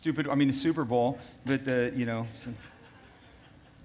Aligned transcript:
stupid. 0.00 0.26
I 0.28 0.34
mean, 0.34 0.48
the 0.48 0.54
Super 0.54 0.84
Bowl, 0.84 1.18
but 1.44 1.66
you 1.94 2.06
know. 2.06 2.26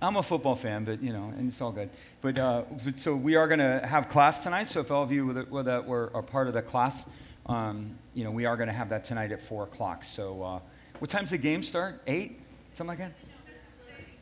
I'm 0.01 0.17
a 0.17 0.23
football 0.23 0.55
fan, 0.55 0.83
but 0.83 1.01
you 1.01 1.11
know, 1.11 1.33
and 1.37 1.47
it's 1.47 1.61
all 1.61 1.71
good. 1.71 1.89
But, 2.21 2.37
uh, 2.37 2.63
so 2.95 3.15
we 3.15 3.35
are 3.35 3.47
going 3.47 3.59
to 3.59 3.85
have 3.87 4.07
class 4.09 4.43
tonight. 4.43 4.65
So 4.65 4.81
if 4.81 4.91
all 4.91 5.01
of 5.01 5.11
you 5.11 5.33
that 5.33 5.85
were 5.87 6.11
a 6.13 6.21
part 6.21 6.47
of 6.47 6.53
the 6.53 6.61
class, 6.61 7.09
um, 7.47 7.97
you 8.13 8.23
know, 8.23 8.31
we 8.31 8.45
are 8.45 8.55
going 8.55 8.67
to 8.67 8.73
have 8.73 8.89
that 8.89 9.03
tonight 9.03 9.31
at 9.31 9.39
four 9.39 9.63
o'clock. 9.63 10.03
So 10.03 10.43
uh, 10.43 10.59
what 10.99 11.09
time's 11.09 11.31
the 11.31 11.37
game 11.37 11.63
start? 11.63 12.01
Eight, 12.07 12.39
something 12.73 12.89
like 12.89 12.99
that. 12.99 13.13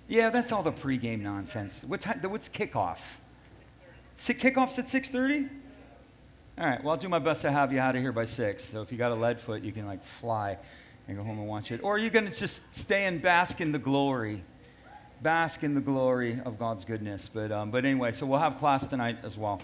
Yeah, 0.07 0.29
that's 0.29 0.51
all 0.51 0.63
the 0.63 0.71
pregame 0.71 1.21
nonsense. 1.21 1.83
What 1.83 2.01
time? 2.01 2.19
What's 2.21 2.49
kickoff? 2.49 3.17
Kickoff's 4.17 4.79
at 4.79 4.87
six 4.87 5.09
thirty. 5.09 5.47
All 6.57 6.67
right. 6.67 6.83
Well, 6.83 6.91
I'll 6.91 6.97
do 6.97 7.09
my 7.09 7.19
best 7.19 7.41
to 7.41 7.51
have 7.51 7.73
you 7.73 7.79
out 7.79 7.95
of 7.95 8.01
here 8.01 8.11
by 8.11 8.25
six. 8.25 8.63
So 8.63 8.81
if 8.81 8.91
you 8.91 8.97
got 8.97 9.11
a 9.11 9.15
lead 9.15 9.41
foot, 9.41 9.63
you 9.63 9.71
can 9.71 9.87
like 9.87 10.03
fly 10.03 10.59
and 11.07 11.17
go 11.17 11.23
home 11.23 11.39
and 11.39 11.47
watch 11.47 11.71
it, 11.71 11.83
or 11.83 11.95
are 11.95 11.97
you're 11.97 12.09
going 12.09 12.29
to 12.29 12.37
just 12.37 12.75
stay 12.75 13.05
and 13.05 13.21
bask 13.21 13.61
in 13.61 13.71
the 13.71 13.79
glory 13.79 14.43
bask 15.23 15.63
in 15.63 15.73
the 15.73 15.81
glory 15.81 16.39
of 16.45 16.59
God's 16.59 16.83
goodness. 16.83 17.29
But, 17.29 17.51
um, 17.51 17.71
but 17.71 17.85
anyway, 17.85 18.11
so 18.11 18.25
we'll 18.25 18.39
have 18.39 18.57
class 18.57 18.89
tonight 18.89 19.19
as 19.23 19.37
well. 19.37 19.61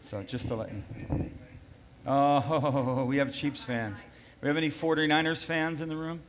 So 0.00 0.22
just 0.22 0.48
to 0.48 0.56
let 0.56 0.72
you. 0.72 1.30
Oh, 2.06 3.04
we 3.08 3.18
have 3.18 3.32
Chiefs 3.32 3.62
fans. 3.62 4.04
We 4.40 4.48
have 4.48 4.56
any 4.56 4.70
49ers 4.70 5.44
fans 5.44 5.80
in 5.82 5.88
the 5.88 5.96
room 5.96 6.22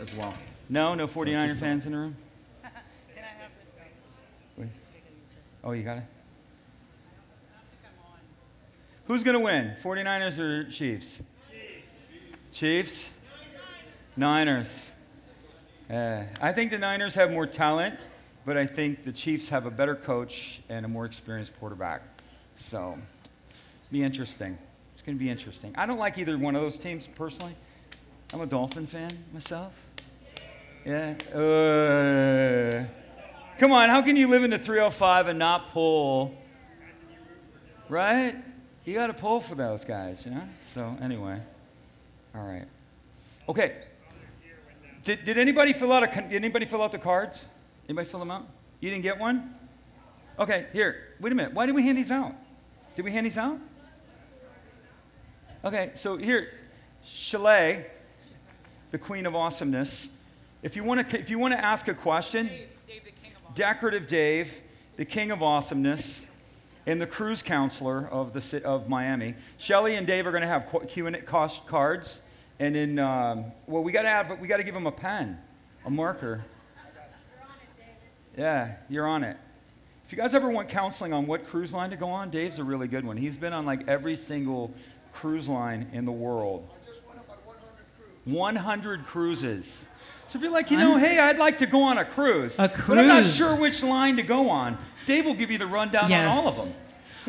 as 0.00 0.14
well? 0.14 0.32
No, 0.68 0.94
no 0.94 1.06
49er 1.06 1.58
fans 1.58 1.86
in 1.86 1.92
the 1.92 1.98
room? 1.98 2.16
Can 2.62 3.24
I 3.24 3.42
have 3.42 3.50
this? 4.56 4.68
Oh, 5.64 5.72
you 5.72 5.82
got 5.82 5.98
it? 5.98 6.04
Who's 9.06 9.24
going 9.24 9.38
to 9.38 9.40
win, 9.40 9.74
49ers 9.82 10.38
or 10.38 10.64
Chiefs? 10.64 11.22
Chiefs. 11.50 12.52
Chiefs? 12.52 13.17
Niners. 14.18 14.92
Uh, 15.88 16.24
I 16.40 16.52
think 16.52 16.72
the 16.72 16.78
Niners 16.78 17.14
have 17.14 17.30
more 17.30 17.46
talent, 17.46 17.98
but 18.44 18.56
I 18.56 18.66
think 18.66 19.04
the 19.04 19.12
Chiefs 19.12 19.48
have 19.50 19.64
a 19.64 19.70
better 19.70 19.94
coach 19.94 20.60
and 20.68 20.84
a 20.84 20.88
more 20.88 21.06
experienced 21.06 21.58
quarterback. 21.60 22.02
So, 22.56 22.98
be 23.92 24.02
interesting. 24.02 24.58
It's 24.92 25.02
going 25.02 25.16
to 25.16 25.22
be 25.22 25.30
interesting. 25.30 25.72
I 25.76 25.86
don't 25.86 25.98
like 25.98 26.18
either 26.18 26.36
one 26.36 26.56
of 26.56 26.62
those 26.62 26.78
teams 26.78 27.06
personally. 27.06 27.54
I'm 28.34 28.40
a 28.40 28.46
Dolphin 28.46 28.86
fan 28.86 29.12
myself. 29.32 29.86
Yeah. 30.84 31.14
Uh, 31.32 32.84
come 33.58 33.70
on, 33.70 33.88
how 33.88 34.02
can 34.02 34.16
you 34.16 34.26
live 34.26 34.42
in 34.42 34.50
the 34.50 34.58
305 34.58 35.28
and 35.28 35.38
not 35.38 35.68
pull? 35.68 36.34
Right? 37.88 38.34
You 38.84 38.94
got 38.94 39.06
to 39.06 39.14
pull 39.14 39.40
for 39.40 39.54
those 39.54 39.84
guys, 39.84 40.26
you 40.26 40.32
know? 40.32 40.48
So, 40.58 40.96
anyway. 41.00 41.40
All 42.34 42.44
right. 42.44 42.66
Okay. 43.48 43.76
Did, 45.08 45.24
did 45.24 45.38
anybody 45.38 45.72
fill 45.72 45.90
out 45.90 46.02
a, 46.02 46.06
did 46.06 46.34
anybody 46.34 46.66
fill 46.66 46.82
out 46.82 46.92
the 46.92 46.98
cards? 46.98 47.48
Anybody 47.88 48.06
fill 48.06 48.20
them 48.20 48.30
out? 48.30 48.46
You 48.78 48.90
didn't 48.90 49.04
get 49.04 49.18
one? 49.18 49.54
Okay, 50.38 50.66
here. 50.74 51.14
Wait 51.18 51.32
a 51.32 51.34
minute. 51.34 51.54
Why 51.54 51.64
did 51.64 51.74
we 51.74 51.82
hand 51.82 51.96
these 51.96 52.10
out? 52.10 52.34
Did 52.94 53.06
we 53.06 53.12
hand 53.12 53.24
these 53.24 53.38
out? 53.38 53.58
Okay, 55.64 55.92
so 55.94 56.18
here, 56.18 56.52
Chalet, 57.02 57.86
the 58.90 58.98
queen 58.98 59.24
of 59.24 59.34
awesomeness. 59.34 60.14
If 60.62 60.76
you 60.76 60.84
want 60.84 61.08
to, 61.08 61.18
if 61.18 61.30
you 61.30 61.38
want 61.38 61.54
to 61.54 61.64
ask 61.64 61.88
a 61.88 61.94
question, 61.94 62.48
Dave, 62.48 62.68
Dave, 62.86 63.02
decorative 63.54 64.06
Dave, 64.06 64.60
the 64.96 65.06
king 65.06 65.30
of 65.30 65.42
awesomeness, 65.42 66.26
and 66.84 67.00
the 67.00 67.06
cruise 67.06 67.42
counselor 67.42 68.06
of 68.06 68.34
the 68.34 68.62
of 68.62 68.90
Miami. 68.90 69.36
Shelly 69.56 69.94
and 69.94 70.06
Dave 70.06 70.26
are 70.26 70.32
going 70.32 70.42
to 70.42 70.48
have 70.48 70.70
Q 70.86 71.06
and 71.06 71.24
cards. 71.24 72.20
And 72.60 72.74
then, 72.74 72.98
um, 72.98 73.46
well, 73.66 73.84
we 73.84 73.92
got 73.92 74.02
to 74.02 74.08
have, 74.08 74.38
we 74.40 74.48
got 74.48 74.56
to 74.56 74.64
give 74.64 74.74
him 74.74 74.86
a 74.86 74.92
pen, 74.92 75.38
a 75.84 75.90
marker. 75.90 76.44
Yeah, 78.36 78.76
you're 78.88 79.06
on 79.06 79.24
it. 79.24 79.36
If 80.04 80.12
you 80.12 80.18
guys 80.18 80.34
ever 80.34 80.48
want 80.48 80.68
counseling 80.68 81.12
on 81.12 81.26
what 81.26 81.46
cruise 81.46 81.74
line 81.74 81.90
to 81.90 81.96
go 81.96 82.08
on, 82.08 82.30
Dave's 82.30 82.58
a 82.58 82.64
really 82.64 82.88
good 82.88 83.04
one. 83.04 83.16
He's 83.16 83.36
been 83.36 83.52
on 83.52 83.66
like 83.66 83.86
every 83.88 84.16
single 84.16 84.72
cruise 85.12 85.48
line 85.48 85.88
in 85.92 86.04
the 86.04 86.12
world. 86.12 86.68
100 88.24 89.06
cruises. 89.06 89.90
So 90.28 90.36
if 90.36 90.42
you're 90.42 90.52
like, 90.52 90.70
you 90.70 90.78
know, 90.78 90.98
hey, 90.98 91.18
I'd 91.18 91.38
like 91.38 91.58
to 91.58 91.66
go 91.66 91.82
on 91.82 91.98
a 91.98 92.04
cruise, 92.04 92.58
a 92.58 92.68
cruise. 92.68 92.86
but 92.86 92.98
I'm 92.98 93.08
not 93.08 93.26
sure 93.26 93.58
which 93.58 93.82
line 93.82 94.16
to 94.16 94.22
go 94.22 94.50
on, 94.50 94.78
Dave 95.06 95.24
will 95.24 95.34
give 95.34 95.50
you 95.50 95.58
the 95.58 95.66
rundown 95.66 96.10
yes. 96.10 96.34
on 96.34 96.38
all 96.38 96.48
of 96.48 96.56
them. 96.56 96.74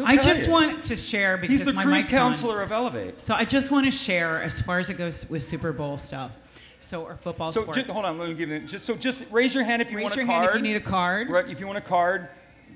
I 0.06 0.16
just 0.18 0.48
you. 0.48 0.54
want 0.54 0.84
to 0.86 0.96
share 0.96 1.38
because 1.38 1.60
he's 1.60 1.66
the 1.66 1.74
my 1.74 1.84
cruise 1.84 2.04
mic's 2.04 2.12
counselor 2.12 2.58
on. 2.58 2.64
of 2.64 2.72
Elevate. 2.72 3.20
So 3.20 3.34
I 3.34 3.46
just 3.46 3.72
want 3.72 3.86
to 3.86 3.92
share 3.92 4.42
as 4.42 4.60
far 4.62 4.80
as 4.80 4.90
it 4.90 4.96
goes 4.96 5.30
with 5.30 5.44
Super 5.44 5.72
Bowl 5.72 5.98
stuff. 5.98 6.36
So 6.80 7.04
or 7.04 7.16
football 7.16 7.52
so 7.52 7.62
sports. 7.62 7.80
Just, 7.80 7.92
hold 7.92 8.06
on, 8.06 8.18
let 8.18 8.30
me 8.30 8.36
give 8.36 8.50
you 8.50 8.60
just 8.60 8.86
so 8.86 8.96
just 8.96 9.30
raise 9.32 9.54
your 9.54 9.64
hand 9.64 9.82
if 9.82 9.92
you 9.92 9.98
raise 9.98 10.06
want 10.06 10.16
your 10.16 10.26
a 10.26 10.28
card. 10.28 10.44
Hand 10.46 10.56
if 10.56 10.62
you 10.66 10.74
need 10.74 10.78
a 10.78 10.86
card. 10.86 11.30
Right, 11.30 11.50
if 11.50 11.60
you 11.60 11.66
want 11.68 11.78
a 11.78 11.82
card. 11.82 12.30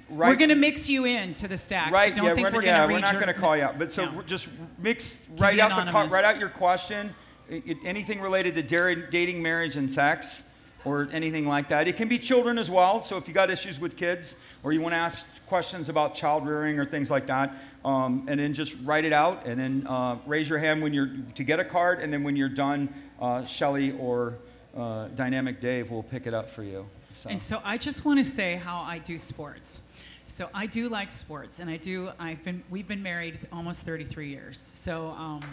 Right. 0.09 0.29
We're 0.29 0.35
going 0.35 0.49
to 0.49 0.55
mix 0.55 0.89
you 0.89 1.05
in 1.05 1.33
to 1.35 1.47
the 1.47 1.57
stack. 1.57 1.91
Right. 1.91 2.11
So 2.11 2.17
don't 2.17 2.25
yeah, 2.25 2.35
think 2.35 2.47
we're, 2.47 2.59
we're 2.59 2.65
yeah, 2.65 2.85
to 2.85 2.93
we're 2.93 2.99
not 2.99 3.13
going 3.15 3.27
to 3.27 3.33
call 3.33 3.55
you 3.55 3.63
out. 3.63 3.79
But 3.79 3.93
so 3.93 4.05
no. 4.05 4.21
just 4.23 4.49
mix 4.77 5.27
right 5.37 5.57
out 5.57 5.85
the 5.85 5.91
card, 5.91 6.11
write 6.11 6.25
out 6.25 6.39
your 6.39 6.49
question. 6.49 7.15
It, 7.49 7.77
anything 7.83 8.19
related 8.19 8.55
to 8.55 8.63
dating, 8.63 9.41
marriage, 9.41 9.75
and 9.75 9.91
sex, 9.91 10.49
or 10.85 11.07
anything 11.11 11.47
like 11.47 11.69
that. 11.69 11.87
It 11.87 11.97
can 11.97 12.07
be 12.07 12.19
children 12.19 12.57
as 12.57 12.69
well. 12.69 13.01
So 13.01 13.17
if 13.17 13.27
you 13.27 13.33
got 13.33 13.49
issues 13.49 13.79
with 13.79 13.95
kids, 13.95 14.39
or 14.63 14.73
you 14.73 14.81
want 14.81 14.93
to 14.93 14.97
ask 14.97 15.27
questions 15.47 15.89
about 15.89 16.15
child 16.15 16.47
rearing 16.47 16.79
or 16.79 16.85
things 16.85 17.09
like 17.09 17.27
that, 17.27 17.55
um, 17.85 18.25
and 18.27 18.39
then 18.39 18.53
just 18.53 18.77
write 18.83 19.05
it 19.05 19.13
out, 19.13 19.45
and 19.45 19.59
then 19.59 19.87
uh, 19.87 20.17
raise 20.25 20.49
your 20.49 20.59
hand 20.59 20.81
when 20.81 20.93
you're 20.93 21.09
to 21.35 21.43
get 21.43 21.59
a 21.59 21.65
card, 21.65 21.99
and 21.99 22.11
then 22.11 22.23
when 22.23 22.35
you're 22.35 22.49
done, 22.49 22.93
uh, 23.19 23.43
Shelly 23.43 23.91
or 23.93 24.37
uh, 24.75 25.07
Dynamic 25.09 25.59
Dave 25.59 25.91
will 25.91 26.03
pick 26.03 26.27
it 26.27 26.33
up 26.33 26.49
for 26.49 26.63
you. 26.63 26.87
So. 27.13 27.29
And 27.29 27.41
so 27.41 27.61
I 27.63 27.77
just 27.77 28.05
want 28.05 28.19
to 28.19 28.25
say 28.25 28.55
how 28.55 28.81
I 28.81 28.97
do 28.97 29.17
sports. 29.17 29.81
So 30.25 30.49
I 30.53 30.65
do 30.65 30.89
like 30.89 31.11
sports, 31.11 31.59
and 31.59 31.69
I 31.69 31.77
do. 31.77 32.09
I've 32.17 32.43
been. 32.43 32.63
We've 32.69 32.87
been 32.87 33.03
married 33.03 33.37
almost 33.51 33.85
33 33.85 34.29
years. 34.29 34.57
So 34.57 35.09
um, 35.09 35.43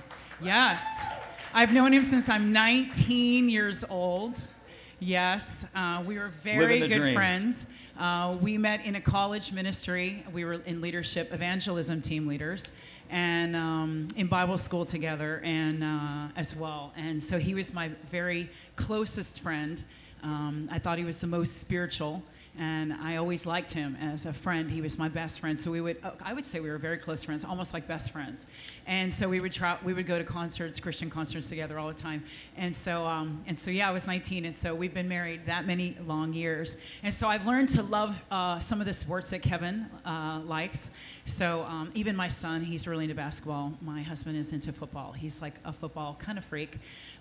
yes, 0.43 1.05
I've 1.53 1.73
known 1.73 1.93
him 1.93 2.05
since 2.05 2.29
I'm 2.29 2.53
19 2.53 3.51
years 3.51 3.85
old. 3.91 4.39
Yes, 5.03 5.66
uh, 5.75 6.03
we 6.06 6.19
were 6.19 6.28
very 6.43 6.81
good 6.81 6.91
dream. 6.91 7.15
friends. 7.15 7.69
Uh, 7.99 8.37
we 8.38 8.59
met 8.59 8.84
in 8.84 8.97
a 8.97 9.00
college 9.00 9.50
ministry. 9.50 10.22
We 10.31 10.44
were 10.44 10.55
in 10.66 10.83
leadership, 10.83 11.33
evangelism 11.33 12.03
team 12.03 12.27
leaders, 12.27 12.72
and 13.09 13.56
um, 13.56 14.09
in 14.15 14.27
Bible 14.27 14.59
school 14.59 14.84
together, 14.84 15.41
and 15.43 15.83
uh, 15.83 16.28
as 16.37 16.55
well. 16.55 16.93
And 16.99 17.22
so 17.22 17.39
he 17.39 17.55
was 17.55 17.72
my 17.72 17.89
very 18.10 18.50
closest 18.77 19.41
friend. 19.41 19.83
Um, 20.22 20.69
I 20.71 20.78
thought 20.78 20.99
he 20.99 21.05
was 21.05 21.19
the 21.19 21.27
most 21.27 21.62
spiritual 21.62 22.22
and 22.60 22.93
I 22.93 23.16
always 23.16 23.47
liked 23.47 23.72
him 23.72 23.97
as 24.03 24.26
a 24.26 24.34
friend. 24.34 24.71
He 24.71 24.82
was 24.82 24.98
my 24.98 25.09
best 25.09 25.41
friend, 25.41 25.59
so 25.59 25.71
we 25.71 25.81
would 25.81 25.97
oh, 26.04 26.12
I 26.22 26.34
would 26.34 26.44
say 26.44 26.60
we 26.60 26.69
were 26.69 26.76
very 26.76 26.98
close 26.98 27.25
friends, 27.25 27.43
almost 27.43 27.72
like 27.72 27.88
best 27.88 28.10
friends. 28.10 28.47
And 28.87 29.12
so 29.12 29.31
we 29.31 29.41
would 29.41 29.50
try, 29.50 29.78
we 29.82 29.94
would 29.94 30.06
go 30.06 30.19
to 30.19 30.25
concerts, 30.25 30.78
Christian 30.78 31.09
concerts 31.09 31.48
together 31.48 31.78
all 31.78 31.88
the 31.88 31.94
time. 31.94 32.22
And 32.59 32.76
so 32.76 33.06
um, 33.06 33.43
and 33.47 33.59
so 33.59 33.71
yeah, 33.71 33.88
I 33.88 33.93
was 33.93 34.06
19, 34.06 34.44
and 34.44 34.54
so 34.54 34.75
we've 34.75 34.93
been 34.93 35.09
married 35.09 35.47
that 35.47 35.66
many 35.66 35.97
long 36.06 36.34
years. 36.34 36.82
And 37.03 37.15
so 37.15 37.28
I've 37.28 37.47
learned 37.47 37.71
to 37.71 37.82
love 37.82 38.21
uh, 38.31 38.59
some 38.59 38.78
of 38.78 38.87
the 38.87 38.92
sports 38.92 39.31
that 39.31 39.41
Kevin 39.41 39.88
uh, 40.04 40.41
likes. 40.44 40.91
So 41.25 41.65
um, 41.65 41.91
even 41.94 42.15
my 42.15 42.28
son, 42.28 42.62
he's 42.62 42.87
really 42.87 43.04
into 43.04 43.15
basketball. 43.15 43.72
My 43.81 44.03
husband 44.03 44.37
is 44.37 44.53
into 44.53 44.72
football. 44.72 45.12
He's 45.12 45.41
like 45.41 45.54
a 45.65 45.72
football 45.72 46.19
kind 46.21 46.37
of 46.37 46.44
freak. 46.44 46.77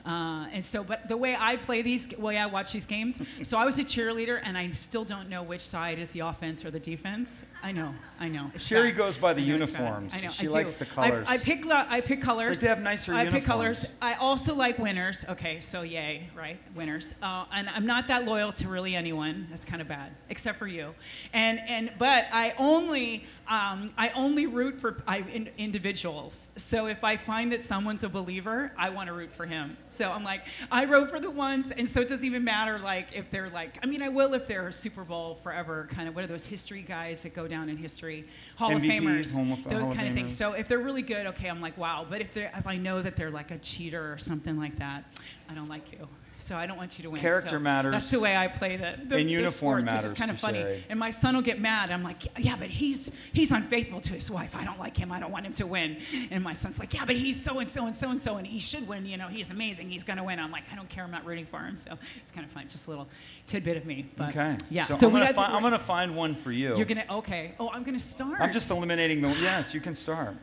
Uh, 0.06 0.48
and 0.54 0.64
so, 0.64 0.84
but 0.84 1.08
the 1.08 1.18
way 1.18 1.36
I 1.38 1.58
play 1.58 1.82
these, 1.82 2.18
way 2.18 2.38
I 2.38 2.46
watch 2.46 2.72
these 2.72 2.86
games, 2.86 3.22
so 3.44 3.58
I 3.58 3.66
was 3.66 3.80
a 3.80 3.84
cheerleader, 3.84 4.40
and 4.44 4.58
I 4.58 4.72
still 4.72 5.04
don't 5.04 5.30
know 5.30 5.44
which 5.44 5.62
side 5.62 6.00
is 6.00 6.12
the 6.12 6.22
offense 6.22 6.64
or 6.64 6.72
the 6.72 6.80
defense. 6.80 7.46
I 7.62 7.72
know, 7.72 7.94
I 8.20 8.30
know. 8.30 8.52
Sherry 8.58 8.92
bad. 8.92 8.98
goes 8.98 9.18
by 9.18 9.34
the 9.34 9.42
uniforms. 9.42 10.14
I 10.16 10.22
know, 10.22 10.30
she 10.30 10.48
I 10.48 10.52
likes 10.52 10.78
the 10.78 10.86
colors. 10.86 11.26
I, 11.28 11.34
I 11.34 11.38
pick, 11.38 11.66
I 11.68 12.02
pick 12.02 12.22
colors. 12.22 12.60
So 12.60 12.66
they 12.66 12.70
have 12.70 12.82
nicer 12.82 13.14
I 13.14 13.24
uniforms. 13.24 13.44
pick 13.44 13.48
colors. 13.48 13.94
I 14.02 14.14
also 14.14 14.56
like 14.56 14.80
winners. 14.80 15.26
Okay, 15.30 15.60
so 15.60 15.82
yay, 15.82 16.30
right? 16.36 16.60
Winners. 16.76 17.16
Uh, 17.22 17.46
and 17.54 17.68
I'm 17.70 17.86
not 17.86 18.08
that 18.08 18.26
loyal 18.26 18.52
to 18.54 18.68
really 18.68 18.96
anyone. 18.96 19.48
That's 19.50 19.66
kind 19.66 19.82
of 19.82 19.88
bad, 19.88 20.12
except 20.30 20.58
for 20.58 20.68
you. 20.68 20.96
And 21.34 21.60
and 21.68 21.92
but 21.98 22.28
I 22.32 22.54
only 22.58 23.26
um, 23.50 23.92
I 23.98 24.10
only 24.10 24.46
root 24.46 24.80
for 24.80 25.02
I, 25.08 25.20
in, 25.34 25.50
individuals. 25.58 26.50
So 26.56 26.86
if 26.86 27.04
I 27.04 27.18
find 27.18 27.52
that 27.52 27.64
someone's 27.64 28.04
a 28.04 28.10
believer, 28.10 28.72
I 28.78 28.92
want 28.92 29.08
to 29.08 29.14
root 29.14 29.32
for 29.32 29.48
him. 29.48 29.76
So 29.88 30.12
I'm 30.12 30.24
like, 30.24 30.46
I 30.72 30.86
wrote 30.86 31.10
for 31.10 31.20
the 31.20 31.32
ones, 31.32 31.72
and 31.72 31.90
so 31.90 32.02
it 32.02 32.10
doesn't 32.10 32.26
even 32.26 32.44
matter 32.44 32.78
like 32.78 33.08
if 33.12 33.32
they're 33.32 33.50
like, 33.50 33.80
I 33.82 33.88
mean, 33.88 34.04
I 34.04 34.10
will 34.10 34.36
if 34.36 34.48
they're 34.48 34.72
Super 34.72 35.04
Bowl 35.04 35.36
forever 35.36 35.88
kind 35.90 36.08
of. 36.08 36.16
What 36.16 36.24
are 36.24 36.28
those 36.28 36.46
history 36.46 36.84
guys 36.84 37.24
that 37.24 37.34
go 37.34 37.48
down 37.48 37.70
in 37.70 37.78
history? 37.78 38.26
Hall 38.56 38.70
MVPs, 38.70 38.76
of 38.76 38.82
Famers, 38.84 39.34
Hall 39.34 39.54
of, 39.54 39.64
those 39.64 39.82
Hall 39.82 39.94
kind 39.96 40.08
of, 40.08 40.10
of 40.10 40.14
things. 40.14 40.36
So 40.36 40.54
if 40.54 40.68
they're 40.68 40.78
really 40.78 41.02
good, 41.02 41.26
okay, 41.28 41.50
I'm 41.50 41.62
like, 41.62 41.78
wow. 41.78 42.06
But 42.08 42.22
if 42.22 42.36
they 42.36 42.44
if 42.44 42.68
I 42.68 42.78
know 42.78 43.02
that 43.02 43.16
they're 43.16 43.32
like 43.32 43.50
a 43.50 43.58
cheater 43.58 44.14
or 44.14 44.20
something 44.20 44.60
like 44.60 44.78
that, 44.78 45.06
I 45.50 45.56
don't 45.56 45.70
like 45.70 45.92
you. 45.92 46.08
So 46.42 46.56
I 46.56 46.68
don't 46.68 46.78
want 46.78 46.98
you 46.98 47.04
to 47.04 47.10
win. 47.10 47.20
Character 47.22 47.58
So 47.58 47.60
matters. 47.60 47.92
That's 47.92 48.12
the 48.12 48.20
way 48.20 48.36
I 48.36 48.48
play 48.48 48.78
the, 48.78 48.96
the, 49.06 49.18
And 49.18 49.30
uniform 49.30 49.86
sports, 49.86 50.04
which 50.04 50.12
is 50.14 50.18
kind 50.18 50.32
of 50.32 50.40
funny. 50.40 50.60
Sherry. 50.60 50.84
And 50.90 50.98
my 50.98 51.12
son 51.12 51.36
will 51.36 51.42
get 51.42 51.60
mad. 51.60 51.92
I'm 51.92 52.02
like, 52.02 52.24
yeah, 52.40 52.56
but 52.58 52.70
he's 52.70 53.12
he's 53.34 53.52
unfaithful 53.52 54.00
to 54.00 54.14
his 54.14 54.32
wife. 54.32 54.56
I 54.56 54.64
don't 54.64 54.80
like 54.80 54.96
him. 54.96 55.12
I 55.12 55.20
don't 55.20 55.32
want 55.32 55.46
him 55.46 55.54
to 55.54 55.68
win. 55.68 55.98
And 56.32 56.44
my 56.44 56.54
son's 56.54 56.80
like, 56.80 56.94
yeah, 56.94 57.04
but 57.06 57.16
he's 57.18 57.42
so 57.44 57.60
and 57.60 57.70
so 57.70 57.86
and 57.88 57.96
so 57.96 58.10
and 58.10 58.22
so, 58.22 58.38
and 58.38 58.48
he 58.48 58.60
should 58.60 58.88
win. 58.88 59.06
You 59.06 59.18
know, 59.18 59.28
he's 59.28 59.52
amazing. 59.52 59.90
He's 59.90 60.04
gonna 60.06 60.24
win. 60.24 60.40
I'm 60.40 60.52
like, 60.52 60.64
I 60.72 60.76
don't 60.76 60.90
care. 60.90 61.04
I'm 61.04 61.12
not 61.12 61.26
rooting 61.26 61.46
for 61.46 61.60
him. 61.60 61.76
So 61.76 61.98
it's 62.24 62.32
kind 62.32 62.46
of 62.46 62.52
fun. 62.52 62.68
Just 62.70 62.88
a 62.88 62.90
little 62.90 63.10
tidbit 63.46 63.78
of 63.78 63.86
me. 63.86 64.10
But 64.16 64.30
Okay. 64.30 64.58
yeah. 64.70 64.86
So, 64.86 64.94
So, 64.94 65.08
I'm 65.08 65.14
gonna 65.14 65.34
find, 65.34 65.54
I'm 65.54 65.62
gonna 65.62 65.78
find 65.78 66.16
one 66.16 66.36
for 66.36 66.52
you. 66.52 66.78
you're 66.78 66.86
gonna 66.86 67.06
okay. 67.10 67.54
Oh, 67.60 67.70
I'm 67.74 67.84
gonna 67.84 68.00
start. 68.00 68.40
I'm 68.40 68.54
just 68.54 68.72
eliminating 68.72 69.22
the. 69.22 69.30
Yes, 69.42 69.74
you 69.74 69.82
can 69.82 69.94
start. 69.94 70.36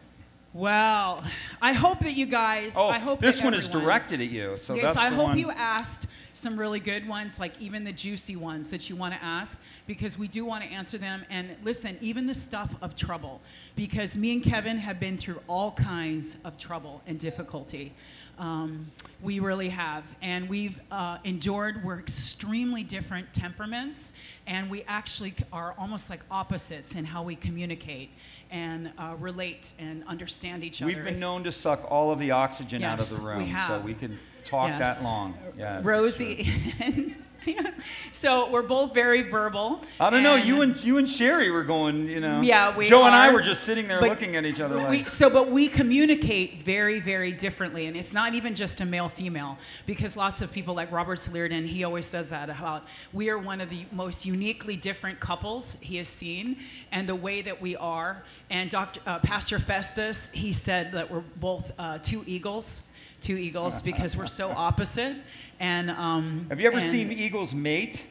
Well, 0.53 1.23
I 1.61 1.75
hope 1.75 2.01
that 2.01 2.17
you 2.17 2.27
guys. 2.27 2.75
Oh, 2.77 2.89
I 2.89 2.99
hope 2.99 3.21
this 3.21 3.43
one 3.43 3.55
is 3.55 3.69
directed 3.69 4.21
at 4.21 4.29
you. 4.29 4.57
So 4.57 4.75
yes, 4.75 4.95
that's 4.95 4.97
I 4.97 5.11
the 5.11 5.17
hope 5.17 5.27
one. 5.27 5.39
you 5.39 5.51
asked 5.51 6.09
some 6.33 6.59
really 6.59 6.81
good 6.81 7.09
ones, 7.09 7.41
like 7.41 7.61
even 7.61 7.85
the 7.85 7.93
juicy 7.93 8.37
ones 8.37 8.71
that 8.71 8.89
you 8.89 8.97
want 8.97 9.15
to 9.15 9.23
ask, 9.23 9.63
because 9.87 10.19
we 10.19 10.29
do 10.29 10.45
want 10.45 10.63
to 10.63 10.71
answer 10.71 10.99
them. 10.99 11.25
And 11.31 11.57
listen, 11.65 11.99
even 12.01 12.27
the 12.27 12.35
stuff 12.35 12.75
of 12.83 12.95
trouble, 12.95 13.41
because 13.75 14.17
me 14.17 14.35
and 14.35 14.43
Kevin 14.43 14.77
have 14.77 15.01
been 15.01 15.17
through 15.17 15.41
all 15.47 15.73
kinds 15.73 16.39
of 16.45 16.57
trouble 16.59 17.03
and 17.07 17.19
difficulty. 17.19 17.93
Um, 18.39 18.91
we 19.23 19.41
really 19.41 19.71
have. 19.71 20.15
And 20.21 20.47
we've 20.47 20.79
uh, 20.91 21.17
endured, 21.25 21.83
we're 21.83 21.99
extremely 21.99 22.83
different 22.83 23.33
temperaments, 23.33 24.13
and 24.47 24.71
we 24.71 24.85
actually 24.87 25.35
are 25.53 25.75
almost 25.79 26.11
like 26.11 26.21
opposites 26.31 26.95
in 26.97 27.07
how 27.07 27.23
we 27.23 27.35
communicate 27.35 28.11
and 28.51 28.93
uh, 28.99 29.15
relate 29.19 29.73
and 29.79 30.05
understand 30.07 30.65
each 30.65 30.83
other. 30.83 30.93
We've 30.93 31.05
been 31.05 31.21
known 31.21 31.45
to 31.45 31.53
suck 31.53 31.91
all 31.91 32.11
of 32.13 32.19
the 32.19 32.31
oxygen 32.33 32.83
out 32.85 32.95
of 32.95 32.99
Yes, 33.01 33.17
the 33.17 33.23
we 33.23 33.29
room, 33.29 33.57
so 33.67 33.81
we 33.81 33.95
can 33.95 34.19
talk 34.45 34.69
Yes. 34.69 35.01
that 35.01 35.05
long. 35.05 35.35
Yes, 35.59 35.85
Rosie. 35.85 36.49
and- 36.81 37.15
so 38.13 38.51
we're 38.51 38.63
both 38.63 38.95
very 38.95 39.23
verbal. 39.23 39.83
I 40.01 40.11
don't 40.11 40.23
know. 40.23 40.35
You 40.37 40.63
and 40.63 40.83
you 40.83 40.99
and 40.99 41.09
Sherry 41.09 41.51
were 41.51 41.65
going. 41.65 42.09
You 42.09 42.21
know. 42.21 42.41
Yeah, 42.41 42.77
we 42.77 42.87
Joe 42.87 43.05
and 43.05 43.15
I 43.15 43.33
were 43.33 43.43
just 43.43 43.65
sitting 43.65 43.89
there 43.89 44.01
looking 44.01 44.37
at 44.37 44.45
each 44.45 44.61
other 44.61 44.77
we, 44.77 44.83
like. 44.83 45.09
so, 45.09 45.31
but 45.31 45.51
we 45.51 45.69
communicate 45.69 46.63
very, 46.63 47.01
very 47.01 47.33
differently, 47.33 47.87
and 47.87 47.97
it's 47.97 48.13
not 48.13 48.35
even 48.35 48.55
just 48.55 48.81
a 48.81 48.85
male-female, 48.85 49.59
because 49.87 50.17
lots 50.17 50.43
of 50.43 50.53
people 50.53 50.75
like 50.75 50.91
Robert 50.93 51.19
Slierden, 51.19 51.67
he 51.67 51.85
always 51.85 52.07
says 52.07 52.31
that 52.31 52.51
about 52.51 52.87
we 53.13 53.31
are 53.31 53.39
one 53.39 53.61
of 53.61 53.71
the 53.71 53.85
most 53.93 54.27
uniquely 54.27 54.77
different 54.77 55.21
couples 55.21 55.77
he 55.81 55.97
has 55.97 56.09
seen, 56.09 56.59
and 56.93 57.09
the 57.09 57.17
way 57.17 57.43
that 57.43 57.61
we 57.61 57.77
are. 57.77 58.25
And 58.49 58.71
Dr. 58.71 59.01
Uh, 59.07 59.19
Pastor 59.19 59.59
Festus, 59.59 60.31
he 60.33 60.53
said 60.53 60.93
that 60.93 61.11
we're 61.11 61.25
both 61.37 61.73
uh, 61.79 61.99
two 61.99 62.23
eagles, 62.27 62.83
two 63.21 63.37
eagles, 63.37 63.83
because 63.83 64.17
we're 64.17 64.27
so 64.27 64.51
opposite. 64.51 65.17
And 65.59 65.91
um, 65.91 66.47
Have 66.51 66.61
you 66.61 66.69
ever 66.69 66.79
and- 66.79 66.87
seen 66.87 67.13
eagles 67.13 67.55
mate? 67.55 68.07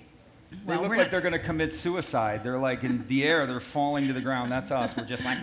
They 0.52 0.58
Well, 0.78 0.84
look 0.84 0.98
like 0.98 1.12
they're 1.12 1.22
going 1.22 1.34
to 1.34 1.40
commit 1.40 1.74
suicide. 1.74 2.44
They're 2.44 2.58
like 2.58 2.84
in 2.84 3.06
the 3.08 3.26
air. 3.26 3.46
They're 3.46 3.60
falling 3.60 4.08
to 4.08 4.14
the 4.14 4.22
ground. 4.22 4.52
That's 4.52 4.72
us. 4.72 4.96
We're 4.96 5.04
just 5.04 5.26
like. 5.26 5.40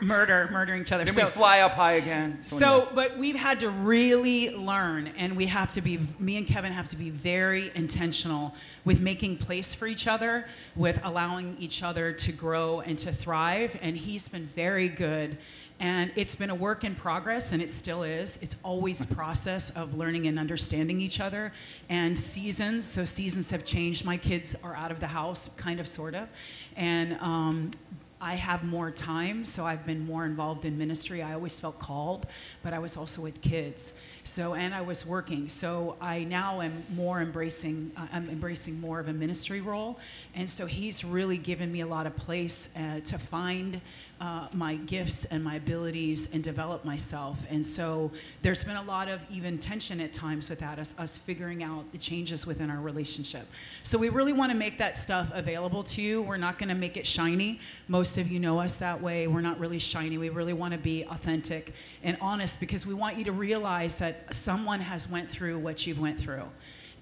murder, 0.00 0.48
murdering 0.52 0.82
each 0.82 0.92
other? 0.92 1.04
Then 1.04 1.14
so, 1.14 1.24
we 1.24 1.30
fly 1.30 1.60
up 1.60 1.74
high 1.74 1.94
again. 1.94 2.42
So, 2.42 2.82
anyway. 2.82 2.92
but 2.94 3.18
we've 3.18 3.34
had 3.34 3.60
to 3.60 3.70
really 3.70 4.54
learn, 4.54 5.08
and 5.16 5.36
we 5.36 5.46
have 5.46 5.72
to 5.72 5.80
be, 5.80 5.98
me 6.18 6.36
and 6.36 6.46
Kevin 6.46 6.72
have 6.72 6.88
to 6.90 6.96
be 6.96 7.10
very 7.10 7.72
intentional 7.74 8.54
with 8.84 9.00
making 9.00 9.38
place 9.38 9.74
for 9.74 9.86
each 9.88 10.06
other, 10.06 10.46
with 10.76 11.00
allowing 11.02 11.56
each 11.58 11.82
other 11.82 12.12
to 12.12 12.32
grow 12.32 12.80
and 12.80 12.98
to 13.00 13.12
thrive. 13.12 13.76
And 13.82 13.96
he's 13.96 14.28
been 14.28 14.46
very 14.46 14.88
good. 14.88 15.38
And 15.78 16.10
it's 16.16 16.34
been 16.34 16.48
a 16.48 16.54
work 16.54 16.84
in 16.84 16.94
progress, 16.94 17.52
and 17.52 17.60
it 17.60 17.68
still 17.68 18.02
is. 18.02 18.38
It's 18.42 18.62
always 18.62 19.04
process 19.04 19.70
of 19.76 19.96
learning 19.96 20.26
and 20.26 20.38
understanding 20.38 21.00
each 21.00 21.20
other. 21.20 21.52
And 21.90 22.18
seasons, 22.18 22.86
so 22.86 23.04
seasons 23.04 23.50
have 23.50 23.66
changed. 23.66 24.04
My 24.04 24.16
kids 24.16 24.56
are 24.64 24.74
out 24.74 24.90
of 24.90 25.00
the 25.00 25.06
house, 25.06 25.54
kind 25.56 25.78
of, 25.78 25.86
sort 25.86 26.14
of. 26.14 26.28
And 26.76 27.18
um, 27.20 27.72
I 28.20 28.36
have 28.36 28.64
more 28.64 28.90
time, 28.90 29.44
so 29.44 29.66
I've 29.66 29.84
been 29.84 30.06
more 30.06 30.24
involved 30.24 30.64
in 30.64 30.78
ministry. 30.78 31.20
I 31.22 31.34
always 31.34 31.60
felt 31.60 31.78
called, 31.78 32.26
but 32.62 32.72
I 32.72 32.78
was 32.78 32.96
also 32.96 33.20
with 33.20 33.42
kids. 33.42 33.92
So, 34.26 34.54
and 34.54 34.74
I 34.74 34.80
was 34.80 35.06
working. 35.06 35.48
So 35.48 35.96
I 36.00 36.24
now 36.24 36.60
am 36.60 36.82
more 36.96 37.20
embracing, 37.20 37.92
uh, 37.96 38.08
I'm 38.12 38.28
embracing 38.28 38.80
more 38.80 38.98
of 38.98 39.06
a 39.08 39.12
ministry 39.12 39.60
role. 39.60 40.00
And 40.34 40.50
so 40.50 40.66
he's 40.66 41.04
really 41.04 41.38
given 41.38 41.70
me 41.70 41.82
a 41.82 41.86
lot 41.86 42.06
of 42.06 42.16
place 42.16 42.68
uh, 42.76 43.00
to 43.04 43.18
find 43.18 43.80
uh, 44.20 44.48
my 44.52 44.76
gifts 44.76 45.26
and 45.26 45.44
my 45.44 45.56
abilities 45.56 46.34
and 46.34 46.42
develop 46.42 46.84
myself. 46.84 47.44
And 47.50 47.64
so 47.64 48.10
there's 48.42 48.64
been 48.64 48.76
a 48.76 48.82
lot 48.82 49.08
of 49.08 49.20
even 49.30 49.58
tension 49.58 50.00
at 50.00 50.12
times 50.12 50.48
with 50.48 50.58
that, 50.60 50.78
us, 50.78 50.98
us 50.98 51.18
figuring 51.18 51.62
out 51.62 51.92
the 51.92 51.98
changes 51.98 52.46
within 52.46 52.70
our 52.70 52.80
relationship. 52.80 53.46
So 53.82 53.98
we 53.98 54.08
really 54.08 54.32
want 54.32 54.50
to 54.52 54.58
make 54.58 54.78
that 54.78 54.96
stuff 54.96 55.30
available 55.34 55.82
to 55.84 56.02
you. 56.02 56.22
We're 56.22 56.38
not 56.38 56.58
going 56.58 56.70
to 56.70 56.74
make 56.74 56.96
it 56.96 57.06
shiny. 57.06 57.60
Most 57.88 58.16
of 58.16 58.30
you 58.32 58.40
know 58.40 58.58
us 58.58 58.78
that 58.78 59.00
way. 59.00 59.26
We're 59.26 59.42
not 59.42 59.60
really 59.60 59.78
shiny. 59.78 60.16
We 60.18 60.30
really 60.30 60.54
want 60.54 60.72
to 60.72 60.78
be 60.78 61.04
authentic 61.04 61.74
and 62.06 62.16
honest 62.20 62.60
because 62.60 62.86
we 62.86 62.94
want 62.94 63.18
you 63.18 63.24
to 63.24 63.32
realize 63.32 63.98
that 63.98 64.34
someone 64.34 64.80
has 64.80 65.10
went 65.10 65.28
through 65.28 65.58
what 65.58 65.86
you've 65.86 66.00
went 66.00 66.18
through 66.18 66.44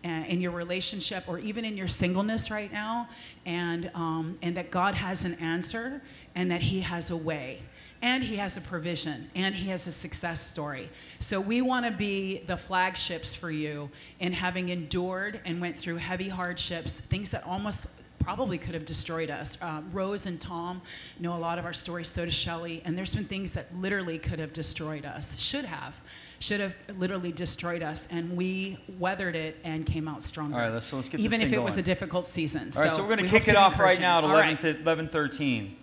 in 0.03 0.41
your 0.41 0.51
relationship 0.51 1.25
or 1.27 1.39
even 1.39 1.65
in 1.65 1.77
your 1.77 1.89
singleness 1.89 2.51
right 2.51 2.73
now, 2.73 3.09
and, 3.47 3.91
um, 3.95 4.39
and 4.43 4.57
that 4.57 4.71
God 4.71 4.95
has 4.95 5.25
an 5.25 5.35
answer 5.35 6.03
and 6.35 6.51
that 6.51 6.61
He 6.61 6.81
has 6.81 7.11
a 7.11 7.17
way. 7.17 7.63
And 8.03 8.23
he 8.23 8.37
has 8.37 8.59
a 8.59 8.61
provision, 8.61 9.31
and 9.35 9.55
he 9.55 9.71
has 9.71 9.87
a 9.87 9.91
success 9.91 10.39
story. 10.39 10.91
So 11.21 11.41
we 11.41 11.63
want 11.63 11.87
to 11.87 11.97
be 11.97 12.43
the 12.47 12.55
flagships 12.55 13.35
for 13.35 13.51
you 13.51 13.89
in 14.21 14.31
having 14.31 14.69
endured 14.69 15.41
and 15.47 15.59
went 15.59 15.79
through 15.79 15.97
heavy 15.97 16.29
hardships, 16.29 17.01
things 17.01 17.31
that 17.31 17.45
almost 17.47 18.03
probably 18.25 18.57
could 18.57 18.75
have 18.75 18.87
destroyed 18.87 19.31
us. 19.31 19.61
Uh, 19.61 19.83
Rose 19.93 20.25
and 20.27 20.41
Tom 20.41 20.81
know 21.21 21.37
a 21.37 21.39
lot 21.39 21.59
of 21.59 21.65
our 21.67 21.73
stories, 21.75 22.09
so 22.09 22.25
does 22.25 22.35
Shelley, 22.35 22.81
and 22.85 22.97
there's 22.97 23.15
been 23.15 23.25
things 23.25 23.53
that 23.55 23.75
literally 23.77 24.19
could 24.19 24.39
have 24.39 24.53
destroyed 24.53 25.05
us, 25.05 25.39
should 25.39 25.67
have, 25.67 26.01
should 26.39 26.61
have 26.61 26.75
literally 26.97 27.33
destroyed 27.33 27.83
us, 27.83 28.09
and 28.11 28.35
we 28.37 28.79
weathered 28.99 29.37
it 29.37 29.59
and 29.63 29.85
came 29.85 30.09
out 30.09 30.23
stronger. 30.23 30.57
All 30.57 30.63
right, 30.63 30.73
let's- 30.73 30.91
let's 30.93 31.09
get 31.09 31.19
this 31.19 31.27
Even 31.27 31.43
if 31.43 31.53
it 31.53 31.63
was 31.63 31.77
a 31.77 31.83
difficult 31.83 32.27
season. 32.27 32.73
All 32.77 32.83
right, 32.83 32.93
so, 32.93 33.03
we're 33.03 33.15
going 33.15 33.29
to 33.29 33.29
kick 33.29 33.47
it 33.49 33.57
off 33.57 33.79
right 33.79 34.01
now 34.01 34.19
at 34.19 34.25
All 34.25 34.31
11, 34.31 34.55
right. 34.63 34.81
11 34.81 35.09
13. 35.09 35.77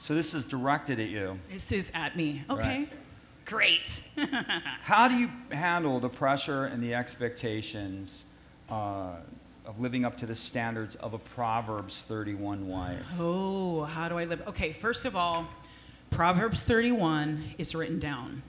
So 0.00 0.14
this 0.14 0.32
is 0.34 0.46
directed 0.46 1.00
at 1.00 1.08
you. 1.08 1.38
This 1.50 1.72
is 1.72 1.90
at 1.94 2.16
me. 2.16 2.44
Okay. 2.48 2.62
Right. 2.62 2.88
Great. 3.46 4.02
How 4.82 5.08
do 5.08 5.16
you 5.16 5.30
handle 5.50 5.98
the 5.98 6.08
pressure 6.10 6.66
and 6.66 6.82
the 6.82 6.94
expectations 6.94 8.26
uh, 8.68 9.16
of 9.68 9.80
living 9.80 10.02
up 10.06 10.16
to 10.16 10.24
the 10.24 10.34
standards 10.34 10.94
of 10.94 11.12
a 11.12 11.18
Proverbs 11.18 12.00
31 12.00 12.66
wife? 12.66 13.04
Oh, 13.20 13.84
how 13.84 14.08
do 14.08 14.18
I 14.18 14.24
live? 14.24 14.42
Okay, 14.48 14.72
first 14.72 15.04
of 15.04 15.14
all, 15.14 15.46
Proverbs 16.10 16.62
31 16.62 17.54
is 17.58 17.74
written 17.74 17.98
down. 17.98 18.42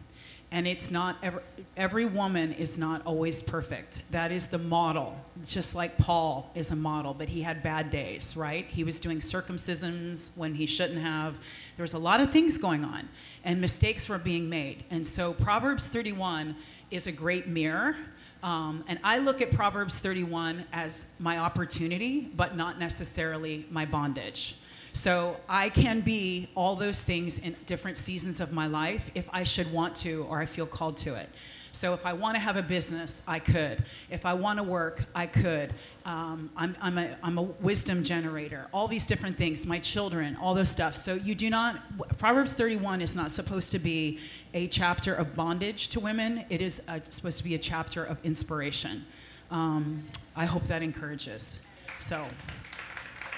And 0.50 0.66
it's 0.66 0.90
not, 0.90 1.18
every, 1.22 1.42
every 1.76 2.06
woman 2.06 2.54
is 2.54 2.78
not 2.78 3.06
always 3.06 3.42
perfect. 3.42 4.10
That 4.12 4.32
is 4.32 4.48
the 4.48 4.58
model. 4.58 5.20
Just 5.46 5.76
like 5.76 5.98
Paul 5.98 6.50
is 6.56 6.72
a 6.72 6.76
model, 6.76 7.14
but 7.14 7.28
he 7.28 7.42
had 7.42 7.62
bad 7.62 7.92
days, 7.92 8.38
right? 8.38 8.66
He 8.66 8.86
was 8.86 9.02
doing 9.02 9.20
circumcisions 9.20 10.36
when 10.38 10.56
he 10.56 10.66
shouldn't 10.66 11.02
have. 11.02 11.38
There 11.76 11.84
was 11.84 11.94
a 11.94 12.00
lot 12.00 12.22
of 12.22 12.32
things 12.32 12.58
going 12.58 12.86
on, 12.86 13.10
and 13.44 13.60
mistakes 13.60 14.08
were 14.08 14.18
being 14.18 14.50
made. 14.50 14.86
And 14.90 15.06
so 15.06 15.34
Proverbs 15.34 15.90
31 15.90 16.56
is 16.90 17.08
a 17.08 17.12
great 17.12 17.46
mirror. 17.46 17.98
Um, 18.42 18.84
and 18.88 19.00
I 19.04 19.20
look 19.20 19.42
at 19.42 19.52
Proverbs 19.52 20.00
31 20.00 20.64
as 20.72 21.08
my 21.20 21.38
opportunity, 21.40 22.22
but 22.22 22.56
not 22.56 22.80
necessarily 22.80 23.66
my 23.70 23.86
bondage. 23.86 24.56
So 24.94 25.40
I 25.48 25.70
can 25.70 26.02
be 26.02 26.50
all 26.56 26.76
those 26.76 27.02
things 27.04 27.40
in 27.40 27.56
different 27.66 27.98
seasons 27.98 28.42
of 28.42 28.52
my 28.54 28.68
life 28.68 29.12
if 29.14 29.30
I 29.32 29.44
should 29.44 29.72
want 29.72 29.96
to 29.98 30.26
or 30.30 30.40
I 30.40 30.46
feel 30.46 30.66
called 30.66 30.98
to 30.98 31.16
it. 31.16 31.30
So 31.72 31.94
if 31.94 32.06
I 32.06 32.14
want 32.14 32.36
to 32.36 32.40
have 32.40 32.58
a 32.58 32.62
business, 32.62 33.24
I 33.28 33.40
could. 33.40 33.84
If 34.10 34.26
I 34.26 34.34
want 34.34 34.58
to 34.58 34.64
work, 34.64 35.06
I 35.14 35.28
could. 35.28 35.74
Um, 36.06 36.50
I'm, 36.56 36.76
I'm, 36.82 36.98
a, 36.98 37.18
I'm 37.22 37.38
a 37.38 37.44
wisdom 37.44 38.04
generator. 38.04 38.68
All 38.74 38.88
these 38.88 39.06
different 39.06 39.38
things. 39.38 39.66
My 39.66 39.80
children, 39.80 40.38
all 40.42 40.54
those 40.54 40.70
stuff. 40.70 40.96
So 40.96 41.14
you 41.14 41.36
do 41.36 41.50
not. 41.50 41.82
Proverbs 42.18 42.54
31 42.54 43.02
is 43.02 43.16
not 43.16 43.32
supposed 43.32 43.72
to 43.72 43.80
be 43.80 44.20
a 44.54 44.68
chapter 44.68 45.14
of 45.14 45.36
bondage 45.36 45.90
to 45.90 46.00
women. 46.00 46.46
It 46.50 46.62
is 46.62 46.82
uh 46.88 47.00
supposed 47.10 47.38
to 47.38 47.44
be 47.44 47.56
a 47.56 47.60
chapter 47.60 48.04
of 48.04 48.18
inspiration. 48.24 49.06
Um, 49.52 50.04
I 50.36 50.46
hope 50.46 50.64
that 50.66 50.82
encourages. 50.82 51.62
So. 52.00 52.26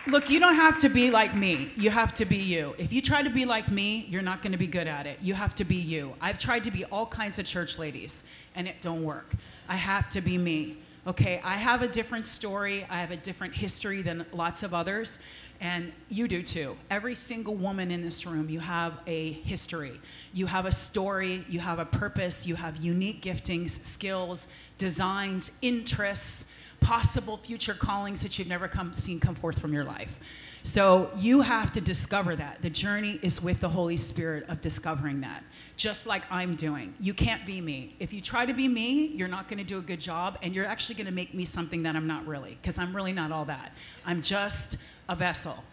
Look, 0.08 0.32
you 0.32 0.40
don't 0.40 0.56
have 0.56 0.80
to 0.80 0.90
be 0.90 1.12
like 1.12 1.36
me. 1.36 1.72
You 1.76 1.92
have 1.92 2.16
to 2.16 2.26
be 2.26 2.38
you. 2.38 2.74
If 2.80 2.92
you 2.92 3.04
try 3.04 3.22
to 3.22 3.30
be 3.30 3.46
like 3.46 3.70
me, 3.70 4.08
you're 4.10 4.24
not 4.24 4.42
going 4.42 4.52
to 4.52 4.58
be 4.58 4.66
good 4.66 4.88
at 4.88 5.06
it. 5.06 5.20
You 5.22 5.36
have 5.36 5.54
to 5.56 5.64
be 5.64 5.76
you. 5.76 6.16
I've 6.20 6.40
tried 6.40 6.64
to 6.64 6.72
be 6.72 6.86
all 6.86 7.06
kinds 7.06 7.38
of 7.38 7.46
church 7.46 7.78
ladies, 7.78 8.24
and 8.56 8.68
it 8.68 8.82
don't 8.82 9.04
work. 9.04 9.36
I 9.70 9.76
have 9.76 10.10
to 10.12 10.22
be 10.22 10.40
me. 10.40 10.78
Okay, 11.06 11.40
I 11.44 11.56
have 11.56 11.84
a 11.84 11.88
different 11.88 12.26
story, 12.26 12.86
I 12.90 13.00
have 13.00 13.12
a 13.12 13.16
different 13.16 13.54
history 13.54 14.02
than 14.02 14.26
lots 14.34 14.64
of 14.64 14.74
others, 14.74 15.20
and 15.60 15.92
you 16.10 16.28
do 16.28 16.42
too. 16.42 16.76
Every 16.90 17.14
single 17.14 17.54
woman 17.54 17.92
in 17.92 18.02
this 18.02 18.26
room, 18.26 18.50
you 18.50 18.60
have 18.60 19.02
a 19.06 19.32
history. 19.32 20.00
You 20.34 20.48
have 20.48 20.66
a 20.66 20.72
story, 20.72 21.46
you 21.48 21.60
have 21.60 21.78
a 21.78 21.86
purpose, 21.86 22.48
you 22.48 22.56
have 22.56 22.78
unique 22.78 23.22
giftings, 23.22 23.70
skills, 23.70 24.48
designs, 24.80 25.52
interests, 25.62 26.46
possible 26.82 27.38
future 27.38 27.74
callings 27.74 28.22
that 28.24 28.38
you've 28.38 28.50
never 28.50 28.68
come, 28.68 28.94
seen 28.94 29.20
come 29.20 29.36
forth 29.36 29.60
from 29.60 29.72
your 29.74 29.86
life. 29.86 30.20
So 30.64 31.10
you 31.16 31.42
have 31.42 31.72
to 31.74 31.82
discover 31.82 32.36
that. 32.36 32.62
The 32.62 32.70
journey 32.70 33.20
is 33.24 33.42
with 33.42 33.62
the 33.62 33.70
Holy 33.70 33.98
Spirit 33.98 34.48
of 34.48 34.62
discovering 34.62 35.22
that, 35.22 35.44
just 35.76 36.06
like 36.06 36.24
I'm 36.30 36.56
doing. 36.56 36.94
You 37.00 37.16
can't 37.16 37.46
be 37.48 37.62
me. 37.62 37.96
If 38.00 38.14
you 38.14 38.22
try 38.22 38.46
to 38.46 38.54
be 38.54 38.68
me, 38.68 39.08
you're 39.08 39.28
not 39.28 39.48
going 39.48 39.58
to 39.58 39.64
do 39.64 39.80
a 39.80 39.82
good 39.82 40.00
job, 40.00 40.38
and 40.44 40.54
you're 40.54 40.68
actually 40.68 40.96
going 40.96 41.08
to 41.08 41.14
make 41.14 41.34
me 41.34 41.46
something 41.46 41.82
that 41.84 41.96
I'm 41.96 42.06
not 42.06 42.28
really, 42.28 42.58
because 42.62 42.78
I'm 42.78 42.96
really 42.96 43.14
not 43.14 43.32
all 43.32 43.46
that. 43.46 43.72
I'm 44.06 44.22
just 44.22 44.78
a 45.10 45.16
vessel, 45.16 45.64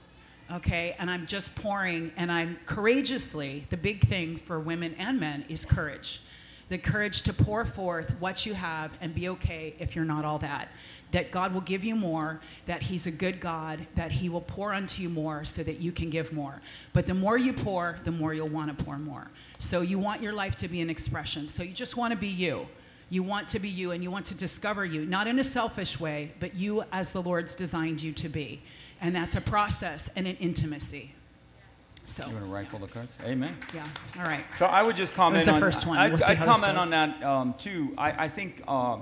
okay? 0.51 0.97
And 0.99 1.11
I'm 1.11 1.27
just 1.27 1.55
pouring, 1.55 2.11
and 2.17 2.33
I'm 2.33 2.59
courageously, 2.65 3.67
the 3.69 3.77
big 3.77 4.01
thing 4.01 4.39
for 4.39 4.59
women 4.59 4.95
and 4.99 5.21
men 5.21 5.45
is 5.51 5.67
courage. 5.67 6.23
The 6.71 6.79
courage 6.79 7.23
to 7.23 7.33
pour 7.33 7.65
forth 7.65 8.15
what 8.21 8.45
you 8.47 8.53
have 8.55 8.97
and 9.01 9.15
be 9.15 9.29
okay 9.31 9.75
if 9.79 9.97
you're 9.97 10.05
not 10.05 10.25
all 10.27 10.39
that 10.39 10.69
that 11.13 11.31
God 11.31 11.55
will 11.55 11.63
give 11.63 11.85
you 11.85 11.97
more, 11.97 12.41
that 12.67 12.83
He's 12.83 13.07
a 13.07 13.11
good 13.11 13.41
God, 13.41 13.87
that 13.95 14.13
He 14.13 14.29
will 14.29 14.41
pour 14.41 14.75
unto 14.75 15.03
you 15.03 15.09
more 15.09 15.45
so 15.45 15.63
that 15.63 15.81
you 15.81 15.93
can 15.93 16.11
give 16.11 16.33
more. 16.33 16.61
But 16.93 17.07
the 17.07 17.15
more 17.15 17.39
you 17.39 17.53
pour, 17.53 17.99
the 18.05 18.13
more 18.13 18.35
you'll 18.35 18.49
want 18.49 18.77
to 18.77 18.85
pour 18.85 18.99
more. 18.99 19.31
So 19.59 19.81
you 19.81 19.99
want 19.99 20.23
your 20.23 20.33
life 20.33 20.57
to 20.57 20.69
be 20.69 20.81
an 20.81 20.91
expression. 20.91 21.47
So 21.47 21.63
you 21.63 21.73
just 21.73 21.97
want 21.97 22.13
to 22.13 22.19
be 22.19 22.29
you. 22.29 22.67
You 23.11 23.23
want 23.23 23.49
to 23.49 23.59
be 23.59 23.69
you 23.69 23.93
and 23.93 24.03
you 24.03 24.11
want 24.11 24.27
to 24.27 24.35
discover 24.35 24.85
you, 24.85 25.07
not 25.07 25.27
in 25.27 25.39
a 25.39 25.45
selfish 25.45 25.99
way, 25.99 26.33
but 26.41 26.55
you 26.55 26.85
as 26.93 27.13
the 27.13 27.23
Lord's 27.23 27.55
designed 27.55 28.03
you 28.03 28.13
to 28.13 28.29
be. 28.29 28.61
And 29.01 29.15
that's 29.15 29.35
a 29.35 29.41
process 29.41 30.09
and 30.15 30.27
an 30.27 30.37
intimacy. 30.37 31.15
So, 32.05 32.27
You 32.27 32.33
want 32.33 32.45
to 32.47 32.51
rifle 32.51 32.79
the 32.79 32.87
cards? 32.87 33.17
Amen. 33.25 33.55
yeah, 33.75 33.87
all 34.19 34.25
right. 34.25 34.43
So 34.57 34.65
I 34.67 34.83
would 34.83 34.97
just 34.97 35.15
comment 35.15 35.43
on 35.43 35.47
the 35.47 35.53
on 35.53 35.61
first 35.61 35.87
one. 35.87 35.99
I'd, 35.99 36.13
We'll 36.13 36.25
I'd 36.27 36.39
comment 36.39 36.79
on 36.79 36.91
that 36.91 37.23
um, 37.23 37.55
too. 37.55 37.93
I, 37.99 38.25
I 38.25 38.29
think 38.29 38.63
uh, 38.67 38.99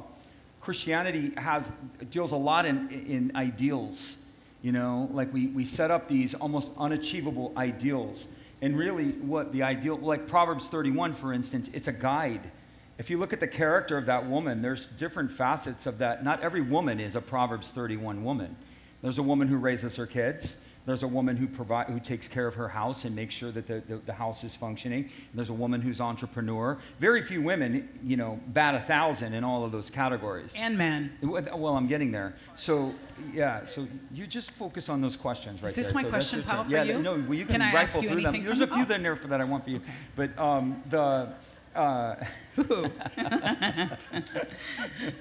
Christianity 0.67 1.31
has 1.37 1.77
deals 2.11 2.33
a 2.33 2.37
lot 2.37 2.67
in, 2.67 2.89
in 2.89 3.37
ideals. 3.37 4.19
You 4.63 4.73
know, 4.73 5.09
like 5.13 5.33
we, 5.33 5.47
we 5.47 5.65
set 5.65 5.93
up 5.93 6.09
these 6.09 6.35
almost 6.35 6.73
unachievable 6.77 7.53
ideals. 7.57 8.27
And 8.61 8.77
really, 8.77 9.11
what 9.11 9.53
the 9.53 9.63
ideal, 9.63 9.97
like 9.97 10.27
Proverbs 10.27 10.69
31, 10.69 11.15
for 11.15 11.33
instance, 11.33 11.71
it's 11.73 11.87
a 11.87 11.93
guide. 11.93 12.51
If 12.99 13.11
you 13.11 13.17
look 13.17 13.33
at 13.33 13.39
the 13.39 13.47
character 13.47 13.97
of 13.97 14.07
that 14.07 14.27
woman, 14.27 14.61
there's 14.61 14.89
different 14.89 15.31
facets 15.31 15.87
of 15.87 15.99
that. 15.99 16.25
Not 16.25 16.43
every 16.43 16.63
woman 16.63 16.99
is 16.99 17.15
a 17.15 17.21
Proverbs 17.21 17.71
31 17.71 18.25
woman. 18.25 18.57
There's 19.03 19.19
a 19.19 19.23
woman 19.23 19.47
who 19.47 19.59
raises 19.59 19.95
her 19.95 20.07
kids. 20.07 20.59
There's 20.87 21.03
a 21.03 21.09
woman 21.09 21.37
who 21.37 21.49
provide, 21.49 21.89
who 21.89 21.99
takes 21.99 22.29
care 22.29 22.47
of 22.47 22.55
her 22.55 22.69
house 22.69 23.05
and 23.05 23.17
makes 23.17 23.35
sure 23.35 23.51
that 23.51 23.67
the, 23.67 23.81
the, 23.81 23.97
the 23.97 24.13
house 24.13 24.45
is 24.45 24.55
functioning. 24.55 25.11
There's 25.35 25.51
a 25.51 25.55
woman 25.55 25.81
who's 25.81 26.01
entrepreneur. 26.01 26.79
Very 27.01 27.23
few 27.23 27.43
women, 27.43 27.89
you 28.05 28.17
know, 28.17 28.39
bat 28.47 28.77
a 28.77 28.79
thousand 28.79 29.35
in 29.35 29.43
all 29.43 29.65
of 29.65 29.73
those 29.73 29.91
categories. 29.91 30.55
And 30.57 30.79
men. 30.79 31.13
Well, 31.23 31.77
I'm 31.77 31.89
getting 31.89 32.13
there. 32.13 32.37
So, 32.55 32.95
yeah. 33.33 33.65
So 33.65 33.89
you 34.15 34.29
just 34.29 34.53
focus 34.53 34.89
on 34.89 35.01
those 35.01 35.17
questions 35.17 35.61
right 35.61 35.71
Is 35.71 35.77
this 35.77 35.87
there. 35.89 35.95
my 35.95 36.03
So 36.05 36.09
question. 36.09 36.43
Paul, 36.45 36.67
yeah, 36.69 36.85
you? 36.85 37.03
no. 37.03 37.15
Well, 37.17 37.35
you 37.35 37.47
can, 37.47 37.61
Can 37.61 37.75
rifle 37.75 38.03
through 38.03 38.23
them. 38.23 38.45
There's 38.45 38.61
a 38.61 38.69
few 38.69 38.85
in 38.87 39.03
there 39.03 39.17
for 39.17 39.27
that 39.29 39.41
I 39.41 39.45
want 39.45 39.65
for 39.65 39.71
you. 39.71 39.81
But 40.15 40.39
um, 40.39 40.83
the. 40.89 41.33
Uh, 41.75 42.15
All 42.57 42.71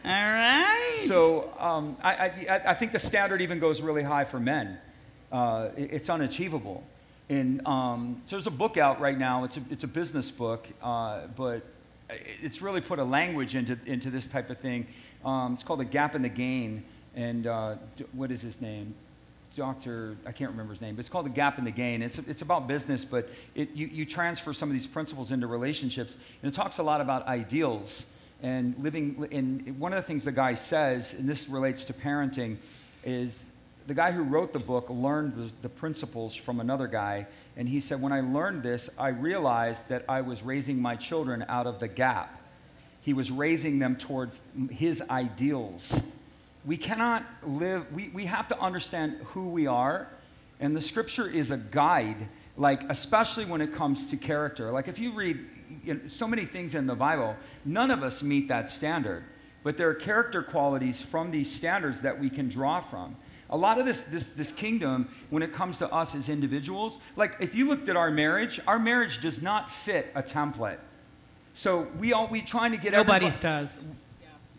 right. 0.05 0.95
So 0.99 1.51
um, 1.59 1.97
I, 2.03 2.31
I, 2.49 2.61
I 2.67 2.73
think 2.75 2.91
the 2.91 2.99
standard 2.99 3.41
even 3.41 3.59
goes 3.59 3.81
really 3.81 4.03
high 4.03 4.23
for 4.23 4.39
men. 4.39 4.77
Uh, 5.31 5.69
it's 5.77 6.09
unachievable. 6.09 6.83
And 7.29 7.65
um, 7.67 8.21
so 8.25 8.35
there's 8.35 8.47
a 8.47 8.51
book 8.51 8.77
out 8.77 8.99
right 8.99 9.17
now. 9.17 9.43
It's 9.43 9.57
a, 9.57 9.61
it's 9.71 9.83
a 9.83 9.87
business 9.87 10.29
book, 10.29 10.67
uh, 10.83 11.27
but 11.35 11.63
it's 12.09 12.61
really 12.61 12.81
put 12.81 12.99
a 12.99 13.03
language 13.03 13.55
into, 13.55 13.77
into 13.85 14.09
this 14.09 14.27
type 14.27 14.49
of 14.49 14.59
thing. 14.59 14.87
Um, 15.23 15.53
it's 15.53 15.63
called 15.63 15.79
The 15.79 15.85
Gap 15.85 16.13
and 16.13 16.23
the 16.23 16.29
Gain. 16.29 16.83
And 17.15 17.47
uh, 17.47 17.75
what 18.11 18.31
is 18.31 18.41
his 18.41 18.61
name? 18.61 18.93
Dr. 19.55 20.17
I 20.25 20.33
can't 20.33 20.51
remember 20.51 20.73
his 20.73 20.81
name, 20.81 20.95
but 20.95 20.99
it's 20.99 21.09
called 21.09 21.25
The 21.25 21.31
Gap 21.31 21.57
and 21.57 21.65
the 21.65 21.71
Gain. 21.71 22.01
It's, 22.01 22.19
it's 22.19 22.41
about 22.41 22.67
business, 22.67 23.05
but 23.05 23.29
it, 23.55 23.71
you, 23.73 23.87
you 23.87 24.05
transfer 24.05 24.53
some 24.53 24.69
of 24.69 24.73
these 24.73 24.85
principles 24.85 25.31
into 25.31 25.47
relationships. 25.47 26.17
And 26.43 26.51
it 26.51 26.55
talks 26.55 26.77
a 26.77 26.83
lot 26.83 26.99
about 27.01 27.25
ideals 27.25 28.05
and 28.43 28.75
living. 28.77 29.27
And 29.31 29.79
one 29.79 29.93
of 29.93 29.97
the 29.97 30.03
things 30.03 30.25
the 30.25 30.33
guy 30.33 30.55
says, 30.55 31.13
and 31.17 31.27
this 31.27 31.47
relates 31.47 31.85
to 31.85 31.93
parenting, 31.93 32.57
is 33.05 33.54
the 33.87 33.93
guy 33.93 34.11
who 34.11 34.23
wrote 34.23 34.53
the 34.53 34.59
book 34.59 34.89
learned 34.89 35.35
the, 35.35 35.51
the 35.61 35.69
principles 35.69 36.35
from 36.35 36.59
another 36.59 36.87
guy. 36.87 37.27
And 37.55 37.69
he 37.69 37.79
said, 37.79 38.01
When 38.01 38.11
I 38.11 38.21
learned 38.21 38.63
this, 38.63 38.89
I 38.99 39.09
realized 39.09 39.89
that 39.89 40.05
I 40.09 40.21
was 40.21 40.43
raising 40.43 40.81
my 40.81 40.95
children 40.95 41.45
out 41.47 41.67
of 41.67 41.79
the 41.79 41.87
gap. 41.87 42.41
He 43.01 43.13
was 43.13 43.29
raising 43.29 43.79
them 43.79 43.95
towards 43.95 44.47
his 44.71 45.03
ideals. 45.09 46.03
We 46.65 46.77
cannot 46.77 47.23
live, 47.43 47.91
we, 47.93 48.09
we 48.09 48.25
have 48.25 48.47
to 48.47 48.59
understand 48.59 49.17
who 49.25 49.49
we 49.49 49.67
are. 49.67 50.07
And 50.59 50.75
the 50.75 50.81
scripture 50.81 51.27
is 51.27 51.51
a 51.51 51.57
guide, 51.57 52.27
like, 52.57 52.81
especially 52.89 53.45
when 53.45 53.61
it 53.61 53.73
comes 53.73 54.09
to 54.09 54.17
character. 54.17 54.71
Like, 54.71 54.87
if 54.87 54.97
you 54.97 55.11
read 55.11 55.39
you 55.83 55.93
know, 55.93 55.99
so 56.07 56.27
many 56.27 56.45
things 56.45 56.73
in 56.73 56.87
the 56.87 56.95
Bible, 56.95 57.35
none 57.63 57.91
of 57.91 58.01
us 58.01 58.23
meet 58.23 58.47
that 58.47 58.69
standard. 58.69 59.23
But 59.61 59.77
there 59.77 59.89
are 59.89 59.95
character 59.95 60.41
qualities 60.41 61.01
from 61.01 61.29
these 61.29 61.53
standards 61.53 62.01
that 62.01 62.19
we 62.19 62.31
can 62.31 62.49
draw 62.49 62.79
from. 62.79 63.15
A 63.49 63.57
lot 63.57 63.79
of 63.79 63.85
this, 63.85 64.05
this, 64.05 64.31
this 64.31 64.51
kingdom, 64.51 65.07
when 65.29 65.43
it 65.43 65.53
comes 65.53 65.77
to 65.77 65.91
us 65.93 66.15
as 66.15 66.29
individuals, 66.29 66.97
like 67.15 67.35
if 67.39 67.53
you 67.53 67.67
looked 67.67 67.89
at 67.89 67.95
our 67.95 68.09
marriage, 68.09 68.59
our 68.67 68.79
marriage 68.79 69.21
does 69.21 69.41
not 69.41 69.71
fit 69.71 70.11
a 70.15 70.23
template. 70.23 70.79
So 71.53 71.87
we 71.99 72.11
all 72.11 72.27
we 72.27 72.41
trying 72.41 72.71
to 72.71 72.77
get 72.77 72.91
Nobody's 72.91 73.37
everybody- 73.37 73.61
does. 73.63 73.87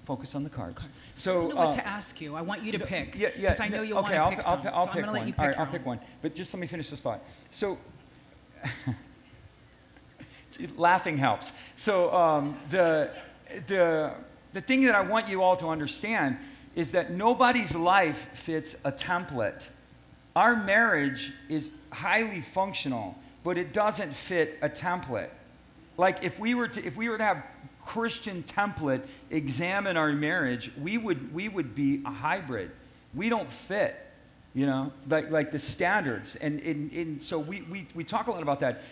Focus 0.04 0.36
on 0.36 0.44
the 0.44 0.50
cards. 0.50 0.84
I 0.84 0.88
So 1.16 1.32
don't 1.32 1.48
know 1.48 1.56
what 1.56 1.68
uh, 1.70 1.80
to 1.80 1.86
ask 1.88 2.20
you. 2.20 2.36
I 2.36 2.42
want 2.42 2.62
you 2.62 2.70
to 2.70 2.78
pick. 2.78 3.16
yeah, 3.16 3.30
yeah. 3.36 3.50
Because 3.50 3.58
I 3.58 3.66
know 3.66 3.82
you 3.82 3.96
okay, 3.98 4.20
want 4.20 4.24
I'll, 4.24 4.30
to 4.30 4.36
pick 4.36 4.46
I'll, 4.46 4.56
some. 4.58 4.66
I'll, 4.68 4.74
so 4.74 4.80
I'm 4.82 4.86
pick 4.86 4.94
going 4.94 5.06
to 5.06 5.12
let 5.20 5.26
you 5.26 5.32
pick 5.32 5.40
All 5.40 5.46
right, 5.48 5.58
I'll 5.58 5.66
own. 5.66 5.72
pick 5.72 5.84
one. 5.84 5.98
But 6.22 6.36
just 6.36 6.54
let 6.54 6.60
me 6.60 6.68
finish 6.68 6.90
this 6.90 7.02
thought. 7.02 7.18
So, 7.50 7.76
laughing 10.76 11.18
helps. 11.18 11.54
So, 11.74 12.14
um, 12.14 12.56
the, 12.70 13.10
the, 13.66 14.14
the 14.52 14.60
thing 14.60 14.82
that 14.84 14.94
I 14.94 15.00
want 15.02 15.28
you 15.28 15.42
all 15.42 15.56
to 15.56 15.66
understand 15.66 16.38
is 16.76 16.92
that 16.92 17.10
nobody's 17.10 17.74
life 17.74 18.28
fits 18.32 18.76
a 18.84 18.92
template. 18.92 19.70
Our 20.36 20.54
marriage 20.54 21.32
is 21.48 21.72
highly 21.90 22.42
functional, 22.42 23.16
but 23.42 23.56
it 23.56 23.72
doesn't 23.72 24.14
fit 24.14 24.58
a 24.60 24.68
template. 24.68 25.30
Like 25.96 26.22
if 26.22 26.38
we 26.38 26.54
were 26.54 26.68
to 26.68 26.86
if 26.86 26.96
we 26.96 27.08
were 27.08 27.16
to 27.16 27.24
have 27.24 27.42
Christian 27.86 28.42
template 28.42 29.00
examine 29.30 29.96
our 29.96 30.12
marriage, 30.12 30.70
we 30.76 30.98
would 30.98 31.34
we 31.34 31.48
would 31.48 31.74
be 31.74 32.02
a 32.04 32.10
hybrid. 32.10 32.70
We 33.14 33.30
don't 33.30 33.50
fit, 33.50 33.96
you 34.52 34.66
know, 34.66 34.92
like 35.08 35.30
like 35.30 35.52
the 35.52 35.58
standards. 35.58 36.36
And, 36.36 36.60
and, 36.60 36.92
and 36.92 37.22
so 37.22 37.38
we, 37.38 37.62
we 37.62 37.86
we 37.94 38.04
talk 38.04 38.26
a 38.26 38.30
lot 38.30 38.42
about 38.42 38.60
that. 38.60 38.82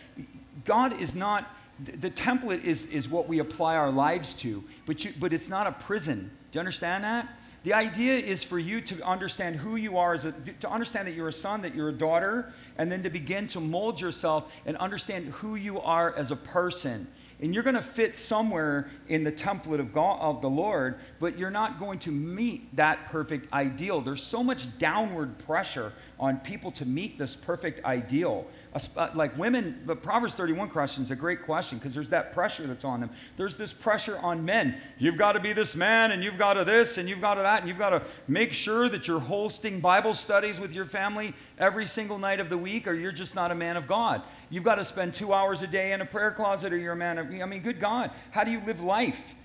God 0.64 0.98
is 0.98 1.14
not 1.14 1.54
the 1.78 2.10
template 2.10 2.64
is 2.64 2.90
is 2.90 3.10
what 3.10 3.28
we 3.28 3.40
apply 3.40 3.76
our 3.76 3.90
lives 3.90 4.34
to, 4.36 4.64
but 4.86 5.04
you, 5.04 5.12
but 5.20 5.34
it's 5.34 5.50
not 5.50 5.66
a 5.66 5.72
prison. 5.72 6.30
Do 6.50 6.56
you 6.56 6.60
understand 6.60 7.04
that? 7.04 7.28
The 7.64 7.72
idea 7.72 8.18
is 8.18 8.44
for 8.44 8.58
you 8.58 8.82
to 8.82 9.02
understand 9.06 9.56
who 9.56 9.76
you 9.76 9.96
are, 9.96 10.12
as 10.12 10.26
a, 10.26 10.32
to 10.32 10.70
understand 10.70 11.08
that 11.08 11.14
you're 11.14 11.28
a 11.28 11.32
son, 11.32 11.62
that 11.62 11.74
you're 11.74 11.88
a 11.88 11.94
daughter, 11.94 12.52
and 12.76 12.92
then 12.92 13.02
to 13.04 13.10
begin 13.10 13.46
to 13.48 13.60
mold 13.60 14.02
yourself 14.02 14.54
and 14.66 14.76
understand 14.76 15.28
who 15.28 15.54
you 15.54 15.80
are 15.80 16.14
as 16.14 16.30
a 16.30 16.36
person. 16.36 17.06
And 17.40 17.54
you're 17.54 17.62
going 17.62 17.74
to 17.74 17.82
fit 17.82 18.16
somewhere 18.16 18.88
in 19.08 19.24
the 19.24 19.32
template 19.32 19.80
of 19.80 19.94
God, 19.94 20.20
of 20.20 20.42
the 20.42 20.50
Lord, 20.50 20.96
but 21.18 21.38
you're 21.38 21.50
not 21.50 21.80
going 21.80 21.98
to 22.00 22.10
meet 22.10 22.76
that 22.76 23.06
perfect 23.06 23.50
ideal. 23.52 24.02
There's 24.02 24.22
so 24.22 24.44
much 24.44 24.78
downward 24.78 25.38
pressure 25.38 25.94
on 26.20 26.38
people 26.40 26.70
to 26.72 26.86
meet 26.86 27.18
this 27.18 27.34
perfect 27.34 27.82
ideal. 27.84 28.46
Uh, 28.74 29.08
Like 29.14 29.38
women, 29.38 29.82
the 29.86 29.94
Proverbs 29.94 30.34
31 30.34 30.68
question 30.68 31.04
is 31.04 31.10
a 31.10 31.16
great 31.16 31.42
question 31.42 31.78
because 31.78 31.94
there's 31.94 32.10
that 32.10 32.32
pressure 32.32 32.66
that's 32.66 32.84
on 32.84 33.00
them. 33.00 33.10
There's 33.36 33.56
this 33.56 33.72
pressure 33.72 34.18
on 34.18 34.44
men. 34.44 34.76
You've 34.98 35.16
got 35.16 35.32
to 35.32 35.40
be 35.40 35.52
this 35.52 35.76
man, 35.76 36.10
and 36.10 36.24
you've 36.24 36.38
got 36.38 36.54
to 36.54 36.64
this, 36.64 36.98
and 36.98 37.08
you've 37.08 37.20
got 37.20 37.34
to 37.34 37.42
that, 37.42 37.60
and 37.60 37.68
you've 37.68 37.78
got 37.78 37.90
to 37.90 38.02
make 38.26 38.52
sure 38.52 38.88
that 38.88 39.06
you're 39.06 39.20
hosting 39.20 39.80
Bible 39.80 40.14
studies 40.14 40.58
with 40.58 40.74
your 40.74 40.86
family 40.86 41.34
every 41.56 41.86
single 41.86 42.18
night 42.18 42.40
of 42.40 42.48
the 42.48 42.58
week, 42.58 42.88
or 42.88 42.94
you're 42.94 43.12
just 43.12 43.36
not 43.36 43.52
a 43.52 43.54
man 43.54 43.76
of 43.76 43.86
God. 43.86 44.22
You've 44.50 44.64
got 44.64 44.76
to 44.76 44.84
spend 44.84 45.14
two 45.14 45.32
hours 45.32 45.62
a 45.62 45.68
day 45.68 45.92
in 45.92 46.00
a 46.00 46.06
prayer 46.06 46.32
closet, 46.32 46.72
or 46.72 46.76
you're 46.76 46.94
a 46.94 46.96
man 46.96 47.18
of. 47.18 47.26
I 47.26 47.46
mean, 47.46 47.62
good 47.62 47.78
God, 47.78 48.10
how 48.32 48.42
do 48.42 48.50
you 48.50 48.60
live 48.66 48.82
life? 48.82 49.36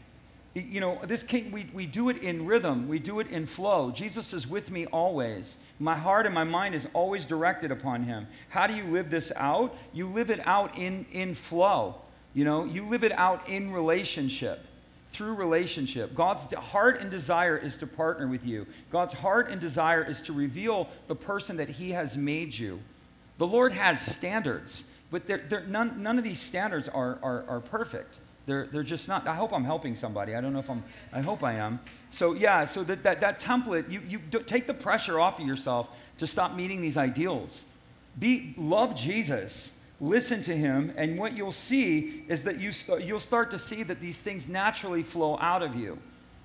You 0.53 0.79
know 0.79 0.99
this 1.03 1.23
king 1.23 1.51
we, 1.51 1.69
we 1.73 1.85
do 1.85 2.09
it 2.09 2.17
in 2.17 2.45
rhythm 2.45 2.87
we 2.87 2.99
do 2.99 3.19
it 3.19 3.27
in 3.27 3.45
flow 3.45 3.91
jesus 3.91 4.33
is 4.33 4.47
with 4.47 4.71
me 4.71 4.85
always 4.87 5.57
my 5.79 5.95
heart 5.95 6.25
and 6.25 6.33
my 6.33 6.43
mind 6.43 6.73
is 6.73 6.87
always 6.93 7.25
directed 7.25 7.71
upon 7.71 8.03
him 8.03 8.27
how 8.49 8.65
do 8.65 8.73
you 8.73 8.83
live 8.85 9.09
this 9.09 9.31
out 9.35 9.75
you 9.93 10.07
live 10.07 10.29
it 10.29 10.45
out 10.47 10.75
in 10.77 11.05
in 11.11 11.35
flow 11.35 11.95
you 12.33 12.43
know 12.43 12.65
you 12.65 12.83
live 12.85 13.03
it 13.03 13.11
out 13.11 13.47
in 13.47 13.71
relationship 13.71 14.65
through 15.11 15.33
relationship. 15.33 16.13
God's 16.13 16.53
heart 16.53 17.01
and 17.01 17.09
desire 17.09 17.57
is 17.57 17.77
to 17.77 17.87
partner 17.87 18.27
with 18.27 18.45
you. 18.45 18.67
God's 18.91 19.15
heart 19.15 19.49
and 19.49 19.59
desire 19.59 20.03
is 20.03 20.21
to 20.23 20.33
reveal 20.33 20.87
the 21.07 21.15
person 21.15 21.57
that 21.57 21.69
He 21.69 21.91
has 21.91 22.15
made 22.15 22.57
you. 22.57 22.79
The 23.37 23.47
Lord 23.47 23.71
has 23.71 24.01
standards, 24.01 24.93
but 25.09 25.25
they're, 25.25 25.39
they're, 25.49 25.65
none, 25.65 26.03
none 26.03 26.17
of 26.17 26.23
these 26.23 26.39
standards 26.39 26.87
are, 26.87 27.17
are, 27.23 27.43
are 27.47 27.59
perfect. 27.59 28.19
They're, 28.49 28.65
they're 28.65 28.83
just 28.83 29.07
not. 29.07 29.27
I 29.27 29.35
hope 29.35 29.53
I'm 29.53 29.63
helping 29.63 29.93
somebody. 29.93 30.35
I 30.35 30.41
don't 30.41 30.53
know 30.53 30.59
if 30.59 30.69
I'm, 30.69 30.83
I 31.13 31.21
hope 31.21 31.43
I 31.43 31.53
am. 31.53 31.79
So, 32.09 32.33
yeah, 32.33 32.65
so 32.65 32.83
that, 32.83 33.03
that, 33.03 33.21
that 33.21 33.39
template, 33.39 33.91
you, 33.91 34.01
you 34.07 34.19
take 34.45 34.65
the 34.65 34.73
pressure 34.73 35.19
off 35.19 35.39
of 35.39 35.45
yourself 35.45 36.11
to 36.17 36.25
stop 36.25 36.55
meeting 36.55 36.81
these 36.81 36.97
ideals. 36.97 37.65
Be, 38.17 38.55
love 38.57 38.95
Jesus 38.95 39.75
listen 40.01 40.41
to 40.43 40.55
him, 40.55 40.93
and 40.95 41.17
what 41.17 41.35
you'll 41.35 41.51
see 41.51 42.23
is 42.27 42.43
that 42.45 42.57
you 42.59 42.71
st- 42.71 43.03
you'll 43.03 43.19
start 43.19 43.51
to 43.51 43.57
see 43.57 43.83
that 43.83 43.99
these 43.99 44.21
things 44.21 44.47
naturally 44.47 45.03
flow 45.03 45.37
out 45.39 45.61
of 45.61 45.75
you. 45.75 45.99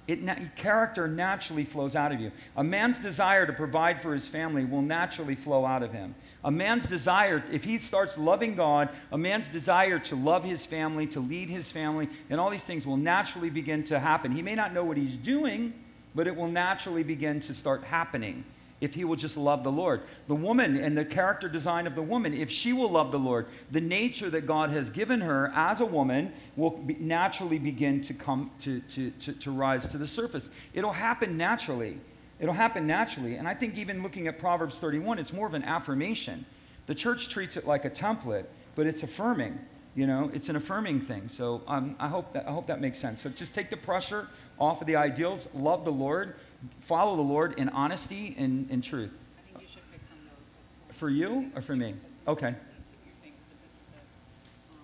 It 0.06 0.20
character 0.54 1.08
naturally 1.08 1.64
flows 1.64 1.96
out 1.96 2.12
of 2.12 2.20
you. 2.20 2.30
A 2.56 2.62
man's 2.62 2.98
desire 2.98 3.46
to 3.46 3.54
provide 3.54 4.02
for 4.02 4.12
his 4.12 4.28
family 4.28 4.64
will 4.64 4.82
naturally 4.82 5.34
flow 5.34 5.64
out 5.64 5.82
of 5.82 5.92
him. 5.92 6.14
A 6.44 6.50
man's 6.50 6.86
desire, 6.86 7.42
if 7.50 7.64
he 7.64 7.78
starts 7.78 8.18
loving 8.18 8.54
God, 8.54 8.90
a 9.10 9.16
man's 9.16 9.48
desire 9.48 9.98
to 10.00 10.14
love 10.14 10.44
his 10.44 10.66
family, 10.66 11.06
to 11.06 11.20
lead 11.20 11.48
his 11.48 11.72
family, 11.72 12.10
and 12.28 12.38
all 12.38 12.50
these 12.50 12.66
things 12.66 12.86
will 12.86 12.98
naturally 12.98 13.48
begin 13.48 13.82
to 13.84 13.98
happen. 13.98 14.32
He 14.32 14.42
may 14.42 14.54
not 14.54 14.74
know 14.74 14.84
what 14.84 14.98
he's 14.98 15.16
doing, 15.16 15.72
but 16.14 16.26
it 16.26 16.36
will 16.36 16.48
naturally 16.48 17.02
begin 17.02 17.40
to 17.40 17.54
start 17.54 17.84
happening 17.84 18.44
if 18.84 18.94
he 18.94 19.04
will 19.04 19.16
just 19.16 19.36
love 19.36 19.64
the 19.64 19.72
Lord. 19.72 20.02
The 20.28 20.34
woman 20.34 20.76
and 20.76 20.96
the 20.96 21.04
character 21.04 21.48
design 21.48 21.86
of 21.86 21.94
the 21.94 22.02
woman, 22.02 22.34
if 22.34 22.50
she 22.50 22.72
will 22.72 22.90
love 22.90 23.10
the 23.10 23.18
Lord, 23.18 23.46
the 23.70 23.80
nature 23.80 24.28
that 24.30 24.46
God 24.46 24.70
has 24.70 24.90
given 24.90 25.22
her 25.22 25.50
as 25.54 25.80
a 25.80 25.86
woman 25.86 26.32
will 26.54 26.70
be 26.70 26.94
naturally 27.00 27.58
begin 27.58 28.02
to 28.02 28.14
come 28.14 28.50
to, 28.60 28.80
to, 28.80 29.10
to, 29.10 29.32
to 29.32 29.50
rise 29.50 29.90
to 29.90 29.98
the 29.98 30.06
surface. 30.06 30.50
It'll 30.74 30.92
happen 30.92 31.38
naturally. 31.38 31.98
It'll 32.38 32.54
happen 32.54 32.86
naturally. 32.86 33.36
And 33.36 33.48
I 33.48 33.54
think 33.54 33.78
even 33.78 34.02
looking 34.02 34.28
at 34.28 34.38
Proverbs 34.38 34.78
31, 34.78 35.18
it's 35.18 35.32
more 35.32 35.46
of 35.46 35.54
an 35.54 35.64
affirmation. 35.64 36.44
The 36.86 36.94
church 36.94 37.30
treats 37.30 37.56
it 37.56 37.66
like 37.66 37.86
a 37.86 37.90
template, 37.90 38.44
but 38.74 38.86
it's 38.86 39.02
affirming. 39.02 39.58
You 39.94 40.08
know, 40.08 40.30
it's 40.34 40.48
an 40.48 40.56
affirming 40.56 41.00
thing. 41.00 41.28
So 41.28 41.62
um, 41.68 41.94
I, 42.00 42.08
hope 42.08 42.32
that, 42.32 42.48
I 42.48 42.50
hope 42.50 42.66
that 42.66 42.80
makes 42.80 42.98
sense. 42.98 43.22
So 43.22 43.30
just 43.30 43.54
take 43.54 43.70
the 43.70 43.76
pressure 43.76 44.26
off 44.58 44.80
of 44.80 44.86
the 44.86 44.96
ideals, 44.96 45.48
love 45.54 45.84
the 45.84 45.92
Lord, 45.92 46.34
follow 46.80 47.14
the 47.14 47.22
Lord 47.22 47.58
in 47.58 47.68
honesty 47.68 48.34
and, 48.36 48.68
and 48.70 48.82
truth. 48.82 49.12
I 49.38 49.42
think 49.42 49.62
you 49.62 49.68
should 49.68 49.92
pick 49.92 50.00
from 50.08 50.18
those. 50.24 50.52
That's 50.88 50.98
For 50.98 51.08
you 51.08 51.50
or 51.54 51.62
for 51.62 51.76
me? 51.76 51.94
Okay. 52.26 52.50
See 52.50 52.96
what 52.96 53.06
you 53.06 53.12
think, 53.22 53.34
but 53.48 53.62
this 53.62 53.74
is 53.74 53.90
a, 53.90 54.72
um, 54.72 54.78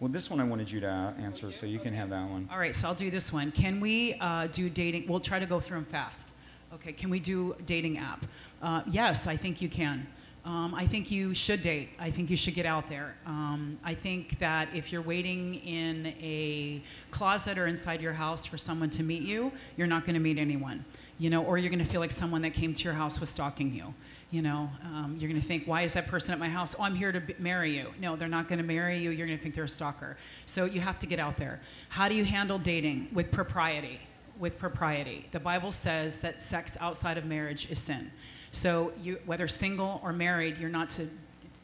Well, 0.00 0.10
this 0.10 0.28
one 0.28 0.40
I 0.40 0.44
wanted 0.44 0.70
you 0.70 0.80
to 0.80 0.90
uh, 0.90 1.12
answer, 1.22 1.52
so 1.52 1.66
you 1.66 1.78
can 1.78 1.94
have 1.94 2.10
that 2.10 2.28
one. 2.28 2.48
All 2.50 2.58
right, 2.58 2.74
so 2.74 2.88
I'll 2.88 2.94
do 2.94 3.10
this 3.10 3.32
one. 3.32 3.52
Can 3.52 3.78
we 3.78 4.14
uh, 4.20 4.48
do 4.48 4.68
dating? 4.68 5.06
We'll 5.06 5.20
try 5.20 5.38
to 5.38 5.46
go 5.46 5.60
through 5.60 5.78
them 5.78 5.86
fast. 5.86 6.28
Okay, 6.74 6.92
can 6.92 7.10
we 7.10 7.20
do 7.20 7.54
dating 7.64 7.98
app? 7.98 8.26
Uh, 8.60 8.82
yes, 8.90 9.28
I 9.28 9.36
think 9.36 9.60
you 9.62 9.68
can. 9.68 10.06
Um, 10.44 10.74
I 10.74 10.86
think 10.86 11.10
you 11.12 11.34
should 11.34 11.62
date. 11.62 11.90
I 12.00 12.10
think 12.10 12.28
you 12.28 12.36
should 12.36 12.54
get 12.54 12.66
out 12.66 12.88
there. 12.88 13.14
Um, 13.26 13.78
I 13.84 13.94
think 13.94 14.40
that 14.40 14.68
if 14.74 14.90
you're 14.90 15.02
waiting 15.02 15.54
in 15.54 16.08
a 16.20 16.82
closet 17.12 17.58
or 17.58 17.68
inside 17.68 18.00
your 18.00 18.12
house 18.12 18.44
for 18.44 18.58
someone 18.58 18.90
to 18.90 19.04
meet 19.04 19.22
you, 19.22 19.52
you're 19.76 19.86
not 19.86 20.04
going 20.04 20.14
to 20.14 20.20
meet 20.20 20.38
anyone. 20.38 20.84
You 21.18 21.30
know, 21.30 21.44
or 21.44 21.58
you're 21.58 21.70
going 21.70 21.84
to 21.84 21.88
feel 21.88 22.00
like 22.00 22.10
someone 22.10 22.42
that 22.42 22.54
came 22.54 22.74
to 22.74 22.84
your 22.84 22.94
house 22.94 23.20
was 23.20 23.30
stalking 23.30 23.72
you. 23.72 23.94
You 24.32 24.42
know, 24.42 24.70
um, 24.84 25.16
you're 25.20 25.30
going 25.30 25.40
to 25.40 25.46
think, 25.46 25.68
why 25.68 25.82
is 25.82 25.92
that 25.92 26.08
person 26.08 26.32
at 26.32 26.40
my 26.40 26.48
house? 26.48 26.74
Oh, 26.76 26.82
I'm 26.82 26.96
here 26.96 27.12
to 27.12 27.20
b- 27.20 27.34
marry 27.38 27.76
you. 27.76 27.92
No, 28.00 28.16
they're 28.16 28.28
not 28.28 28.48
going 28.48 28.58
to 28.58 28.64
marry 28.64 28.98
you. 28.98 29.10
You're 29.10 29.26
going 29.26 29.38
to 29.38 29.42
think 29.42 29.54
they're 29.54 29.64
a 29.64 29.68
stalker. 29.68 30.16
So 30.46 30.64
you 30.64 30.80
have 30.80 30.98
to 31.00 31.06
get 31.06 31.20
out 31.20 31.36
there. 31.36 31.60
How 31.90 32.08
do 32.08 32.16
you 32.16 32.24
handle 32.24 32.58
dating 32.58 33.10
with 33.12 33.30
propriety? 33.30 34.00
With 34.40 34.58
propriety. 34.58 35.28
The 35.30 35.38
Bible 35.38 35.70
says 35.70 36.20
that 36.22 36.40
sex 36.40 36.78
outside 36.80 37.18
of 37.18 37.26
marriage 37.26 37.70
is 37.70 37.78
sin. 37.78 38.10
So 38.52 38.92
you, 39.02 39.18
whether 39.24 39.48
single 39.48 40.00
or 40.04 40.12
married, 40.12 40.58
you're 40.58 40.70
not 40.70 40.90
to 40.90 41.08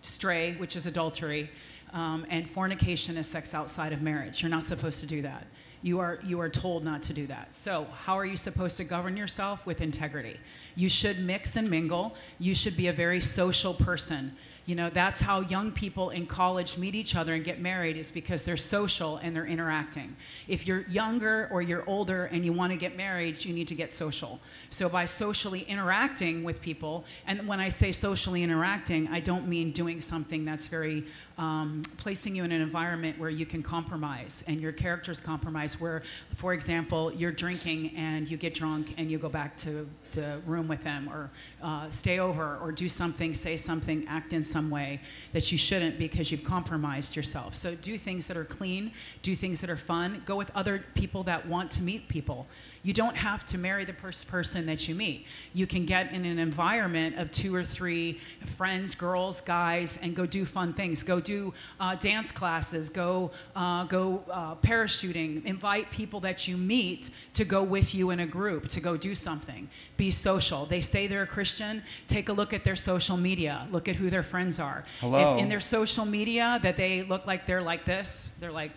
stray, 0.03 0.55
which 0.55 0.75
is 0.75 0.87
adultery, 0.87 1.51
um, 1.93 2.27
and 2.31 2.49
fornication 2.49 3.17
is 3.17 3.27
sex 3.27 3.55
outside 3.55 3.93
of 3.93 4.03
marriage. 4.03 4.43
You're 4.43 4.51
not 4.51 4.65
supposed 4.65 5.01
to 5.01 5.07
do 5.07 5.23
that. 5.23 5.47
You 5.83 6.01
are, 6.01 6.19
you 6.25 6.41
are 6.41 6.49
told 6.49 6.85
not 6.85 7.03
to 7.05 7.13
do 7.13 7.27
that. 7.29 7.55
So, 7.55 7.87
how 8.03 8.19
are 8.19 8.25
you 8.25 8.37
supposed 8.37 8.79
to 8.79 8.85
govern 8.85 9.17
yourself? 9.17 9.65
With 9.65 9.81
integrity. 9.81 10.37
You 10.75 10.89
should 10.89 11.21
mix 11.21 11.57
and 11.57 11.71
mingle. 11.71 12.17
You 12.41 12.55
should 12.55 12.77
be 12.77 12.89
a 12.89 12.93
very 12.93 13.21
social 13.21 13.75
person. 13.75 14.37
You 14.69 14.75
know, 14.75 14.91
that's 14.91 15.23
how 15.23 15.41
young 15.41 15.73
people 15.73 16.11
in 16.11 16.27
college 16.27 16.77
meet 16.77 16.95
each 16.95 17.17
other 17.17 17.33
and 17.33 17.43
get 17.43 17.59
married 17.59 17.97
is 17.97 18.11
because 18.11 18.43
they're 18.43 18.59
social 18.59 19.17
and 19.17 19.35
they're 19.35 19.47
interacting. 19.47 20.15
If 20.47 20.67
you're 20.67 20.83
younger 20.91 21.49
or 21.51 21.63
you're 21.63 21.89
older 21.89 22.27
and 22.27 22.45
you 22.45 22.53
want 22.53 22.73
to 22.73 22.77
get 22.77 22.95
married, 22.95 23.43
you 23.43 23.55
need 23.55 23.67
to 23.69 23.75
get 23.75 23.95
social. 23.95 24.39
So 24.69 24.91
by 24.91 25.07
socially 25.07 25.63
interacting 25.63 26.45
with 26.45 26.61
people, 26.61 27.07
and 27.27 27.49
when 27.49 27.61
I 27.61 27.71
say 27.71 27.93
socially 27.93 28.43
interacting, 28.43 29.09
I 29.09 29.21
don't 29.21 29.49
mean 29.49 29.73
doing 29.73 30.03
something 30.03 30.45
that's 30.45 30.67
very 30.67 31.07
um, 31.39 31.83
placing 31.97 32.35
you 32.35 32.45
in 32.45 32.53
an 32.53 32.61
environment 32.61 33.19
where 33.19 33.31
you 33.31 33.47
can 33.47 33.63
compromise 33.63 34.45
and 34.49 34.61
your 34.61 34.73
characters 34.73 35.21
compromise. 35.21 35.81
Where, 35.81 36.03
for 36.35 36.53
example, 36.53 37.13
you're 37.13 37.33
drinking 37.33 37.95
and 37.97 38.29
you 38.29 38.37
get 38.37 38.55
drunk 38.55 38.95
and 38.99 39.11
you 39.11 39.19
go 39.19 39.29
back 39.29 39.57
to 39.59 39.89
the 40.15 40.41
room 40.47 40.69
with 40.69 40.83
them, 40.83 41.09
or 41.09 41.31
uh, 41.63 41.89
stay 41.91 42.19
over, 42.19 42.59
or 42.59 42.73
do 42.73 42.89
something, 42.89 43.35
say 43.35 43.57
something, 43.57 44.07
act 44.09 44.33
in 44.33 44.43
some 44.43 44.71
way 44.71 45.01
that 45.33 45.53
you 45.53 45.59
shouldn't 45.59 45.99
because 45.99 46.33
you've 46.33 46.45
compromised 46.45 47.15
yourself. 47.15 47.55
So 47.55 47.75
do 47.75 47.97
things 47.99 48.27
that 48.27 48.37
are 48.37 48.45
clean, 48.45 48.91
do 49.23 49.35
things 49.35 49.61
that 49.61 49.71
are 49.71 49.77
fun, 49.77 50.23
go 50.27 50.37
with 50.37 50.51
other 50.55 50.85
people 50.95 51.23
that 51.25 51.47
want 51.47 51.71
to 51.73 51.83
meet 51.83 52.09
people. 52.09 52.47
You 52.89 52.95
don't 52.95 53.19
have 53.19 53.45
to 53.49 53.59
marry 53.59 53.85
the 53.85 53.93
first 53.93 54.29
person 54.29 54.65
that 54.65 54.89
you 54.89 54.95
meet. 54.95 55.27
You 55.53 55.67
can 55.67 55.85
get 55.85 56.11
in 56.15 56.25
an 56.25 56.39
environment 56.39 57.17
of 57.19 57.31
two 57.31 57.55
or 57.55 57.63
three 57.63 58.19
friends, 58.47 58.95
girls, 58.95 59.43
guys, 59.43 59.99
and 60.03 60.17
go 60.17 60.25
do 60.25 60.47
fun 60.47 60.73
things. 60.73 61.03
Go 61.03 61.21
do 61.21 61.53
uh, 61.79 61.97
dance 61.97 62.33
classes. 62.33 62.89
Go 62.89 63.31
uh, 63.55 63.85
go 63.85 64.25
uh, 64.31 64.55
parachuting. 64.55 65.45
Invite 65.45 65.91
people 65.91 66.21
that 66.21 66.49
you 66.49 66.57
meet 66.57 67.11
to 67.35 67.45
go 67.45 67.63
with 67.63 67.95
you 67.95 68.09
in 68.09 68.21
a 68.21 68.27
group 68.27 68.69
to 68.69 68.81
go 68.81 68.97
do 68.97 69.15
something. 69.15 69.69
Be 69.99 70.11
social. 70.11 70.65
They 70.65 70.81
say 70.81 71.09
they're 71.09 71.25
a 71.25 71.27
Christian. 71.27 71.83
Take 72.07 72.31
a 72.31 72.33
look 72.33 72.55
at 72.55 72.65
their 72.65 72.75
social 72.75 73.19
media. 73.19 73.69
Look 73.71 73.89
at 73.89 73.97
who 73.97 74.09
their 74.09 74.23
friends 74.23 74.59
are. 74.59 74.87
Hello. 75.01 75.35
If 75.35 75.43
in 75.43 75.51
their 75.51 75.61
social 75.61 76.07
media 76.07 76.59
that 76.63 76.79
they 76.79 77.03
look 77.03 77.27
like 77.27 77.45
they're 77.45 77.61
like 77.61 77.85
this, 77.85 78.35
they're 78.41 78.51
like 78.51 78.71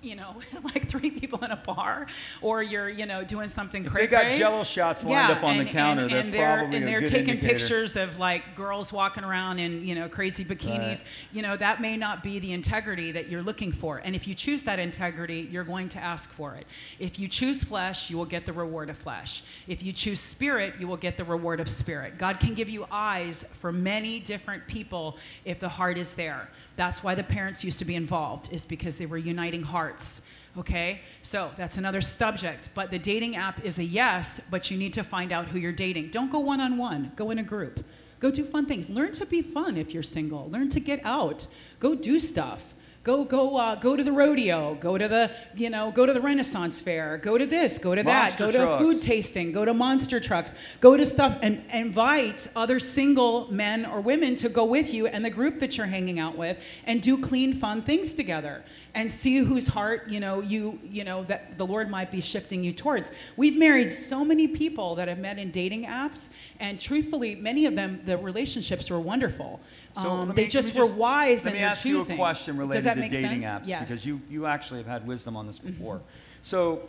you 0.00 0.14
know, 0.14 0.36
like 0.64 0.88
three 0.88 1.10
people 1.10 1.42
in 1.44 1.50
a 1.50 1.56
bar, 1.56 2.06
or 2.40 2.62
you're, 2.62 2.88
you 2.88 3.06
know, 3.06 3.24
doing 3.24 3.48
something 3.48 3.84
crazy. 3.84 4.06
they 4.06 4.10
got 4.10 4.32
Jello 4.32 4.62
shots 4.64 5.04
lined 5.04 5.32
up 5.32 5.42
on 5.42 5.58
the 5.58 5.64
counter, 5.64 6.04
and, 6.04 6.12
and 6.12 6.32
they're, 6.32 6.56
probably 6.56 6.76
and 6.76 6.88
they're 6.88 7.00
taking 7.00 7.34
indicator. 7.34 7.58
pictures 7.58 7.96
of 7.96 8.18
like 8.18 8.54
girls 8.54 8.92
walking 8.92 9.24
around 9.24 9.58
in 9.58 9.84
you 9.84 9.94
know 9.94 10.08
crazy 10.08 10.44
bikinis. 10.44 10.78
Right. 10.78 11.04
You 11.32 11.42
know 11.42 11.56
that 11.56 11.80
may 11.80 11.96
not 11.96 12.22
be 12.22 12.38
the 12.38 12.52
integrity 12.52 13.12
that 13.12 13.28
you're 13.28 13.42
looking 13.42 13.72
for. 13.72 13.98
And 13.98 14.14
if 14.14 14.28
you 14.28 14.34
choose 14.34 14.62
that 14.62 14.78
integrity, 14.78 15.48
you're 15.50 15.64
going 15.64 15.88
to 15.90 15.98
ask 15.98 16.30
for 16.30 16.54
it. 16.54 16.66
If 16.98 17.18
you 17.18 17.28
choose 17.28 17.64
flesh, 17.64 18.10
you 18.10 18.16
will 18.16 18.24
get 18.24 18.46
the 18.46 18.52
reward 18.52 18.90
of 18.90 18.98
flesh. 18.98 19.42
If 19.66 19.82
you 19.82 19.92
choose 19.92 20.20
spirit, 20.20 20.74
you 20.78 20.86
will 20.86 20.96
get 20.96 21.16
the 21.16 21.24
reward 21.24 21.60
of 21.60 21.68
spirit. 21.68 22.18
God 22.18 22.38
can 22.38 22.54
give 22.54 22.68
you 22.68 22.86
eyes 22.90 23.42
for 23.42 23.72
many 23.72 24.20
different 24.20 24.66
people 24.66 25.16
if 25.44 25.58
the 25.58 25.68
heart 25.68 25.98
is 25.98 26.14
there. 26.14 26.48
That's 26.78 27.02
why 27.02 27.16
the 27.16 27.24
parents 27.24 27.64
used 27.64 27.80
to 27.80 27.84
be 27.84 27.96
involved, 27.96 28.52
is 28.52 28.64
because 28.64 28.98
they 28.98 29.06
were 29.06 29.18
uniting 29.18 29.64
hearts. 29.64 30.28
Okay, 30.56 31.00
so 31.22 31.50
that's 31.56 31.76
another 31.76 32.00
subject. 32.00 32.68
But 32.72 32.92
the 32.92 33.00
dating 33.00 33.34
app 33.34 33.64
is 33.64 33.80
a 33.80 33.84
yes, 33.84 34.40
but 34.48 34.70
you 34.70 34.78
need 34.78 34.94
to 34.94 35.02
find 35.02 35.32
out 35.32 35.46
who 35.46 35.58
you're 35.58 35.72
dating. 35.72 36.10
Don't 36.10 36.30
go 36.30 36.38
one 36.38 36.60
on 36.60 36.78
one, 36.78 37.10
go 37.16 37.32
in 37.32 37.38
a 37.38 37.42
group. 37.42 37.84
Go 38.20 38.30
do 38.30 38.44
fun 38.44 38.66
things. 38.66 38.88
Learn 38.88 39.10
to 39.14 39.26
be 39.26 39.42
fun 39.42 39.76
if 39.76 39.92
you're 39.92 40.04
single. 40.04 40.48
Learn 40.50 40.68
to 40.68 40.78
get 40.78 41.04
out. 41.04 41.48
Go 41.80 41.96
do 41.96 42.20
stuff. 42.20 42.74
Go 43.04 43.24
go 43.24 43.56
uh, 43.56 43.74
go 43.76 43.96
to 43.96 44.02
the 44.04 44.12
rodeo. 44.12 44.74
Go 44.74 44.98
to 44.98 45.08
the 45.08 45.30
you 45.54 45.70
know 45.70 45.90
go 45.90 46.04
to 46.04 46.12
the 46.12 46.20
Renaissance 46.20 46.80
fair. 46.80 47.16
Go 47.18 47.38
to 47.38 47.46
this. 47.46 47.78
Go 47.78 47.94
to 47.94 48.02
that. 48.02 48.38
Monster 48.38 48.44
Go 48.46 48.50
to 48.50 48.58
trucks. 48.58 48.82
food 48.82 49.02
tasting. 49.02 49.52
Go 49.52 49.64
to 49.64 49.72
monster 49.72 50.20
trucks. 50.20 50.54
Go 50.80 50.96
to 50.96 51.06
stuff 51.06 51.38
and 51.42 51.62
invite 51.72 52.48
other 52.56 52.80
single 52.80 53.50
men 53.52 53.86
or 53.86 54.00
women 54.00 54.36
to 54.36 54.48
go 54.48 54.64
with 54.64 54.92
you 54.92 55.06
and 55.06 55.24
the 55.24 55.30
group 55.30 55.60
that 55.60 55.76
you're 55.76 55.86
hanging 55.86 56.18
out 56.18 56.36
with 56.36 56.62
and 56.84 57.00
do 57.00 57.16
clean 57.16 57.54
fun 57.54 57.82
things 57.82 58.14
together 58.14 58.64
and 58.94 59.10
see 59.10 59.38
whose 59.38 59.66
heart 59.68 60.08
you 60.08 60.18
know 60.20 60.40
you 60.40 60.78
you 60.84 61.04
know 61.04 61.24
that 61.24 61.56
the 61.58 61.66
Lord 61.66 61.90
might 61.90 62.10
be 62.10 62.20
shifting 62.20 62.64
you 62.64 62.72
towards. 62.72 63.12
We've 63.36 63.56
married 63.56 63.90
so 63.90 64.24
many 64.24 64.48
people 64.48 64.94
that 64.96 65.08
have 65.08 65.18
met 65.18 65.38
in 65.38 65.50
dating 65.50 65.84
apps 65.84 66.28
and 66.60 66.78
truthfully 66.80 67.34
many 67.34 67.66
of 67.66 67.74
them 67.76 68.00
the 68.04 68.16
relationships 68.16 68.90
were 68.90 69.00
wonderful. 69.00 69.60
So 69.94 70.10
Um, 70.10 70.26
let 70.28 70.36
they 70.36 70.44
me- 70.44 70.48
just 70.50 70.74
were 70.74 70.86
me 70.88 70.94
wise 70.94 71.44
Let 71.44 71.54
in 71.54 71.60
me 71.60 71.64
ask 71.64 71.82
choosing. 71.82 72.16
you 72.16 72.22
a 72.22 72.24
question 72.26 72.56
related 72.56 72.82
to 72.84 72.94
dating 73.08 73.42
sense? 73.42 73.44
apps 73.44 73.66
Yes. 73.68 73.76
Mm-hmm. 73.76 73.84
because 73.84 74.06
you, 74.06 74.20
you 74.30 74.46
actually 74.46 74.78
have 74.78 74.86
had 74.86 75.06
wisdom 75.06 75.36
on 75.36 75.46
this 75.46 75.58
before. 75.58 76.00
So, 76.42 76.88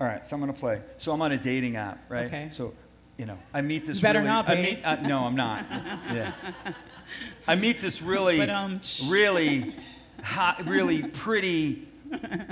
all 0.00 0.06
right, 0.06 0.24
so 0.26 0.34
I'm 0.34 0.40
going 0.42 0.52
to 0.52 0.58
play. 0.58 0.80
So 0.98 1.12
I'm 1.12 1.22
on 1.22 1.30
a 1.32 1.38
dating 1.38 1.76
app, 1.76 1.98
right? 2.08 2.26
Okay. 2.26 2.48
So, 2.50 2.74
you 3.18 3.26
know, 3.26 3.38
I 3.54 3.60
meet 3.60 3.86
this 3.86 3.98
You 3.98 4.02
better 4.02 4.18
really, 4.20 4.28
not 4.30 4.48
I 4.48 4.54
meet, 4.62 4.78
uh, 4.84 4.96
no, 5.02 5.24
I'm 5.26 5.36
not. 5.36 5.64
yeah. 5.70 6.32
I 7.46 7.54
meet 7.54 7.80
this 7.80 8.02
really, 8.02 8.38
But, 8.38 8.50
um, 8.50 8.80
really, 9.08 9.74
hot, 10.22 10.66
really 10.66 11.02
pretty 11.02 11.86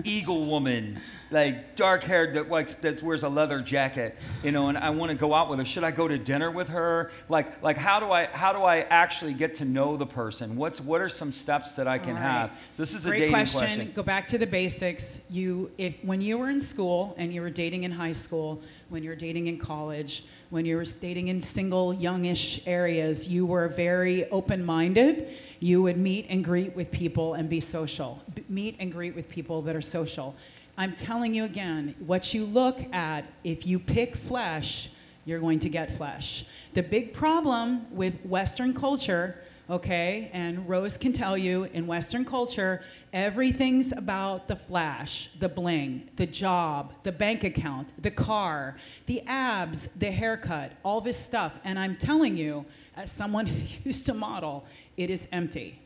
eagle 0.04 0.46
woman, 0.46 1.00
like 1.31 1.76
dark 1.76 2.04
haired 2.04 2.35
that 2.35 2.48
likes 2.48 2.76
that 2.76 3.02
wears 3.02 3.22
a 3.22 3.28
leather 3.28 3.61
jacket, 3.61 4.16
you 4.42 4.52
know, 4.52 4.68
and 4.68 4.78
I 4.78 4.90
want 4.90 5.11
to 5.11 5.16
go 5.16 5.35
out 5.35 5.50
with 5.50 5.59
her. 5.59 5.64
Should 5.64 5.85
I 5.85 5.90
go 5.90 6.07
to 6.07 6.16
dinner 6.16 6.50
with 6.50 6.68
her? 6.68 7.11
Like 7.28 7.62
like 7.62 7.76
how 7.76 8.00
do 8.00 8.11
I 8.11 8.26
how 8.26 8.52
do 8.52 8.61
I 8.61 8.78
actually 8.81 9.35
get 9.35 9.57
to 9.57 9.64
know 9.64 9.96
the 9.96 10.07
person? 10.07 10.57
What's 10.57 10.81
what 10.81 11.00
are 11.00 11.09
some 11.09 11.33
steps 11.33 11.74
that 11.74 11.88
I 11.88 11.98
can 11.98 12.14
right. 12.14 12.22
have? 12.22 12.70
So 12.72 12.83
this 12.83 12.94
is 12.94 13.07
a 13.07 13.11
Great 13.11 13.18
dating 13.18 13.35
question. 13.35 13.61
question. 13.61 13.92
Go 13.94 14.02
back 14.02 14.28
to 14.28 14.38
the 14.38 14.46
basics. 14.46 15.26
You, 15.28 15.70
if 15.76 15.94
when 16.02 16.20
you 16.20 16.38
were 16.38 16.50
in 16.50 16.61
school 16.61 17.14
and 17.18 17.33
you 17.33 17.40
were 17.40 17.50
dating 17.50 17.85
in 17.85 17.90
high 17.90 18.12
school, 18.12 18.62
when 18.88 19.02
you're 19.02 19.16
dating 19.16 19.48
in 19.48 19.59
college, 19.59 20.24
when 20.50 20.64
you 20.64 20.76
were 20.76 20.85
dating 20.85 21.28
in 21.28 21.42
single, 21.42 21.92
youngish 21.92 22.66
areas, 22.66 23.28
you 23.28 23.44
were 23.44 23.68
very 23.68 24.24
open-minded. 24.31 25.28
You 25.61 25.83
would 25.83 25.97
meet 25.97 26.27
and 26.29 26.44
greet 26.44 26.77
with 26.77 26.90
people 26.90 27.35
and 27.35 27.49
be 27.49 27.61
social. 27.61 28.23
B- 28.35 28.44
meet 28.49 28.77
and 28.79 28.92
greet 28.92 29.14
with 29.14 29.29
people 29.29 29.62
that 29.62 29.75
are 29.75 29.81
social. 29.81 30.37
I'm 30.77 30.94
telling 30.94 31.35
you 31.35 31.44
again, 31.44 31.94
what 31.99 32.33
you 32.33 32.44
look 32.44 32.79
at, 32.92 33.25
if 33.42 33.66
you 33.66 33.79
pick 33.79 34.14
flesh, 34.14 34.90
you're 35.25 35.40
going 35.40 35.59
to 35.61 35.68
get 35.68 35.97
flesh. 35.97 36.44
The 36.75 36.83
big 36.83 37.12
problem 37.12 37.92
with 37.94 38.25
Western 38.25 38.73
culture, 38.73 39.42
okay, 39.70 40.31
and 40.33 40.68
Rose 40.68 40.96
can 40.96 41.12
tell 41.12 41.37
you 41.37 41.64
in 41.64 41.87
Western 41.87 42.24
culture, 42.24 42.83
everything's 43.12 43.92
about 43.92 44.48
the 44.48 44.57
flash, 44.57 45.31
the 45.38 45.48
bling, 45.48 46.11
the 46.16 46.26
job, 46.26 46.92
the 47.02 47.12
bank 47.12 47.44
account, 47.44 47.92
the 48.02 48.11
car, 48.11 48.76
the 49.07 49.22
abs, 49.26 49.88
the 49.88 50.11
haircut, 50.11 50.72
all 50.83 51.00
this 51.00 51.18
stuff. 51.18 51.59
And 51.64 51.78
I'm 51.78 51.96
telling 51.96 52.37
you, 52.37 52.64
as 52.96 53.11
someone 53.11 53.46
who 53.46 53.62
used 53.85 54.07
to 54.07 54.14
model, 54.14 54.66
it 54.96 55.11
is 55.11 55.28
empty 55.33 55.78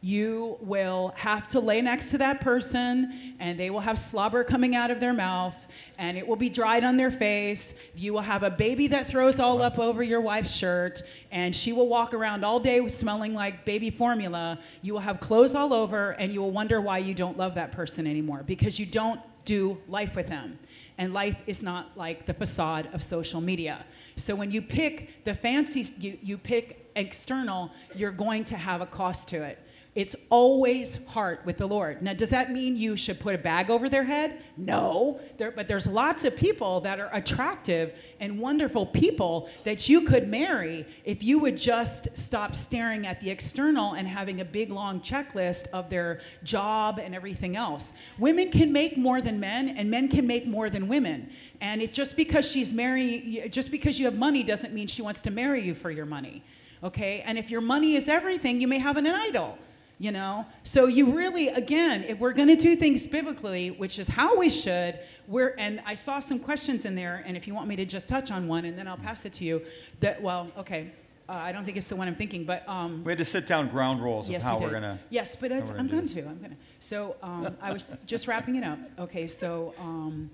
you 0.00 0.56
will 0.60 1.12
have 1.16 1.48
to 1.48 1.60
lay 1.60 1.80
next 1.80 2.10
to 2.10 2.18
that 2.18 2.40
person 2.40 3.34
and 3.40 3.58
they 3.58 3.68
will 3.68 3.80
have 3.80 3.98
slobber 3.98 4.44
coming 4.44 4.76
out 4.76 4.92
of 4.92 5.00
their 5.00 5.12
mouth 5.12 5.66
and 5.98 6.16
it 6.16 6.26
will 6.26 6.36
be 6.36 6.48
dried 6.48 6.84
on 6.84 6.96
their 6.96 7.10
face. 7.10 7.74
You 7.96 8.12
will 8.12 8.20
have 8.20 8.44
a 8.44 8.50
baby 8.50 8.86
that 8.88 9.08
throws 9.08 9.40
all 9.40 9.60
up 9.60 9.78
over 9.78 10.02
your 10.02 10.20
wife's 10.20 10.54
shirt 10.54 11.02
and 11.32 11.54
she 11.54 11.72
will 11.72 11.88
walk 11.88 12.14
around 12.14 12.44
all 12.44 12.60
day 12.60 12.86
smelling 12.88 13.34
like 13.34 13.64
baby 13.64 13.90
formula. 13.90 14.60
You 14.82 14.92
will 14.92 15.00
have 15.00 15.18
clothes 15.18 15.56
all 15.56 15.72
over 15.72 16.10
and 16.12 16.32
you 16.32 16.42
will 16.42 16.52
wonder 16.52 16.80
why 16.80 16.98
you 16.98 17.14
don't 17.14 17.36
love 17.36 17.56
that 17.56 17.72
person 17.72 18.06
anymore 18.06 18.44
because 18.46 18.78
you 18.78 18.86
don't 18.86 19.20
do 19.44 19.78
life 19.88 20.14
with 20.14 20.28
them. 20.28 20.58
And 20.96 21.12
life 21.12 21.36
is 21.46 21.62
not 21.62 21.90
like 21.96 22.26
the 22.26 22.34
facade 22.34 22.88
of 22.92 23.02
social 23.02 23.40
media. 23.40 23.84
So 24.16 24.36
when 24.36 24.50
you 24.50 24.62
pick 24.62 25.24
the 25.24 25.34
fancy, 25.34 25.86
you, 25.98 26.18
you 26.22 26.38
pick 26.38 26.90
external, 26.96 27.70
you're 27.96 28.12
going 28.12 28.44
to 28.44 28.56
have 28.56 28.80
a 28.80 28.86
cost 28.86 29.28
to 29.28 29.42
it. 29.42 29.58
It's 29.98 30.14
always 30.30 31.04
heart 31.08 31.40
with 31.44 31.56
the 31.56 31.66
Lord. 31.66 32.02
Now, 32.02 32.12
does 32.12 32.30
that 32.30 32.52
mean 32.52 32.76
you 32.76 32.96
should 32.96 33.18
put 33.18 33.34
a 33.34 33.38
bag 33.38 33.68
over 33.68 33.88
their 33.88 34.04
head? 34.04 34.40
No. 34.56 35.20
There, 35.38 35.50
but 35.50 35.66
there's 35.66 35.88
lots 35.88 36.22
of 36.22 36.36
people 36.36 36.80
that 36.82 37.00
are 37.00 37.10
attractive 37.12 37.92
and 38.20 38.38
wonderful 38.38 38.86
people 38.86 39.50
that 39.64 39.88
you 39.88 40.02
could 40.02 40.28
marry 40.28 40.86
if 41.04 41.24
you 41.24 41.40
would 41.40 41.58
just 41.58 42.16
stop 42.16 42.54
staring 42.54 43.08
at 43.08 43.20
the 43.20 43.28
external 43.28 43.94
and 43.94 44.06
having 44.06 44.40
a 44.40 44.44
big 44.44 44.70
long 44.70 45.00
checklist 45.00 45.66
of 45.70 45.90
their 45.90 46.20
job 46.44 47.00
and 47.00 47.12
everything 47.12 47.56
else. 47.56 47.94
Women 48.20 48.52
can 48.52 48.72
make 48.72 48.96
more 48.96 49.20
than 49.20 49.40
men, 49.40 49.70
and 49.70 49.90
men 49.90 50.06
can 50.06 50.28
make 50.28 50.46
more 50.46 50.70
than 50.70 50.86
women. 50.86 51.28
And 51.60 51.82
it's 51.82 51.92
just 51.92 52.16
because 52.16 52.48
she's 52.48 52.72
marrying, 52.72 53.50
just 53.50 53.72
because 53.72 53.98
you 53.98 54.04
have 54.04 54.16
money 54.16 54.44
doesn't 54.44 54.72
mean 54.72 54.86
she 54.86 55.02
wants 55.02 55.22
to 55.22 55.32
marry 55.32 55.60
you 55.60 55.74
for 55.74 55.90
your 55.90 56.06
money. 56.06 56.44
Okay? 56.84 57.24
And 57.26 57.36
if 57.36 57.50
your 57.50 57.62
money 57.62 57.96
is 57.96 58.08
everything, 58.08 58.60
you 58.60 58.68
may 58.68 58.78
have 58.78 58.96
an 58.96 59.08
idol 59.08 59.58
you 59.98 60.12
know 60.12 60.46
so 60.62 60.86
you 60.86 61.16
really 61.16 61.48
again 61.48 62.04
if 62.04 62.18
we're 62.18 62.32
going 62.32 62.48
to 62.48 62.56
do 62.56 62.76
things 62.76 63.06
biblically 63.06 63.70
which 63.72 63.98
is 63.98 64.06
how 64.08 64.38
we 64.38 64.48
should 64.48 64.98
we're 65.26 65.54
and 65.58 65.80
i 65.86 65.94
saw 65.94 66.20
some 66.20 66.38
questions 66.38 66.84
in 66.84 66.94
there 66.94 67.22
and 67.26 67.36
if 67.36 67.46
you 67.46 67.54
want 67.54 67.68
me 67.68 67.74
to 67.76 67.84
just 67.84 68.08
touch 68.08 68.30
on 68.30 68.46
one 68.46 68.64
and 68.64 68.78
then 68.78 68.86
i'll 68.86 68.96
pass 68.96 69.24
it 69.24 69.32
to 69.32 69.44
you 69.44 69.60
that 70.00 70.20
well 70.22 70.48
okay 70.56 70.92
uh, 71.28 71.32
i 71.32 71.50
don't 71.50 71.64
think 71.64 71.76
it's 71.76 71.88
the 71.88 71.96
one 71.96 72.06
i'm 72.06 72.14
thinking 72.14 72.44
but 72.44 72.66
um, 72.68 73.02
We 73.02 73.10
had 73.10 73.18
to 73.18 73.24
sit 73.24 73.46
down 73.46 73.68
ground 73.68 74.00
rules 74.00 74.26
of 74.26 74.32
yes, 74.32 74.44
how 74.44 74.58
we 74.58 74.66
we're 74.66 74.70
gonna. 74.72 74.98
yes 75.10 75.34
but 75.34 75.50
i'm 75.52 75.60
gonna 75.66 75.88
going 75.88 76.08
to 76.08 76.20
i'm 76.20 76.38
going 76.38 76.50
to 76.50 76.56
so 76.78 77.16
um, 77.22 77.56
i 77.60 77.72
was 77.72 77.92
just 78.06 78.28
wrapping 78.28 78.54
it 78.56 78.64
up 78.64 78.78
okay 79.00 79.26
so 79.26 79.74
um, 79.80 80.30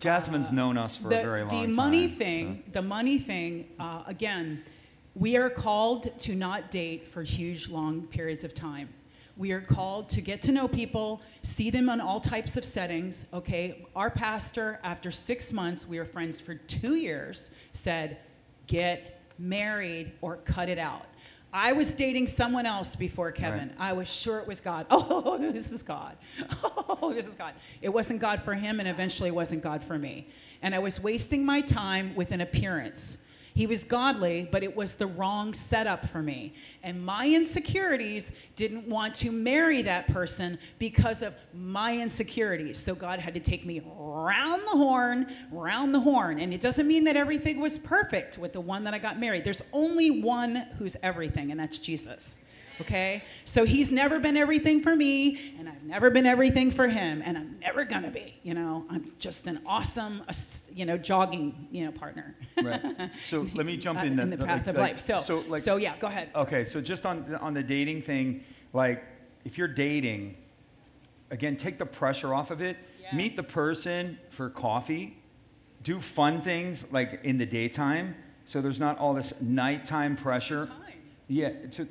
Jasmine's 0.00 0.52
known 0.52 0.78
us 0.78 0.96
for 0.96 1.08
the, 1.08 1.18
a 1.18 1.22
very 1.24 1.42
long 1.42 1.50
the 1.50 1.56
time. 1.56 1.70
The 1.70 1.76
money 1.76 2.08
so- 2.08 2.14
thing 2.14 2.62
the 2.72 2.82
money 2.82 3.18
thing 3.18 3.66
uh, 3.78 4.04
again 4.06 4.62
we 5.18 5.36
are 5.36 5.50
called 5.50 6.16
to 6.20 6.34
not 6.34 6.70
date 6.70 7.06
for 7.06 7.22
huge 7.22 7.68
long 7.68 8.02
periods 8.02 8.44
of 8.44 8.54
time 8.54 8.88
we 9.36 9.52
are 9.52 9.60
called 9.60 10.08
to 10.10 10.20
get 10.20 10.42
to 10.42 10.52
know 10.52 10.68
people 10.68 11.20
see 11.42 11.70
them 11.70 11.88
on 11.88 12.00
all 12.00 12.20
types 12.20 12.56
of 12.56 12.64
settings 12.64 13.26
okay 13.32 13.84
our 13.96 14.10
pastor 14.10 14.78
after 14.84 15.10
six 15.10 15.52
months 15.52 15.88
we 15.88 15.98
were 15.98 16.04
friends 16.04 16.40
for 16.40 16.54
two 16.54 16.94
years 16.94 17.50
said 17.72 18.18
get 18.66 19.20
married 19.38 20.12
or 20.20 20.36
cut 20.36 20.68
it 20.68 20.78
out 20.78 21.06
I 21.50 21.72
was 21.72 21.94
dating 21.94 22.26
someone 22.26 22.66
else 22.66 22.94
before 22.94 23.32
Kevin. 23.32 23.68
Right. 23.68 23.76
I 23.78 23.92
was 23.94 24.06
sure 24.12 24.38
it 24.38 24.46
was 24.46 24.60
God. 24.60 24.84
Oh, 24.90 25.38
this 25.38 25.72
is 25.72 25.82
God. 25.82 26.14
Oh, 26.62 27.12
this 27.14 27.26
is 27.26 27.32
God. 27.32 27.54
It 27.80 27.88
wasn't 27.88 28.20
God 28.20 28.42
for 28.42 28.52
him, 28.52 28.80
and 28.80 28.88
eventually 28.88 29.30
it 29.30 29.34
wasn't 29.34 29.62
God 29.62 29.82
for 29.82 29.98
me. 29.98 30.28
And 30.60 30.74
I 30.74 30.78
was 30.78 31.02
wasting 31.02 31.46
my 31.46 31.62
time 31.62 32.14
with 32.14 32.32
an 32.32 32.42
appearance. 32.42 33.24
He 33.58 33.66
was 33.66 33.82
godly, 33.82 34.48
but 34.52 34.62
it 34.62 34.76
was 34.76 34.94
the 34.94 35.08
wrong 35.08 35.52
setup 35.52 36.06
for 36.06 36.22
me. 36.22 36.54
And 36.84 37.04
my 37.04 37.26
insecurities 37.26 38.30
didn't 38.54 38.88
want 38.88 39.14
to 39.16 39.32
marry 39.32 39.82
that 39.82 40.06
person 40.06 40.60
because 40.78 41.22
of 41.22 41.34
my 41.52 41.98
insecurities. 41.98 42.78
So 42.78 42.94
God 42.94 43.18
had 43.18 43.34
to 43.34 43.40
take 43.40 43.66
me 43.66 43.82
round 43.84 44.62
the 44.62 44.78
horn, 44.78 45.26
round 45.50 45.92
the 45.92 45.98
horn. 45.98 46.38
And 46.38 46.54
it 46.54 46.60
doesn't 46.60 46.86
mean 46.86 47.02
that 47.02 47.16
everything 47.16 47.58
was 47.58 47.76
perfect 47.76 48.38
with 48.38 48.52
the 48.52 48.60
one 48.60 48.84
that 48.84 48.94
I 48.94 48.98
got 48.98 49.18
married. 49.18 49.42
There's 49.42 49.64
only 49.72 50.22
one 50.22 50.54
who's 50.78 50.96
everything, 51.02 51.50
and 51.50 51.58
that's 51.58 51.80
Jesus. 51.80 52.44
Okay? 52.80 53.22
So 53.44 53.64
he's 53.64 53.90
never 53.90 54.20
been 54.20 54.36
everything 54.36 54.82
for 54.82 54.94
me, 54.94 55.54
and 55.58 55.68
I've 55.68 55.84
never 55.84 56.10
been 56.10 56.26
everything 56.26 56.70
for 56.70 56.86
him, 56.88 57.22
and 57.24 57.36
I'm 57.36 57.58
never 57.60 57.84
gonna 57.84 58.10
be. 58.10 58.34
You 58.42 58.54
know, 58.54 58.84
I'm 58.90 59.12
just 59.18 59.46
an 59.46 59.60
awesome, 59.66 60.22
you 60.74 60.86
know, 60.86 60.96
jogging, 60.98 61.68
you 61.70 61.84
know, 61.84 61.92
partner. 61.92 62.36
Right. 62.62 63.10
So 63.24 63.48
let 63.54 63.66
me 63.66 63.76
jump 63.76 64.00
Uh, 64.00 64.06
in. 64.06 64.18
in 64.18 64.30
the 64.30 64.38
path 64.38 64.66
of 64.68 64.76
life. 64.76 64.98
So, 64.98 65.18
so, 65.18 65.44
like, 65.48 65.60
so 65.62 65.76
yeah, 65.76 65.96
go 65.98 66.06
ahead. 66.06 66.30
Okay, 66.34 66.64
so 66.64 66.80
just 66.80 67.04
on 67.06 67.34
on 67.36 67.54
the 67.54 67.62
dating 67.62 68.02
thing, 68.02 68.44
like 68.72 69.04
if 69.44 69.58
you're 69.58 69.68
dating, 69.68 70.36
again, 71.30 71.56
take 71.56 71.78
the 71.78 71.86
pressure 71.86 72.34
off 72.34 72.50
of 72.50 72.60
it. 72.60 72.76
Meet 73.10 73.36
the 73.36 73.42
person 73.42 74.18
for 74.28 74.50
coffee. 74.50 75.16
Do 75.82 75.98
fun 75.98 76.42
things 76.42 76.92
like 76.92 77.20
in 77.24 77.38
the 77.38 77.46
daytime, 77.46 78.14
so 78.44 78.60
there's 78.60 78.78
not 78.80 78.98
all 78.98 79.14
this 79.14 79.40
nighttime 79.40 80.14
pressure. 80.14 80.66
Time. 80.66 80.74
Yeah, 81.26 81.52
so, 81.70 81.86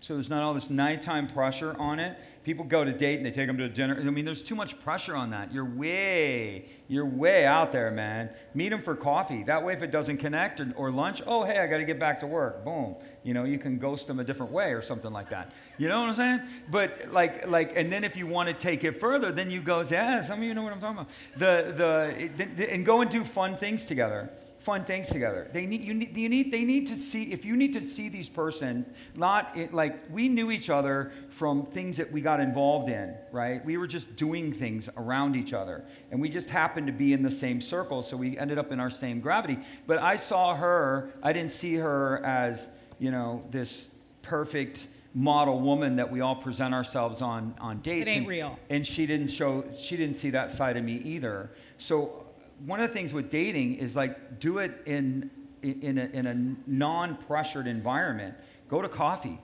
so 0.00 0.14
there's 0.14 0.30
not 0.30 0.42
all 0.42 0.54
this 0.54 0.70
nighttime 0.70 1.26
pressure 1.26 1.76
on 1.78 2.00
it. 2.00 2.18
People 2.42 2.64
go 2.64 2.86
to 2.86 2.92
date 2.92 3.16
and 3.16 3.26
they 3.26 3.30
take 3.30 3.46
them 3.46 3.58
to 3.58 3.68
dinner. 3.68 4.00
I 4.00 4.04
mean, 4.04 4.24
there's 4.24 4.42
too 4.42 4.54
much 4.54 4.80
pressure 4.80 5.14
on 5.14 5.30
that. 5.32 5.52
You're 5.52 5.66
way, 5.66 6.64
you're 6.88 7.04
way 7.04 7.44
out 7.44 7.70
there, 7.70 7.90
man. 7.90 8.30
Meet 8.54 8.70
them 8.70 8.80
for 8.80 8.96
coffee. 8.96 9.42
That 9.42 9.62
way, 9.62 9.74
if 9.74 9.82
it 9.82 9.90
doesn't 9.90 10.16
connect 10.16 10.58
or, 10.58 10.72
or 10.74 10.90
lunch, 10.90 11.20
oh, 11.26 11.44
hey, 11.44 11.58
I 11.58 11.66
got 11.66 11.78
to 11.78 11.84
get 11.84 12.00
back 12.00 12.20
to 12.20 12.26
work. 12.26 12.64
Boom. 12.64 12.96
You 13.24 13.34
know, 13.34 13.44
you 13.44 13.58
can 13.58 13.78
ghost 13.78 14.08
them 14.08 14.18
a 14.18 14.24
different 14.24 14.52
way 14.52 14.72
or 14.72 14.80
something 14.80 15.12
like 15.12 15.28
that. 15.30 15.52
You 15.76 15.88
know 15.88 16.00
what 16.00 16.08
I'm 16.08 16.14
saying? 16.14 16.40
But 16.70 17.12
like, 17.12 17.46
like, 17.46 17.72
and 17.76 17.92
then 17.92 18.02
if 18.02 18.16
you 18.16 18.26
want 18.26 18.48
to 18.48 18.54
take 18.54 18.84
it 18.84 18.98
further, 18.98 19.30
then 19.30 19.50
you 19.50 19.60
go, 19.60 19.82
yeah, 19.82 20.22
some 20.22 20.38
of 20.38 20.44
you 20.44 20.54
know 20.54 20.62
what 20.62 20.72
I'm 20.72 20.80
talking 20.80 20.96
about. 20.96 21.10
The, 21.36 22.40
the, 22.56 22.72
and 22.72 22.86
go 22.86 23.02
and 23.02 23.10
do 23.10 23.22
fun 23.22 23.56
things 23.56 23.84
together 23.84 24.30
fun 24.60 24.84
things 24.84 25.08
together. 25.08 25.48
They 25.52 25.64
need 25.64 25.80
you 25.80 25.94
need 25.94 26.16
you 26.16 26.28
need 26.28 26.52
they 26.52 26.64
need 26.64 26.86
to 26.88 26.96
see 26.96 27.32
if 27.32 27.44
you 27.46 27.56
need 27.56 27.72
to 27.72 27.82
see 27.82 28.10
these 28.10 28.28
persons 28.28 28.90
not 29.16 29.50
it, 29.56 29.72
like 29.72 29.98
we 30.10 30.28
knew 30.28 30.50
each 30.50 30.68
other 30.68 31.12
from 31.30 31.64
things 31.64 31.96
that 31.96 32.12
we 32.12 32.20
got 32.20 32.40
involved 32.40 32.90
in, 32.90 33.16
right? 33.32 33.64
We 33.64 33.78
were 33.78 33.86
just 33.86 34.16
doing 34.16 34.52
things 34.52 34.90
around 34.98 35.34
each 35.34 35.54
other 35.54 35.84
and 36.10 36.20
we 36.20 36.28
just 36.28 36.50
happened 36.50 36.86
to 36.88 36.92
be 36.92 37.14
in 37.14 37.22
the 37.22 37.30
same 37.30 37.62
circle, 37.62 38.02
so 38.02 38.18
we 38.18 38.36
ended 38.36 38.58
up 38.58 38.70
in 38.70 38.80
our 38.80 38.90
same 38.90 39.20
gravity. 39.20 39.58
But 39.86 39.98
I 39.98 40.16
saw 40.16 40.54
her, 40.54 41.10
I 41.22 41.32
didn't 41.32 41.52
see 41.52 41.76
her 41.76 42.22
as, 42.24 42.70
you 42.98 43.10
know, 43.10 43.42
this 43.50 43.94
perfect 44.20 44.88
model 45.14 45.58
woman 45.58 45.96
that 45.96 46.12
we 46.12 46.20
all 46.20 46.36
present 46.36 46.74
ourselves 46.74 47.22
on 47.22 47.54
on 47.60 47.80
dates. 47.80 48.02
It 48.02 48.10
ain't 48.10 48.18
and, 48.18 48.28
real. 48.28 48.58
and 48.68 48.86
she 48.86 49.06
didn't 49.06 49.28
show 49.28 49.64
she 49.72 49.96
didn't 49.96 50.16
see 50.16 50.30
that 50.30 50.50
side 50.50 50.76
of 50.76 50.84
me 50.84 50.96
either. 50.96 51.50
So 51.78 52.19
one 52.66 52.80
of 52.80 52.88
the 52.88 52.94
things 52.94 53.12
with 53.12 53.30
dating 53.30 53.76
is 53.76 53.96
like 53.96 54.40
do 54.40 54.58
it 54.58 54.82
in 54.86 55.30
in 55.62 55.98
a, 55.98 56.06
in 56.06 56.26
a 56.26 56.56
non-pressured 56.66 57.66
environment. 57.66 58.34
Go 58.68 58.80
to 58.80 58.88
coffee, 58.88 59.38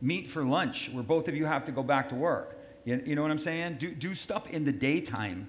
meet 0.00 0.26
for 0.26 0.44
lunch, 0.44 0.90
where 0.92 1.02
both 1.02 1.26
of 1.28 1.34
you 1.34 1.46
have 1.46 1.64
to 1.64 1.72
go 1.72 1.82
back 1.82 2.10
to 2.10 2.14
work. 2.14 2.58
You, 2.84 3.02
you 3.06 3.14
know 3.14 3.22
what 3.22 3.30
I'm 3.30 3.38
saying? 3.38 3.76
Do 3.78 3.94
do 3.94 4.14
stuff 4.14 4.48
in 4.50 4.64
the 4.64 4.72
daytime. 4.72 5.48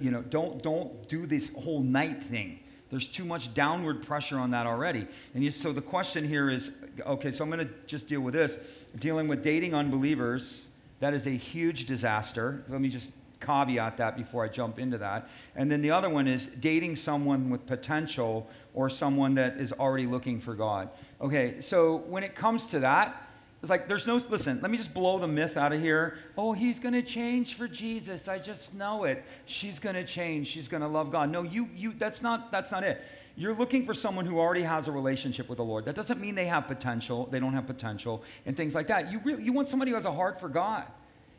You 0.00 0.10
know, 0.10 0.22
don't 0.22 0.62
don't 0.62 1.08
do 1.08 1.26
this 1.26 1.54
whole 1.54 1.80
night 1.80 2.22
thing. 2.22 2.60
There's 2.90 3.08
too 3.08 3.24
much 3.24 3.54
downward 3.54 4.06
pressure 4.06 4.38
on 4.38 4.52
that 4.52 4.66
already. 4.66 5.06
And 5.34 5.42
you, 5.42 5.50
so 5.50 5.72
the 5.72 5.82
question 5.82 6.28
here 6.28 6.48
is, 6.48 6.76
okay, 7.04 7.32
so 7.32 7.42
I'm 7.42 7.50
going 7.50 7.66
to 7.66 7.72
just 7.86 8.06
deal 8.06 8.20
with 8.20 8.34
this. 8.34 8.56
Dealing 8.96 9.26
with 9.26 9.42
dating 9.42 9.74
unbelievers, 9.74 10.68
that 11.00 11.12
is 11.12 11.26
a 11.26 11.30
huge 11.30 11.86
disaster. 11.86 12.62
Let 12.68 12.80
me 12.80 12.88
just 12.88 13.10
caveat 13.44 13.96
that 13.98 14.16
before 14.16 14.44
I 14.44 14.48
jump 14.48 14.78
into 14.78 14.98
that. 14.98 15.28
And 15.54 15.70
then 15.70 15.82
the 15.82 15.90
other 15.90 16.08
one 16.08 16.26
is 16.26 16.46
dating 16.46 16.96
someone 16.96 17.50
with 17.50 17.66
potential 17.66 18.48
or 18.72 18.88
someone 18.88 19.34
that 19.36 19.56
is 19.58 19.72
already 19.72 20.06
looking 20.06 20.40
for 20.40 20.54
God. 20.54 20.88
Okay, 21.20 21.60
so 21.60 21.96
when 21.96 22.24
it 22.24 22.34
comes 22.34 22.66
to 22.66 22.80
that, 22.80 23.20
it's 23.64 23.70
like 23.70 23.88
there's 23.88 24.06
no 24.06 24.16
listen, 24.28 24.60
let 24.60 24.70
me 24.70 24.76
just 24.76 24.92
blow 24.92 25.18
the 25.18 25.26
myth 25.26 25.56
out 25.56 25.72
of 25.72 25.80
here. 25.80 26.18
Oh, 26.36 26.52
he's 26.52 26.78
going 26.78 26.92
to 26.92 27.00
change 27.00 27.54
for 27.54 27.66
Jesus. 27.66 28.28
I 28.28 28.38
just 28.38 28.74
know 28.74 29.04
it. 29.04 29.24
She's 29.46 29.78
going 29.78 29.94
to 29.94 30.04
change. 30.04 30.48
She's 30.48 30.68
going 30.68 30.82
to 30.82 30.86
love 30.86 31.10
God. 31.10 31.30
No, 31.30 31.42
you 31.42 31.70
you 31.74 31.94
that's 31.94 32.22
not 32.22 32.52
that's 32.52 32.70
not 32.70 32.82
it. 32.82 33.02
You're 33.36 33.54
looking 33.54 33.86
for 33.86 33.94
someone 33.94 34.26
who 34.26 34.38
already 34.38 34.60
has 34.60 34.86
a 34.86 34.92
relationship 34.92 35.48
with 35.48 35.56
the 35.56 35.64
Lord. 35.64 35.86
That 35.86 35.94
doesn't 35.94 36.20
mean 36.20 36.34
they 36.34 36.44
have 36.44 36.68
potential. 36.68 37.26
They 37.30 37.40
don't 37.40 37.54
have 37.54 37.66
potential 37.66 38.22
and 38.44 38.54
things 38.54 38.74
like 38.74 38.88
that. 38.88 39.10
You 39.10 39.22
really 39.24 39.42
you 39.42 39.54
want 39.54 39.68
somebody 39.68 39.92
who 39.92 39.94
has 39.94 40.04
a 40.04 40.12
heart 40.12 40.38
for 40.38 40.50
God. 40.50 40.84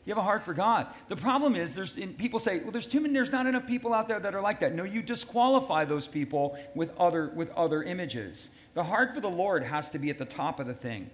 You 0.06 0.13
have 0.13 0.20
a 0.20 0.24
heart 0.24 0.44
for 0.44 0.54
God. 0.54 0.88
The 1.08 1.15
problem 1.15 1.56
is, 1.56 1.74
there's 1.74 1.98
people 2.18 2.39
say, 2.39 2.60
well, 2.60 2.72
there's 2.72 2.86
too 2.86 3.00
many. 3.00 3.13
There's 3.13 3.32
not 3.32 3.48
enough 3.48 3.65
people 3.65 3.94
out 3.94 4.08
there 4.08 4.20
that 4.20 4.36
are 4.36 4.41
like 4.41 4.60
that. 4.60 4.76
No, 4.76 4.84
you 4.84 5.02
disqualify 5.02 5.86
those 5.86 6.08
people 6.08 6.58
with 6.76 6.96
other 7.00 7.32
with 7.34 7.50
other 7.52 7.82
images. 7.82 8.52
The 8.76 8.84
heart 8.84 9.15
for 9.15 9.22
the 9.22 9.30
Lord 9.30 9.63
has 9.63 9.89
to 9.91 10.00
be 10.00 10.12
at 10.12 10.20
the 10.20 10.26
top 10.26 10.60
of 10.60 10.68
the 10.68 10.74
thing, 10.74 11.10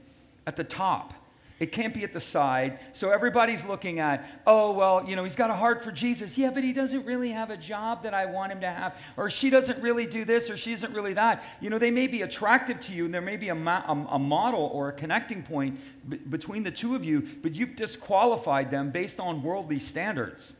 at 0.46 0.58
the 0.58 0.66
top. 0.66 1.14
It 1.62 1.71
can't 1.71 1.93
be 1.93 2.04
at 2.04 2.12
the 2.12 2.19
side. 2.19 2.80
So 2.91 3.12
everybody's 3.12 3.63
looking 3.63 4.00
at, 4.00 4.28
oh, 4.47 4.71
well, 4.71 5.08
you 5.08 5.15
know, 5.15 5.24
he's 5.24 5.36
got 5.36 5.52
a 5.52 5.54
heart 5.54 5.84
for 5.84 5.91
Jesus. 5.91 6.36
Yeah, 6.36 6.50
but 6.50 6.63
he 6.63 6.74
doesn't 6.74 7.06
really 7.06 7.30
have 7.30 7.52
a 7.52 7.56
job 7.56 8.02
that 8.02 8.15
I 8.15 8.26
want 8.26 8.52
him 8.52 8.62
to 8.62 8.67
have. 8.67 9.00
Or 9.15 9.30
she 9.30 9.52
doesn't 9.52 9.80
really 9.80 10.08
do 10.08 10.26
this 10.26 10.50
or 10.50 10.58
she 10.58 10.74
isn't 10.74 10.91
really 10.91 11.13
that. 11.13 11.43
You 11.62 11.69
know, 11.69 11.78
they 11.78 11.91
may 11.91 12.08
be 12.08 12.24
attractive 12.24 12.80
to 12.80 12.93
you 12.93 13.06
and 13.06 13.13
there 13.13 13.21
may 13.21 13.38
be 13.38 13.50
a, 13.50 13.54
ma- 13.54 13.84
a, 13.88 14.15
a 14.15 14.17
model 14.17 14.71
or 14.74 14.89
a 14.89 14.91
connecting 14.91 15.43
point 15.43 15.80
b- 16.10 16.17
between 16.17 16.63
the 16.63 16.71
two 16.71 16.95
of 16.95 17.06
you, 17.06 17.28
but 17.43 17.54
you've 17.54 17.76
disqualified 17.76 18.71
them 18.71 18.89
based 18.89 19.19
on 19.19 19.43
worldly 19.43 19.78
standards. 19.78 20.58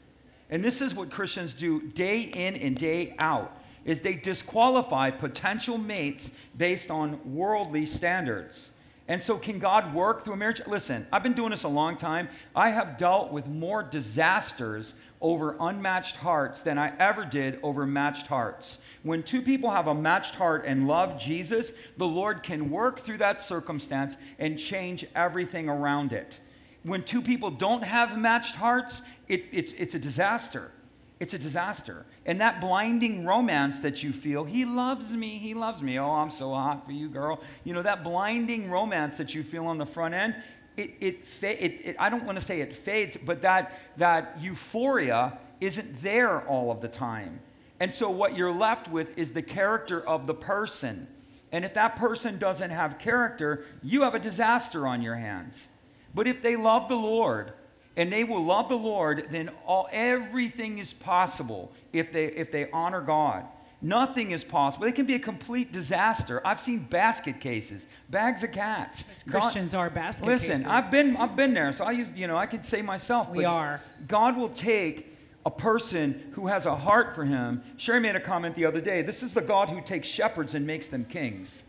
And 0.51 0.63
this 0.63 0.83
is 0.83 0.93
what 0.93 1.09
Christians 1.09 1.55
do 1.55 1.81
day 1.81 2.21
in 2.21 2.55
and 2.55 2.77
day 2.77 3.15
out 3.17 3.57
is 3.85 4.01
they 4.01 4.13
disqualify 4.13 5.09
potential 5.09 5.79
mates 5.79 6.39
based 6.55 6.91
on 6.91 7.33
worldly 7.33 7.87
standards. 7.87 8.77
And 9.07 9.21
so, 9.21 9.37
can 9.37 9.59
God 9.59 9.93
work 9.93 10.23
through 10.23 10.33
a 10.33 10.37
marriage? 10.37 10.61
Listen, 10.67 11.05
I've 11.11 11.23
been 11.23 11.33
doing 11.33 11.49
this 11.51 11.63
a 11.63 11.69
long 11.69 11.97
time. 11.97 12.29
I 12.55 12.69
have 12.69 12.97
dealt 12.97 13.31
with 13.31 13.47
more 13.47 13.83
disasters 13.83 14.93
over 15.19 15.55
unmatched 15.59 16.17
hearts 16.17 16.61
than 16.61 16.77
I 16.77 16.93
ever 16.97 17.25
did 17.25 17.59
over 17.61 17.85
matched 17.85 18.27
hearts. 18.27 18.83
When 19.03 19.23
two 19.23 19.41
people 19.41 19.71
have 19.71 19.87
a 19.87 19.93
matched 19.93 20.35
heart 20.35 20.63
and 20.65 20.87
love 20.87 21.19
Jesus, 21.19 21.73
the 21.97 22.07
Lord 22.07 22.43
can 22.43 22.69
work 22.69 22.99
through 22.99 23.17
that 23.17 23.41
circumstance 23.41 24.17
and 24.39 24.57
change 24.57 25.05
everything 25.15 25.67
around 25.67 26.13
it. 26.13 26.39
When 26.83 27.03
two 27.03 27.21
people 27.21 27.51
don't 27.51 27.83
have 27.83 28.17
matched 28.17 28.55
hearts, 28.55 29.03
it, 29.27 29.45
it's, 29.51 29.73
it's 29.73 29.93
a 29.93 29.99
disaster. 29.99 30.71
It's 31.19 31.33
a 31.33 31.39
disaster. 31.39 32.05
And 32.25 32.39
that 32.39 32.62
blinding 32.62 33.25
romance 33.25 33.79
that 33.79 34.03
you 34.03 34.13
feel, 34.13 34.43
he 34.43 34.63
loves 34.63 35.13
me, 35.13 35.39
he 35.39 35.53
loves 35.55 35.81
me. 35.81 35.97
Oh, 35.97 36.12
I'm 36.12 36.29
so 36.29 36.53
hot 36.53 36.86
for 36.86 36.91
you, 36.91 37.10
girl. 37.10 37.41
You 37.63 37.73
know, 37.73 37.81
that 37.81 38.03
blinding 38.03 38.69
romance 38.69 39.17
that 39.17 39.34
you 39.34 39.41
feel 39.41 39.65
on 39.65 39.79
the 39.79 39.88
front 39.88 40.13
end, 40.13 40.36
it, 40.77 40.91
it, 41.01 41.43
it, 41.43 41.81
it 41.84 41.95
I 41.99 42.10
don't 42.10 42.25
want 42.25 42.38
to 42.38 42.43
say 42.43 42.62
it 42.62 42.75
fades, 42.75 43.17
but 43.17 43.41
that, 43.41 43.77
that 43.97 44.38
euphoria 44.39 45.39
isn't 45.60 46.01
there 46.01 46.45
all 46.47 46.69
of 46.69 46.81
the 46.81 46.88
time. 46.88 47.39
And 47.79 47.91
so 47.91 48.12
what 48.12 48.38
you're 48.38 48.53
left 48.53 48.88
with 48.88 49.17
is 49.17 49.34
the 49.34 49.41
character 49.41 49.99
of 49.99 50.27
the 50.27 50.36
person. 50.36 51.07
And 51.51 51.65
if 51.65 51.73
that 51.73 51.95
person 51.95 52.38
doesn't 52.38 52.69
have 52.69 52.99
character, 52.99 53.65
you 53.81 54.03
have 54.03 54.13
a 54.13 54.19
disaster 54.19 54.88
on 54.88 55.01
your 55.01 55.15
hands. 55.15 55.69
But 56.13 56.27
if 56.27 56.43
they 56.43 56.55
love 56.55 56.88
the 56.88 56.95
Lord, 56.95 57.53
and 57.97 58.12
they 58.12 58.23
will 58.23 58.43
love 58.43 58.69
the 58.69 58.77
Lord, 58.77 59.27
then 59.32 59.49
all, 59.65 59.88
everything 59.91 60.77
is 60.77 60.93
possible 60.93 61.71
if 61.91 62.12
they, 62.12 62.27
if 62.27 62.51
they 62.51 62.69
honor 62.71 63.01
God. 63.01 63.45
Nothing 63.82 64.30
is 64.32 64.43
possible. 64.43 64.86
It 64.86 64.93
can 64.93 65.08
be 65.08 65.15
a 65.15 65.19
complete 65.19 65.71
disaster. 65.71 66.39
I've 66.45 66.60
seen 66.60 66.84
basket 66.84 67.39
cases, 67.39 67.88
bags 68.10 68.43
of 68.43 68.51
cats. 68.51 69.23
Christians 69.23 69.71
God, 69.71 69.80
are 69.80 69.89
basket 69.89 70.25
cases. 70.25 70.49
listen, 70.49 70.56
cases. 70.58 70.67
I've 70.67 70.91
been, 70.91 71.17
I've 71.17 71.36
been 71.36 71.56
there, 71.56 71.73
so 71.73 71.86
I 71.86 71.91
use, 71.91 72.15
you 72.15 72.27
know, 72.27 72.38
I 72.38 72.45
could 72.45 72.63
say 72.63 72.84
myself. 72.84 73.32
We 73.32 73.43
are. 73.43 73.82
God 74.08 74.38
will 74.38 74.49
take 74.49 75.08
a 75.47 75.51
person 75.51 76.32
who 76.34 76.45
has 76.47 76.67
a 76.67 76.75
heart 76.75 77.15
for 77.15 77.25
Him. 77.25 77.63
Sherry 77.77 77.99
made 77.99 78.15
a 78.15 78.19
comment 78.19 78.54
the 78.54 78.65
other 78.65 78.82
day. 78.82 79.01
This 79.01 79.23
is 79.23 79.34
the 79.34 79.41
God 79.41 79.69
who 79.69 79.82
takes 79.82 80.08
shepherds 80.08 80.54
and 80.54 80.67
makes 80.67 80.86
them 80.88 81.04
kings. 81.04 81.67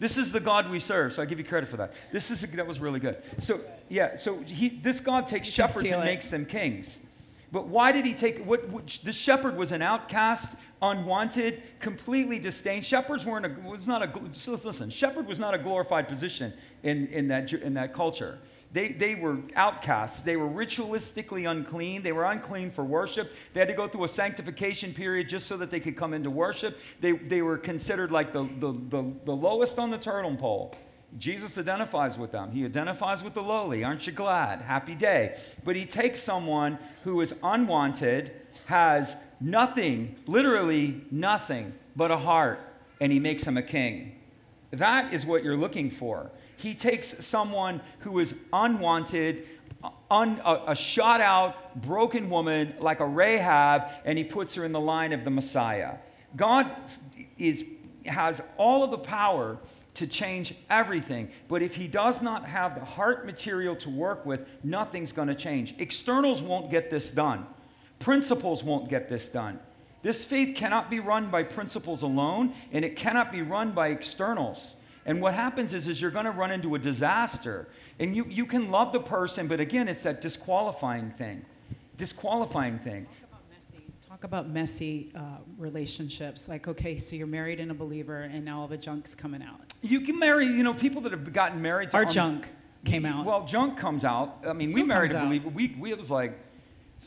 This 0.00 0.16
is 0.16 0.32
the 0.32 0.40
God 0.40 0.68
we 0.70 0.78
serve, 0.78 1.12
so 1.12 1.22
I 1.22 1.26
give 1.26 1.38
you 1.38 1.44
credit 1.44 1.68
for 1.68 1.76
that. 1.76 1.92
This 2.10 2.30
is 2.30 2.40
that 2.52 2.66
was 2.66 2.80
really 2.80 3.00
good. 3.00 3.22
So 3.38 3.60
yeah, 3.90 4.14
so 4.14 4.38
he 4.46 4.68
this 4.68 5.00
God 5.00 5.26
takes 5.26 5.48
shepherds 5.48 5.90
and 5.90 6.02
it. 6.02 6.04
makes 6.06 6.28
them 6.28 6.46
kings. 6.46 7.06
But 7.52 7.66
why 7.66 7.90
did 7.90 8.06
he 8.06 8.14
take 8.14 8.38
what, 8.46 8.68
what 8.68 9.00
the 9.02 9.12
shepherd 9.12 9.56
was 9.56 9.72
an 9.72 9.82
outcast, 9.82 10.56
unwanted, 10.80 11.60
completely 11.80 12.38
disdained. 12.38 12.84
Shepherds 12.84 13.26
weren't 13.26 13.44
a 13.44 13.68
was 13.68 13.88
not 13.88 14.02
a 14.02 14.18
listen. 14.46 14.90
Shepherd 14.90 15.26
was 15.26 15.40
not 15.40 15.54
a 15.54 15.58
glorified 15.58 16.06
position 16.06 16.52
in 16.84 17.08
in 17.08 17.28
that 17.28 17.52
in 17.52 17.74
that 17.74 17.92
culture. 17.92 18.38
They, 18.72 18.92
they 18.92 19.16
were 19.16 19.38
outcasts. 19.56 20.22
They 20.22 20.36
were 20.36 20.48
ritualistically 20.48 21.50
unclean. 21.50 22.02
They 22.02 22.12
were 22.12 22.24
unclean 22.24 22.70
for 22.70 22.84
worship. 22.84 23.32
They 23.52 23.58
had 23.58 23.68
to 23.68 23.74
go 23.74 23.88
through 23.88 24.04
a 24.04 24.08
sanctification 24.08 24.94
period 24.94 25.28
just 25.28 25.48
so 25.48 25.56
that 25.56 25.72
they 25.72 25.80
could 25.80 25.96
come 25.96 26.14
into 26.14 26.30
worship. 26.30 26.78
They, 27.00 27.10
they 27.10 27.42
were 27.42 27.58
considered 27.58 28.12
like 28.12 28.32
the, 28.32 28.44
the, 28.44 28.70
the, 28.70 29.16
the 29.24 29.34
lowest 29.34 29.80
on 29.80 29.90
the 29.90 29.98
turtle 29.98 30.36
pole. 30.36 30.72
Jesus 31.18 31.58
identifies 31.58 32.18
with 32.18 32.32
them. 32.32 32.52
He 32.52 32.64
identifies 32.64 33.24
with 33.24 33.34
the 33.34 33.42
lowly. 33.42 33.82
Aren't 33.84 34.06
you 34.06 34.12
glad? 34.12 34.60
Happy 34.62 34.94
day. 34.94 35.36
But 35.64 35.76
he 35.76 35.84
takes 35.84 36.20
someone 36.20 36.78
who 37.04 37.20
is 37.20 37.34
unwanted, 37.42 38.32
has 38.66 39.22
nothing, 39.40 40.16
literally 40.26 41.02
nothing, 41.10 41.74
but 41.96 42.10
a 42.10 42.16
heart, 42.16 42.60
and 43.00 43.10
he 43.10 43.18
makes 43.18 43.46
him 43.46 43.56
a 43.56 43.62
king. 43.62 44.16
That 44.70 45.12
is 45.12 45.26
what 45.26 45.42
you're 45.42 45.56
looking 45.56 45.90
for. 45.90 46.30
He 46.56 46.74
takes 46.74 47.24
someone 47.24 47.80
who 48.00 48.18
is 48.18 48.38
unwanted, 48.52 49.44
un, 50.10 50.40
a, 50.44 50.62
a 50.68 50.76
shot 50.76 51.20
out, 51.20 51.80
broken 51.80 52.30
woman 52.30 52.74
like 52.80 53.00
a 53.00 53.06
Rahab, 53.06 53.90
and 54.04 54.16
he 54.16 54.24
puts 54.24 54.54
her 54.54 54.64
in 54.64 54.72
the 54.72 54.80
line 54.80 55.12
of 55.12 55.24
the 55.24 55.30
Messiah. 55.30 55.96
God 56.36 56.70
is, 57.38 57.64
has 58.06 58.42
all 58.56 58.84
of 58.84 58.90
the 58.90 58.98
power 58.98 59.58
to 59.94 60.06
change 60.06 60.54
everything. 60.68 61.30
But 61.48 61.62
if 61.62 61.76
he 61.76 61.88
does 61.88 62.22
not 62.22 62.46
have 62.46 62.74
the 62.74 62.84
heart 62.84 63.26
material 63.26 63.74
to 63.76 63.90
work 63.90 64.24
with, 64.24 64.46
nothing's 64.64 65.12
going 65.12 65.28
to 65.28 65.34
change. 65.34 65.74
Externals 65.78 66.42
won't 66.42 66.70
get 66.70 66.90
this 66.90 67.10
done, 67.10 67.46
principles 67.98 68.62
won't 68.64 68.88
get 68.88 69.08
this 69.08 69.28
done. 69.28 69.58
This 70.02 70.24
faith 70.24 70.56
cannot 70.56 70.88
be 70.88 70.98
run 70.98 71.28
by 71.28 71.42
principles 71.42 72.00
alone, 72.00 72.54
and 72.72 72.84
it 72.84 72.96
cannot 72.96 73.30
be 73.30 73.42
run 73.42 73.72
by 73.72 73.88
externals. 73.88 74.76
And 75.04 75.20
what 75.20 75.34
happens 75.34 75.74
is, 75.74 75.88
is 75.88 76.00
you're 76.00 76.10
going 76.10 76.24
to 76.24 76.30
run 76.30 76.50
into 76.50 76.74
a 76.74 76.78
disaster. 76.78 77.68
And 77.98 78.16
you, 78.16 78.24
you 78.28 78.46
can 78.46 78.70
love 78.70 78.92
the 78.92 79.00
person, 79.00 79.46
but 79.46 79.60
again, 79.60 79.88
it's 79.88 80.02
that 80.04 80.20
disqualifying 80.20 81.10
thing. 81.10 81.44
Disqualifying 81.96 82.78
thing. 82.78 83.06
Talk 84.20 84.28
about 84.28 84.48
messy, 84.50 85.04
Talk 85.04 85.12
about 85.12 85.34
messy 85.34 85.40
uh, 85.40 85.52
relationships. 85.58 86.48
Like, 86.48 86.68
okay, 86.68 86.98
so 86.98 87.16
you're 87.16 87.26
married 87.26 87.60
and 87.60 87.70
a 87.70 87.74
believer, 87.74 88.22
and 88.22 88.44
now 88.44 88.60
all 88.60 88.68
the 88.68 88.76
junk's 88.76 89.14
coming 89.14 89.42
out. 89.42 89.60
You 89.82 90.00
can 90.02 90.18
marry, 90.18 90.46
you 90.46 90.62
know, 90.62 90.74
people 90.74 91.00
that 91.02 91.12
have 91.12 91.32
gotten 91.32 91.62
married 91.62 91.90
to. 91.92 91.96
Our 91.96 92.04
un- 92.04 92.08
junk 92.08 92.48
came 92.84 93.06
out. 93.06 93.24
Well, 93.24 93.46
junk 93.46 93.78
comes 93.78 94.04
out. 94.04 94.38
I 94.46 94.52
mean, 94.52 94.70
Still 94.70 94.82
we 94.82 94.88
married 94.88 95.12
a 95.12 95.20
believer. 95.20 95.48
We, 95.48 95.74
we, 95.78 95.92
it 95.92 95.98
was 95.98 96.10
like, 96.10 96.38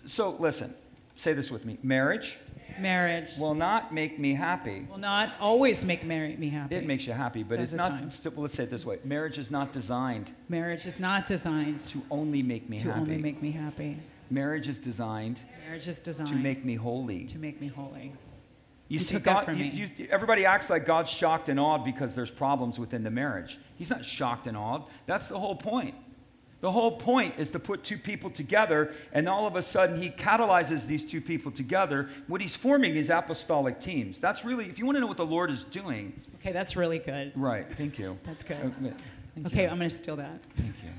so 0.05 0.35
listen, 0.39 0.73
say 1.15 1.33
this 1.33 1.51
with 1.51 1.65
me 1.65 1.77
marriage 1.83 2.39
Marriage 2.79 3.37
will 3.37 3.53
not 3.53 3.93
make 3.93 4.17
me 4.17 4.33
happy. 4.33 4.87
Will 4.89 4.97
not 4.97 5.33
always 5.39 5.85
make 5.85 6.03
marry, 6.03 6.35
me 6.35 6.49
happy. 6.49 6.75
It 6.75 6.85
makes 6.85 7.05
you 7.05 7.13
happy, 7.13 7.43
but 7.43 7.57
There's 7.57 7.73
it's 7.73 8.25
not. 8.25 8.35
let's 8.37 8.53
say 8.53 8.63
it 8.63 8.71
this 8.71 8.85
way: 8.85 8.99
marriage 9.03 9.37
is 9.37 9.51
not 9.51 9.71
designed. 9.71 10.31
Marriage 10.49 10.85
is 10.85 10.99
not 10.99 11.27
designed 11.27 11.81
to 11.81 12.01
only 12.09 12.41
make 12.41 12.69
me 12.69 12.77
to 12.79 12.87
happy. 12.87 12.99
only 12.99 13.17
make 13.17 13.41
me 13.41 13.51
happy. 13.51 13.99
Marriage 14.29 14.67
is 14.67 14.79
designed. 14.79 15.43
Marriage 15.73 15.87
is 15.87 16.01
designed 16.01 16.29
to 16.29 16.35
make 16.35 16.63
me 16.63 16.75
holy. 16.75 17.25
To 17.25 17.39
make 17.39 17.59
me 17.59 17.67
holy. 17.67 18.13
You, 18.89 18.99
see, 18.99 19.17
God, 19.17 19.57
you, 19.57 19.65
you, 19.65 20.07
everybody 20.11 20.45
acts 20.45 20.69
like 20.69 20.85
God's 20.85 21.09
shocked 21.09 21.49
and 21.49 21.59
awed 21.59 21.83
because 21.83 22.13
there's 22.13 22.29
problems 22.29 22.77
within 22.77 23.03
the 23.03 23.09
marriage. 23.09 23.57
He's 23.75 23.89
not 23.89 24.05
shocked 24.05 24.45
and 24.45 24.55
awed. 24.55 24.83
That's 25.07 25.29
the 25.29 25.39
whole 25.39 25.55
point. 25.55 25.95
The 26.61 26.71
whole 26.71 26.91
point 26.91 27.39
is 27.39 27.49
to 27.51 27.59
put 27.59 27.83
two 27.83 27.97
people 27.97 28.29
together, 28.29 28.93
and 29.13 29.27
all 29.27 29.47
of 29.47 29.55
a 29.55 29.63
sudden 29.63 29.99
he 29.99 30.11
catalyzes 30.11 30.85
these 30.85 31.07
two 31.07 31.21
people 31.21 31.51
together. 31.51 32.07
What 32.27 32.39
he's 32.39 32.55
forming 32.55 32.95
is 32.95 33.09
apostolic 33.09 33.79
teams. 33.79 34.19
That's 34.19 34.45
really, 34.45 34.65
if 34.65 34.77
you 34.77 34.85
want 34.85 34.97
to 34.97 35.01
know 35.01 35.07
what 35.07 35.17
the 35.17 35.25
Lord 35.25 35.49
is 35.49 35.63
doing. 35.63 36.21
Okay, 36.35 36.51
that's 36.51 36.75
really 36.75 36.99
good. 36.99 37.31
Right, 37.35 37.67
thank 37.67 37.97
you. 37.97 38.19
That's 38.25 38.43
good. 38.43 38.57
Oh, 38.63 39.47
okay, 39.47 39.47
okay 39.47 39.67
I'm 39.67 39.79
going 39.79 39.89
to 39.89 39.95
steal 39.95 40.17
that. 40.17 40.39
Thank 40.55 40.75
you. 40.83 40.89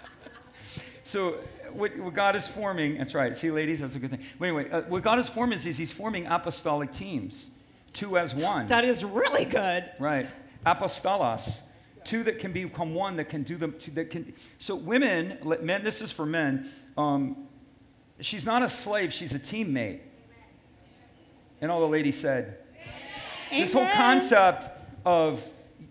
so, 1.13 1.33
what, 1.73 1.97
what, 1.99 2.15
God 2.15 2.37
is 2.37 2.47
forming, 2.49 2.99
that's 2.99 3.15
right. 3.15 3.35
See, 3.37 3.51
ladies, 3.51 3.81
that's 3.81 3.95
a 3.95 3.99
good 3.99 4.11
thing. 4.11 4.21
But 4.39 4.49
anyway, 4.49 4.71
uh, 4.71 4.83
what 4.83 5.03
God 5.03 5.19
is 5.19 5.29
forming 5.29 5.57
is, 5.57 5.67
is 5.67 5.79
he's 5.79 5.93
forming 5.93 6.27
apostolic 6.27 6.93
teams, 6.93 7.51
two 7.93 8.19
as 8.19 8.35
one. 8.35 8.67
That 8.67 8.85
is 8.85 9.05
really 9.05 9.45
good. 9.45 9.91
Right. 9.99 10.29
Apostolos 10.65 11.69
two 12.05 12.23
that 12.25 12.39
can 12.39 12.53
become 12.53 12.95
one 12.95 13.17
that 13.17 13.29
can 13.29 13.43
do 13.43 13.57
them. 13.57 13.75
Two 13.79 13.93
that 13.93 14.11
can. 14.11 14.33
So 14.59 14.75
women, 14.75 15.39
men. 15.63 15.83
This 15.83 16.03
is 16.03 16.13
for 16.13 16.27
men. 16.27 16.69
Um, 16.97 17.49
she's 18.21 18.47
not 18.47 18.63
a 18.63 18.69
slave. 18.69 19.13
She's 19.13 19.35
a 19.35 19.39
teammate. 19.39 20.01
And 21.61 21.71
all 21.71 21.81
the 21.81 21.87
ladies 21.87 22.21
said, 22.21 22.59
this 23.51 23.73
whole 23.73 23.89
concept 23.95 24.69
of 25.05 25.47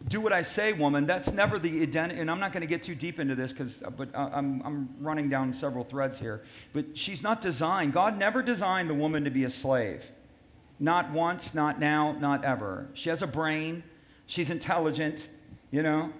do 0.08 0.20
what 0.22 0.34
I 0.34 0.42
say, 0.42 0.74
woman, 0.74 1.06
that's 1.06 1.32
never 1.34 1.60
the 1.60 1.82
identity. 1.82 2.20
And 2.20 2.30
I'm 2.32 2.40
not 2.40 2.52
going 2.52 2.62
to 2.62 2.68
get 2.68 2.84
too 2.84 2.96
deep 2.96 3.20
into 3.20 3.36
this 3.36 3.54
because, 3.54 3.84
uh, 3.84 3.90
but 3.90 4.10
I- 4.16 4.30
I'm, 4.34 4.62
I'm 4.64 4.90
running 5.00 5.30
down 5.30 5.54
several 5.54 5.84
threads 5.84 6.20
here. 6.20 6.42
But 6.74 6.98
she's 6.98 7.24
not 7.24 7.42
designed. 7.42 7.94
God 7.94 8.18
never 8.18 8.42
designed 8.42 8.90
the 8.90 8.94
woman 8.96 9.24
to 9.24 9.30
be 9.32 9.44
a 9.44 9.50
slave. 9.50 10.12
Not 10.80 11.12
once, 11.12 11.54
not 11.54 11.80
now, 11.80 12.14
not 12.14 12.44
ever. 12.44 12.90
She 12.94 13.10
has 13.10 13.22
a 13.22 13.28
brain. 13.28 13.84
She's 14.26 14.50
intelligent. 14.50 15.30
You 15.72 15.84
know, 15.84 16.14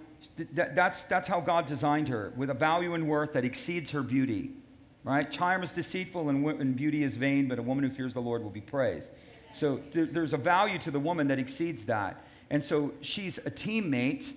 That- 0.54 0.76
that's, 0.76 1.04
that's 1.06 1.28
how 1.28 1.42
God 1.42 1.66
designed 1.66 2.08
her 2.10 2.32
with 2.38 2.50
a 2.50 2.54
value 2.54 2.94
and 2.94 3.08
worth 3.08 3.34
that 3.34 3.44
exceeds 3.44 3.92
her 3.92 4.04
beauty. 4.04 4.52
Right? 5.04 5.32
Charm 5.32 5.64
is 5.64 5.74
deceitful 5.74 6.30
and, 6.30 6.46
and 6.46 6.76
beauty 6.76 7.04
is 7.04 7.18
vain, 7.18 7.48
but 7.48 7.58
a 7.58 7.64
woman 7.64 7.84
who 7.84 7.90
fears 7.90 8.14
the 8.14 8.22
Lord 8.22 8.44
will 8.44 8.52
be 8.52 8.62
praised. 8.62 9.12
So 9.52 9.78
there, 9.92 10.06
there's 10.06 10.34
a 10.34 10.38
value 10.38 10.78
to 10.78 10.92
the 10.92 11.00
woman 11.00 11.28
that 11.30 11.40
exceeds 11.40 11.86
that. 11.86 12.24
And 12.52 12.62
so 12.62 12.94
she's 13.02 13.40
a 13.40 13.50
teammate. 13.50 14.34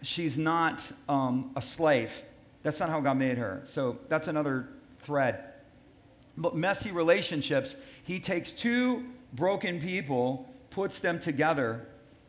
She's 0.00 0.38
not 0.38 0.90
um, 1.08 1.50
a 1.56 1.60
slave. 1.60 2.22
That's 2.62 2.80
not 2.80 2.88
how 2.88 3.00
God 3.00 3.18
made 3.18 3.36
her. 3.36 3.60
So 3.64 3.98
that's 4.08 4.28
another 4.28 4.68
thread. 4.98 5.52
But 6.38 6.54
messy 6.54 6.92
relationships, 6.92 7.76
he 8.04 8.20
takes 8.20 8.52
two 8.52 9.04
broken 9.32 9.80
people, 9.80 10.48
puts 10.70 11.00
them 11.00 11.18
together, 11.18 11.86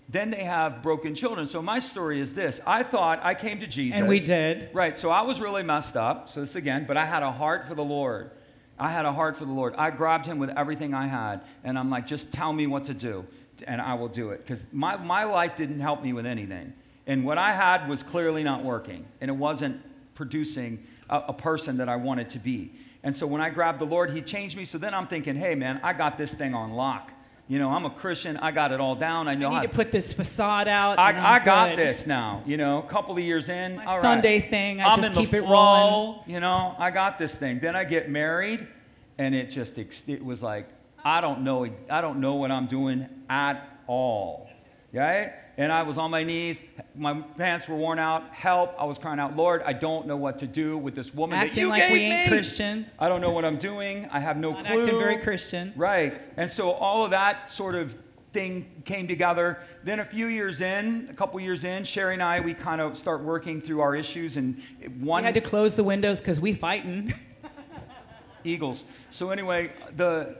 then 0.10 0.32
they 0.32 0.44
have 0.44 0.82
broken 0.82 1.14
children. 1.14 1.48
So 1.48 1.62
my 1.62 1.80
story 1.80 2.20
is 2.20 2.34
this 2.34 2.60
I 2.66 2.82
thought 2.82 3.20
I 3.24 3.36
came 3.36 3.60
to 3.60 3.68
Jesus. 3.68 4.00
And 4.00 4.08
we 4.08 4.20
did. 4.20 4.70
Right. 4.74 4.98
So 4.98 5.10
I 5.12 5.22
was 5.22 5.40
really 5.40 5.64
messed 5.64 5.96
up. 5.96 6.30
So 6.30 6.40
this 6.40 6.56
again, 6.56 6.86
but 6.88 6.98
I 6.98 7.06
had 7.06 7.24
a 7.24 7.32
heart 7.32 7.66
for 7.66 7.76
the 7.76 7.84
Lord. 7.84 8.32
I 8.80 8.90
had 8.90 9.06
a 9.06 9.12
heart 9.12 9.38
for 9.38 9.46
the 9.46 9.52
Lord. 9.52 9.76
I 9.76 9.92
grabbed 9.92 10.26
him 10.26 10.40
with 10.40 10.52
everything 10.52 10.94
I 10.94 11.08
had, 11.08 11.42
and 11.64 11.80
I'm 11.80 11.90
like, 11.90 12.06
just 12.06 12.32
tell 12.32 12.54
me 12.54 12.68
what 12.68 12.86
to 12.86 12.94
do, 12.94 13.26
and 13.66 13.82
I 13.82 13.94
will 13.96 14.08
do 14.08 14.30
it. 14.32 14.40
Because 14.40 14.72
my, 14.74 14.98
my 14.98 15.24
life 15.24 15.56
didn't 15.56 15.80
help 15.80 16.04
me 16.04 16.14
with 16.14 16.26
anything. 16.26 16.74
And 17.06 17.26
what 17.26 17.38
I 17.38 17.52
had 17.52 17.88
was 17.88 18.04
clearly 18.04 18.44
not 18.44 18.64
working, 18.64 19.06
and 19.22 19.30
it 19.30 19.36
wasn't 19.36 19.82
producing 20.14 20.84
a, 21.10 21.26
a 21.30 21.34
person 21.34 21.78
that 21.78 21.88
I 21.88 21.96
wanted 21.96 22.30
to 22.32 22.40
be. 22.40 22.72
And 23.04 23.16
so 23.16 23.26
when 23.26 23.40
I 23.40 23.50
grabbed 23.50 23.80
the 23.80 23.86
Lord, 23.86 24.12
He 24.12 24.22
changed 24.22 24.58
me. 24.58 24.66
So 24.66 24.78
then 24.78 24.94
I'm 24.94 25.08
thinking, 25.08 25.36
hey, 25.36 25.56
man, 25.56 25.80
I 25.84 25.94
got 25.94 26.18
this 26.18 26.34
thing 26.34 26.54
on 26.54 26.74
lock. 26.74 27.14
You 27.48 27.60
know, 27.60 27.72
I'm 27.72 27.86
a 27.86 27.90
Christian. 27.90 28.36
I 28.36 28.52
got 28.52 28.74
it 28.74 28.82
all 28.82 28.96
down. 28.96 29.30
I 29.30 29.36
know 29.36 29.50
I 29.50 29.54
how 29.54 29.62
need 29.62 29.70
to 29.70 29.76
put 29.76 29.90
this 29.90 30.12
facade 30.12 30.68
out. 30.68 31.00
I, 31.00 31.36
I 31.36 31.40
got 31.40 31.70
good. 31.70 31.80
this 31.80 32.06
now. 32.06 32.44
You 32.46 32.58
know, 32.58 32.80
a 32.80 32.88
couple 32.88 33.14
of 33.14 33.24
years 33.24 33.48
in. 33.48 33.78
Right. 33.78 34.02
Sunday 34.02 34.42
thing, 34.42 34.82
I 34.82 34.88
I'm 34.88 35.00
just 35.00 35.14
in 35.14 35.20
keep 35.20 35.30
the 35.30 35.38
it 35.38 35.44
flow, 35.44 35.52
rolling. 35.52 36.20
You 36.28 36.42
know, 36.42 36.76
I 36.78 36.92
got 36.92 37.18
this 37.18 37.40
thing. 37.40 37.60
Then 37.60 37.74
I 37.74 37.86
get 37.86 38.10
married, 38.10 38.68
and 39.18 39.34
it 39.34 39.50
just 39.50 39.78
it 39.78 40.26
was 40.26 40.44
like 40.44 40.68
I 41.04 41.22
don't 41.22 41.42
know. 41.42 41.68
I 41.90 42.02
don't 42.02 42.20
know 42.20 42.36
what 42.36 42.52
I'm 42.52 42.68
doing 42.68 43.08
at 43.30 43.80
all. 43.88 44.50
Right? 44.94 45.34
And 45.58 45.72
I 45.72 45.84
was 45.84 45.98
on 45.98 46.12
my 46.12 46.24
knees. 46.24 46.64
My 46.96 47.22
pants 47.38 47.68
were 47.68 47.76
worn 47.76 48.00
out. 48.00 48.24
Help! 48.34 48.76
I 48.80 48.86
was 48.86 48.98
crying 48.98 49.20
out, 49.20 49.36
Lord, 49.36 49.62
I 49.64 49.74
don't 49.74 50.06
know 50.08 50.16
what 50.18 50.40
to 50.40 50.48
do 50.48 50.78
with 50.78 50.96
this 50.96 51.14
woman 51.14 51.38
that 51.40 51.48
Acting 51.48 51.64
you 51.64 51.70
like 51.70 51.82
gave 51.82 51.92
we 51.94 52.00
ain't 52.00 52.26
me. 52.26 52.28
Christians. 52.30 52.96
I 53.00 53.10
don't 53.10 53.22
know 53.22 53.32
what 53.32 53.44
I'm 53.44 53.58
doing. 53.58 54.08
I 54.12 54.20
have 54.20 54.38
no 54.38 54.52
Not 54.52 54.66
clue. 54.66 54.82
acting 54.82 55.00
very 55.00 55.18
Christian. 55.18 55.74
Right. 55.76 56.20
And 56.38 56.50
so 56.50 56.72
all 56.72 57.04
of 57.06 57.12
that 57.12 57.50
sort 57.50 57.76
of 57.76 57.96
thing 58.34 58.84
came 58.86 59.08
together. 59.08 59.60
Then 59.84 60.00
a 60.00 60.06
few 60.06 60.28
years 60.28 60.62
in, 60.62 61.08
a 61.10 61.14
couple 61.14 61.40
years 61.40 61.64
in, 61.64 61.84
Sherry 61.86 62.14
and 62.14 62.24
I, 62.24 62.40
we 62.40 62.54
kind 62.54 62.80
of 62.80 62.96
start 62.98 63.22
working 63.22 63.60
through 63.60 63.82
our 63.82 63.96
issues. 63.96 64.38
And 64.38 64.62
one 65.00 65.24
We 65.24 65.26
had 65.26 65.34
to 65.36 65.42
close 65.42 65.76
the 65.76 65.84
windows 65.84 66.22
because 66.22 66.40
we 66.40 66.54
fighting. 66.54 67.14
Eagles. 68.44 68.84
So 69.10 69.32
anyway, 69.32 69.74
the 69.96 70.38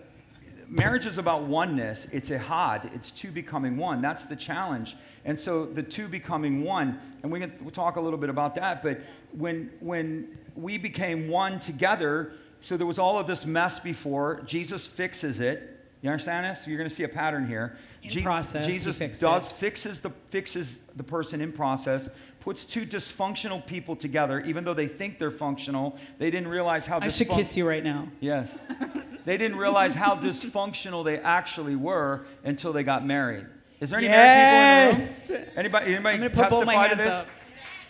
marriage 0.70 1.06
is 1.06 1.18
about 1.18 1.44
oneness. 1.44 2.06
It's 2.12 2.32
a 2.32 2.38
had. 2.38 2.90
It's 2.94 3.12
two 3.12 3.32
becoming 3.32 3.78
one. 3.78 4.02
That's 4.02 4.26
the 4.26 4.36
challenge. 4.36 4.96
And 5.26 5.40
so 5.40 5.66
the 5.66 5.84
two 5.84 6.08
becoming 6.08 6.64
one, 6.64 7.00
and 7.24 7.32
we 7.32 7.40
can 7.40 7.54
we'll 7.62 7.72
talk 7.72 7.96
a 7.96 8.02
little 8.02 8.20
bit 8.20 8.30
about 8.30 8.56
that. 8.56 8.84
But 8.84 9.02
when 9.32 9.72
when 9.80 10.38
we 10.56 10.78
became 10.78 11.30
one 11.30 11.60
together, 11.60 12.34
so 12.60 12.78
there 12.78 12.88
was 12.88 13.00
all 13.00 13.20
of 13.20 13.28
this 13.28 13.46
mess 13.46 13.80
before. 13.80 14.42
Jesus 14.46 14.88
fixes 14.88 15.40
it. 15.40 15.74
You 16.02 16.12
understand 16.12 16.46
this? 16.46 16.68
You're 16.68 16.78
going 16.78 16.90
to 16.90 16.94
see 16.94 17.04
a 17.04 17.10
pattern 17.10 17.48
here. 17.48 17.76
In 18.04 18.24
process, 18.24 18.66
Jesus 18.66 19.00
fixed 19.00 19.22
does 19.22 19.52
it. 19.52 19.56
fixes 19.56 20.02
the 20.02 20.10
fixes 20.10 20.80
the 20.96 21.04
person 21.04 21.42
in 21.42 21.52
process. 21.52 22.10
Puts 22.40 22.66
two 22.66 22.86
dysfunctional 22.86 23.66
people 23.66 23.96
together, 23.96 24.40
even 24.42 24.64
though 24.64 24.74
they 24.74 24.88
think 24.88 25.20
they're 25.20 25.32
functional. 25.32 25.98
They 26.18 26.32
didn't 26.32 26.48
realize 26.48 26.88
how 26.88 27.00
I 27.00 27.10
should 27.10 27.28
kiss 27.28 27.58
you 27.58 27.68
right 27.68 27.84
now. 27.84 28.08
Yes. 28.22 28.58
They 29.28 29.36
didn't 29.36 29.58
realize 29.58 29.94
how 29.94 30.16
dysfunctional 30.16 31.04
they 31.04 31.20
actually 31.20 31.76
were 31.76 32.24
until 32.46 32.72
they 32.72 32.84
got 32.84 33.06
married. 33.06 33.46
Is 33.82 33.90
there 33.90 34.00
any 34.00 34.08
married 34.08 34.94
people 34.94 35.36
in 35.36 35.38
the 35.38 35.44
room? 35.44 35.54
Anybody, 35.58 35.86
anybody 35.96 36.14
I'm 36.16 36.22
gonna 36.22 36.30
put 36.30 36.50
both 36.50 36.66
my 36.66 36.88
testify 36.88 36.88
to 36.88 36.96
this? 36.96 37.24
up. 37.24 37.28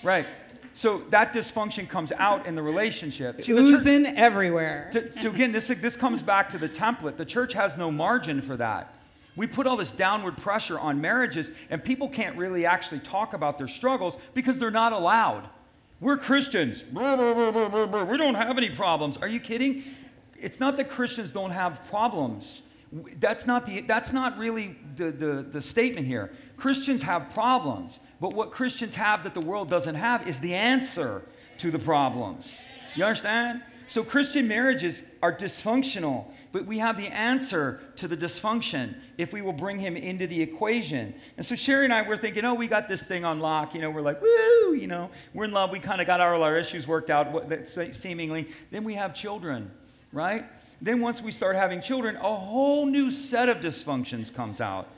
Right. 0.02 0.26
So 0.74 1.04
that 1.12 1.34
dysfunction 1.34 1.88
comes 1.88 2.12
out 2.12 2.48
in 2.48 2.56
the 2.56 2.64
relationship. 2.64 3.38
The 3.38 3.44
church- 3.44 3.60
Oozing 3.60 4.08
everywhere. 4.18 4.90
to- 4.94 5.16
so 5.16 5.30
again, 5.30 5.52
this, 5.52 5.68
this 5.68 5.96
comes 5.96 6.24
back 6.24 6.50
to 6.50 6.58
the 6.58 6.68
template. 6.68 7.18
The 7.18 7.26
church 7.26 7.54
has 7.54 7.78
no 7.78 7.92
margin 7.92 8.42
for 8.42 8.58
that. 8.58 8.92
We 9.36 9.46
put 9.46 9.68
all 9.68 9.78
this 9.78 9.92
downward 9.92 10.38
pressure 10.38 10.80
on 10.80 11.02
marriages, 11.02 11.52
and 11.70 11.84
people 11.84 12.10
can't 12.10 12.36
really 12.36 12.66
actually 12.66 13.02
talk 13.02 13.36
about 13.36 13.60
their 13.60 13.68
struggles 13.68 14.18
because 14.34 14.58
they're 14.58 14.72
not 14.72 14.92
allowed. 14.92 15.44
We're 16.00 16.18
Christians. 16.18 16.84
We 16.92 17.00
don't 17.00 18.34
have 18.36 18.58
any 18.58 18.72
problems. 18.72 19.18
Are 19.18 19.28
you 19.28 19.40
kidding? 19.40 19.84
It's 20.40 20.60
not 20.60 20.78
that 20.78 20.90
Christians 20.90 21.32
don't 21.32 21.52
have 21.52 21.88
problems. 21.90 22.64
That's 23.20 23.46
not, 23.46 23.66
the, 23.66 23.82
that's 23.82 24.14
not 24.14 24.38
really 24.38 24.78
the, 24.96 25.12
the, 25.12 25.34
the 25.42 25.62
statement 25.62 26.08
here. 26.08 26.32
Christians 26.56 27.04
have 27.04 27.32
problems, 27.34 28.00
but 28.22 28.34
what 28.34 28.52
Christians 28.52 28.96
have 28.96 29.24
that 29.24 29.34
the 29.34 29.42
world 29.42 29.70
doesn't 29.70 29.96
have 29.96 30.28
is 30.28 30.40
the 30.40 30.54
answer 30.54 31.24
to 31.58 31.70
the 31.70 31.80
problems. 31.80 32.66
You 32.96 33.04
understand? 33.04 33.62
So 33.88 34.04
Christian 34.04 34.50
marriages 34.50 35.04
are 35.24 35.34
dysfunctional, 35.34 36.26
but 36.52 36.66
we 36.66 36.80
have 36.80 36.98
the 36.98 37.08
answer 37.08 37.80
to 37.96 38.08
the 38.08 38.18
dysfunction 38.18 38.96
if 39.18 39.32
we 39.32 39.42
will 39.42 39.54
bring 39.54 39.80
him 39.80 39.96
into 39.96 40.28
the 40.28 40.42
equation. 40.42 41.14
And 41.38 41.46
so 41.46 41.56
Sherry 41.56 41.86
and 41.86 41.94
I 41.94 42.02
were 42.02 42.18
thinking, 42.18 42.44
oh, 42.44 42.54
we 42.54 42.68
got 42.68 42.90
this 42.90 43.06
thing 43.06 43.24
on 43.24 43.40
lock. 43.40 43.74
You 43.74 43.82
know, 43.82 43.90
we're 43.90 44.02
like, 44.02 44.22
woo, 44.22 44.74
you 44.74 44.88
know, 44.88 45.10
we're 45.34 45.46
in 45.46 45.52
love. 45.52 45.72
We 45.72 45.80
kind 45.80 46.02
of 46.02 46.08
got 46.08 46.20
all 46.20 46.44
our 46.44 46.58
issues 46.58 46.86
worked 46.86 47.10
out, 47.10 47.34
seemingly. 47.66 48.48
Then 48.72 48.84
we 48.84 48.96
have 48.96 49.16
children, 49.16 49.72
right? 50.18 50.46
Then 50.82 51.00
once 51.00 51.22
we 51.22 51.32
start 51.32 51.56
having 51.56 51.80
children, 51.80 52.18
a 52.18 52.36
whole 52.36 52.86
new 52.86 53.12
set 53.12 53.48
of 53.50 53.58
dysfunctions 53.58 54.34
comes 54.34 54.60
out. 54.60 54.90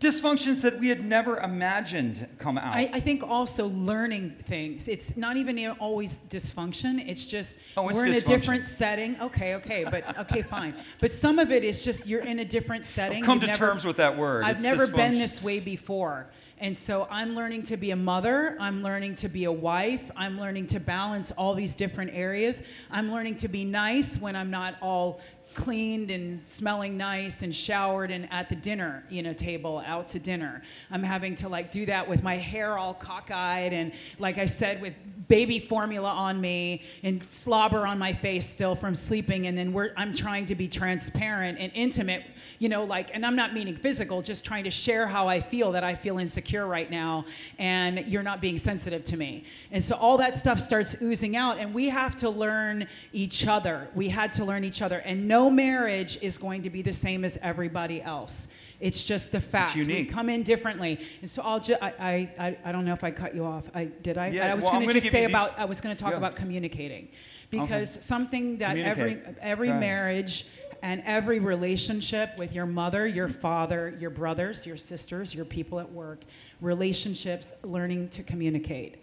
Dysfunctions 0.00 0.62
that 0.62 0.80
we 0.80 0.88
had 0.88 1.04
never 1.04 1.38
imagined 1.38 2.26
come 2.38 2.58
out. 2.58 2.74
I, 2.74 2.90
I 2.92 2.98
think 3.00 3.22
also 3.22 3.68
learning 3.68 4.30
things. 4.30 4.88
It's 4.88 5.16
not 5.16 5.36
even 5.36 5.64
always 5.78 6.16
dysfunction. 6.28 7.06
It's 7.08 7.24
just 7.24 7.56
Oh, 7.76 7.88
it's 7.88 7.96
we're 8.00 8.06
in 8.06 8.14
a 8.14 8.20
different 8.20 8.66
setting. 8.66 9.16
Okay, 9.20 9.54
okay, 9.54 9.84
but 9.88 10.18
okay, 10.18 10.42
fine. 10.42 10.74
But 10.98 11.12
some 11.12 11.38
of 11.38 11.52
it 11.52 11.62
is 11.62 11.84
just 11.84 12.08
you're 12.08 12.24
in 12.24 12.40
a 12.40 12.44
different 12.44 12.84
setting. 12.84 13.18
I've 13.18 13.24
come 13.24 13.36
You've 13.36 13.42
to 13.42 13.46
never- 13.52 13.66
terms 13.70 13.84
with 13.84 13.98
that 13.98 14.18
word. 14.18 14.42
I've 14.42 14.56
It's 14.56 14.64
never 14.64 14.88
been 14.88 15.14
this 15.18 15.40
way 15.40 15.60
before. 15.60 16.26
And 16.62 16.78
so 16.78 17.08
I'm 17.10 17.34
learning 17.34 17.64
to 17.64 17.76
be 17.76 17.90
a 17.90 17.96
mother. 17.96 18.56
I'm 18.60 18.84
learning 18.84 19.16
to 19.16 19.28
be 19.28 19.46
a 19.46 19.52
wife. 19.52 20.12
I'm 20.16 20.38
learning 20.38 20.68
to 20.68 20.78
balance 20.78 21.32
all 21.32 21.54
these 21.54 21.74
different 21.74 22.12
areas. 22.14 22.62
I'm 22.88 23.10
learning 23.10 23.34
to 23.38 23.48
be 23.48 23.64
nice 23.64 24.20
when 24.20 24.36
I'm 24.36 24.48
not 24.48 24.76
all 24.80 25.20
cleaned 25.54 26.10
and 26.10 26.38
smelling 26.38 26.96
nice 26.96 27.42
and 27.42 27.54
showered 27.54 28.10
and 28.10 28.28
at 28.32 28.48
the 28.48 28.56
dinner 28.56 29.04
you 29.10 29.22
know 29.22 29.32
table 29.32 29.82
out 29.86 30.08
to 30.10 30.18
dinner. 30.18 30.62
I'm 30.90 31.02
having 31.02 31.34
to 31.36 31.48
like 31.48 31.70
do 31.70 31.86
that 31.86 32.08
with 32.08 32.22
my 32.22 32.36
hair 32.36 32.78
all 32.78 32.94
cockeyed 32.94 33.72
and 33.72 33.92
like 34.18 34.38
i 34.38 34.46
said 34.46 34.80
with 34.80 34.98
baby 35.28 35.58
formula 35.58 36.10
on 36.10 36.40
me 36.40 36.82
and 37.02 37.22
slobber 37.24 37.86
on 37.86 37.98
my 37.98 38.12
face 38.12 38.48
still 38.48 38.74
from 38.74 38.94
sleeping. 38.94 39.46
And 39.46 39.56
then 39.56 39.72
we're 39.72 39.92
i'm 39.96 40.12
trying 40.12 40.46
to 40.46 40.54
be 40.54 40.68
transparent 40.68 41.58
and 41.58 41.72
intimate 41.74 42.24
you 42.58 42.68
know 42.68 42.84
like 42.84 43.10
and 43.14 43.24
i'm 43.24 43.36
not 43.36 43.52
meaning 43.54 43.76
physical 43.76 44.22
just 44.22 44.44
trying 44.44 44.64
to 44.64 44.70
share 44.70 45.06
how 45.06 45.26
i 45.26 45.40
feel 45.40 45.72
that 45.72 45.82
i 45.82 45.94
feel 45.94 46.18
insecure 46.18 46.66
right 46.66 46.90
now 46.90 47.24
and 47.58 48.04
you're 48.06 48.22
not 48.22 48.40
being 48.40 48.58
sensitive 48.58 49.04
to 49.04 49.16
me. 49.16 49.44
And 49.70 49.82
so 49.82 49.96
all 49.96 50.18
that 50.18 50.36
stuff 50.36 50.60
starts 50.60 51.00
oozing 51.02 51.36
out 51.36 51.58
and 51.58 51.74
we 51.74 51.88
have 51.88 52.16
to 52.18 52.30
learn 52.30 52.86
each 53.12 53.46
other. 53.46 53.88
We 53.94 54.08
had 54.08 54.32
to 54.34 54.44
learn 54.44 54.64
each 54.64 54.82
other 54.82 54.98
and 54.98 55.26
no 55.42 55.50
marriage 55.50 56.18
is 56.22 56.38
going 56.38 56.62
to 56.62 56.70
be 56.70 56.82
the 56.82 56.92
same 56.92 57.24
as 57.24 57.38
everybody 57.42 58.02
else 58.02 58.48
it's 58.82 59.06
just 59.06 59.32
a 59.34 59.40
fact. 59.40 59.76
We 59.76 60.04
come 60.04 60.28
in 60.28 60.42
differently, 60.42 60.98
and 61.20 61.30
so 61.30 61.40
I'll 61.42 61.60
just. 61.60 61.80
I, 61.80 62.28
I, 62.36 62.58
I, 62.64 62.72
don't 62.72 62.84
know 62.84 62.92
if 62.92 63.04
I 63.04 63.12
cut 63.12 63.32
you 63.32 63.44
off. 63.44 63.70
I 63.76 63.84
did. 63.84 64.18
I. 64.18 64.26
Yeah, 64.26 64.50
I 64.50 64.54
was 64.56 64.64
well, 64.64 64.72
going 64.72 64.88
to 64.88 64.94
just 64.94 65.08
say 65.08 65.22
you 65.22 65.28
these- 65.28 65.34
about. 65.36 65.56
I 65.56 65.66
was 65.66 65.80
going 65.80 65.94
to 65.94 66.02
talk 66.02 66.10
Yeah. 66.10 66.16
about 66.16 66.34
communicating, 66.34 67.08
because 67.52 67.88
something 67.88 68.58
that 68.58 68.76
every 68.76 69.20
every 69.40 69.68
marriage 69.68 70.46
and 70.82 71.00
every 71.06 71.38
relationship 71.38 72.36
with 72.38 72.56
your 72.56 72.66
mother, 72.66 73.06
your 73.06 73.28
father, 73.28 73.96
your 74.00 74.10
brothers, 74.10 74.66
your 74.66 74.76
sisters, 74.76 75.32
your 75.32 75.44
people 75.44 75.78
at 75.78 75.88
work, 75.92 76.22
relationships, 76.60 77.54
learning 77.62 78.08
to 78.08 78.24
communicate, 78.24 78.96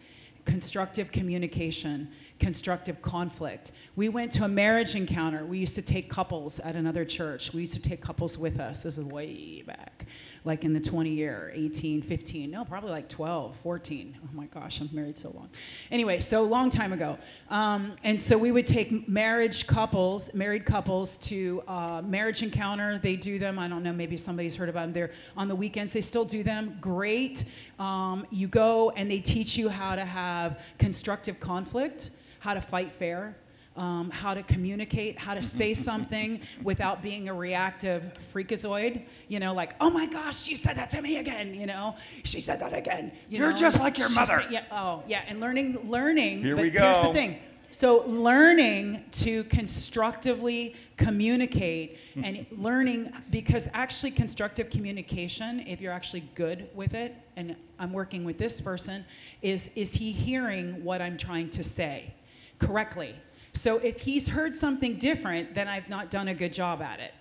constructive 0.43 1.09
communication, 1.09 2.09
constructive 2.39 3.01
conflict. 3.01 3.71
We 3.95 4.09
went 4.09 4.31
to 4.33 4.45
a 4.45 4.47
marriage 4.47 4.95
encounter. 4.95 5.45
We 5.45 5.57
used 5.57 5.75
to 5.75 5.81
take 5.81 6.09
couples 6.09 6.59
at 6.59 6.75
another 6.75 7.05
church. 7.05 7.53
We 7.53 7.61
used 7.61 7.73
to 7.73 7.81
take 7.81 8.01
couples 8.01 8.37
with 8.37 8.59
us. 8.59 8.83
This 8.83 8.97
is 8.97 9.05
way 9.05 9.61
back 9.61 10.05
like 10.45 10.63
in 10.63 10.73
the 10.73 10.79
20 10.79 11.09
year, 11.09 11.51
18, 11.53 12.01
15, 12.01 12.51
no, 12.51 12.63
probably 12.65 12.91
like 12.91 13.09
12, 13.09 13.55
14. 13.57 14.17
Oh 14.23 14.29
my 14.33 14.45
gosh, 14.45 14.79
I'm 14.81 14.89
married 14.91 15.17
so 15.17 15.31
long. 15.31 15.49
Anyway, 15.91 16.19
so 16.19 16.43
long 16.43 16.69
time 16.69 16.93
ago. 16.93 17.17
Um, 17.49 17.93
and 18.03 18.19
so 18.19 18.37
we 18.37 18.51
would 18.51 18.65
take 18.65 19.07
marriage 19.07 19.67
couples, 19.67 20.33
married 20.33 20.65
couples 20.65 21.17
to 21.17 21.61
uh, 21.67 22.01
marriage 22.03 22.41
encounter. 22.41 22.99
They 22.99 23.15
do 23.15 23.37
them. 23.37 23.59
I 23.59 23.67
don't 23.67 23.83
know, 23.83 23.93
maybe 23.93 24.17
somebody's 24.17 24.55
heard 24.55 24.69
about 24.69 24.81
them. 24.81 24.93
They're 24.93 25.11
on 25.35 25.47
the 25.47 25.55
weekends. 25.55 25.93
They 25.93 26.01
still 26.01 26.25
do 26.25 26.43
them. 26.43 26.77
Great. 26.79 27.45
Um, 27.77 28.25
you 28.31 28.47
go 28.47 28.91
and 28.91 29.09
they 29.09 29.19
teach 29.19 29.57
you 29.57 29.69
how 29.69 29.95
to 29.95 30.05
have 30.05 30.63
constructive 30.77 31.39
conflict, 31.39 32.11
how 32.39 32.53
to 32.53 32.61
fight 32.61 32.91
fair 32.91 33.35
um, 33.79 34.09
how 34.09 34.33
to 34.33 34.43
communicate, 34.43 35.17
how 35.17 35.33
to 35.33 35.41
say 35.41 35.73
something 35.89 36.41
without 36.61 37.01
being 37.01 37.29
a 37.29 37.33
reactive 37.33 38.03
freakazoid. 38.33 39.03
You 39.29 39.39
know, 39.39 39.53
like, 39.53 39.73
oh 39.79 39.89
my 39.89 40.05
gosh, 40.05 40.37
she 40.37 40.55
said 40.55 40.75
that 40.77 40.89
to 40.91 41.01
me 41.01 41.17
again. 41.17 41.53
You 41.53 41.65
know, 41.65 41.95
she 42.23 42.41
said 42.41 42.59
that 42.59 42.73
again. 42.73 43.11
You 43.29 43.45
are 43.45 43.51
just 43.51 43.79
like 43.79 43.97
your 43.97 44.09
She 44.09 44.15
mother. 44.15 44.41
said- 44.41 44.51
yeah. 44.51 44.65
Oh, 44.71 45.03
yeah. 45.07 45.23
And 45.27 45.39
learning, 45.39 45.89
learning. 45.89 46.39
Here 46.43 46.55
but 46.55 46.63
we 46.63 46.69
Here's 46.69 47.01
the 47.01 47.13
thing. 47.13 47.39
So 47.71 48.03
learning 48.07 49.03
to 49.11 49.43
constructively 49.43 50.75
communicate 50.97 51.99
and 52.15 52.43
learning 52.51 53.13
because 53.29 53.69
actually 53.73 54.09
constructive 54.09 54.71
communication, 54.71 55.59
if 55.61 55.79
you're 55.79 55.93
actually 55.93 56.23
good 56.33 56.67
with 56.73 56.95
it, 56.95 57.15
and 57.35 57.55
I'm 57.77 57.93
working 57.93 58.23
with 58.25 58.39
this 58.39 58.59
person, 58.59 59.05
is 59.43 59.69
is 59.75 59.93
he 59.93 60.11
hearing 60.11 60.83
what 60.83 60.99
I'm 60.99 61.15
trying 61.15 61.51
to 61.51 61.63
say 61.63 62.11
correctly? 62.59 63.15
So 63.53 63.77
if 63.77 64.01
he's 64.01 64.27
heard 64.27 64.55
something 64.55 64.97
different, 64.97 65.55
then 65.55 65.67
I've 65.67 65.89
not 65.89 66.11
done 66.11 66.27
a 66.27 66.33
good 66.33 66.53
job 66.53 66.81
at 66.81 66.99
it. 66.99 67.13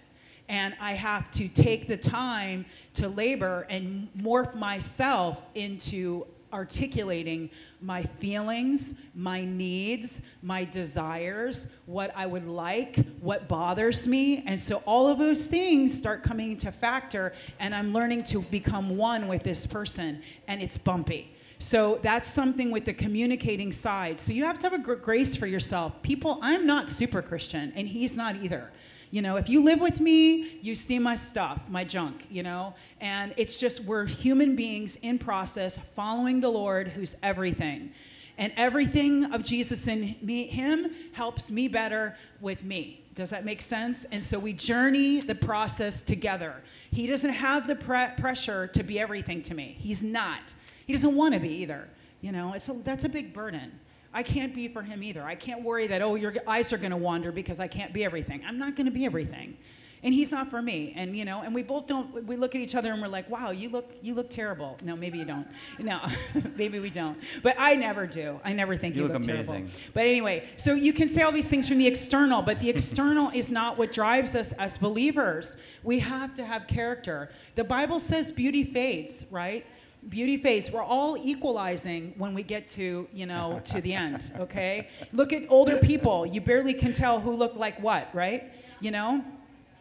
And 0.49 0.75
I 0.81 0.93
have 0.93 1.31
to 1.33 1.49
take 1.49 1.89
the 1.89 1.97
time 1.97 2.65
to 2.95 3.09
labor 3.09 3.67
and 3.69 4.09
morph 4.17 4.55
myself 4.55 5.45
into 5.55 6.27
articulating 6.53 7.51
my 7.81 8.03
feelings, 8.03 9.01
my 9.15 9.45
needs, 9.45 10.27
my 10.43 10.65
desires, 10.65 11.75
what 11.87 12.11
I 12.17 12.27
would 12.27 12.47
like, 12.47 12.97
what 13.21 13.49
bothers 13.49 14.09
me. 14.09 14.43
And 14.47 14.61
so 14.61 14.83
all 14.87 15.09
of 15.09 15.19
those 15.19 15.47
things 15.47 15.97
start 15.97 16.23
coming 16.23 16.53
into 16.53 16.73
factor, 16.73 17.35
and 17.61 17.75
I'm 17.75 17.93
learning 17.93 18.25
to 18.25 18.43
become 18.43 18.97
one 18.97 19.29
with 19.29 19.43
this 19.43 19.67
person, 19.67 20.23
and 20.47 20.63
it's 20.63 20.79
bumpy. 20.79 21.35
So 21.59 21.99
that's 22.03 22.29
something 22.29 22.71
with 22.71 22.85
the 22.85 22.95
communicating 22.95 23.73
side. 23.73 24.21
So 24.21 24.33
you 24.33 24.45
have 24.45 24.59
to 24.61 24.71
have 24.71 24.73
a 24.73 24.83
gr- 24.83 24.95
grace 24.95 25.35
for 25.35 25.47
yourself. 25.47 26.01
People, 26.03 26.39
I'm 26.41 26.67
not 26.67 26.89
super 26.89 27.21
Christian, 27.21 27.73
and 27.75 27.89
he's 27.89 28.17
not 28.17 28.37
either. 28.37 28.71
You 29.11 29.23
know, 29.23 29.37
if 29.37 29.49
you 29.49 29.65
live 29.65 29.81
with 29.81 30.01
me, 30.01 30.59
you 30.61 30.75
see 30.75 30.99
my 30.99 31.17
stuff, 31.17 31.61
my 31.69 31.83
junk, 31.83 32.27
you 32.31 32.43
know? 32.43 32.75
And 33.01 33.33
it's 33.37 33.59
just 33.59 33.83
we're 33.85 34.05
human 34.05 34.55
beings 34.55 34.97
in 34.97 35.19
process 35.19 35.79
following 35.79 36.41
the 36.41 36.51
Lord 36.51 36.89
who's 36.89 37.17
everything. 37.23 37.93
And 38.37 38.53
everything 38.57 39.33
of 39.33 39.43
Jesus 39.43 39.89
in 39.89 40.15
me, 40.23 40.47
him 40.47 40.95
helps 41.13 41.51
me 41.51 41.67
better 41.67 42.17
with 42.41 42.63
me. 42.63 43.03
Does 43.15 43.31
that 43.31 43.45
make 43.45 43.63
sense? 43.63 44.05
And 44.05 44.23
so 44.23 44.39
we 44.39 44.53
journey 44.53 45.21
the 45.21 45.35
process 45.35 46.03
together. 46.03 46.55
He 46.93 47.09
doesn't 47.09 47.33
have 47.33 47.67
the 47.67 47.75
pre- 47.75 48.15
pressure 48.19 48.69
to 48.69 48.85
be 48.85 49.01
everything 49.01 49.43
to 49.43 49.55
me. 49.55 49.77
He's 49.81 50.05
not. 50.05 50.55
He 50.89 50.95
doesn't 50.95 51.15
want 51.15 51.35
to 51.35 51.41
be 51.41 51.51
either. 51.51 51.87
You 52.23 52.33
know, 52.33 52.55
it's 52.55 52.69
a, 52.71 52.73
that's 52.73 53.05
a 53.05 53.11
big 53.11 53.35
burden. 53.35 53.79
I 54.13 54.23
can't 54.23 54.55
be 54.55 54.69
for 54.69 54.81
him 54.81 55.03
either. 55.03 55.23
I 55.23 55.35
can't 55.35 55.63
worry 55.63 55.87
that, 55.87 56.01
oh, 56.01 56.15
your 56.15 56.35
eyes 56.47 56.73
are 56.73 56.79
going 56.79 56.93
to 56.93 56.97
wander 56.97 57.31
because 57.31 57.61
I 57.61 57.69
can't 57.69 57.93
be 57.93 58.07
everything. 58.07 58.43
I'm 58.47 58.59
not 58.59 58.75
going 58.75 58.87
to 58.87 58.91
be 58.91 59.05
everything. 59.05 59.59
And 60.03 60.15
he's 60.15 60.31
not 60.31 60.49
for 60.49 60.63
me. 60.63 60.95
And, 60.97 61.15
you 61.15 61.27
know, 61.27 61.43
and 61.43 61.55
we 61.55 61.63
both 61.63 61.87
don't, 61.87 62.25
we 62.25 62.37
look 62.37 62.55
at 62.55 62.63
each 62.63 62.75
other 62.75 62.91
and 62.93 63.03
we're 63.03 63.09
like, 63.09 63.29
wow, 63.29 63.51
you 63.51 63.69
look, 63.69 63.91
you 64.01 64.15
look 64.15 64.31
terrible. 64.31 64.79
No, 64.83 64.97
maybe 64.97 65.19
you 65.19 65.27
don't. 65.27 65.47
No, 65.79 66.01
maybe 66.57 66.79
we 66.79 66.89
don't. 66.89 67.19
But 67.43 67.57
I 67.59 67.75
never 67.75 68.07
do. 68.07 68.41
I 68.45 68.55
never 68.55 68.79
think 68.79 68.95
You 68.97 69.03
you, 69.03 69.09
look 69.09 69.23
terrible. 69.23 69.53
amazing. 69.55 69.71
But 69.93 70.05
anyway, 70.05 70.49
so 70.57 70.73
you 70.73 70.95
can 70.95 71.09
say 71.11 71.21
all 71.21 71.33
these 71.33 71.51
things 71.51 71.69
from 71.69 71.77
the 71.77 71.87
external, 71.87 72.41
but 72.41 72.61
the 72.61 72.71
external 72.71 73.29
is 73.35 73.51
not 73.51 73.77
what 73.77 73.93
drives 73.93 74.35
us 74.35 74.55
as 74.55 74.79
believers. 74.79 75.59
We 75.83 75.99
have 75.99 76.33
to 76.37 76.45
have 76.47 76.67
character. 76.67 77.29
The 77.57 77.65
Bible 77.65 78.01
says 78.01 78.31
beauty 78.31 78.65
fades, 78.65 79.27
right? 79.31 79.67
Beauty 80.09 80.37
fades. 80.39 80.71
We're 80.71 80.83
all 80.83 81.17
equalizing 81.23 82.15
when 82.17 82.33
we 82.35 82.43
get 82.43 82.69
to, 82.71 83.07
you 83.13 83.27
know, 83.27 83.61
to 83.67 83.81
the 83.81 83.93
end, 83.95 84.31
okay? 84.39 84.89
Look 85.13 85.33
at 85.33 85.43
older 85.49 85.77
people. 85.79 86.25
You 86.27 86.41
barely 86.41 86.73
can 86.75 86.93
tell 86.93 87.21
who 87.21 87.33
look 87.33 87.57
like 87.57 87.81
what, 87.83 88.09
right? 88.15 88.45
You 88.81 88.91
know? 88.91 89.25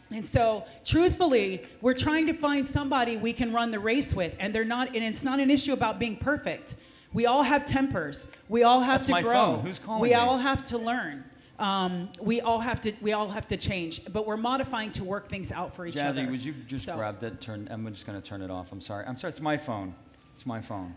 And 0.10 0.26
so, 0.26 0.66
truthfully, 0.86 1.66
we're 1.82 1.94
trying 1.94 2.28
to 2.28 2.34
find 2.34 2.66
somebody 2.66 3.18
we 3.18 3.34
can 3.34 3.52
run 3.54 3.72
the 3.72 3.80
race 3.80 4.14
with, 4.14 4.36
and 4.40 4.56
they're 4.56 4.64
not. 4.66 4.88
And 4.96 5.04
it's 5.04 5.24
not 5.24 5.40
an 5.40 5.52
issue 5.52 5.74
about 5.74 6.00
being 6.00 6.16
perfect. 6.16 6.76
We 7.14 7.26
all 7.26 7.44
have 7.44 7.66
tempers. 7.66 8.32
We 8.50 8.64
all 8.64 8.80
have 8.82 9.00
That's 9.00 9.06
to 9.08 9.12
my 9.12 9.22
grow. 9.22 9.34
phone. 9.34 9.60
Who's 9.66 9.80
calling 9.80 10.02
we 10.02 10.10
me? 10.10 10.14
all 10.16 10.38
have 10.38 10.64
to 10.66 10.78
learn. 10.78 11.26
Um, 11.60 12.10
we 12.22 12.40
all 12.42 12.60
have 12.60 12.80
to. 12.82 12.94
We 13.02 13.12
all 13.14 13.28
have 13.30 13.48
to 13.50 13.58
change. 13.58 14.02
But 14.12 14.26
we're 14.26 14.38
modifying 14.38 14.92
to 14.94 15.04
work 15.04 15.28
things 15.28 15.52
out 15.52 15.76
for 15.76 15.86
each 15.86 15.98
other. 15.98 16.22
Jazzy, 16.22 16.32
would 16.32 16.44
you 16.44 16.54
just 16.68 16.86
So- 16.86 16.96
grab 16.96 17.20
that? 17.20 17.42
Turn. 17.42 17.68
I'm 17.70 17.86
just 17.94 18.06
going 18.06 18.20
to 18.22 18.26
turn 18.28 18.42
it 18.42 18.50
off. 18.52 18.72
I'm 18.72 18.82
sorry. 18.82 19.06
I'm 19.06 19.18
sorry. 19.18 19.32
It's 19.32 19.42
my 19.42 19.58
phone. 19.58 19.94
It's 20.38 20.46
my 20.46 20.62
phone. 20.62 20.94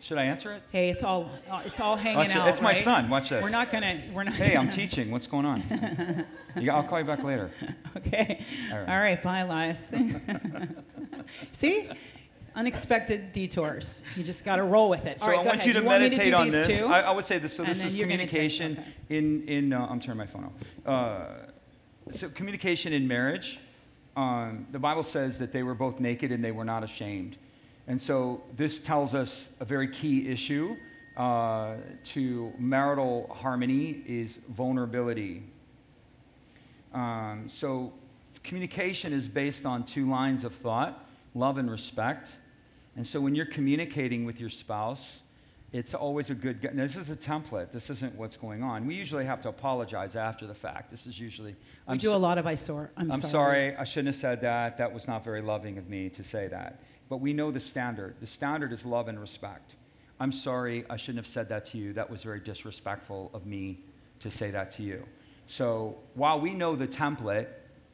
Should 0.00 0.18
I 0.18 0.24
answer 0.24 0.52
it? 0.52 0.64
Hey, 0.72 0.90
it's 0.90 1.04
all. 1.04 1.30
uh, 1.48 1.62
It's 1.64 1.78
all 1.78 1.94
hanging 1.94 2.18
Watch 2.18 2.30
it. 2.30 2.36
out. 2.36 2.48
It's 2.48 2.60
my 2.60 2.72
son. 2.72 3.08
Watch 3.08 3.28
this. 3.28 3.40
We're 3.40 3.50
not 3.50 3.70
gonna. 3.70 4.02
We're 4.12 4.24
not. 4.24 4.34
Hey, 4.34 4.56
I'm 4.56 4.68
teaching. 4.68 5.12
What's 5.12 5.28
going 5.28 5.46
on? 5.46 6.26
You- 6.60 6.72
I'll 6.72 6.82
call 6.82 6.98
you 6.98 7.06
back 7.06 7.22
later. 7.22 7.52
Okay. 7.96 8.44
All 8.72 8.78
right. 8.78 8.88
All 8.88 8.98
right. 8.98 9.22
Bye, 9.22 9.38
Elias. 9.38 9.94
See, 11.52 11.88
unexpected 12.56 13.32
detours. 13.32 14.02
You 14.16 14.24
just 14.24 14.44
got 14.44 14.56
to 14.56 14.64
roll 14.64 14.90
with 14.90 15.06
it. 15.06 15.20
So 15.20 15.28
right, 15.28 15.34
I 15.34 15.42
want 15.44 15.58
ahead. 15.60 15.66
you 15.66 15.72
to 15.74 15.80
me 15.80 15.88
meditate 15.88 16.32
do 16.32 16.34
on 16.34 16.48
this. 16.48 16.82
I, 16.82 17.02
I 17.02 17.10
would 17.12 17.24
say 17.24 17.38
this. 17.38 17.56
So 17.56 17.62
this 17.62 17.84
is 17.84 17.94
gonna 17.94 18.08
communication 18.08 18.72
okay. 18.72 19.18
in 19.18 19.46
in. 19.46 19.72
Uh, 19.72 19.86
I'm 19.88 20.00
turning 20.00 20.18
my 20.18 20.26
phone 20.26 20.46
off. 20.46 20.52
Uh, 20.84 22.10
so 22.10 22.28
communication 22.28 22.92
in 22.92 23.06
marriage. 23.06 23.60
Um, 24.16 24.66
the 24.72 24.80
Bible 24.80 25.04
says 25.04 25.38
that 25.38 25.52
they 25.52 25.62
were 25.62 25.74
both 25.74 26.00
naked 26.00 26.32
and 26.32 26.44
they 26.44 26.52
were 26.52 26.64
not 26.64 26.82
ashamed, 26.82 27.36
and 27.92 28.00
so 28.00 28.40
this 28.56 28.82
tells 28.82 29.14
us 29.14 29.54
a 29.60 29.66
very 29.66 29.86
key 29.86 30.30
issue 30.30 30.78
uh, 31.14 31.74
to 32.04 32.50
marital 32.58 33.30
harmony 33.42 34.02
is 34.06 34.38
vulnerability. 34.48 35.42
Um, 36.94 37.50
so 37.50 37.92
communication 38.42 39.12
is 39.12 39.28
based 39.28 39.66
on 39.66 39.84
two 39.84 40.08
lines 40.08 40.42
of 40.42 40.54
thought: 40.54 41.06
love 41.34 41.58
and 41.58 41.70
respect. 41.70 42.38
And 42.96 43.06
so 43.06 43.20
when 43.20 43.34
you're 43.34 43.44
communicating 43.44 44.24
with 44.24 44.40
your 44.40 44.48
spouse, 44.48 45.20
it's 45.70 45.92
always 45.92 46.30
a 46.30 46.34
good. 46.34 46.62
Now, 46.62 46.84
this 46.84 46.96
is 46.96 47.10
a 47.10 47.16
template. 47.16 47.72
This 47.72 47.90
isn't 47.90 48.14
what's 48.14 48.38
going 48.38 48.62
on. 48.62 48.86
We 48.86 48.94
usually 48.94 49.26
have 49.26 49.42
to 49.42 49.50
apologize 49.50 50.16
after 50.16 50.46
the 50.46 50.54
fact. 50.54 50.90
This 50.90 51.06
is 51.06 51.20
usually. 51.20 51.56
I'm 51.86 51.98
do 51.98 52.06
so- 52.06 52.16
a 52.16 52.18
lot 52.18 52.38
of 52.38 52.46
I 52.46 52.54
sore. 52.54 52.90
I'm, 52.96 53.08
sorry. 53.08 53.12
I'm 53.12 53.20
sorry. 53.20 53.30
sorry. 53.30 53.76
I 53.76 53.84
shouldn't 53.84 54.08
have 54.08 54.14
said 54.14 54.40
that. 54.40 54.78
That 54.78 54.94
was 54.94 55.06
not 55.06 55.22
very 55.22 55.42
loving 55.42 55.76
of 55.76 55.90
me 55.90 56.08
to 56.08 56.24
say 56.24 56.48
that. 56.48 56.80
But 57.12 57.20
we 57.20 57.34
know 57.34 57.50
the 57.50 57.60
standard. 57.60 58.14
The 58.20 58.26
standard 58.26 58.72
is 58.72 58.86
love 58.86 59.06
and 59.06 59.20
respect. 59.20 59.76
I'm 60.18 60.32
sorry. 60.32 60.86
I 60.88 60.96
shouldn't 60.96 61.18
have 61.18 61.26
said 61.26 61.50
that 61.50 61.66
to 61.66 61.76
you. 61.76 61.92
That 61.92 62.08
was 62.08 62.22
very 62.22 62.40
disrespectful 62.40 63.30
of 63.34 63.44
me 63.44 63.80
to 64.20 64.30
say 64.30 64.50
that 64.50 64.70
to 64.76 64.82
you. 64.82 65.04
So 65.44 65.98
while 66.14 66.40
we 66.40 66.54
know 66.54 66.74
the 66.74 66.88
template, 66.88 67.48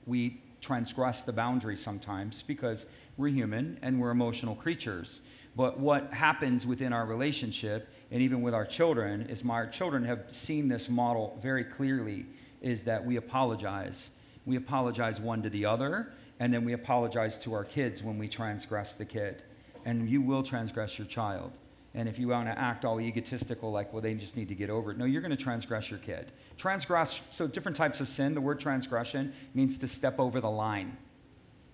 we 0.07 0.41
transgress 0.61 1.25
the 1.25 1.33
boundary 1.33 1.77
sometimes 1.77 2.45
because 2.45 2.87
we're 3.17 3.31
human 3.31 3.81
and 3.83 4.01
we're 4.01 4.11
emotional 4.11 4.55
creatures. 4.55 5.23
But 5.57 5.81
what 5.81 6.13
happens 6.13 6.65
within 6.65 6.93
our 6.93 7.05
relationship 7.05 7.89
and 8.13 8.23
even 8.23 8.41
with 8.41 8.55
our 8.55 8.67
children 8.67 9.23
is 9.23 9.43
my 9.43 9.67
children 9.67 10.05
have 10.05 10.27
seen 10.31 10.69
this 10.69 10.89
model 10.89 11.37
very 11.43 11.65
clearly 11.65 12.27
is 12.63 12.85
that 12.85 13.05
we 13.05 13.17
apologize. 13.17 14.13
We 14.47 14.55
apologize 14.55 15.21
one 15.21 15.43
to 15.43 15.51
the 15.51 15.65
other, 15.65 16.13
and 16.41 16.53
then 16.53 16.65
we 16.65 16.73
apologize 16.73 17.39
to 17.41 17.55
our 17.55 17.65
kids 17.65 18.03
when 18.03 18.19
we 18.19 18.29
transgress 18.29 18.95
the 18.95 19.05
kid. 19.05 19.43
And 19.85 20.09
you 20.09 20.21
will 20.21 20.43
transgress 20.43 20.99
your 20.99 21.07
child. 21.07 21.53
And 21.95 22.09
if 22.09 22.19
you 22.19 22.29
want 22.29 22.49
to 22.49 22.59
act 22.59 22.85
all 22.85 23.01
egotistical, 23.01 23.73
like, 23.73 23.93
well, 23.93 24.03
they 24.03 24.15
just 24.15 24.37
need 24.37 24.49
to 24.51 24.55
get 24.55 24.71
over 24.71 24.91
it, 24.91 24.99
no, 24.99 25.05
you're 25.05 25.23
going 25.23 25.37
to 25.37 25.43
transgress 25.43 25.91
your 25.91 25.99
kid. 25.99 26.31
Transgress, 26.57 27.21
so 27.31 27.47
different 27.47 27.77
types 27.77 28.01
of 28.01 28.09
sin, 28.09 28.35
the 28.35 28.41
word 28.41 28.61
transgression 28.61 29.33
means 29.55 29.79
to 29.79 29.89
step 29.89 30.19
over 30.19 30.41
the 30.41 30.51
line 30.51 30.97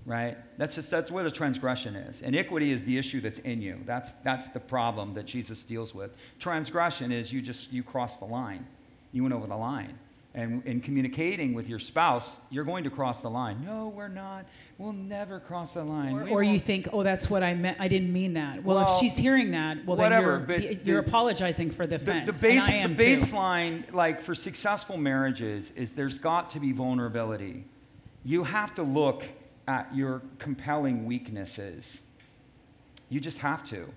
right? 0.06 0.36
That's 0.58 0.74
just 0.74 0.90
that's 0.90 1.10
what 1.10 1.26
a 1.26 1.30
transgression 1.30 1.96
is. 1.96 2.20
Iniquity 2.20 2.70
is 2.72 2.84
the 2.84 2.98
issue 2.98 3.20
that's 3.20 3.38
in 3.40 3.62
you. 3.62 3.80
That's 3.84 4.12
that's 4.12 4.48
the 4.48 4.60
problem 4.60 5.14
that 5.14 5.26
Jesus 5.26 5.62
deals 5.64 5.94
with. 5.94 6.16
Transgression 6.38 7.12
is 7.12 7.32
you 7.32 7.40
just 7.40 7.72
you 7.72 7.82
cross 7.82 8.18
the 8.18 8.26
line. 8.26 8.66
You 9.12 9.22
went 9.22 9.34
over 9.34 9.46
the 9.46 9.56
line. 9.56 9.98
And 10.36 10.64
in 10.66 10.80
communicating 10.80 11.54
with 11.54 11.68
your 11.68 11.78
spouse, 11.78 12.40
you're 12.50 12.64
going 12.64 12.82
to 12.84 12.90
cross 12.90 13.20
the 13.20 13.28
line. 13.30 13.64
No, 13.64 13.90
we're 13.90 14.08
not. 14.08 14.46
We'll 14.78 14.92
never 14.92 15.38
cross 15.38 15.74
the 15.74 15.84
line. 15.84 16.12
Or, 16.16 16.28
or 16.28 16.42
you 16.42 16.58
think, 16.58 16.88
oh, 16.92 17.04
that's 17.04 17.30
what 17.30 17.44
I 17.44 17.54
meant. 17.54 17.76
I 17.80 17.86
didn't 17.86 18.12
mean 18.12 18.34
that. 18.34 18.64
Well, 18.64 18.78
Well, 18.78 18.94
if 18.96 19.00
she's 19.00 19.16
hearing 19.16 19.52
that, 19.52 19.86
well, 19.86 19.96
whatever, 19.96 20.38
then 20.38 20.46
but 20.46 20.62
you're, 20.62 20.72
you're 20.82 21.02
the- 21.02 21.08
apologizing 21.08 21.70
for 21.70 21.86
the 21.86 21.98
the, 21.98 22.02
offense. 22.02 22.26
the 22.40 22.48
base, 22.48 22.68
I 22.68 22.78
am 22.78 22.96
the 22.96 23.04
too. 23.04 23.12
baseline, 23.12 23.92
like 23.92 24.20
for 24.20 24.34
successful 24.34 24.96
marriages, 24.96 25.70
is 25.70 25.94
there's 25.94 26.18
got 26.18 26.50
to 26.50 26.58
be 26.60 26.72
vulnerability. 26.72 27.66
You 28.24 28.42
have 28.42 28.74
to 28.74 28.82
look 28.82 29.24
at 29.68 29.94
your 29.94 30.22
compelling 30.40 31.06
weaknesses. 31.06 32.02
You 33.08 33.20
just 33.20 33.38
have 33.38 33.62
to. 33.66 33.88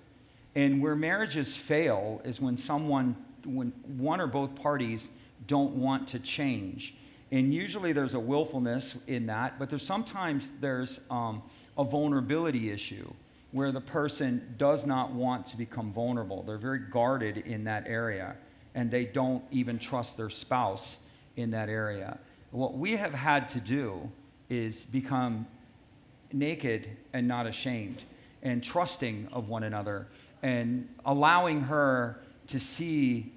And 0.54 0.80
where 0.80 0.94
marriages 0.94 1.56
fail 1.56 2.20
is 2.24 2.40
when 2.40 2.56
someone, 2.56 3.16
when 3.44 3.72
one 3.86 4.20
or 4.20 4.28
both 4.28 4.54
parties 4.54 5.10
don't 5.48 5.72
want 5.72 6.06
to 6.08 6.20
change. 6.20 6.94
And 7.32 7.52
usually 7.52 7.92
there's 7.92 8.14
a 8.14 8.20
willfulness 8.20 9.02
in 9.06 9.26
that, 9.26 9.58
but 9.58 9.68
there's 9.68 9.82
sometimes 9.82 10.50
there's 10.60 11.00
um, 11.10 11.42
a 11.76 11.82
vulnerability 11.82 12.70
issue 12.70 13.12
where 13.50 13.72
the 13.72 13.80
person 13.80 14.54
does 14.56 14.86
not 14.86 15.10
want 15.10 15.46
to 15.46 15.56
become 15.56 15.90
vulnerable. 15.90 16.42
They're 16.42 16.58
very 16.58 16.78
guarded 16.78 17.38
in 17.38 17.64
that 17.64 17.84
area, 17.86 18.36
and 18.74 18.90
they 18.90 19.04
don't 19.04 19.42
even 19.50 19.78
trust 19.78 20.16
their 20.16 20.30
spouse 20.30 21.00
in 21.34 21.50
that 21.50 21.68
area. 21.68 22.18
What 22.50 22.74
we 22.74 22.92
have 22.92 23.14
had 23.14 23.48
to 23.50 23.60
do 23.60 24.10
is 24.48 24.84
become 24.84 25.46
naked 26.32 26.88
and 27.12 27.26
not 27.26 27.46
ashamed 27.46 28.04
and 28.42 28.62
trusting 28.62 29.28
of 29.32 29.48
one 29.48 29.62
another 29.62 30.06
and 30.42 30.88
allowing 31.04 31.62
her 31.62 32.20
to 32.46 32.60
see 32.60 33.32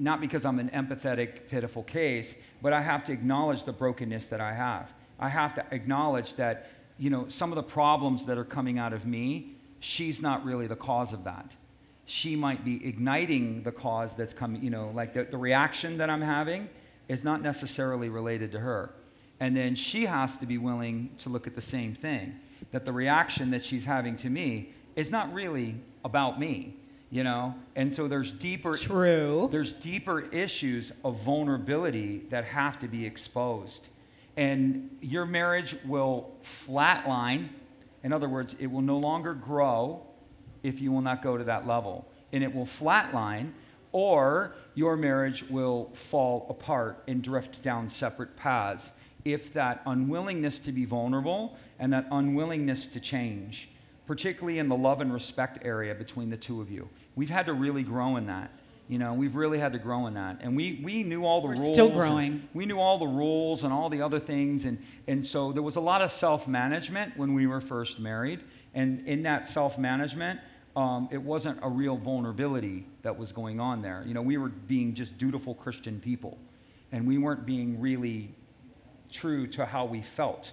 not 0.00 0.20
because 0.20 0.44
I'm 0.44 0.58
an 0.58 0.70
empathetic 0.70 1.48
pitiful 1.48 1.82
case 1.82 2.42
but 2.62 2.72
I 2.72 2.82
have 2.82 3.04
to 3.04 3.12
acknowledge 3.12 3.64
the 3.64 3.72
brokenness 3.72 4.28
that 4.28 4.40
I 4.40 4.54
have. 4.54 4.92
I 5.18 5.28
have 5.28 5.54
to 5.54 5.66
acknowledge 5.70 6.34
that 6.34 6.70
you 6.98 7.10
know 7.10 7.28
some 7.28 7.50
of 7.50 7.56
the 7.56 7.62
problems 7.62 8.26
that 8.26 8.38
are 8.38 8.44
coming 8.44 8.78
out 8.78 8.92
of 8.92 9.06
me 9.06 9.54
she's 9.78 10.20
not 10.20 10.44
really 10.44 10.66
the 10.66 10.76
cause 10.76 11.12
of 11.12 11.24
that. 11.24 11.56
She 12.04 12.36
might 12.36 12.64
be 12.64 12.86
igniting 12.86 13.62
the 13.62 13.72
cause 13.72 14.16
that's 14.16 14.34
coming 14.34 14.62
you 14.62 14.70
know 14.70 14.90
like 14.94 15.14
the, 15.14 15.24
the 15.24 15.38
reaction 15.38 15.98
that 15.98 16.10
I'm 16.10 16.22
having 16.22 16.68
is 17.08 17.24
not 17.24 17.42
necessarily 17.42 18.08
related 18.08 18.52
to 18.52 18.60
her. 18.60 18.94
And 19.40 19.56
then 19.56 19.74
she 19.74 20.04
has 20.04 20.36
to 20.36 20.46
be 20.46 20.58
willing 20.58 21.10
to 21.18 21.30
look 21.30 21.46
at 21.46 21.54
the 21.54 21.62
same 21.62 21.94
thing 21.94 22.38
that 22.72 22.84
the 22.84 22.92
reaction 22.92 23.50
that 23.50 23.64
she's 23.64 23.86
having 23.86 24.16
to 24.16 24.30
me 24.30 24.70
is 24.96 25.10
not 25.10 25.32
really 25.32 25.76
about 26.04 26.38
me, 26.38 26.76
you 27.10 27.24
know? 27.24 27.54
And 27.76 27.94
so 27.94 28.08
there's 28.08 28.32
deeper 28.32 28.74
True. 28.74 29.48
there's 29.50 29.72
deeper 29.72 30.20
issues 30.20 30.92
of 31.04 31.22
vulnerability 31.22 32.18
that 32.30 32.44
have 32.46 32.78
to 32.80 32.88
be 32.88 33.04
exposed. 33.04 33.90
And 34.36 34.96
your 35.00 35.26
marriage 35.26 35.76
will 35.84 36.32
flatline. 36.42 37.48
In 38.02 38.12
other 38.12 38.28
words, 38.28 38.54
it 38.58 38.68
will 38.68 38.82
no 38.82 38.96
longer 38.96 39.34
grow 39.34 40.06
if 40.62 40.80
you 40.80 40.92
will 40.92 41.02
not 41.02 41.22
go 41.22 41.36
to 41.36 41.44
that 41.44 41.66
level. 41.66 42.06
And 42.32 42.44
it 42.44 42.54
will 42.54 42.64
flatline, 42.64 43.52
or 43.92 44.54
your 44.74 44.96
marriage 44.96 45.48
will 45.50 45.90
fall 45.92 46.46
apart 46.48 47.02
and 47.08 47.22
drift 47.22 47.62
down 47.62 47.88
separate 47.88 48.36
paths 48.36 48.94
if 49.24 49.52
that 49.52 49.82
unwillingness 49.84 50.60
to 50.60 50.72
be 50.72 50.84
vulnerable 50.84 51.56
and 51.78 51.92
that 51.92 52.06
unwillingness 52.10 52.86
to 52.86 53.00
change, 53.00 53.68
particularly 54.10 54.58
in 54.58 54.68
the 54.68 54.76
love 54.76 55.00
and 55.00 55.12
respect 55.12 55.60
area 55.62 55.94
between 55.94 56.30
the 56.30 56.36
two 56.36 56.60
of 56.60 56.68
you. 56.68 56.88
We've 57.14 57.30
had 57.30 57.46
to 57.46 57.52
really 57.52 57.84
grow 57.84 58.16
in 58.16 58.26
that. 58.26 58.50
You 58.88 58.98
know, 58.98 59.14
we've 59.14 59.36
really 59.36 59.60
had 59.60 59.72
to 59.74 59.78
grow 59.78 60.08
in 60.08 60.14
that. 60.14 60.38
And 60.40 60.56
we, 60.56 60.80
we 60.82 61.04
knew 61.04 61.24
all 61.24 61.40
the 61.40 61.46
We're 61.46 61.54
rules. 61.54 61.72
still 61.72 61.90
growing. 61.90 62.48
We 62.52 62.66
knew 62.66 62.80
all 62.80 62.98
the 62.98 63.06
rules 63.06 63.62
and 63.62 63.72
all 63.72 63.88
the 63.88 64.02
other 64.02 64.18
things. 64.18 64.64
And, 64.64 64.84
and 65.06 65.24
so 65.24 65.52
there 65.52 65.62
was 65.62 65.76
a 65.76 65.80
lot 65.80 66.02
of 66.02 66.10
self 66.10 66.48
management 66.48 67.16
when 67.16 67.34
we 67.34 67.46
were 67.46 67.60
first 67.60 68.00
married. 68.00 68.40
And 68.74 69.06
in 69.06 69.22
that 69.22 69.46
self 69.46 69.78
management, 69.78 70.40
um, 70.74 71.08
it 71.12 71.22
wasn't 71.22 71.60
a 71.62 71.68
real 71.68 71.96
vulnerability 71.96 72.86
that 73.02 73.16
was 73.16 73.30
going 73.30 73.60
on 73.60 73.80
there. 73.80 74.02
You 74.04 74.14
know, 74.14 74.22
we 74.22 74.38
were 74.38 74.48
being 74.48 74.92
just 74.92 75.18
dutiful 75.18 75.54
Christian 75.54 76.00
people. 76.00 76.36
And 76.90 77.06
we 77.06 77.16
weren't 77.16 77.46
being 77.46 77.80
really 77.80 78.34
true 79.12 79.46
to 79.46 79.66
how 79.66 79.84
we 79.84 80.02
felt. 80.02 80.50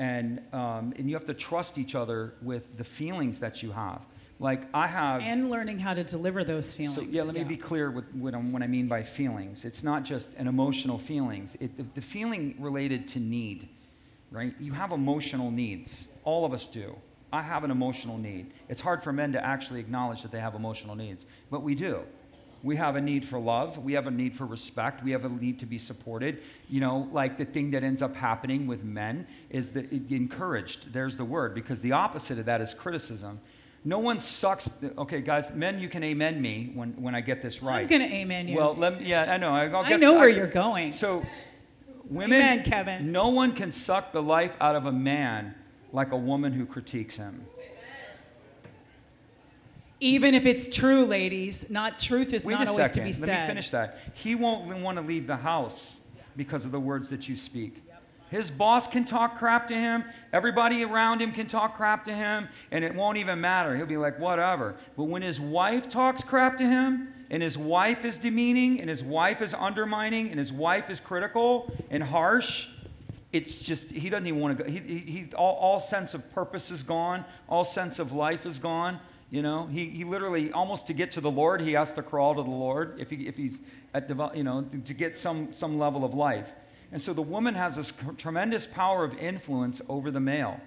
And, 0.00 0.40
um, 0.54 0.94
and 0.96 1.10
you 1.10 1.14
have 1.14 1.26
to 1.26 1.34
trust 1.34 1.76
each 1.76 1.94
other 1.94 2.32
with 2.40 2.78
the 2.78 2.84
feelings 2.84 3.40
that 3.40 3.62
you 3.62 3.72
have. 3.72 4.06
Like 4.38 4.62
I 4.72 4.86
have. 4.86 5.20
And 5.20 5.50
learning 5.50 5.78
how 5.78 5.92
to 5.92 6.02
deliver 6.02 6.42
those 6.42 6.72
feelings. 6.72 6.94
So 6.94 7.02
yeah, 7.02 7.22
let 7.22 7.34
me 7.34 7.44
be 7.44 7.58
clear 7.58 7.90
with 7.90 8.10
what, 8.14 8.34
what 8.34 8.62
I 8.62 8.66
mean 8.66 8.88
by 8.88 9.02
feelings. 9.02 9.66
It's 9.66 9.84
not 9.84 10.04
just 10.04 10.34
an 10.36 10.48
emotional 10.48 10.96
feelings. 10.96 11.54
It, 11.56 11.76
the, 11.76 11.82
the 11.82 12.00
feeling 12.00 12.56
related 12.58 13.08
to 13.08 13.20
need, 13.20 13.68
right? 14.30 14.54
You 14.58 14.72
have 14.72 14.90
emotional 14.92 15.50
needs. 15.50 16.08
All 16.24 16.46
of 16.46 16.54
us 16.54 16.66
do. 16.66 16.96
I 17.30 17.42
have 17.42 17.62
an 17.62 17.70
emotional 17.70 18.16
need. 18.16 18.52
It's 18.70 18.80
hard 18.80 19.02
for 19.02 19.12
men 19.12 19.32
to 19.32 19.44
actually 19.44 19.80
acknowledge 19.80 20.22
that 20.22 20.32
they 20.32 20.40
have 20.40 20.54
emotional 20.54 20.96
needs, 20.96 21.26
but 21.50 21.62
we 21.62 21.74
do. 21.74 22.04
We 22.62 22.76
have 22.76 22.96
a 22.96 23.00
need 23.00 23.24
for 23.24 23.38
love. 23.38 23.78
We 23.78 23.94
have 23.94 24.06
a 24.06 24.10
need 24.10 24.36
for 24.36 24.44
respect. 24.44 25.02
We 25.02 25.12
have 25.12 25.24
a 25.24 25.28
need 25.28 25.58
to 25.60 25.66
be 25.66 25.78
supported. 25.78 26.42
You 26.68 26.80
know, 26.80 27.08
like 27.12 27.36
the 27.38 27.44
thing 27.46 27.70
that 27.70 27.82
ends 27.82 28.02
up 28.02 28.14
happening 28.14 28.66
with 28.66 28.84
men 28.84 29.26
is 29.48 29.72
that 29.72 29.90
it, 29.92 30.10
encouraged. 30.10 30.92
There's 30.92 31.16
the 31.16 31.24
word, 31.24 31.54
because 31.54 31.80
the 31.80 31.92
opposite 31.92 32.38
of 32.38 32.44
that 32.46 32.60
is 32.60 32.74
criticism. 32.74 33.40
No 33.82 33.98
one 33.98 34.18
sucks. 34.18 34.66
The, 34.66 34.92
okay, 34.98 35.22
guys, 35.22 35.54
men, 35.54 35.80
you 35.80 35.88
can 35.88 36.04
amen 36.04 36.42
me 36.42 36.70
when, 36.74 36.90
when 37.00 37.14
I 37.14 37.22
get 37.22 37.40
this 37.40 37.62
right. 37.62 37.80
I'm 37.80 37.86
going 37.86 38.02
to 38.02 38.14
amen 38.14 38.48
you. 38.48 38.56
Well, 38.56 38.74
let 38.74 39.00
me, 39.00 39.06
yeah, 39.06 39.32
I 39.32 39.38
know. 39.38 39.54
I'll 39.54 39.76
I 39.76 39.96
know 39.96 40.12
to- 40.14 40.18
where 40.18 40.28
you're 40.28 40.46
going. 40.46 40.92
So, 40.92 41.24
women, 42.10 42.38
Amen, 42.38 42.62
Kevin. 42.64 43.10
no 43.10 43.30
one 43.30 43.52
can 43.52 43.72
suck 43.72 44.12
the 44.12 44.22
life 44.22 44.54
out 44.60 44.76
of 44.76 44.84
a 44.84 44.92
man 44.92 45.54
like 45.92 46.12
a 46.12 46.16
woman 46.16 46.52
who 46.52 46.66
critiques 46.66 47.16
him. 47.16 47.46
Even 50.00 50.34
if 50.34 50.46
it's 50.46 50.74
true, 50.74 51.04
ladies, 51.04 51.68
not 51.68 51.98
truth 51.98 52.32
is 52.32 52.44
Wait 52.44 52.54
not 52.54 52.66
a 52.66 52.70
always 52.70 52.86
second. 52.86 53.02
to 53.02 53.06
be 53.06 53.12
said. 53.12 53.28
Let 53.28 53.40
me 53.42 53.48
finish 53.48 53.70
that. 53.70 53.98
He 54.14 54.34
won't 54.34 54.66
want 54.82 54.98
to 54.98 55.04
leave 55.04 55.26
the 55.26 55.36
house 55.36 56.00
because 56.36 56.64
of 56.64 56.72
the 56.72 56.80
words 56.80 57.10
that 57.10 57.28
you 57.28 57.36
speak. 57.36 57.82
His 58.30 58.50
boss 58.50 58.86
can 58.86 59.04
talk 59.04 59.36
crap 59.38 59.66
to 59.66 59.74
him. 59.74 60.04
Everybody 60.32 60.84
around 60.84 61.20
him 61.20 61.32
can 61.32 61.46
talk 61.46 61.76
crap 61.76 62.04
to 62.04 62.12
him, 62.12 62.48
and 62.70 62.84
it 62.84 62.94
won't 62.94 63.18
even 63.18 63.40
matter. 63.40 63.76
He'll 63.76 63.86
be 63.86 63.96
like, 63.96 64.20
whatever. 64.20 64.76
But 64.96 65.04
when 65.04 65.22
his 65.22 65.40
wife 65.40 65.88
talks 65.88 66.22
crap 66.22 66.56
to 66.58 66.64
him, 66.64 67.12
and 67.28 67.42
his 67.42 67.58
wife 67.58 68.04
is 68.04 68.18
demeaning, 68.18 68.80
and 68.80 68.88
his 68.88 69.02
wife 69.02 69.42
is 69.42 69.52
undermining, 69.52 70.30
and 70.30 70.38
his 70.38 70.52
wife 70.52 70.90
is 70.90 71.00
critical 71.00 71.72
and 71.90 72.04
harsh, 72.04 72.70
it's 73.32 73.60
just, 73.60 73.90
he 73.90 74.08
doesn't 74.08 74.26
even 74.26 74.40
want 74.40 74.58
to 74.58 74.64
go. 74.64 74.70
He, 74.70 74.78
he, 74.78 74.98
he, 74.98 75.32
all, 75.34 75.56
all 75.56 75.80
sense 75.80 76.14
of 76.14 76.32
purpose 76.32 76.70
is 76.70 76.84
gone, 76.84 77.24
all 77.48 77.64
sense 77.64 77.98
of 77.98 78.12
life 78.12 78.46
is 78.46 78.58
gone. 78.60 79.00
You 79.30 79.42
know, 79.42 79.66
he, 79.66 79.86
he 79.86 80.04
literally, 80.04 80.50
almost 80.52 80.88
to 80.88 80.92
get 80.92 81.12
to 81.12 81.20
the 81.20 81.30
Lord, 81.30 81.60
he 81.60 81.72
has 81.74 81.92
to 81.92 82.02
crawl 82.02 82.34
to 82.34 82.42
the 82.42 82.50
Lord 82.50 82.96
if, 82.98 83.10
he, 83.10 83.28
if 83.28 83.36
he's 83.36 83.60
at, 83.94 84.08
devel- 84.08 84.36
you 84.36 84.42
know, 84.42 84.62
to 84.62 84.94
get 84.94 85.16
some, 85.16 85.52
some 85.52 85.78
level 85.78 86.04
of 86.04 86.14
life. 86.14 86.52
And 86.90 87.00
so 87.00 87.12
the 87.12 87.22
woman 87.22 87.54
has 87.54 87.76
this 87.76 87.92
tremendous 88.18 88.66
power 88.66 89.04
of 89.04 89.16
influence 89.18 89.80
over 89.88 90.10
the 90.10 90.18
male. 90.18 90.60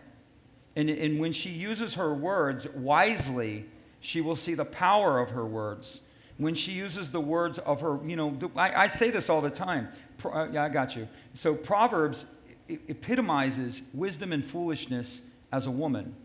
And, 0.77 0.89
and 0.89 1.19
when 1.19 1.33
she 1.33 1.49
uses 1.49 1.95
her 1.95 2.13
words 2.13 2.67
wisely, 2.69 3.65
she 3.99 4.21
will 4.21 4.37
see 4.37 4.53
the 4.53 4.65
power 4.65 5.19
of 5.19 5.31
her 5.31 5.45
words. 5.45 6.01
When 6.37 6.55
she 6.55 6.71
uses 6.71 7.11
the 7.11 7.21
words 7.21 7.59
of 7.59 7.81
her, 7.81 7.99
you 8.05 8.15
know, 8.15 8.37
I, 8.55 8.83
I 8.83 8.87
say 8.87 9.11
this 9.11 9.29
all 9.29 9.41
the 9.41 9.51
time. 9.51 9.89
Pro, 10.17 10.31
uh, 10.31 10.49
yeah, 10.51 10.63
I 10.63 10.69
got 10.69 10.95
you. 10.95 11.07
So 11.33 11.53
Proverbs 11.53 12.25
epitomizes 12.67 13.83
wisdom 13.93 14.31
and 14.31 14.43
foolishness 14.43 15.21
as 15.51 15.67
a 15.67 15.71
woman. 15.71 16.15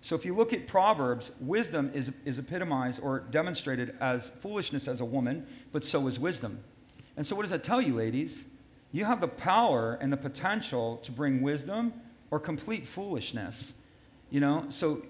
So 0.00 0.14
if 0.14 0.24
you 0.24 0.34
look 0.34 0.52
at 0.52 0.66
Proverbs, 0.68 1.32
wisdom 1.40 1.90
is, 1.92 2.12
is 2.24 2.38
epitomized 2.38 3.00
or 3.02 3.20
demonstrated 3.20 3.96
as 4.00 4.28
foolishness 4.28 4.86
as 4.86 5.00
a 5.00 5.04
woman, 5.04 5.46
but 5.72 5.82
so 5.82 6.06
is 6.06 6.18
wisdom. 6.18 6.62
And 7.16 7.26
so 7.26 7.34
what 7.34 7.42
does 7.42 7.50
that 7.50 7.64
tell 7.64 7.80
you, 7.80 7.94
ladies? 7.94 8.48
You 8.92 9.04
have 9.04 9.20
the 9.20 9.28
power 9.28 9.98
and 10.00 10.12
the 10.12 10.16
potential 10.16 10.98
to 10.98 11.10
bring 11.10 11.42
wisdom 11.42 11.92
or 12.30 12.38
complete 12.38 12.86
foolishness. 12.86 13.80
You 14.30 14.40
know, 14.40 14.66
so 14.68 15.02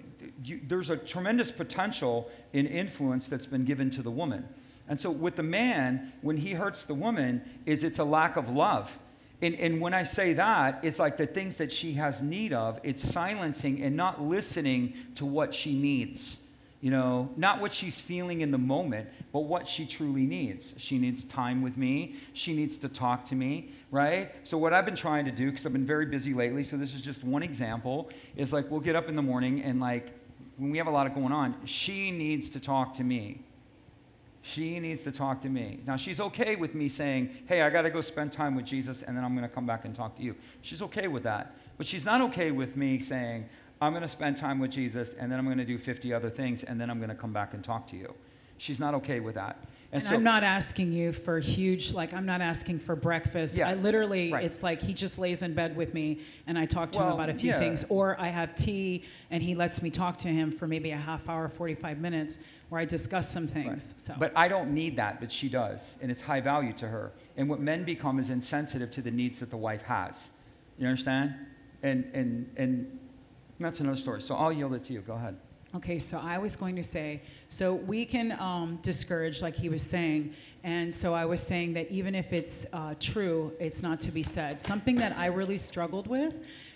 you, 0.44 0.60
there's 0.66 0.90
a 0.90 0.96
tremendous 0.96 1.50
potential 1.50 2.30
in 2.52 2.66
influence 2.66 3.28
that's 3.28 3.46
been 3.46 3.64
given 3.64 3.90
to 3.90 4.02
the 4.02 4.10
woman. 4.10 4.48
And 4.88 5.00
so 5.00 5.10
with 5.10 5.36
the 5.36 5.42
man, 5.42 6.12
when 6.22 6.38
he 6.38 6.52
hurts 6.52 6.84
the 6.84 6.94
woman, 6.94 7.42
is 7.66 7.82
it's 7.82 7.98
a 7.98 8.04
lack 8.04 8.36
of 8.36 8.48
love. 8.48 8.98
And, 9.42 9.54
and 9.56 9.80
when 9.80 9.92
I 9.92 10.02
say 10.02 10.32
that, 10.34 10.80
it's 10.82 10.98
like 10.98 11.18
the 11.18 11.26
things 11.26 11.56
that 11.56 11.70
she 11.70 11.94
has 11.94 12.22
need 12.22 12.52
of, 12.52 12.80
it's 12.82 13.02
silencing 13.02 13.82
and 13.82 13.96
not 13.96 14.22
listening 14.22 14.94
to 15.16 15.26
what 15.26 15.52
she 15.54 15.78
needs. 15.78 16.42
You 16.80 16.90
know, 16.90 17.30
not 17.36 17.60
what 17.60 17.72
she's 17.72 18.00
feeling 18.00 18.42
in 18.42 18.50
the 18.50 18.58
moment, 18.58 19.08
but 19.32 19.40
what 19.40 19.66
she 19.66 19.86
truly 19.86 20.26
needs. 20.26 20.74
She 20.76 20.98
needs 20.98 21.24
time 21.24 21.62
with 21.62 21.76
me. 21.76 22.16
She 22.32 22.54
needs 22.54 22.78
to 22.78 22.88
talk 22.88 23.24
to 23.26 23.34
me, 23.34 23.70
right? 23.90 24.30
So, 24.46 24.58
what 24.58 24.72
I've 24.72 24.84
been 24.84 24.94
trying 24.94 25.24
to 25.24 25.32
do, 25.32 25.50
because 25.50 25.66
I've 25.66 25.72
been 25.72 25.86
very 25.86 26.06
busy 26.06 26.34
lately, 26.34 26.62
so 26.62 26.76
this 26.76 26.94
is 26.94 27.00
just 27.02 27.24
one 27.24 27.42
example, 27.42 28.10
is 28.36 28.52
like 28.52 28.70
we'll 28.70 28.80
get 28.80 28.94
up 28.94 29.08
in 29.08 29.16
the 29.16 29.22
morning 29.22 29.62
and, 29.62 29.80
like, 29.80 30.12
when 30.58 30.70
we 30.70 30.78
have 30.78 30.86
a 30.86 30.90
lot 30.90 31.06
of 31.06 31.14
going 31.14 31.32
on, 31.32 31.56
she 31.64 32.10
needs 32.10 32.50
to 32.50 32.60
talk 32.60 32.94
to 32.94 33.04
me. 33.04 33.40
She 34.46 34.78
needs 34.78 35.02
to 35.02 35.10
talk 35.10 35.40
to 35.40 35.48
me. 35.48 35.80
Now, 35.88 35.96
she's 35.96 36.20
okay 36.20 36.54
with 36.54 36.72
me 36.72 36.88
saying, 36.88 37.30
hey, 37.48 37.62
I 37.62 37.68
got 37.68 37.82
to 37.82 37.90
go 37.90 38.00
spend 38.00 38.30
time 38.30 38.54
with 38.54 38.64
Jesus 38.64 39.02
and 39.02 39.16
then 39.16 39.24
I'm 39.24 39.34
going 39.34 39.46
to 39.46 39.52
come 39.52 39.66
back 39.66 39.84
and 39.84 39.92
talk 39.92 40.16
to 40.18 40.22
you. 40.22 40.36
She's 40.62 40.80
okay 40.82 41.08
with 41.08 41.24
that. 41.24 41.56
But 41.76 41.86
she's 41.88 42.06
not 42.06 42.20
okay 42.20 42.52
with 42.52 42.76
me 42.76 43.00
saying, 43.00 43.48
I'm 43.80 43.90
going 43.90 44.02
to 44.02 44.08
spend 44.08 44.36
time 44.36 44.60
with 44.60 44.70
Jesus 44.70 45.14
and 45.14 45.32
then 45.32 45.40
I'm 45.40 45.46
going 45.46 45.58
to 45.58 45.64
do 45.64 45.78
50 45.78 46.14
other 46.14 46.30
things 46.30 46.62
and 46.62 46.80
then 46.80 46.90
I'm 46.90 46.98
going 46.98 47.08
to 47.08 47.16
come 47.16 47.32
back 47.32 47.54
and 47.54 47.64
talk 47.64 47.88
to 47.88 47.96
you. 47.96 48.14
She's 48.56 48.78
not 48.78 48.94
okay 48.94 49.18
with 49.18 49.34
that. 49.34 49.58
And, 49.90 50.04
and 50.04 50.14
I'm 50.14 50.22
not 50.22 50.44
asking 50.44 50.92
you 50.92 51.12
for 51.12 51.40
huge, 51.40 51.92
like, 51.92 52.14
I'm 52.14 52.26
not 52.26 52.40
asking 52.40 52.78
for 52.78 52.94
breakfast. 52.94 53.56
Yeah, 53.56 53.68
I 53.68 53.74
literally, 53.74 54.32
right. 54.32 54.44
it's 54.44 54.62
like 54.62 54.80
he 54.80 54.94
just 54.94 55.18
lays 55.18 55.42
in 55.42 55.54
bed 55.54 55.76
with 55.76 55.92
me 55.92 56.20
and 56.46 56.56
I 56.56 56.66
talk 56.66 56.92
to 56.92 56.98
Well, 56.98 57.08
him 57.08 57.14
about 57.14 57.30
a 57.30 57.34
few 57.34 57.50
yeah. 57.50 57.58
things. 57.58 57.84
Or 57.88 58.20
I 58.20 58.28
have 58.28 58.54
tea 58.54 59.04
and 59.30 59.42
he 59.42 59.56
lets 59.56 59.82
me 59.82 59.90
talk 59.90 60.18
to 60.18 60.28
him 60.28 60.52
for 60.52 60.68
maybe 60.68 60.92
a 60.92 60.96
half 60.96 61.28
hour, 61.28 61.48
45 61.48 61.98
minutes 61.98 62.44
where 62.68 62.80
I 62.80 62.84
discuss 62.84 63.30
some 63.30 63.46
things. 63.46 63.94
So. 63.98 64.14
But 64.18 64.36
I 64.36 64.48
don't 64.48 64.72
need 64.72 64.96
that, 64.96 65.20
but 65.20 65.30
she 65.30 65.48
does, 65.48 65.98
and 66.02 66.10
it's 66.10 66.22
high 66.22 66.40
value 66.40 66.72
to 66.74 66.88
her. 66.88 67.12
And 67.36 67.48
what 67.48 67.60
men 67.60 67.84
become 67.84 68.18
is 68.18 68.30
insensitive 68.30 68.90
to 68.92 69.02
the 69.02 69.10
needs 69.10 69.40
that 69.40 69.50
the 69.50 69.56
wife 69.56 69.82
has. 69.82 70.36
You 70.78 70.86
understand? 70.86 71.34
And 71.82 72.10
and 72.12 72.50
and 72.56 72.98
that's 73.60 73.80
another 73.80 73.96
story. 73.96 74.20
So 74.22 74.36
I'll 74.36 74.52
yield 74.52 74.74
it 74.74 74.84
to 74.84 74.92
you. 74.92 75.00
Go 75.00 75.14
ahead. 75.14 75.36
Okay, 75.74 75.98
so 75.98 76.18
I 76.22 76.38
was 76.38 76.56
going 76.56 76.76
to 76.76 76.82
say, 76.82 77.20
so 77.48 77.74
we 77.74 78.06
can 78.06 78.32
um, 78.40 78.78
discourage, 78.82 79.42
like 79.42 79.54
he 79.54 79.68
was 79.68 79.82
saying, 79.82 80.32
and 80.64 80.94
so 80.94 81.12
I 81.12 81.26
was 81.26 81.42
saying 81.42 81.74
that 81.74 81.90
even 81.90 82.14
if 82.14 82.32
it's 82.32 82.66
uh, 82.72 82.94
true, 82.98 83.52
it's 83.60 83.82
not 83.82 84.00
to 84.00 84.10
be 84.10 84.22
said. 84.22 84.60
Something 84.60 84.96
that 84.96 85.16
I 85.18 85.26
really 85.26 85.58
struggled 85.58 86.06
with 86.06 86.34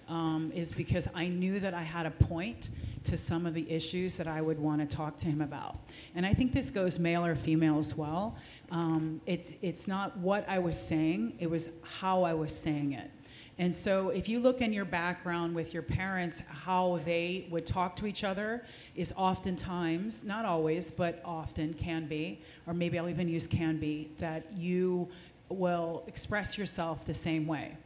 um, 0.08 0.52
is 0.54 0.72
because 0.72 1.08
I 1.14 1.28
knew 1.28 1.60
that 1.60 1.72
I 1.72 1.82
had 1.82 2.04
a 2.04 2.10
point 2.10 2.68
to 3.04 3.16
some 3.16 3.46
of 3.46 3.54
the 3.54 3.70
issues 3.70 4.16
that 4.16 4.26
I 4.26 4.40
would 4.40 4.58
want 4.58 4.80
to 4.80 4.96
talk 4.96 5.16
to 5.18 5.26
him 5.26 5.40
about, 5.40 5.78
and 6.14 6.26
I 6.26 6.34
think 6.34 6.52
this 6.52 6.70
goes 6.70 6.98
male 6.98 7.24
or 7.24 7.34
female 7.34 7.78
as 7.78 7.96
well. 7.96 8.36
Um, 8.70 9.20
it's 9.26 9.54
it's 9.62 9.88
not 9.88 10.16
what 10.18 10.48
I 10.48 10.58
was 10.58 10.80
saying; 10.80 11.34
it 11.38 11.50
was 11.50 11.70
how 11.98 12.22
I 12.22 12.34
was 12.34 12.56
saying 12.56 12.92
it. 12.92 13.10
And 13.60 13.74
so, 13.74 14.08
if 14.08 14.26
you 14.26 14.40
look 14.40 14.62
in 14.62 14.72
your 14.72 14.86
background 14.86 15.54
with 15.54 15.74
your 15.74 15.82
parents, 15.82 16.42
how 16.48 16.98
they 17.04 17.46
would 17.50 17.66
talk 17.66 17.94
to 17.96 18.06
each 18.06 18.24
other 18.24 18.64
is 18.96 19.12
oftentimes, 19.18 20.24
not 20.24 20.46
always, 20.46 20.90
but 20.90 21.20
often 21.26 21.74
can 21.74 22.06
be, 22.06 22.40
or 22.66 22.72
maybe 22.72 22.98
I'll 22.98 23.10
even 23.10 23.28
use 23.28 23.46
can 23.46 23.76
be, 23.76 24.12
that 24.16 24.50
you 24.54 25.10
will 25.50 26.04
express 26.06 26.56
yourself 26.56 27.04
the 27.04 27.12
same 27.12 27.46
way. 27.46 27.76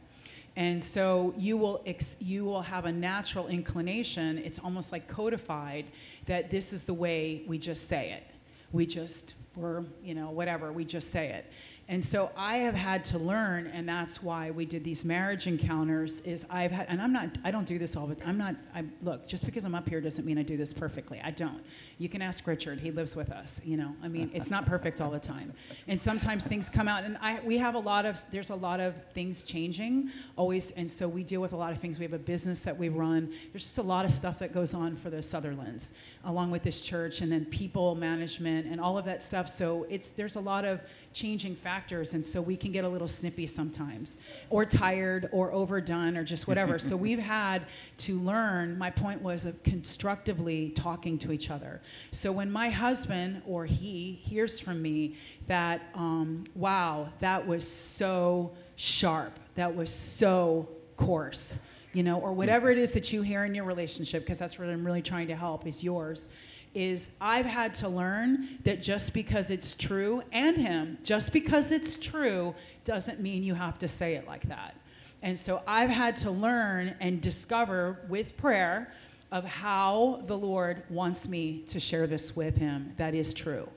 And 0.55 0.81
so 0.81 1.33
you 1.37 1.57
will 1.57 1.81
ex- 1.85 2.17
you 2.21 2.45
will 2.45 2.61
have 2.61 2.85
a 2.85 2.91
natural 2.91 3.47
inclination. 3.47 4.37
It's 4.37 4.59
almost 4.59 4.91
like 4.91 5.07
codified 5.07 5.85
that 6.27 6.49
this 6.49 6.71
is 6.71 6.85
the 6.85 6.93
way 6.93 7.43
we 7.47 7.57
just 7.57 7.87
say 7.87 8.11
it. 8.11 8.33
We 8.71 8.85
just 8.85 9.33
we're 9.55 9.83
you 10.03 10.15
know 10.15 10.31
whatever 10.31 10.71
we 10.71 10.85
just 10.85 11.11
say 11.11 11.29
it. 11.29 11.51
And 11.87 12.03
so 12.03 12.31
I 12.35 12.57
have 12.57 12.73
had 12.73 13.05
to 13.05 13.19
learn, 13.19 13.67
and 13.67 13.87
that's 13.87 14.23
why 14.23 14.49
we 14.49 14.65
did 14.65 14.83
these 14.83 15.05
marriage 15.05 15.45
encounters. 15.45 16.21
Is 16.21 16.43
I've 16.49 16.71
had, 16.71 16.87
and 16.89 16.99
I'm 16.99 17.13
not, 17.13 17.29
I 17.43 17.51
don't 17.51 17.67
do 17.67 17.77
this 17.77 17.95
all 17.95 18.07
the 18.07 18.15
time. 18.15 18.29
I'm 18.29 18.37
not. 18.39 18.55
I 18.73 18.85
look, 19.03 19.27
just 19.27 19.45
because 19.45 19.65
I'm 19.65 19.75
up 19.75 19.87
here 19.87 20.01
doesn't 20.01 20.25
mean 20.25 20.39
I 20.39 20.41
do 20.41 20.57
this 20.57 20.73
perfectly. 20.73 21.21
I 21.23 21.29
don't. 21.29 21.63
You 21.99 22.09
can 22.09 22.23
ask 22.23 22.47
Richard; 22.47 22.79
he 22.79 22.89
lives 22.89 23.15
with 23.15 23.31
us. 23.31 23.61
You 23.63 23.77
know, 23.77 23.93
I 24.01 24.07
mean, 24.07 24.31
it's 24.33 24.49
not 24.49 24.65
perfect 24.65 24.99
all 24.99 25.11
the 25.11 25.19
time, 25.19 25.53
and 25.87 25.99
sometimes 25.99 26.47
things 26.47 26.71
come 26.71 26.87
out. 26.87 27.03
And 27.03 27.19
I, 27.21 27.39
we 27.41 27.55
have 27.59 27.75
a 27.75 27.79
lot 27.79 28.07
of, 28.07 28.19
there's 28.31 28.49
a 28.49 28.55
lot 28.55 28.79
of 28.79 28.95
things 29.13 29.43
changing 29.43 30.09
always, 30.37 30.71
and 30.71 30.89
so 30.89 31.07
we 31.07 31.23
deal 31.23 31.39
with 31.39 31.53
a 31.53 31.57
lot 31.57 31.71
of 31.71 31.77
things. 31.77 31.99
We 31.99 32.05
have 32.05 32.13
a 32.13 32.17
business 32.19 32.63
that 32.63 32.75
we 32.75 32.89
run. 32.89 33.31
There's 33.51 33.63
just 33.63 33.77
a 33.77 33.83
lot 33.83 34.05
of 34.05 34.11
stuff 34.11 34.39
that 34.39 34.53
goes 34.55 34.73
on 34.73 34.95
for 34.95 35.11
the 35.11 35.21
Sutherlands, 35.21 35.93
along 36.23 36.49
with 36.49 36.63
this 36.63 36.81
church, 36.81 37.21
and 37.21 37.31
then 37.31 37.45
people 37.45 37.93
management 37.93 38.65
and 38.65 38.81
all 38.81 38.97
of 38.97 39.05
that 39.05 39.21
stuff. 39.21 39.47
So 39.49 39.85
it's 39.87 40.09
there's 40.09 40.35
a 40.35 40.41
lot 40.41 40.65
of 40.65 40.81
changing 41.15 41.55
factors 41.55 42.13
and 42.13 42.23
so 42.23 42.41
we 42.41 42.57
can 42.57 42.73
get 42.73 42.83
a 42.83 42.89
little 42.89 43.07
snippy 43.07 43.47
sometimes 43.47 44.19
or 44.49 44.65
tired 44.65 45.29
or 45.31 45.51
overdone 45.53 46.17
or 46.17 46.23
just 46.25 46.45
whatever. 46.45 46.77
So 46.77 46.97
we've 46.97 47.19
had 47.37 47.65
to 47.99 48.19
learn 48.19 48.77
my 48.77 48.91
point 48.91 49.21
was 49.21 49.45
of 49.45 49.63
constructively 49.63 50.71
talking 50.71 51.17
to 51.19 51.31
each 51.31 51.49
other. 51.49 51.81
So 52.11 52.33
when 52.33 52.51
my 52.51 52.69
husband 52.69 53.41
or 53.47 53.65
he 53.65 54.19
hears 54.23 54.59
from 54.59 54.81
me 54.81 55.15
that 55.47 55.89
um, 55.95 56.43
wow 56.53 57.11
that 57.19 57.47
was 57.47 57.65
so 57.65 58.51
sharp 58.75 59.39
that 59.55 59.73
was 59.73 59.89
so 59.89 60.67
coarse 60.97 61.65
you 61.93 62.03
know 62.03 62.19
or 62.19 62.33
whatever 62.33 62.69
it 62.69 62.77
is 62.77 62.93
that 62.93 63.13
you 63.13 63.21
hear 63.21 63.45
in 63.45 63.55
your 63.55 63.63
relationship 63.63 64.23
because 64.23 64.37
that's 64.37 64.59
what 64.59 64.67
i'm 64.67 64.85
really 64.85 65.01
trying 65.01 65.27
to 65.27 65.35
help 65.35 65.65
is 65.65 65.83
yours 65.83 66.29
is 66.75 67.17
I've 67.19 67.45
had 67.45 67.73
to 67.75 67.89
learn 67.89 68.59
that 68.63 68.83
just 68.83 69.13
because 69.13 69.49
it's 69.49 69.75
true, 69.75 70.21
and 70.31 70.57
him, 70.57 70.97
just 71.03 71.33
because 71.33 71.71
it's 71.71 71.95
true, 71.95 72.53
doesn't 72.83 73.19
mean 73.19 73.43
you 73.43 73.55
have 73.55 73.79
to 73.79 73.87
say 73.87 74.15
it 74.15 74.27
like 74.27 74.43
that. 74.43 74.75
And 75.23 75.39
so 75.39 75.61
I've 75.65 75.89
had 75.89 76.15
to 76.17 76.31
learn 76.31 76.95
and 76.99 77.19
discover 77.19 78.05
with 78.09 78.37
prayer 78.37 78.93
of 79.31 79.43
how 79.43 80.21
the 80.27 80.37
Lord 80.37 80.83
wants 80.89 81.27
me 81.27 81.63
to 81.67 81.79
share 81.79 82.05
this 82.05 82.35
with 82.35 82.57
him 82.57 82.93
that 82.97 83.15
is 83.15 83.33
true. 83.33 83.67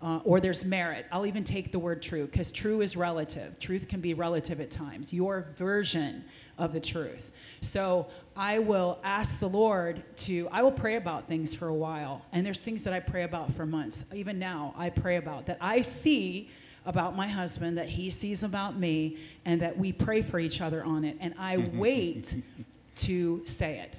Uh, 0.00 0.20
or 0.24 0.38
there's 0.38 0.64
merit. 0.64 1.06
I'll 1.10 1.26
even 1.26 1.44
take 1.44 1.72
the 1.72 1.78
word 1.78 2.02
true 2.02 2.26
because 2.26 2.52
true 2.52 2.82
is 2.82 2.96
relative. 2.96 3.58
Truth 3.58 3.88
can 3.88 4.00
be 4.00 4.12
relative 4.12 4.60
at 4.60 4.70
times. 4.70 5.12
Your 5.12 5.46
version 5.56 6.24
of 6.58 6.72
the 6.72 6.80
truth. 6.80 7.32
So 7.62 8.06
I 8.36 8.58
will 8.58 8.98
ask 9.04 9.38
the 9.38 9.48
Lord 9.48 10.02
to, 10.18 10.48
I 10.50 10.62
will 10.62 10.72
pray 10.72 10.96
about 10.96 11.28
things 11.28 11.54
for 11.54 11.68
a 11.68 11.74
while. 11.74 12.22
And 12.32 12.44
there's 12.44 12.60
things 12.60 12.82
that 12.84 12.92
I 12.92 13.00
pray 13.00 13.22
about 13.22 13.52
for 13.52 13.64
months. 13.64 14.12
Even 14.12 14.38
now, 14.38 14.74
I 14.76 14.90
pray 14.90 15.16
about 15.16 15.46
that 15.46 15.58
I 15.60 15.82
see 15.82 16.50
about 16.86 17.16
my 17.16 17.26
husband, 17.26 17.78
that 17.78 17.88
he 17.88 18.10
sees 18.10 18.42
about 18.42 18.76
me, 18.76 19.18
and 19.44 19.60
that 19.60 19.78
we 19.78 19.92
pray 19.92 20.20
for 20.20 20.38
each 20.38 20.60
other 20.60 20.84
on 20.84 21.04
it. 21.04 21.16
And 21.20 21.34
I 21.38 21.58
wait 21.74 22.34
to 22.96 23.46
say 23.46 23.78
it. 23.78 23.94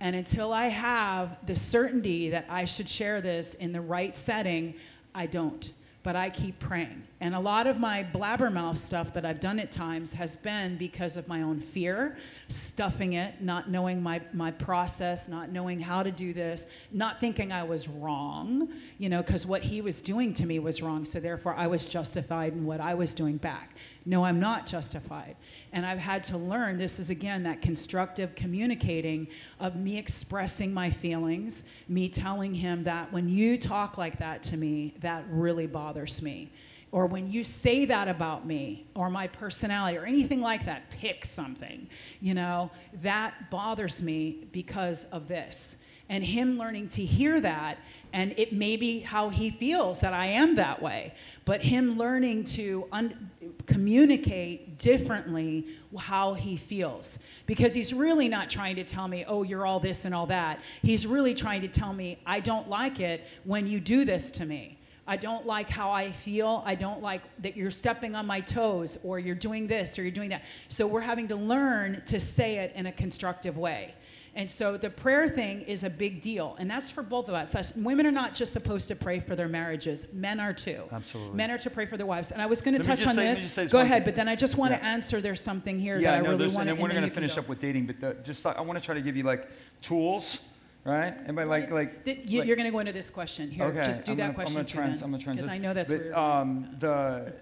And 0.00 0.14
until 0.14 0.52
I 0.52 0.66
have 0.66 1.36
the 1.46 1.56
certainty 1.56 2.30
that 2.30 2.46
I 2.48 2.66
should 2.66 2.88
share 2.88 3.20
this 3.20 3.54
in 3.54 3.72
the 3.72 3.80
right 3.80 4.16
setting, 4.16 4.74
I 5.14 5.26
don't. 5.26 5.70
But 6.06 6.14
I 6.14 6.30
keep 6.30 6.60
praying. 6.60 7.02
And 7.20 7.34
a 7.34 7.40
lot 7.40 7.66
of 7.66 7.80
my 7.80 8.06
blabbermouth 8.14 8.78
stuff 8.78 9.12
that 9.14 9.24
I've 9.24 9.40
done 9.40 9.58
at 9.58 9.72
times 9.72 10.12
has 10.12 10.36
been 10.36 10.76
because 10.76 11.16
of 11.16 11.26
my 11.26 11.42
own 11.42 11.58
fear, 11.58 12.16
stuffing 12.46 13.14
it, 13.14 13.42
not 13.42 13.68
knowing 13.70 14.00
my, 14.00 14.20
my 14.32 14.52
process, 14.52 15.28
not 15.28 15.50
knowing 15.50 15.80
how 15.80 16.04
to 16.04 16.12
do 16.12 16.32
this, 16.32 16.68
not 16.92 17.18
thinking 17.18 17.50
I 17.50 17.64
was 17.64 17.88
wrong, 17.88 18.68
you 18.98 19.08
know, 19.08 19.20
because 19.20 19.46
what 19.46 19.62
he 19.62 19.80
was 19.80 20.00
doing 20.00 20.32
to 20.34 20.46
me 20.46 20.60
was 20.60 20.80
wrong. 20.80 21.04
So 21.04 21.18
therefore, 21.18 21.56
I 21.56 21.66
was 21.66 21.88
justified 21.88 22.52
in 22.52 22.64
what 22.66 22.80
I 22.80 22.94
was 22.94 23.12
doing 23.12 23.36
back. 23.36 23.74
No, 24.04 24.24
I'm 24.24 24.38
not 24.38 24.64
justified. 24.64 25.34
And 25.76 25.84
I've 25.84 25.98
had 25.98 26.24
to 26.24 26.38
learn 26.38 26.78
this 26.78 26.98
is 26.98 27.10
again 27.10 27.42
that 27.42 27.60
constructive 27.60 28.34
communicating 28.34 29.28
of 29.60 29.76
me 29.76 29.98
expressing 29.98 30.72
my 30.72 30.88
feelings, 30.88 31.64
me 31.86 32.08
telling 32.08 32.54
him 32.54 32.84
that 32.84 33.12
when 33.12 33.28
you 33.28 33.58
talk 33.58 33.98
like 33.98 34.18
that 34.20 34.42
to 34.44 34.56
me, 34.56 34.94
that 35.00 35.26
really 35.28 35.66
bothers 35.66 36.22
me. 36.22 36.50
Or 36.92 37.04
when 37.04 37.30
you 37.30 37.44
say 37.44 37.84
that 37.84 38.08
about 38.08 38.46
me 38.46 38.86
or 38.94 39.10
my 39.10 39.26
personality 39.26 39.98
or 39.98 40.06
anything 40.06 40.40
like 40.40 40.64
that, 40.64 40.88
pick 40.88 41.26
something, 41.26 41.86
you 42.22 42.32
know, 42.32 42.70
that 43.02 43.50
bothers 43.50 44.00
me 44.00 44.46
because 44.52 45.04
of 45.12 45.28
this. 45.28 45.76
And 46.08 46.24
him 46.24 46.56
learning 46.56 46.88
to 46.88 47.04
hear 47.04 47.38
that, 47.42 47.80
and 48.16 48.32
it 48.38 48.50
may 48.50 48.78
be 48.78 49.00
how 49.00 49.28
he 49.28 49.50
feels 49.50 50.00
that 50.00 50.14
I 50.14 50.24
am 50.24 50.54
that 50.54 50.80
way, 50.80 51.12
but 51.44 51.60
him 51.60 51.98
learning 51.98 52.44
to 52.44 52.88
un- 52.90 53.30
communicate 53.66 54.78
differently 54.78 55.66
how 55.98 56.32
he 56.32 56.56
feels. 56.56 57.18
Because 57.44 57.74
he's 57.74 57.92
really 57.92 58.26
not 58.26 58.48
trying 58.48 58.76
to 58.76 58.84
tell 58.84 59.06
me, 59.06 59.26
oh, 59.28 59.42
you're 59.42 59.66
all 59.66 59.80
this 59.80 60.06
and 60.06 60.14
all 60.14 60.24
that. 60.28 60.60
He's 60.80 61.06
really 61.06 61.34
trying 61.34 61.60
to 61.60 61.68
tell 61.68 61.92
me, 61.92 62.18
I 62.24 62.40
don't 62.40 62.70
like 62.70 63.00
it 63.00 63.26
when 63.44 63.66
you 63.66 63.80
do 63.80 64.06
this 64.06 64.30
to 64.32 64.46
me. 64.46 64.78
I 65.06 65.18
don't 65.18 65.46
like 65.46 65.68
how 65.68 65.90
I 65.90 66.10
feel. 66.10 66.62
I 66.64 66.74
don't 66.74 67.02
like 67.02 67.20
that 67.42 67.54
you're 67.54 67.70
stepping 67.70 68.14
on 68.14 68.26
my 68.26 68.40
toes 68.40 68.98
or 69.04 69.18
you're 69.18 69.34
doing 69.34 69.66
this 69.66 69.98
or 69.98 70.02
you're 70.02 70.10
doing 70.10 70.30
that. 70.30 70.44
So 70.68 70.86
we're 70.86 71.02
having 71.02 71.28
to 71.28 71.36
learn 71.36 72.02
to 72.06 72.18
say 72.18 72.60
it 72.60 72.72
in 72.74 72.86
a 72.86 72.92
constructive 72.92 73.58
way. 73.58 73.94
And 74.36 74.50
so 74.50 74.76
the 74.76 74.90
prayer 74.90 75.30
thing 75.30 75.62
is 75.62 75.82
a 75.82 75.88
big 75.88 76.20
deal. 76.20 76.56
And 76.58 76.70
that's 76.70 76.90
for 76.90 77.02
both 77.02 77.28
of 77.28 77.34
us. 77.34 77.52
That's, 77.52 77.74
women 77.74 78.04
are 78.06 78.12
not 78.12 78.34
just 78.34 78.52
supposed 78.52 78.86
to 78.88 78.94
pray 78.94 79.18
for 79.18 79.34
their 79.34 79.48
marriages, 79.48 80.12
men 80.12 80.40
are 80.40 80.52
too. 80.52 80.86
Absolutely. 80.92 81.34
Men 81.34 81.50
are 81.50 81.56
to 81.56 81.70
pray 81.70 81.86
for 81.86 81.96
their 81.96 82.04
wives. 82.06 82.32
And 82.32 82.42
I 82.42 82.46
was 82.46 82.60
going 82.60 82.76
to 82.76 82.82
touch 82.84 83.06
on 83.06 83.14
say- 83.14 83.24
this. 83.28 83.40
just 83.40 83.54
say 83.54 83.62
this 83.62 83.72
Go 83.72 83.78
ahead, 83.80 84.02
thing. 84.04 84.12
but 84.12 84.16
then 84.16 84.28
I 84.28 84.36
just 84.36 84.58
want 84.58 84.74
to 84.74 84.78
Yeah. 84.78 84.92
answer 84.92 85.22
there's 85.22 85.40
something 85.40 85.80
here 85.80 85.98
Yeah, 85.98 86.10
that 86.10 86.18
I 86.18 86.20
no, 86.22 86.32
really 86.32 86.48
want 86.48 86.56
and 86.58 86.68
to 86.68 86.74
then 86.74 86.82
we're 86.82 86.90
going 86.90 87.02
to 87.08 87.10
finish 87.10 87.34
go. 87.36 87.40
up 87.40 87.48
with 87.48 87.60
dating, 87.60 87.86
but 87.86 87.98
the, 87.98 88.14
just 88.22 88.44
I 88.44 88.60
want 88.60 88.78
to 88.78 88.84
try 88.84 88.94
to 88.94 89.00
give 89.00 89.16
you 89.16 89.22
like 89.22 89.48
tools, 89.80 90.46
right? 90.84 91.14
Anybody 91.24 91.48
like 91.48 91.70
like 91.70 92.04
Th- 92.04 92.20
you, 92.26 92.40
like- 92.40 92.50
are 92.50 92.56
going 92.56 92.66
to 92.66 92.72
go 92.72 92.80
into 92.80 92.92
this 92.92 93.08
question 93.08 93.50
here. 93.50 93.64
Okay, 93.64 93.84
just 93.84 94.04
do 94.04 94.10
I'm 94.12 94.18
that 94.18 94.22
gonna, 94.24 94.34
question 94.34 94.58
I'm 94.60 94.64
gonna 94.66 94.74
trans, 94.86 95.00
I'm 95.02 95.10
gonna 95.12 95.22
transition. 95.22 95.48
Because 95.48 95.58
I 95.58 95.66
know 95.66 95.72
that's 95.72 95.90
but, 95.90 96.04
you're 96.04 96.18
um, 96.18 96.76
the 96.78 97.32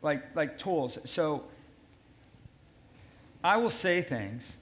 like 0.00 0.34
like 0.34 0.56
tools. 0.56 0.98
So 1.04 1.44
I 3.44 3.58
will 3.58 3.70
say 3.70 4.00
things. 4.00 4.56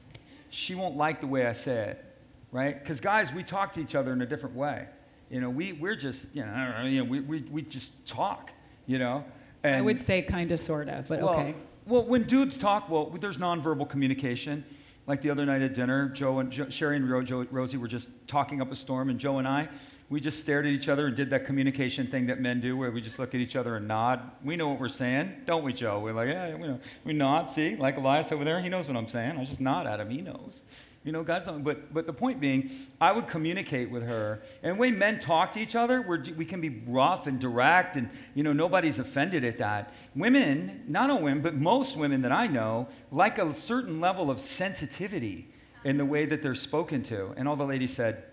She 0.50 0.74
won't 0.74 0.96
like 0.96 1.20
the 1.20 1.26
way 1.26 1.46
I 1.46 1.52
say 1.52 1.90
it, 1.90 2.04
right? 2.52 2.78
Because 2.78 3.00
guys, 3.00 3.32
we 3.32 3.42
talk 3.42 3.72
to 3.72 3.80
each 3.80 3.94
other 3.94 4.12
in 4.12 4.22
a 4.22 4.26
different 4.26 4.56
way, 4.56 4.88
You 5.30 5.40
know, 5.40 5.50
we, 5.50 5.72
we're 5.72 5.96
just, 5.96 6.34
you 6.34 6.44
know, 6.44 6.52
I 6.52 6.64
don't 6.64 6.84
know, 6.84 6.88
you 6.88 7.04
know 7.04 7.10
we, 7.10 7.20
we, 7.20 7.40
we 7.50 7.62
just 7.62 8.06
talk, 8.06 8.52
you 8.86 8.98
know. 8.98 9.24
And, 9.62 9.76
I 9.76 9.80
would 9.80 9.98
say 9.98 10.22
kind 10.22 10.52
of, 10.52 10.60
sort 10.60 10.88
of, 10.88 11.08
but 11.08 11.20
well, 11.20 11.34
okay. 11.34 11.54
Well, 11.86 12.04
when 12.04 12.24
dudes 12.24 12.56
talk, 12.56 12.88
well, 12.88 13.06
there's 13.06 13.38
nonverbal 13.38 13.88
communication. 13.88 14.64
Like 15.06 15.20
the 15.20 15.30
other 15.30 15.46
night 15.46 15.62
at 15.62 15.72
dinner, 15.72 16.08
Joe 16.08 16.40
and 16.40 16.50
jo, 16.50 16.68
Sherry 16.68 16.96
and 16.96 17.08
Ro, 17.08 17.22
Joe, 17.22 17.46
Rosie 17.52 17.76
were 17.76 17.86
just 17.86 18.08
talking 18.26 18.60
up 18.60 18.72
a 18.72 18.74
storm, 18.74 19.08
and 19.08 19.20
Joe 19.20 19.38
and 19.38 19.46
I, 19.46 19.68
we 20.08 20.20
just 20.20 20.38
stared 20.38 20.66
at 20.66 20.72
each 20.72 20.88
other 20.88 21.06
and 21.06 21.16
did 21.16 21.30
that 21.30 21.44
communication 21.44 22.06
thing 22.06 22.26
that 22.26 22.40
men 22.40 22.60
do, 22.60 22.76
where 22.76 22.90
we 22.90 23.00
just 23.00 23.18
look 23.18 23.34
at 23.34 23.40
each 23.40 23.56
other 23.56 23.76
and 23.76 23.88
nod. 23.88 24.20
We 24.44 24.56
know 24.56 24.68
what 24.68 24.78
we're 24.78 24.88
saying, 24.88 25.42
don't 25.46 25.64
we, 25.64 25.72
Joe? 25.72 25.98
We're 26.00 26.12
like, 26.12 26.28
yeah, 26.28 26.54
we 26.54 26.68
know. 26.68 26.80
We 27.04 27.12
nod. 27.12 27.48
See, 27.48 27.74
like 27.74 27.96
Elias 27.96 28.30
over 28.30 28.44
there, 28.44 28.60
he 28.60 28.68
knows 28.68 28.86
what 28.86 28.96
I'm 28.96 29.08
saying. 29.08 29.36
I 29.36 29.44
just 29.44 29.60
nod 29.60 29.86
at 29.86 29.98
him. 29.98 30.10
He 30.10 30.20
knows. 30.22 30.64
You 31.02 31.12
know, 31.12 31.22
guys 31.22 31.46
don't. 31.46 31.62
But 31.62 31.92
but 31.94 32.06
the 32.06 32.12
point 32.12 32.40
being, 32.40 32.70
I 33.00 33.12
would 33.12 33.28
communicate 33.28 33.90
with 33.90 34.02
her, 34.02 34.42
and 34.62 34.76
the 34.76 34.80
way 34.80 34.90
men 34.90 35.20
talk 35.20 35.52
to 35.52 35.60
each 35.60 35.76
other, 35.76 36.02
we're, 36.02 36.22
we 36.36 36.44
can 36.44 36.60
be 36.60 36.82
rough 36.86 37.28
and 37.28 37.38
direct, 37.40 37.96
and 37.96 38.10
you 38.34 38.42
know 38.42 38.52
nobody's 38.52 38.98
offended 38.98 39.44
at 39.44 39.58
that. 39.58 39.92
Women, 40.16 40.82
not 40.88 41.10
all 41.10 41.22
women, 41.22 41.42
but 41.42 41.54
most 41.54 41.96
women 41.96 42.22
that 42.22 42.32
I 42.32 42.48
know, 42.48 42.88
like 43.12 43.38
a 43.38 43.54
certain 43.54 44.00
level 44.00 44.32
of 44.32 44.40
sensitivity 44.40 45.48
in 45.84 45.96
the 45.96 46.04
way 46.04 46.26
that 46.26 46.42
they're 46.42 46.56
spoken 46.56 47.04
to. 47.04 47.32
And 47.36 47.46
all 47.46 47.54
the 47.54 47.66
ladies 47.66 47.94
said, 47.94 48.24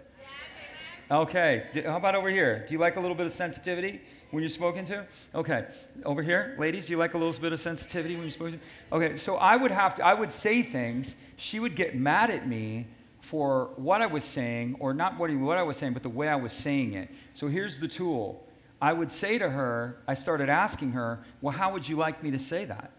Okay, 1.12 1.66
how 1.86 1.98
about 1.98 2.16
over 2.16 2.30
here? 2.30 2.64
Do 2.66 2.74
you 2.74 2.80
like 2.80 2.96
a 2.96 3.00
little 3.00 3.16
bit 3.16 3.26
of 3.26 3.32
sensitivity 3.34 4.00
when 4.32 4.42
you're 4.42 4.50
spoken 4.50 4.86
to? 4.86 5.06
Okay, 5.36 5.66
over 6.06 6.24
here, 6.24 6.56
ladies, 6.58 6.88
do 6.88 6.94
you 6.94 6.98
like 6.98 7.14
a 7.14 7.18
little 7.18 7.40
bit 7.42 7.52
of 7.52 7.60
sensitivity 7.60 8.16
when 8.16 8.24
you're 8.24 8.32
spoken 8.32 8.60
to? 8.60 8.96
Okay, 8.96 9.16
so 9.18 9.36
I 9.36 9.58
would 9.58 9.72
have 9.72 9.96
to, 9.96 10.06
I 10.06 10.14
would 10.14 10.32
say 10.32 10.62
things. 10.62 11.22
She 11.36 11.60
would 11.60 11.76
get 11.76 11.94
mad 11.94 12.30
at 12.30 12.48
me 12.48 12.88
for 13.20 13.72
what 13.76 14.02
I 14.02 14.06
was 14.06 14.24
saying, 14.24 14.78
or 14.80 14.94
not 14.94 15.20
what, 15.20 15.30
what 15.32 15.58
I 15.58 15.64
was 15.64 15.78
saying, 15.78 15.94
but 15.94 16.04
the 16.04 16.10
way 16.10 16.30
I 16.30 16.36
was 16.36 16.54
saying 16.54 16.94
it. 16.94 17.10
So 17.34 17.48
here's 17.48 17.80
the 17.80 17.88
tool. 17.88 18.48
I 18.82 18.94
would 18.94 19.12
say 19.12 19.38
to 19.38 19.50
her, 19.50 20.02
I 20.08 20.14
started 20.14 20.50
asking 20.50 20.92
her, 20.92 21.20
well, 21.42 21.54
how 21.54 21.72
would 21.74 21.88
you 21.88 21.96
like 21.96 22.24
me 22.24 22.32
to 22.32 22.40
say 22.40 22.66
that? 22.66 22.92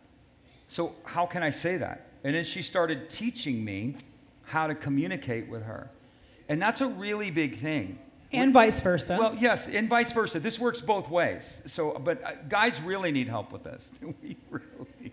So 0.67 0.95
how 1.05 1.27
can 1.27 1.43
I 1.43 1.51
say 1.51 1.79
that? 1.79 2.07
And 2.23 2.35
then 2.35 2.45
she 2.45 2.63
started 2.63 3.11
teaching 3.11 3.65
me 3.65 3.97
how 4.45 4.67
to 4.67 4.75
communicate 4.75 5.49
with 5.49 5.65
her. 5.65 5.91
And 6.49 6.61
that's 6.61 6.80
a 6.80 6.86
really 6.86 7.30
big 7.30 7.57
thing. 7.57 7.99
And 8.32 8.53
vice 8.53 8.80
versa. 8.80 9.16
Well, 9.18 9.36
yes, 9.38 9.68
and 9.72 9.88
vice 9.88 10.12
versa. 10.12 10.40
This 10.40 10.59
works 10.59 10.80
both 10.80 11.09
ways. 11.09 11.62
So, 11.66 11.99
but 12.03 12.22
uh, 12.24 12.32
guys 12.49 12.82
really 12.82 13.12
need 13.12 13.28
help 13.28 13.53
with 13.53 13.62
this. 13.62 13.92
We 14.22 14.36
really. 14.51 15.12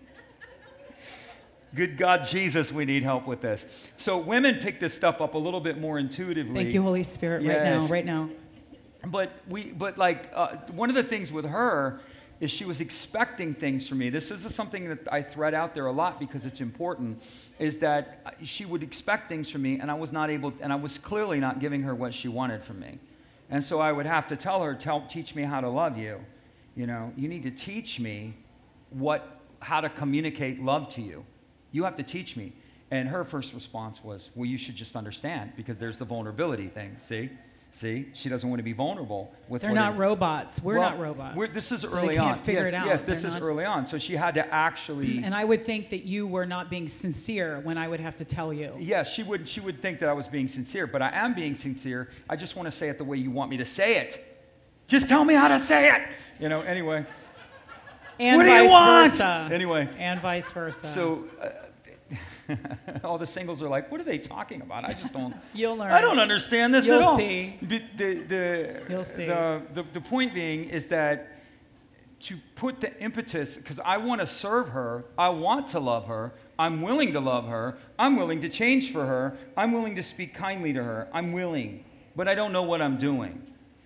Good 1.74 1.96
God, 1.96 2.26
Jesus, 2.26 2.70
we 2.70 2.84
need 2.84 3.02
help 3.02 3.26
with 3.26 3.40
this. 3.40 3.88
So, 3.96 4.18
women 4.18 4.56
pick 4.56 4.78
this 4.78 4.92
stuff 4.92 5.22
up 5.22 5.34
a 5.34 5.38
little 5.38 5.60
bit 5.60 5.78
more 5.78 5.98
intuitively. 5.98 6.54
Thank 6.54 6.74
you, 6.74 6.82
Holy 6.82 7.02
Spirit, 7.02 7.46
right 7.46 7.62
now, 7.62 7.86
right 7.86 8.04
now. 8.04 8.28
But 9.06 9.32
we, 9.48 9.72
but 9.72 9.96
like 9.98 10.30
uh, 10.34 10.56
one 10.72 10.90
of 10.90 10.94
the 10.94 11.02
things 11.02 11.32
with 11.32 11.46
her 11.46 12.00
is 12.42 12.50
she 12.50 12.64
was 12.64 12.80
expecting 12.80 13.54
things 13.54 13.86
from 13.86 13.98
me. 13.98 14.10
This 14.10 14.32
is 14.32 14.52
something 14.52 14.88
that 14.88 15.06
I 15.12 15.22
thread 15.22 15.54
out 15.54 15.74
there 15.76 15.86
a 15.86 15.92
lot 15.92 16.18
because 16.18 16.44
it's 16.44 16.60
important. 16.60 17.22
Is 17.60 17.78
that 17.78 18.36
she 18.42 18.64
would 18.64 18.82
expect 18.82 19.28
things 19.28 19.48
from 19.48 19.62
me, 19.62 19.78
and 19.78 19.88
I 19.88 19.94
was 19.94 20.10
not 20.10 20.28
able, 20.28 20.52
and 20.60 20.72
I 20.72 20.76
was 20.76 20.98
clearly 20.98 21.38
not 21.38 21.60
giving 21.60 21.82
her 21.82 21.94
what 21.94 22.12
she 22.12 22.26
wanted 22.26 22.64
from 22.64 22.80
me, 22.80 22.98
and 23.48 23.62
so 23.62 23.78
I 23.78 23.92
would 23.92 24.06
have 24.06 24.26
to 24.26 24.36
tell 24.36 24.64
her, 24.64 24.74
tell, 24.74 25.02
teach 25.02 25.36
me 25.36 25.42
how 25.44 25.60
to 25.60 25.68
love 25.68 25.96
you. 25.96 26.18
You 26.74 26.88
know, 26.88 27.12
you 27.16 27.28
need 27.28 27.44
to 27.44 27.52
teach 27.52 28.00
me 28.00 28.34
what, 28.90 29.40
how 29.60 29.80
to 29.80 29.88
communicate 29.88 30.60
love 30.60 30.88
to 30.90 31.00
you. 31.00 31.24
You 31.70 31.84
have 31.84 31.94
to 31.94 32.02
teach 32.02 32.36
me. 32.36 32.54
And 32.90 33.08
her 33.08 33.22
first 33.22 33.54
response 33.54 34.02
was, 34.02 34.32
Well, 34.34 34.46
you 34.46 34.58
should 34.58 34.74
just 34.74 34.96
understand 34.96 35.52
because 35.56 35.78
there's 35.78 35.98
the 35.98 36.04
vulnerability 36.04 36.66
thing. 36.66 36.96
See? 36.98 37.30
See? 37.74 38.08
She 38.12 38.28
doesn't 38.28 38.46
want 38.48 38.58
to 38.58 38.62
be 38.64 38.74
vulnerable 38.74 39.34
with 39.48 39.62
They're 39.62 39.72
not 39.72 39.94
is- 39.94 39.98
robots. 39.98 40.60
We're 40.60 40.78
Well, 40.78 40.90
not 40.90 41.00
robots. 41.00 41.36
we're- 41.38 41.50
this 41.50 41.72
is 41.72 41.80
So 41.80 41.96
early 41.96 42.08
they 42.08 42.14
can't 42.16 42.36
on. 42.36 42.44
Figure 42.44 42.60
yes, 42.64 42.68
it 42.68 42.74
out. 42.76 42.86
yes, 42.86 43.02
this 43.04 43.22
They're 43.22 43.28
is 43.28 43.34
not- 43.34 43.42
early 43.42 43.64
on. 43.64 43.86
So 43.86 43.96
she 43.98 44.14
had 44.14 44.34
to 44.34 44.46
actually. 44.54 45.18
And 45.24 45.34
I 45.34 45.42
would 45.44 45.64
think 45.64 45.88
that 45.88 46.04
you 46.04 46.26
were 46.26 46.44
not 46.44 46.68
being 46.68 46.86
sincere 46.86 47.60
when 47.60 47.78
I 47.78 47.88
would 47.88 48.00
have 48.00 48.16
to 48.16 48.26
tell 48.26 48.52
you. 48.52 48.74
Yes, 48.78 49.14
she 49.14 49.22
would, 49.22 49.48
she 49.48 49.60
would 49.60 49.80
think 49.80 50.00
that 50.00 50.10
I 50.10 50.12
was 50.12 50.28
being 50.28 50.48
sincere, 50.48 50.86
but 50.86 51.00
I 51.00 51.10
am 51.14 51.32
being 51.32 51.54
sincere. 51.54 52.10
I 52.28 52.36
just 52.36 52.56
want 52.56 52.66
to 52.66 52.70
say 52.70 52.90
it 52.90 52.98
the 52.98 53.04
way 53.04 53.16
you 53.16 53.30
want 53.30 53.50
me 53.50 53.56
to 53.56 53.64
say 53.64 53.96
it. 53.96 54.22
Just 54.86 55.08
tell 55.08 55.24
me 55.24 55.32
how 55.32 55.48
to 55.48 55.58
say 55.58 55.90
it. 55.92 56.02
You 56.40 56.50
know, 56.50 56.60
anyway. 56.60 57.06
And 58.20 58.36
What 58.36 58.42
do 58.44 58.50
vice 58.50 58.62
you 58.64 58.68
want? 58.70 59.10
versa. 59.12 59.48
Anyway. 59.50 59.88
And 59.98 60.20
vice 60.20 60.50
versa. 60.50 60.84
So 60.86 61.24
uh, 61.42 61.48
all 63.04 63.18
the 63.18 63.26
singles 63.26 63.62
are 63.62 63.68
like, 63.68 63.90
what 63.90 64.00
are 64.00 64.04
they 64.04 64.18
talking 64.18 64.62
about? 64.62 64.84
I 64.84 64.92
just 64.92 65.12
don't. 65.12 65.34
You'll 65.54 65.76
learn. 65.76 65.92
I 65.92 66.00
don't 66.00 66.18
understand 66.18 66.72
this 66.74 66.86
You'll 66.88 66.98
at 66.98 67.02
all. 67.02 67.16
see. 67.16 67.58
The, 67.62 67.82
the, 67.96 68.82
You'll 68.88 69.04
see. 69.04 69.26
The, 69.26 69.62
the, 69.74 69.84
the 69.92 70.00
point 70.00 70.34
being 70.34 70.68
is 70.68 70.88
that 70.88 71.28
to 72.20 72.36
put 72.54 72.80
the 72.80 72.96
impetus, 73.02 73.56
because 73.56 73.80
I 73.80 73.96
want 73.96 74.20
to 74.20 74.26
serve 74.26 74.68
her, 74.68 75.04
I 75.18 75.30
want 75.30 75.66
to 75.68 75.80
love 75.80 76.06
her, 76.06 76.34
I'm 76.56 76.80
willing 76.80 77.12
to 77.12 77.20
love 77.20 77.48
her, 77.48 77.76
I'm 77.98 78.16
willing 78.16 78.40
to 78.42 78.48
change 78.48 78.92
for 78.92 79.06
her, 79.06 79.36
I'm 79.56 79.72
willing 79.72 79.96
to 79.96 80.02
speak 80.04 80.32
kindly 80.32 80.72
to 80.72 80.84
her, 80.84 81.08
I'm 81.12 81.32
willing, 81.32 81.84
but 82.14 82.28
I 82.28 82.36
don't 82.36 82.52
know 82.52 82.62
what 82.62 82.80
I'm 82.80 82.96
doing. 82.96 83.42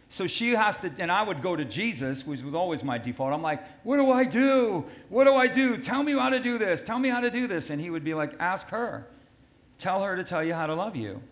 So 0.08 0.26
she 0.26 0.50
has 0.52 0.80
to, 0.80 0.92
and 1.00 1.10
I 1.10 1.24
would 1.24 1.42
go 1.42 1.56
to 1.56 1.64
Jesus, 1.64 2.26
which 2.26 2.42
was 2.42 2.54
always 2.54 2.84
my 2.84 2.96
default. 2.96 3.32
I'm 3.32 3.42
like, 3.42 3.62
what 3.82 3.96
do 3.96 4.10
I 4.10 4.24
do? 4.24 4.84
What 5.08 5.24
do 5.24 5.34
I 5.34 5.48
do? 5.48 5.78
Tell 5.78 6.02
me 6.02 6.12
how 6.12 6.30
to 6.30 6.38
do 6.38 6.58
this. 6.58 6.82
Tell 6.82 6.98
me 6.98 7.08
how 7.08 7.20
to 7.20 7.30
do 7.30 7.46
this. 7.46 7.70
And 7.70 7.80
he 7.80 7.90
would 7.90 8.04
be 8.04 8.14
like, 8.14 8.32
ask 8.38 8.68
her. 8.68 9.08
Tell 9.78 10.04
her 10.04 10.14
to 10.16 10.22
tell 10.22 10.44
you 10.44 10.54
how 10.54 10.66
to 10.66 10.74
love 10.74 10.94
you. 10.94 11.22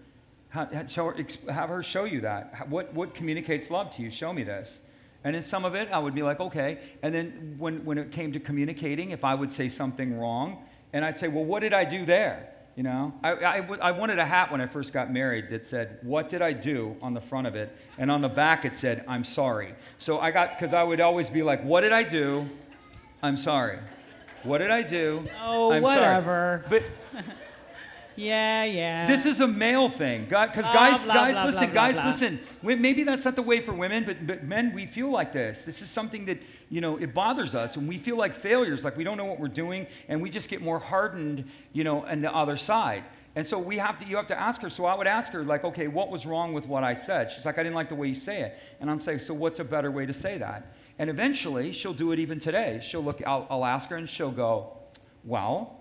Have 0.50 1.68
her 1.68 1.82
show 1.82 2.04
you 2.04 2.20
that. 2.22 2.68
What, 2.68 2.92
what 2.94 3.14
communicates 3.14 3.70
love 3.70 3.90
to 3.90 4.02
you? 4.02 4.10
Show 4.10 4.32
me 4.32 4.42
this. 4.42 4.82
And 5.22 5.34
in 5.34 5.42
some 5.42 5.64
of 5.64 5.74
it, 5.74 5.88
I 5.90 5.98
would 5.98 6.14
be 6.14 6.22
like, 6.22 6.40
okay. 6.40 6.78
And 7.02 7.14
then 7.14 7.54
when, 7.58 7.84
when 7.84 7.96
it 7.96 8.12
came 8.12 8.32
to 8.32 8.40
communicating, 8.40 9.10
if 9.10 9.24
I 9.24 9.34
would 9.34 9.50
say 9.50 9.68
something 9.68 10.18
wrong, 10.18 10.64
and 10.92 11.04
I'd 11.04 11.16
say, 11.16 11.28
well, 11.28 11.44
what 11.44 11.60
did 11.60 11.72
I 11.72 11.84
do 11.84 12.04
there? 12.04 12.53
You 12.76 12.82
know, 12.82 13.14
I, 13.22 13.32
I, 13.36 13.60
w- 13.60 13.80
I 13.80 13.92
wanted 13.92 14.18
a 14.18 14.24
hat 14.24 14.50
when 14.50 14.60
I 14.60 14.66
first 14.66 14.92
got 14.92 15.12
married 15.12 15.50
that 15.50 15.64
said, 15.64 15.98
What 16.02 16.28
did 16.28 16.42
I 16.42 16.52
do 16.52 16.96
on 17.00 17.14
the 17.14 17.20
front 17.20 17.46
of 17.46 17.54
it? 17.54 17.76
And 17.98 18.10
on 18.10 18.20
the 18.20 18.28
back 18.28 18.64
it 18.64 18.74
said, 18.74 19.04
I'm 19.06 19.22
sorry. 19.22 19.74
So 19.98 20.18
I 20.18 20.32
got, 20.32 20.50
because 20.50 20.74
I 20.74 20.82
would 20.82 21.00
always 21.00 21.30
be 21.30 21.42
like, 21.44 21.62
What 21.62 21.82
did 21.82 21.92
I 21.92 22.02
do? 22.02 22.48
I'm 23.22 23.36
sorry. 23.36 23.78
What 24.42 24.58
did 24.58 24.70
I 24.72 24.82
do? 24.82 25.26
Oh, 25.40 25.72
I'm 25.72 25.82
whatever. 25.82 26.64
Sorry. 26.68 26.82
But 27.14 27.24
yeah, 28.16 28.64
yeah. 28.64 29.06
this 29.06 29.26
is 29.26 29.40
a 29.40 29.48
male 29.48 29.88
thing, 29.88 30.24
because 30.24 30.68
Blah, 30.70 30.74
guys, 30.74 31.04
blah, 31.04 31.14
guys, 31.14 31.34
blah, 31.34 31.44
listen, 31.44 31.70
blah, 31.70 31.74
guys, 31.74 32.04
listen. 32.04 32.40
Maybe 32.62 33.02
that's 33.02 33.24
not 33.24 33.36
the 33.36 33.42
way 33.42 33.60
for 33.60 33.72
women, 33.72 34.04
but 34.04 34.26
but 34.26 34.44
men, 34.44 34.72
we 34.72 34.86
feel 34.86 35.10
like 35.10 35.32
this. 35.32 35.64
This 35.64 35.82
is 35.82 35.90
something 35.90 36.26
that 36.26 36.38
you 36.70 36.80
know 36.80 36.96
it 36.96 37.14
bothers 37.14 37.54
us, 37.54 37.76
and 37.76 37.88
we 37.88 37.98
feel 37.98 38.16
like 38.16 38.32
failures, 38.34 38.84
like 38.84 38.96
we 38.96 39.04
don't 39.04 39.16
know 39.16 39.24
what 39.24 39.40
we're 39.40 39.48
doing, 39.48 39.86
and 40.08 40.22
we 40.22 40.30
just 40.30 40.48
get 40.48 40.62
more 40.62 40.78
hardened, 40.78 41.44
you 41.72 41.84
know, 41.84 42.04
on 42.06 42.20
the 42.20 42.34
other 42.34 42.56
side. 42.56 43.04
And 43.36 43.44
so 43.44 43.58
we 43.58 43.78
have 43.78 43.98
to, 43.98 44.06
you 44.06 44.16
have 44.16 44.28
to 44.28 44.40
ask 44.40 44.60
her. 44.62 44.70
So 44.70 44.84
I 44.84 44.94
would 44.94 45.08
ask 45.08 45.32
her, 45.32 45.42
like, 45.42 45.64
okay, 45.64 45.88
what 45.88 46.08
was 46.08 46.24
wrong 46.24 46.52
with 46.52 46.68
what 46.68 46.84
I 46.84 46.94
said? 46.94 47.32
She's 47.32 47.44
like, 47.44 47.58
I 47.58 47.64
didn't 47.64 47.74
like 47.74 47.88
the 47.88 47.96
way 47.96 48.06
you 48.06 48.14
say 48.14 48.42
it. 48.42 48.58
And 48.80 48.88
I'm 48.88 49.00
saying, 49.00 49.18
so 49.18 49.34
what's 49.34 49.58
a 49.58 49.64
better 49.64 49.90
way 49.90 50.06
to 50.06 50.12
say 50.12 50.38
that? 50.38 50.72
And 51.00 51.10
eventually, 51.10 51.72
she'll 51.72 51.94
do 51.94 52.12
it 52.12 52.20
even 52.20 52.38
today. 52.38 52.80
She'll 52.80 53.02
look, 53.02 53.20
I'll, 53.26 53.46
I'll 53.50 53.64
ask 53.64 53.88
her, 53.88 53.96
and 53.96 54.08
she'll 54.08 54.30
go, 54.30 54.78
well, 55.24 55.80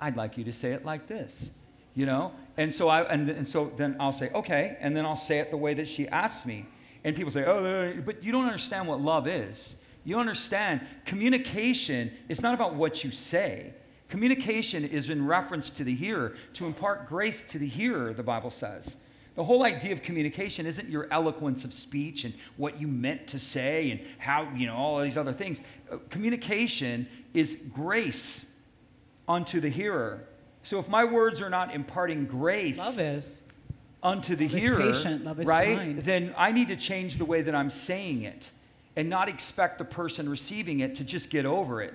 I'd 0.00 0.16
like 0.16 0.36
you 0.36 0.44
to 0.44 0.52
say 0.52 0.72
it 0.72 0.84
like 0.84 1.06
this, 1.06 1.50
you 1.94 2.06
know? 2.06 2.32
And 2.56 2.72
so 2.72 2.88
I 2.88 3.02
and, 3.02 3.28
and 3.28 3.48
so 3.48 3.72
then 3.76 3.96
I'll 3.98 4.12
say, 4.12 4.30
okay, 4.34 4.76
and 4.80 4.96
then 4.96 5.04
I'll 5.04 5.16
say 5.16 5.38
it 5.38 5.50
the 5.50 5.56
way 5.56 5.74
that 5.74 5.88
she 5.88 6.08
asks 6.08 6.46
me. 6.46 6.66
And 7.02 7.14
people 7.14 7.30
say, 7.30 7.44
oh, 7.44 7.64
uh, 7.64 8.00
but 8.00 8.24
you 8.24 8.32
don't 8.32 8.46
understand 8.46 8.88
what 8.88 9.00
love 9.00 9.26
is. 9.26 9.76
You 10.04 10.18
understand 10.18 10.82
communication 11.04 12.10
is 12.28 12.42
not 12.42 12.54
about 12.54 12.74
what 12.74 13.04
you 13.04 13.10
say. 13.10 13.74
Communication 14.08 14.84
is 14.84 15.10
in 15.10 15.26
reference 15.26 15.70
to 15.72 15.84
the 15.84 15.94
hearer, 15.94 16.34
to 16.54 16.66
impart 16.66 17.08
grace 17.08 17.44
to 17.52 17.58
the 17.58 17.66
hearer, 17.66 18.12
the 18.12 18.22
Bible 18.22 18.50
says. 18.50 18.98
The 19.34 19.42
whole 19.42 19.64
idea 19.64 19.92
of 19.92 20.02
communication 20.02 20.66
isn't 20.66 20.88
your 20.88 21.08
eloquence 21.10 21.64
of 21.64 21.72
speech 21.72 22.24
and 22.24 22.34
what 22.56 22.80
you 22.80 22.86
meant 22.86 23.26
to 23.28 23.38
say 23.38 23.90
and 23.90 24.00
how, 24.18 24.48
you 24.54 24.66
know, 24.66 24.76
all 24.76 25.00
these 25.00 25.16
other 25.16 25.32
things. 25.32 25.66
Uh, 25.90 25.96
Communication 26.10 27.08
is 27.32 27.68
grace 27.74 28.53
unto 29.28 29.60
the 29.60 29.68
hearer. 29.68 30.24
So 30.62 30.78
if 30.78 30.88
my 30.88 31.04
words 31.04 31.40
are 31.42 31.50
not 31.50 31.74
imparting 31.74 32.26
grace 32.26 32.98
Love 32.98 33.16
is. 33.18 33.42
unto 34.02 34.34
the 34.34 34.46
Love 34.46 34.56
is 34.56 34.62
hearer, 34.62 34.76
patient, 34.78 35.24
love 35.24 35.40
is 35.40 35.48
right? 35.48 35.76
kind. 35.76 35.98
Then 35.98 36.34
I 36.36 36.52
need 36.52 36.68
to 36.68 36.76
change 36.76 37.18
the 37.18 37.24
way 37.24 37.42
that 37.42 37.54
I'm 37.54 37.70
saying 37.70 38.22
it 38.22 38.50
and 38.96 39.10
not 39.10 39.28
expect 39.28 39.78
the 39.78 39.84
person 39.84 40.28
receiving 40.28 40.80
it 40.80 40.94
to 40.96 41.04
just 41.04 41.30
get 41.30 41.44
over 41.44 41.82
it. 41.82 41.94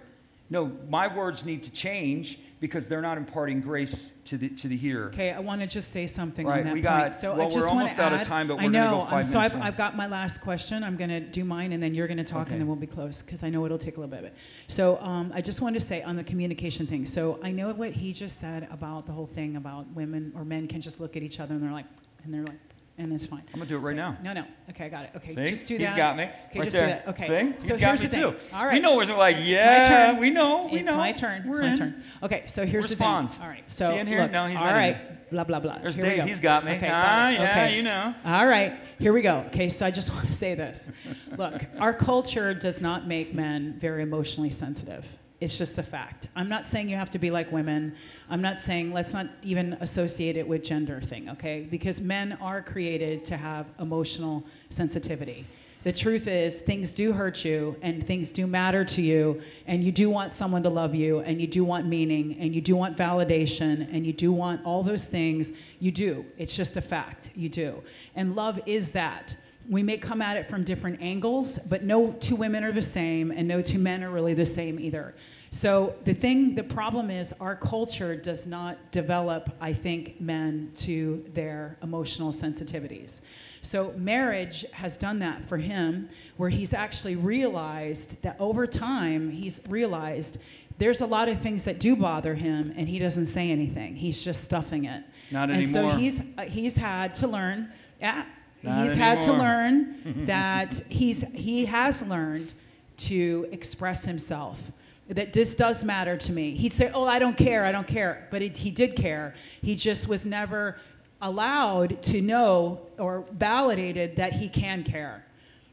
No, 0.50 0.72
my 0.90 1.14
words 1.14 1.46
need 1.46 1.64
to 1.64 1.74
change 1.74 2.40
because 2.60 2.88
they're 2.88 3.02
not 3.02 3.18
imparting 3.18 3.62
grace 3.62 4.14
to 4.26 4.38
the 4.38 4.50
to 4.50 4.68
the 4.68 4.76
hearer. 4.76 5.08
Okay, 5.08 5.32
I 5.32 5.40
want 5.40 5.62
to 5.62 5.68
just 5.68 5.92
say 5.92 6.08
something 6.08 6.46
Right, 6.46 6.60
on 6.60 6.66
that 6.66 6.74
we 6.74 6.80
point. 6.82 6.84
got- 6.84 7.14
so 7.14 7.36
well, 7.36 7.50
I 7.52 7.56
we're 7.56 7.68
almost 7.68 7.96
to 7.96 8.04
out 8.04 8.14
of 8.14 8.24
time, 8.24 8.48
but 8.48 8.58
we're 8.58 8.64
gonna 8.64 8.92
know. 8.92 9.00
go 9.00 9.06
five 9.06 9.14
um, 9.14 9.24
so 9.24 9.38
minutes 9.38 9.54
I've, 9.54 9.58
more. 9.60 9.68
I've 9.68 9.78
got 9.78 9.96
my 9.96 10.08
last 10.08 10.42
question. 10.42 10.84
I'm 10.84 10.98
going 10.98 11.10
to 11.10 11.20
do 11.22 11.44
mine, 11.46 11.72
and 11.72 11.82
then 11.82 11.96
you're 11.96 12.08
going 12.08 12.18
to 12.18 12.24
talk, 12.24 12.48
Okay. 12.48 12.54
and 12.54 12.62
then 12.62 12.68
we'll 12.68 12.76
be 12.76 12.86
close 12.88 13.22
because 13.24 13.44
I 13.44 13.50
know 13.50 13.66
it'll 13.66 13.78
take 13.78 13.98
a 13.98 14.00
little 14.02 14.16
bit. 14.16 14.34
So 14.68 14.98
um, 15.02 15.32
I 15.34 15.42
just 15.42 15.62
wanted 15.62 15.80
to 15.80 15.86
say 15.86 16.02
on 16.04 16.16
the 16.16 16.24
communication 16.24 16.86
thing. 16.86 17.06
So 17.06 17.40
I 17.44 17.52
know 17.52 17.72
what 17.74 17.94
he 17.94 18.12
just 18.14 18.40
said 18.40 18.68
about 18.72 19.06
the 19.06 19.14
whole 19.14 19.26
thing 19.28 19.56
about 19.56 19.88
women 19.94 20.34
or 20.36 20.44
men 20.46 20.68
can 20.68 20.82
just 20.82 21.00
look 21.00 21.16
at 21.16 21.24
each 21.24 21.40
other 21.40 21.54
and 21.56 21.64
they're 21.64 21.72
like, 21.72 21.86
and 22.24 22.34
they're 22.34 22.44
like, 22.44 22.60
and 23.00 23.12
it's 23.14 23.26
fine. 23.26 23.44
I'm 23.54 23.60
gonna 23.60 23.66
do 23.70 23.78
it 23.78 23.80
right 23.80 23.96
now. 23.96 24.18
No, 24.22 24.34
no. 24.34 24.44
Okay, 24.70 24.86
I 24.86 24.90
got 24.90 25.06
it. 25.06 25.12
Okay, 25.16 25.32
See? 25.32 25.50
just 25.50 25.68
do 25.68 25.78
that. 25.78 25.84
He's 25.86 25.94
got 25.96 26.18
me. 26.18 26.24
Okay, 26.24 26.60
right 26.60 26.64
just 26.66 26.76
there. 26.78 26.88
do 26.88 26.94
that. 26.94 27.08
Okay. 27.08 27.24
See? 27.28 27.54
He's 27.54 27.68
so 27.76 27.80
got 27.80 28.00
me 28.00 28.08
the 28.08 28.08
thing. 28.10 28.22
too. 28.34 28.36
All 28.56 28.66
right. 28.66 28.74
We 28.74 28.80
know 28.82 28.96
where 28.96 29.08
we're 29.08 29.16
like, 29.18 29.38
It's 29.38 29.46
my 29.46 29.52
yeah, 29.52 30.08
turn. 30.12 30.18
we 30.20 30.30
know, 30.30 30.66
we 30.66 30.72
know. 30.72 30.76
it's 30.78 30.86
know. 30.86 30.98
my 30.98 31.12
turn. 31.14 31.44
We're 31.48 31.62
it's 31.64 31.80
my 31.80 31.86
in. 31.86 31.94
turn. 31.94 32.04
Okay, 32.24 32.44
so 32.46 32.66
here's 32.66 32.74
Where's 32.84 32.90
the 32.90 32.96
thing. 32.98 33.08
Fonz? 33.08 33.42
All 33.42 33.48
right. 33.48 33.64
So 33.70 33.86
Is 33.86 33.92
he 33.92 33.98
in 34.00 34.08
here? 34.08 34.22
look, 34.24 34.32
No, 34.32 34.46
he's 34.48 34.58
all 34.58 34.66
not 34.66 34.74
right. 34.74 34.96
here. 34.98 35.18
Blah 35.32 35.44
blah 35.44 35.60
blah. 35.60 35.78
There's 35.78 35.96
Here 35.96 36.04
we 36.06 36.10
Dave. 36.10 36.20
go. 36.20 36.26
He's 36.26 36.40
got 36.40 36.66
me. 36.66 36.72
Okay, 36.76 36.88
ah, 36.92 36.92
got 36.92 37.34
yeah, 37.34 37.42
okay. 37.52 37.78
you 37.78 37.84
know. 37.84 38.16
All 38.26 38.48
right, 38.48 38.74
here 38.98 39.14
we 39.14 39.22
go. 39.22 39.44
Okay, 39.48 39.70
so 39.70 39.86
I 39.86 39.92
just 39.92 40.12
want 40.14 40.26
to 40.28 40.34
say 40.34 40.56
this. 40.56 40.92
Look, 41.38 41.54
our 41.80 41.94
culture 41.94 42.54
does 42.56 42.82
not 42.82 43.08
make 43.08 43.34
men 43.36 43.74
very 43.80 44.02
emotionally 44.04 44.50
sensitive. 44.50 45.08
It's 45.42 45.58
just 45.58 45.78
a 45.78 45.84
fact. 45.84 46.28
I'm 46.36 46.50
not 46.50 46.66
saying 46.66 46.90
you 46.90 46.98
have 46.98 47.12
to 47.12 47.20
be 47.20 47.32
like 47.32 47.50
women. 47.52 47.96
I'm 48.30 48.42
not 48.42 48.60
saying 48.60 48.92
let's 48.92 49.14
not 49.14 49.28
even 49.42 49.74
associate 49.80 50.36
it 50.36 50.46
with 50.46 50.64
gender 50.64 51.00
thing, 51.00 51.30
okay? 51.30 51.66
Because 51.70 52.02
men 52.02 52.38
are 52.42 52.62
created 52.62 53.24
to 53.26 53.38
have 53.38 53.68
emotional 53.80 54.44
sensitivity. 54.70 55.46
The 55.84 55.94
truth 55.94 56.28
is, 56.28 56.60
things 56.60 56.92
do 56.92 57.14
hurt 57.14 57.46
you 57.46 57.78
and 57.82 58.06
things 58.06 58.32
do 58.32 58.46
matter 58.48 58.84
to 58.84 59.02
you, 59.02 59.42
and 59.66 59.82
you 59.82 59.94
do 59.94 60.10
want 60.10 60.34
someone 60.34 60.62
to 60.64 60.70
love 60.70 60.94
you, 60.94 61.20
and 61.20 61.40
you 61.40 61.48
do 61.48 61.64
want 61.64 61.86
meaning, 61.86 62.36
and 62.38 62.54
you 62.54 62.60
do 62.60 62.76
want 62.76 62.98
validation, 62.98 63.88
and 63.94 64.06
you 64.06 64.12
do 64.12 64.34
want 64.34 64.66
all 64.66 64.84
those 64.84 65.08
things. 65.08 65.54
You 65.80 65.94
do. 65.94 66.26
It's 66.38 66.54
just 66.54 66.76
a 66.76 66.82
fact. 66.82 67.32
You 67.34 67.48
do. 67.48 67.82
And 68.14 68.36
love 68.36 68.60
is 68.66 68.92
that. 68.92 69.38
We 69.70 69.84
may 69.84 69.98
come 69.98 70.22
at 70.22 70.36
it 70.36 70.50
from 70.50 70.66
different 70.66 71.02
angles, 71.02 71.60
but 71.60 71.84
no 71.84 72.12
two 72.14 72.36
women 72.36 72.66
are 72.66 72.74
the 72.74 72.82
same, 72.82 73.32
and 73.32 73.48
no 73.48 73.62
two 73.62 73.80
men 73.80 74.04
are 74.04 74.10
really 74.10 74.34
the 74.34 74.46
same 74.46 74.82
either. 74.82 75.14
So 75.52 75.96
the 76.04 76.14
thing, 76.14 76.56
the 76.56 76.64
problem 76.64 77.10
is, 77.10 77.34
our 77.40 77.56
culture 77.56 78.16
does 78.16 78.46
not 78.46 78.92
develop, 78.92 79.50
I 79.60 79.74
think, 79.74 80.22
men 80.22 80.72
to 80.78 81.26
their 81.34 81.78
emotional 81.82 82.32
sensitivities. 82.32 83.24
So 83.62 83.92
marriage 83.98 84.70
has 84.72 84.98
done 84.98 85.20
that 85.20 85.48
for 85.50 85.58
him, 85.58 86.10
where 86.38 86.50
he's 86.50 86.74
actually 86.74 87.16
realized 87.16 88.22
that 88.22 88.38
over 88.40 88.68
time, 88.68 89.32
he's 89.32 89.66
realized 89.70 90.40
there's 90.78 91.02
a 91.02 91.06
lot 91.06 91.28
of 91.28 91.42
things 91.42 91.66
that 91.66 91.80
do 91.80 91.96
bother 91.96 92.36
him, 92.36 92.74
and 92.78 92.88
he 92.88 93.00
doesn't 93.00 93.26
say 93.26 93.52
anything. 93.52 93.96
He's 93.96 94.24
just 94.24 94.44
stuffing 94.44 94.86
it. 94.86 95.04
Not 95.32 95.50
and 95.50 95.64
anymore. 95.64 95.92
so 95.92 95.98
he's 95.98 96.38
uh, 96.38 96.44
he's 96.44 96.78
had 96.78 97.14
to 97.16 97.28
learn. 97.28 97.72
Yeah, 98.00 98.24
Not 98.64 98.84
he's 98.84 98.96
had 98.96 99.20
to 99.22 99.34
learn 99.34 100.26
that 100.26 100.80
he's 100.90 101.30
he 101.34 101.66
has 101.66 102.08
learned 102.08 102.54
to 102.98 103.48
express 103.52 104.06
himself. 104.06 104.72
That 105.10 105.34
this 105.34 105.56
does 105.56 105.84
matter 105.84 106.16
to 106.18 106.32
me. 106.32 106.52
He'd 106.52 106.74
say, 106.74 106.92
"Oh, 106.94 107.06
I 107.06 107.20
don't 107.20 107.36
care, 107.36 107.66
I 107.66 107.72
don't 107.72 107.88
care," 107.88 108.28
but 108.30 108.42
it, 108.42 108.58
he 108.58 108.70
did 108.70 108.96
care. 108.96 109.34
He 109.62 109.76
just 109.76 110.08
was 110.08 110.26
never 110.26 110.80
allowed 111.22 112.02
to 112.04 112.22
know 112.22 112.82
or 112.98 113.26
validated 113.32 114.16
that 114.18 114.34
he 114.34 114.48
can 114.48 114.84
care. 114.84 115.26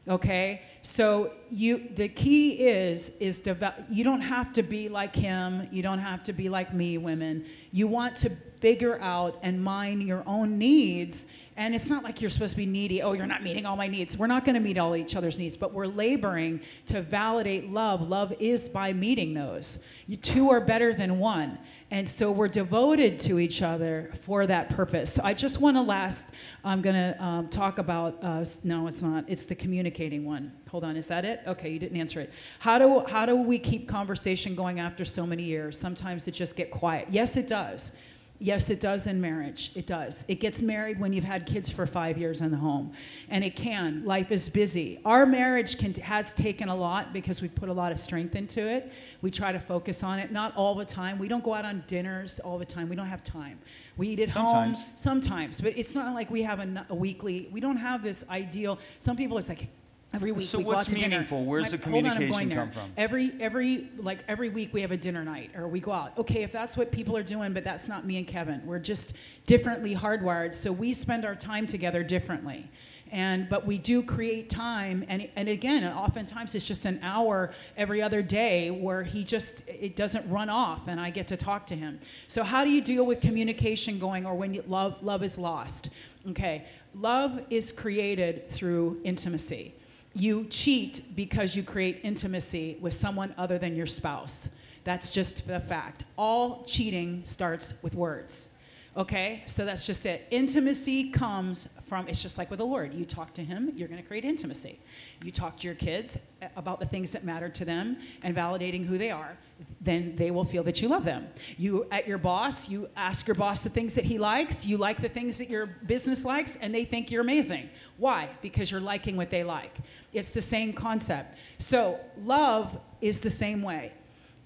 Okay, 0.07 0.61
so 0.83 1.33
you 1.51 1.89
the 1.95 2.07
key 2.07 2.67
is 2.67 3.09
is 3.19 3.41
develop, 3.41 3.75
you 3.89 4.05
don't 4.05 4.21
have 4.21 4.53
to 4.53 4.63
be 4.63 4.87
like 4.87 5.13
him. 5.13 5.67
You 5.69 5.83
don't 5.83 5.99
have 5.99 6.23
to 6.23 6.33
be 6.33 6.47
like 6.47 6.73
me, 6.73 6.97
women. 6.97 7.45
You 7.73 7.87
want 7.87 8.15
to 8.17 8.29
figure 8.29 8.99
out 9.01 9.37
and 9.43 9.61
mine 9.61 9.99
your 9.99 10.23
own 10.25 10.57
needs. 10.57 11.27
And 11.57 11.73
it's 11.73 11.89
not 11.89 12.03
like 12.03 12.21
you're 12.21 12.29
supposed 12.29 12.51
to 12.51 12.57
be 12.57 12.67
needy. 12.67 13.01
Oh, 13.01 13.13
you're 13.13 13.25
not 13.25 13.41
meeting 13.41 13.65
all 13.65 13.75
my 13.75 13.87
needs. 13.87 14.15
We're 14.15 14.27
not 14.27 14.45
going 14.45 14.53
to 14.53 14.61
meet 14.61 14.77
all 14.77 14.95
each 14.95 15.15
other's 15.15 15.39
needs, 15.39 15.57
but 15.57 15.73
we're 15.73 15.87
laboring 15.87 16.61
to 16.85 17.01
validate 17.01 17.71
love. 17.71 18.07
Love 18.07 18.31
is 18.39 18.69
by 18.69 18.93
meeting 18.93 19.33
those. 19.33 19.83
You 20.05 20.17
two 20.17 20.51
are 20.51 20.61
better 20.61 20.93
than 20.93 21.17
one. 21.17 21.57
And 21.89 22.07
so 22.07 22.31
we're 22.31 22.47
devoted 22.47 23.19
to 23.21 23.39
each 23.39 23.63
other 23.63 24.11
for 24.21 24.45
that 24.45 24.69
purpose. 24.69 25.13
So 25.13 25.23
I 25.23 25.33
just 25.33 25.59
want 25.59 25.77
to 25.77 25.81
last, 25.81 26.35
I'm 26.63 26.83
going 26.83 26.95
to 26.95 27.23
um, 27.23 27.47
talk 27.47 27.79
about, 27.79 28.19
uh, 28.21 28.45
no, 28.63 28.87
it's 28.87 29.01
not. 29.01 29.25
It's 29.27 29.47
the 29.47 29.55
communicating 29.55 30.25
one. 30.25 30.51
Hold 30.69 30.83
on, 30.83 30.95
is 30.95 31.07
that 31.07 31.25
it? 31.25 31.41
Okay, 31.47 31.71
you 31.71 31.79
didn't 31.79 31.97
answer 31.97 32.19
it. 32.19 32.31
How 32.59 32.77
do, 32.77 33.03
how 33.09 33.25
do 33.25 33.35
we 33.35 33.57
keep 33.57 33.87
conversation 33.87 34.53
going 34.53 34.79
after 34.79 35.05
so 35.05 35.25
many 35.25 35.43
years? 35.43 35.79
Sometimes 35.79 36.27
it 36.27 36.33
just 36.33 36.55
get 36.55 36.69
quiet. 36.69 37.07
Yes, 37.09 37.35
it 37.35 37.47
does. 37.47 37.95
Yes, 38.39 38.69
it 38.69 38.79
does 38.79 39.07
in 39.07 39.19
marriage. 39.19 39.71
It 39.75 39.87
does. 39.87 40.23
It 40.27 40.39
gets 40.39 40.61
married 40.61 40.99
when 40.99 41.11
you've 41.11 41.23
had 41.23 41.47
kids 41.47 41.71
for 41.71 41.87
five 41.87 42.19
years 42.19 42.41
in 42.41 42.51
the 42.51 42.57
home. 42.57 42.93
And 43.29 43.43
it 43.43 43.55
can. 43.55 44.05
Life 44.05 44.31
is 44.31 44.47
busy. 44.47 44.99
Our 45.05 45.25
marriage 45.25 45.79
can, 45.79 45.93
has 45.95 46.33
taken 46.33 46.69
a 46.69 46.75
lot 46.75 47.13
because 47.13 47.41
we 47.41 47.47
put 47.47 47.67
a 47.67 47.73
lot 47.73 47.91
of 47.91 47.99
strength 47.99 48.35
into 48.35 48.61
it. 48.61 48.93
We 49.21 49.31
try 49.31 49.51
to 49.51 49.59
focus 49.59 50.03
on 50.03 50.19
it. 50.19 50.31
Not 50.31 50.55
all 50.55 50.75
the 50.75 50.85
time. 50.85 51.17
We 51.17 51.27
don't 51.27 51.43
go 51.43 51.55
out 51.55 51.65
on 51.65 51.83
dinners 51.87 52.39
all 52.39 52.59
the 52.59 52.65
time. 52.65 52.89
We 52.89 52.95
don't 52.95 53.07
have 53.07 53.23
time. 53.23 53.59
We 53.97 54.09
eat 54.09 54.19
at 54.19 54.29
Sometimes. 54.29 54.77
home 54.77 54.87
sometimes, 54.93 55.59
but 55.59 55.75
it's 55.75 55.95
not 55.95 56.13
like 56.13 56.29
we 56.29 56.43
have 56.43 56.59
a 56.89 56.93
weekly. 56.93 57.49
We 57.51 57.59
don't 57.59 57.77
have 57.77 58.03
this 58.03 58.29
ideal. 58.29 58.77
Some 58.99 59.17
people, 59.17 59.39
it's 59.39 59.49
like 59.49 59.67
every 60.13 60.31
week 60.31 60.47
So 60.47 60.57
we 60.59 60.63
go 60.63 60.71
out 60.71 60.75
what's 60.77 60.89
to 60.89 60.95
dinner. 60.95 61.09
meaningful? 61.09 61.45
Where's 61.45 61.63
Like, 61.63 61.71
the 61.71 61.77
communication 61.79 62.49
come 62.49 62.71
from? 62.71 62.91
Every 62.97 63.31
every 63.39 63.89
like 63.97 64.23
every 64.27 64.49
week 64.49 64.73
we 64.73 64.81
have 64.81 64.91
a 64.91 64.97
dinner 64.97 65.23
night 65.23 65.51
or 65.55 65.67
we 65.67 65.79
go 65.79 65.91
out. 65.91 66.17
Okay, 66.17 66.43
if 66.43 66.51
that's 66.51 66.77
what 66.77 66.91
people 66.91 67.15
are 67.17 67.23
doing, 67.23 67.53
but 67.53 67.63
that's 67.63 67.87
not 67.87 68.05
me 68.05 68.17
and 68.17 68.27
Kevin. 68.27 68.61
We're 68.65 68.79
just 68.79 69.13
differently 69.45 69.95
hardwired, 69.95 70.53
so 70.53 70.71
we 70.71 70.93
spend 70.93 71.25
our 71.25 71.35
time 71.35 71.67
together 71.67 72.03
differently. 72.03 72.69
And 73.09 73.47
but 73.47 73.65
we 73.65 73.77
do 73.77 74.03
create 74.03 74.49
time, 74.49 75.05
and 75.07 75.29
and 75.37 75.47
again, 75.47 75.85
oftentimes 75.85 76.53
it's 76.55 76.67
just 76.67 76.83
an 76.85 76.99
hour 77.01 77.53
every 77.77 78.01
other 78.01 78.21
day 78.21 78.69
where 78.69 79.01
he 79.03 79.23
just 79.23 79.65
it 79.69 79.95
doesn't 79.95 80.29
run 80.29 80.49
off, 80.49 80.89
and 80.89 80.99
I 80.99 81.09
get 81.09 81.27
to 81.27 81.37
talk 81.37 81.65
to 81.67 81.75
him. 81.75 81.99
So 82.27 82.43
how 82.43 82.65
do 82.65 82.69
you 82.69 82.81
deal 82.81 83.05
with 83.05 83.21
communication 83.21 83.97
going, 83.97 84.25
or 84.25 84.35
when 84.35 84.53
you, 84.53 84.63
love 84.67 85.01
love 85.01 85.23
is 85.23 85.37
lost? 85.37 85.89
Okay, 86.31 86.65
love 86.93 87.39
is 87.49 87.71
created 87.71 88.49
through 88.49 88.99
intimacy. 89.05 89.73
You 90.13 90.45
cheat 90.45 91.15
because 91.15 91.55
you 91.55 91.63
create 91.63 92.01
intimacy 92.03 92.77
with 92.81 92.93
someone 92.93 93.33
other 93.37 93.57
than 93.57 93.75
your 93.75 93.85
spouse. 93.85 94.49
That's 94.83 95.11
just 95.11 95.47
the 95.47 95.59
fact. 95.59 96.05
All 96.17 96.63
cheating 96.63 97.23
starts 97.25 97.81
with 97.83 97.93
words. 97.93 98.53
Okay? 98.97 99.43
So 99.45 99.63
that's 99.63 99.85
just 99.85 100.05
it. 100.07 100.27
Intimacy 100.31 101.11
comes 101.11 101.77
from, 101.83 102.07
it's 102.07 102.21
just 102.21 102.37
like 102.39 102.49
with 102.49 102.59
the 102.59 102.65
Lord. 102.65 102.93
You 102.93 103.05
talk 103.05 103.33
to 103.35 103.43
Him, 103.43 103.71
you're 103.75 103.87
going 103.87 104.01
to 104.01 104.07
create 104.07 104.25
intimacy. 104.25 104.79
You 105.23 105.31
talk 105.31 105.57
to 105.59 105.67
your 105.67 105.75
kids 105.75 106.19
about 106.55 106.79
the 106.79 106.85
things 106.87 107.11
that 107.11 107.23
matter 107.23 107.47
to 107.47 107.63
them 107.63 107.97
and 108.23 108.35
validating 108.35 108.85
who 108.85 108.97
they 108.97 109.11
are, 109.11 109.37
then 109.81 110.15
they 110.15 110.31
will 110.31 110.43
feel 110.43 110.63
that 110.63 110.81
you 110.81 110.87
love 110.87 111.03
them. 111.05 111.27
You, 111.57 111.87
at 111.91 112.07
your 112.07 112.17
boss, 112.17 112.69
you 112.69 112.89
ask 112.95 113.27
your 113.27 113.35
boss 113.35 113.63
the 113.63 113.69
things 113.69 113.95
that 113.95 114.03
he 114.03 114.17
likes, 114.17 114.65
you 114.65 114.77
like 114.77 115.01
the 115.01 115.09
things 115.09 115.37
that 115.37 115.49
your 115.49 115.67
business 115.67 116.25
likes, 116.25 116.55
and 116.57 116.73
they 116.73 116.83
think 116.83 117.11
you're 117.11 117.21
amazing. 117.21 117.69
Why? 117.97 118.29
Because 118.41 118.71
you're 118.71 118.81
liking 118.81 119.15
what 119.15 119.29
they 119.29 119.43
like. 119.43 119.75
It's 120.13 120.33
the 120.33 120.41
same 120.41 120.73
concept. 120.73 121.37
So, 121.59 121.99
love 122.23 122.77
is 123.01 123.21
the 123.21 123.29
same 123.29 123.61
way. 123.61 123.93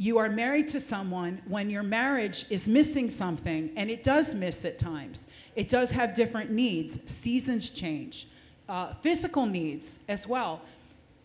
You 0.01 0.17
are 0.17 0.29
married 0.29 0.67
to 0.69 0.79
someone 0.79 1.43
when 1.47 1.69
your 1.69 1.83
marriage 1.83 2.47
is 2.49 2.67
missing 2.67 3.07
something, 3.07 3.69
and 3.77 3.87
it 3.87 4.01
does 4.01 4.33
miss 4.33 4.65
at 4.65 4.79
times. 4.79 5.31
It 5.55 5.69
does 5.69 5.91
have 5.91 6.15
different 6.15 6.49
needs. 6.49 7.07
Seasons 7.07 7.69
change, 7.69 8.25
uh, 8.67 8.95
physical 9.03 9.45
needs 9.45 9.99
as 10.09 10.27
well. 10.27 10.63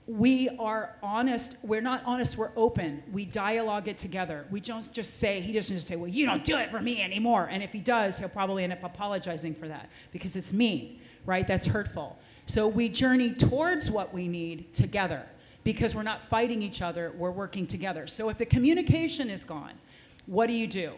We 0.06 0.50
are 0.58 0.94
honest. 1.02 1.56
We're 1.62 1.80
not 1.80 2.02
honest. 2.04 2.36
We're 2.36 2.52
open. 2.54 3.02
We 3.12 3.24
dialogue 3.24 3.88
it 3.88 3.96
together. 3.96 4.44
We 4.50 4.60
don't 4.60 4.92
just 4.92 5.20
say, 5.20 5.40
he 5.40 5.54
doesn't 5.54 5.74
just 5.74 5.88
say, 5.88 5.96
well, 5.96 6.10
you 6.10 6.26
don't 6.26 6.44
do 6.44 6.58
it 6.58 6.70
for 6.70 6.82
me 6.82 7.00
anymore. 7.00 7.48
And 7.50 7.62
if 7.62 7.72
he 7.72 7.80
does, 7.80 8.18
he'll 8.18 8.28
probably 8.28 8.62
end 8.62 8.74
up 8.74 8.84
apologizing 8.84 9.54
for 9.54 9.68
that 9.68 9.88
because 10.12 10.36
it's 10.36 10.52
mean, 10.52 11.00
right? 11.24 11.46
That's 11.46 11.64
hurtful. 11.64 12.18
So 12.44 12.68
we 12.68 12.90
journey 12.90 13.32
towards 13.32 13.90
what 13.90 14.12
we 14.12 14.28
need 14.28 14.74
together 14.74 15.24
because 15.66 15.96
we're 15.96 16.04
not 16.04 16.24
fighting 16.24 16.62
each 16.62 16.80
other, 16.80 17.12
we're 17.18 17.32
working 17.32 17.66
together. 17.66 18.06
So 18.06 18.28
if 18.28 18.38
the 18.38 18.46
communication 18.46 19.28
is 19.28 19.44
gone, 19.44 19.72
what 20.26 20.46
do 20.46 20.52
you 20.52 20.68
do? 20.68 20.92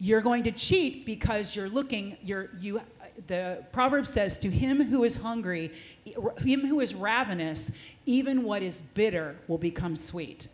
You're 0.00 0.20
going 0.20 0.42
to 0.42 0.50
cheat 0.50 1.06
because 1.06 1.54
you're 1.54 1.68
looking, 1.68 2.16
you're, 2.20 2.50
you, 2.60 2.80
the 3.28 3.62
proverb 3.70 4.08
says, 4.08 4.40
to 4.40 4.50
him 4.50 4.82
who 4.82 5.04
is 5.04 5.14
hungry, 5.14 5.70
him 6.38 6.66
who 6.66 6.80
is 6.80 6.96
ravenous, 6.96 7.70
even 8.04 8.42
what 8.42 8.60
is 8.60 8.80
bitter 8.80 9.36
will 9.46 9.56
become 9.56 9.94
sweet. 9.94 10.48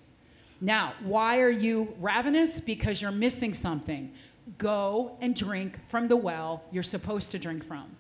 Now, 0.61 0.93
why 1.01 1.41
are 1.41 1.49
you 1.49 1.95
ravenous? 2.01 2.61
Because 2.61 3.01
you're 3.01 3.11
missing 3.13 3.55
something. 3.55 4.13
Go 4.59 5.17
and 5.23 5.35
drink 5.35 5.79
from 5.89 6.09
the 6.09 6.17
well 6.17 6.65
you're 6.71 6.83
supposed 6.83 7.31
to 7.31 7.39
drink 7.39 7.65
from 7.65 7.97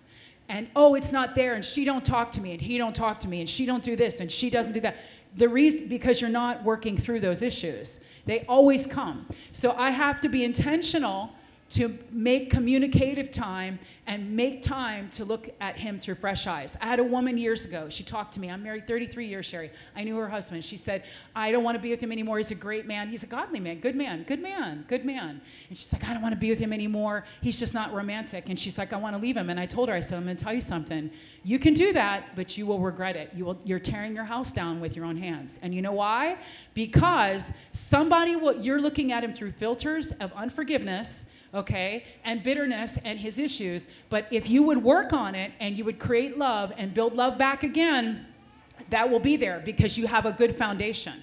and 0.49 0.68
oh 0.74 0.94
it's 0.94 1.12
not 1.12 1.34
there 1.34 1.55
and 1.55 1.64
she 1.64 1.84
don't 1.84 2.05
talk 2.05 2.32
to 2.32 2.40
me 2.40 2.53
and 2.53 2.61
he 2.61 2.78
don't 2.78 2.94
talk 2.94 3.20
to 3.20 3.28
me 3.28 3.40
and 3.40 3.49
she 3.49 3.66
don't 3.66 3.82
do 3.82 3.96
this 3.96 4.20
and 4.20 4.32
she 4.32 4.49
doesn't 4.51 4.72
do 4.72 4.80
that 4.80 4.96
the 5.39 5.49
reason 5.49 5.89
because 5.89 6.20
you're 6.20 6.30
not 6.30 6.64
working 6.64 6.99
through 6.99 7.20
those 7.20 7.43
issues. 7.43 8.01
They 8.26 8.45
always 8.47 8.86
come. 8.86 9.26
So 9.53 9.72
i 9.78 9.91
have 9.91 10.20
to 10.20 10.28
be 10.28 10.45
intentional 10.45 11.32
to 11.71 11.99
make 12.11 12.51
communicative 12.51 13.31
time 13.31 13.79
and 14.07 14.35
make 14.35 14.62
time 14.62 15.11
to 15.11 15.23
look 15.23 15.51
at 15.61 15.77
him 15.77 15.99
through 15.99 16.14
fresh 16.14 16.47
eyes. 16.47 16.79
I 16.81 16.87
had 16.87 16.99
a 16.99 17.05
woman 17.05 17.37
years 17.37 17.66
ago. 17.66 17.91
She 17.91 18.03
talked 18.03 18.33
to 18.35 18.41
me. 18.41 18.51
I'm 18.51 18.62
married 18.62 18.87
33 18.87 19.27
years, 19.27 19.45
Sherry. 19.45 19.71
I 19.95 20.03
knew 20.03 20.16
her 20.16 20.29
husband. 20.29 20.64
She 20.64 20.79
said, 20.79 21.05
I 21.37 21.53
don't 21.53 21.62
want 21.62 21.75
to 21.77 21.83
be 21.83 21.91
with 21.91 22.01
him 22.01 22.11
anymore. 22.11 22.39
He's 22.39 22.51
a 22.51 22.55
great 22.55 22.87
man. 22.87 23.11
He's 23.11 23.23
a 23.23 23.27
godly 23.27 23.61
man. 23.61 23.81
Good 23.81 23.97
man. 23.97 24.23
Good 24.23 24.41
man. 24.41 24.87
Good 24.89 25.05
man. 25.05 25.43
And 25.69 25.77
she's 25.77 25.93
like, 25.93 26.09
I 26.09 26.14
don't 26.14 26.23
want 26.23 26.35
to 26.35 26.41
be 26.41 26.49
with 26.49 26.59
him 26.59 26.73
anymore. 26.73 27.27
He's 27.43 27.59
just 27.59 27.75
not 27.75 27.93
romantic. 27.93 28.49
And 28.49 28.59
she's 28.59 28.79
like, 28.79 28.95
I 28.95 28.97
want 28.97 29.14
to 29.14 29.21
leave 29.21 29.37
him. 29.37 29.51
And 29.51 29.61
I 29.61 29.66
told 29.66 29.91
her, 29.91 29.95
I 29.95 30.01
said, 30.01 30.16
I'm 30.16 30.25
going 30.25 30.37
to 30.39 30.43
tell 30.43 30.55
you 30.55 30.62
something. 30.62 31.11
You 31.45 31.59
can 31.59 31.75
do 31.75 31.93
that, 31.93 32.35
but 32.35 32.57
you 32.57 32.64
will 32.64 32.81
regret 32.81 33.14
it. 33.14 33.31
You 33.35 33.45
will, 33.45 33.59
you're 33.64 33.79
tearing 33.79 34.14
your 34.14 34.25
house 34.25 34.53
down 34.53 34.81
with 34.81 34.97
your 34.97 35.05
own 35.05 35.19
hands. 35.19 35.61
And 35.62 35.75
you 35.75 35.83
know 35.83 35.93
why? 35.93 36.39
Because 36.73 37.53
somebody 37.73 38.37
will, 38.37 38.59
you're 38.59 38.81
looking 38.81 39.12
at 39.12 39.23
him 39.23 39.35
through 39.35 39.53
filters 39.53 40.12
of 40.12 40.33
unforgiveness 40.33 41.28
okay, 41.55 42.05
and 42.24 42.42
bitterness 42.42 42.99
and 43.05 43.18
his 43.18 43.38
issues. 43.38 43.86
But 44.11 44.26
if 44.30 44.49
you 44.49 44.62
would 44.64 44.82
work 44.82 45.12
on 45.12 45.34
it 45.34 45.53
and 45.61 45.76
you 45.76 45.84
would 45.84 45.99
create 45.99 46.38
love 46.38 46.72
and 46.76 46.92
build 46.92 47.14
love 47.14 47.38
back 47.38 47.62
again, 47.62 48.26
that 48.90 49.09
will 49.09 49.20
be 49.20 49.36
there 49.36 49.62
because 49.64 49.99
you 49.99 50.07
have 50.07 50.26
a 50.26 50.32
good 50.32 50.55
foundation. 50.55 51.14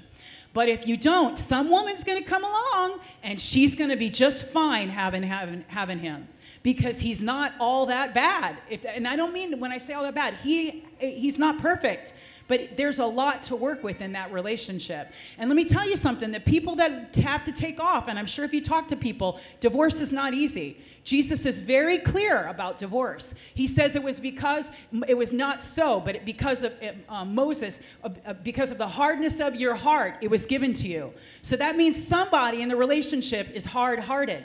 But 0.53 0.69
if 0.69 0.87
you 0.87 0.95
don't, 0.95 1.37
some 1.37 1.69
woman's 1.69 2.03
going 2.03 2.23
to 2.23 2.29
come 2.29 2.43
along 2.43 2.99
and 3.23 3.39
she's 3.39 3.75
going 3.75 3.89
to 3.89 3.97
be 3.97 4.09
just 4.09 4.45
fine 4.45 4.87
having, 4.89 5.23
having, 5.23 5.65
having 5.67 5.99
him 5.99 6.27
because 6.63 6.99
he's 6.99 7.21
not 7.21 7.53
all 7.59 7.85
that 7.87 8.13
bad. 8.13 8.57
If, 8.69 8.85
and 8.85 9.07
I 9.07 9.15
don't 9.15 9.33
mean 9.33 9.59
when 9.59 9.71
I 9.71 9.77
say 9.77 9.93
all 9.93 10.03
that 10.03 10.15
bad, 10.15 10.33
he, 10.41 10.85
he's 10.97 11.37
not 11.37 11.59
perfect. 11.59 12.13
But 12.47 12.77
there's 12.77 12.99
a 12.99 13.05
lot 13.05 13.43
to 13.43 13.55
work 13.55 13.83
with 13.83 14.01
in 14.01 14.11
that 14.13 14.31
relationship. 14.31 15.11
And 15.37 15.49
let 15.49 15.55
me 15.55 15.65
tell 15.65 15.87
you 15.87 15.95
something 15.95 16.31
the 16.31 16.39
people 16.39 16.75
that 16.75 17.15
have 17.15 17.43
to 17.45 17.51
take 17.51 17.79
off, 17.79 18.07
and 18.07 18.19
I'm 18.19 18.27
sure 18.27 18.45
if 18.45 18.53
you 18.53 18.61
talk 18.61 18.87
to 18.89 18.95
people, 18.95 19.39
divorce 19.59 19.99
is 20.01 20.11
not 20.11 20.33
easy. 20.33 20.77
Jesus 21.03 21.45
is 21.45 21.59
very 21.59 21.99
clear 21.99 22.47
about 22.47 22.79
divorce. 22.79 23.35
He 23.53 23.67
says 23.67 23.95
it 23.95 24.01
was 24.01 24.19
because 24.19 24.71
it 25.07 25.15
was 25.15 25.31
not 25.31 25.61
so, 25.61 25.99
but 25.99 26.25
because 26.25 26.63
of 26.63 26.73
uh, 27.07 27.23
Moses, 27.23 27.79
uh, 28.03 28.09
uh, 28.25 28.33
because 28.33 28.71
of 28.71 28.79
the 28.79 28.87
hardness 28.87 29.39
of 29.39 29.55
your 29.55 29.75
heart, 29.75 30.15
it 30.21 30.31
was 30.31 30.47
given 30.47 30.73
to 30.73 30.87
you. 30.87 31.13
So 31.43 31.55
that 31.57 31.75
means 31.75 32.07
somebody 32.07 32.63
in 32.63 32.69
the 32.69 32.75
relationship 32.75 33.51
is 33.51 33.65
hard 33.65 33.99
hearted. 33.99 34.43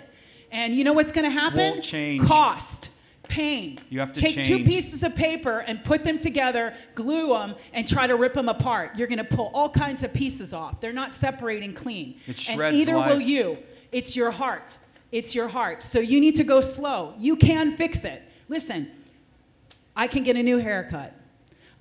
And 0.53 0.75
you 0.75 0.85
know 0.85 0.93
what's 0.93 1.13
going 1.13 1.25
to 1.25 1.31
happen? 1.31 1.75
Cost 2.27 2.90
pain. 3.31 3.79
You 3.89 4.01
have 4.01 4.13
to 4.13 4.21
take 4.21 4.35
change. 4.35 4.47
two 4.49 4.65
pieces 4.65 5.03
of 5.03 5.15
paper 5.15 5.61
and 5.61 5.83
put 5.83 6.05
them 6.05 6.19
together, 6.19 6.75
glue 6.95 7.29
them, 7.29 7.55
and 7.73 7.87
try 7.87 8.07
to 8.07 8.17
rip 8.17 8.35
them 8.35 8.49
apart. 8.49 8.97
You're 8.97 9.07
going 9.07 9.19
to 9.19 9.25
pull 9.25 9.51
all 9.55 9.71
kinds 9.71 10.03
of 10.03 10.13
pieces 10.13 10.53
off. 10.53 10.81
They're 10.81 10.93
not 10.93 11.15
separating 11.15 11.73
clean. 11.73 12.21
It 12.27 12.49
and 12.49 12.57
shreds 12.57 12.77
either 12.77 12.97
life. 12.97 13.13
will 13.13 13.21
you. 13.21 13.57
It's 13.93 14.15
your 14.15 14.31
heart. 14.31 14.77
It's 15.13 15.35
your 15.35 15.49
heart. 15.49 15.83
So 15.83 16.01
you 16.01 16.21
need 16.21 16.37
to 16.37 16.45
go 16.45 16.61
slow. 16.61 17.15
You 17.19 17.37
can 17.37 17.77
fix 17.77 18.05
it. 18.05 18.23
Listen, 18.49 18.91
I 19.97 20.07
can 20.07 20.25
get 20.25 20.37
a 20.37 20.43
new 20.43 20.59
haircut. 20.59 21.15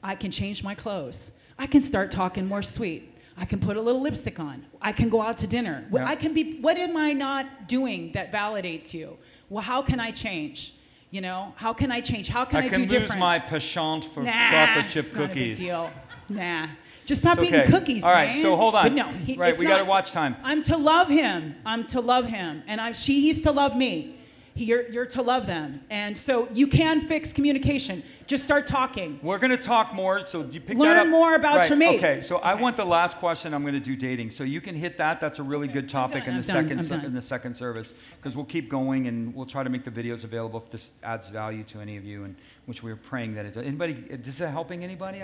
I 0.03 0.15
can 0.15 0.31
change 0.31 0.63
my 0.63 0.75
clothes. 0.75 1.39
I 1.57 1.67
can 1.67 1.81
start 1.81 2.11
talking 2.11 2.45
more 2.47 2.61
sweet. 2.61 3.15
I 3.37 3.45
can 3.45 3.59
put 3.59 3.77
a 3.77 3.81
little 3.81 4.01
lipstick 4.01 4.39
on. 4.39 4.65
I 4.81 4.91
can 4.91 5.09
go 5.09 5.21
out 5.21 5.37
to 5.39 5.47
dinner. 5.47 5.87
Yeah. 5.91 6.05
I 6.05 6.15
can 6.15 6.33
be 6.33 6.59
what 6.59 6.77
am 6.77 6.95
I 6.95 7.13
not 7.13 7.67
doing 7.67 8.11
that 8.11 8.31
validates 8.31 8.93
you? 8.93 9.17
Well, 9.49 9.63
how 9.63 9.81
can 9.81 9.99
I 9.99 10.11
change? 10.11 10.73
You 11.11 11.21
know, 11.21 11.53
how 11.55 11.73
can 11.73 11.91
I 11.91 12.01
change? 12.01 12.27
How 12.29 12.45
can 12.45 12.57
I, 12.61 12.65
I 12.65 12.69
can 12.69 12.81
do 12.81 12.93
lose 12.93 13.01
different? 13.01 13.19
my 13.19 13.39
penchant 13.39 14.05
for 14.05 14.21
nah, 14.23 14.49
chocolate 14.51 14.89
chip 14.89 15.05
it's 15.05 15.13
not 15.13 15.23
a 15.23 15.27
big 15.27 15.35
cookies. 15.35 15.59
deal. 15.59 15.89
Nah. 16.29 16.67
Just 17.07 17.21
stop 17.21 17.39
It's 17.39 17.47
eating 17.47 17.61
okay. 17.61 17.71
cookies. 17.71 18.03
All 18.03 18.11
right, 18.11 18.29
man. 18.29 18.41
so 18.43 18.55
hold 18.55 18.75
on. 18.75 18.83
But 18.85 18.93
no, 18.93 19.07
he, 19.11 19.35
Right, 19.35 19.57
we 19.57 19.65
gotta 19.65 19.85
watch 19.85 20.11
time. 20.11 20.35
I'm 20.43 20.61
to 20.63 20.77
love 20.77 21.09
him. 21.09 21.55
I'm 21.65 21.87
to 21.87 21.99
love 22.01 22.27
him, 22.27 22.61
and 22.67 22.79
I, 22.79 22.91
she, 22.91 23.21
he's 23.21 23.41
to 23.43 23.51
love 23.51 23.75
me. 23.75 24.19
He- 24.53 24.65
You're, 24.65 24.87
you're 24.91 25.05
to 25.07 25.23
love 25.23 25.47
them, 25.47 25.79
and 25.89 26.15
so 26.15 26.47
you 26.53 26.67
can 26.67 27.01
fix 27.01 27.33
communication. 27.33 28.03
Just 28.29 28.43
start 28.43 28.67
talking. 28.67 29.19
We're 29.23 29.39
going 29.39 29.49
to 29.49 29.57
talk 29.57 29.91
more. 29.95 30.23
So 30.23 30.43
you 30.43 30.61
pick 30.61 30.77
Learn 30.77 30.97
that 30.97 31.07
up. 31.07 31.07
more 31.07 31.33
about 31.33 31.57
right. 31.57 31.67
your 31.67 31.79
mate. 31.79 31.97
Okay. 31.97 32.21
So 32.21 32.37
I 32.37 32.53
want 32.53 32.77
the 32.77 32.85
last 32.85 33.17
question. 33.17 33.55
I'm 33.55 33.63
going 33.63 33.73
to 33.73 33.79
do 33.79 33.95
dating. 33.95 34.29
So 34.29 34.43
you 34.43 34.61
can 34.61 34.75
hit 34.75 34.97
that. 34.97 35.19
That's 35.19 35.39
a 35.39 35.43
really 35.43 35.67
good 35.67 35.89
topic 35.89 36.27
in 36.27 36.37
the 36.37 36.43
second 36.43 36.79
in 37.03 37.15
the 37.15 37.23
second 37.23 37.55
service 37.55 37.91
because 38.17 38.35
we'll 38.35 38.45
keep 38.45 38.69
going 38.69 39.07
and 39.07 39.33
we'll 39.33 39.47
try 39.47 39.63
to 39.63 39.69
make 39.71 39.83
the 39.83 39.89
videos 39.89 40.23
available 40.23 40.61
if 40.63 40.69
this 40.69 40.99
adds 41.01 41.27
value 41.27 41.63
to 41.63 41.79
any 41.79 41.97
of 41.97 42.05
you 42.05 42.23
and 42.23 42.35
which 42.67 42.83
we're 42.83 42.95
praying 42.95 43.33
that 43.33 43.47
it 43.47 43.55
does. 43.55 43.65
Anybody? 43.65 43.93
Is 44.11 44.39
it 44.39 44.49
helping 44.49 44.83
anybody? 44.83 45.23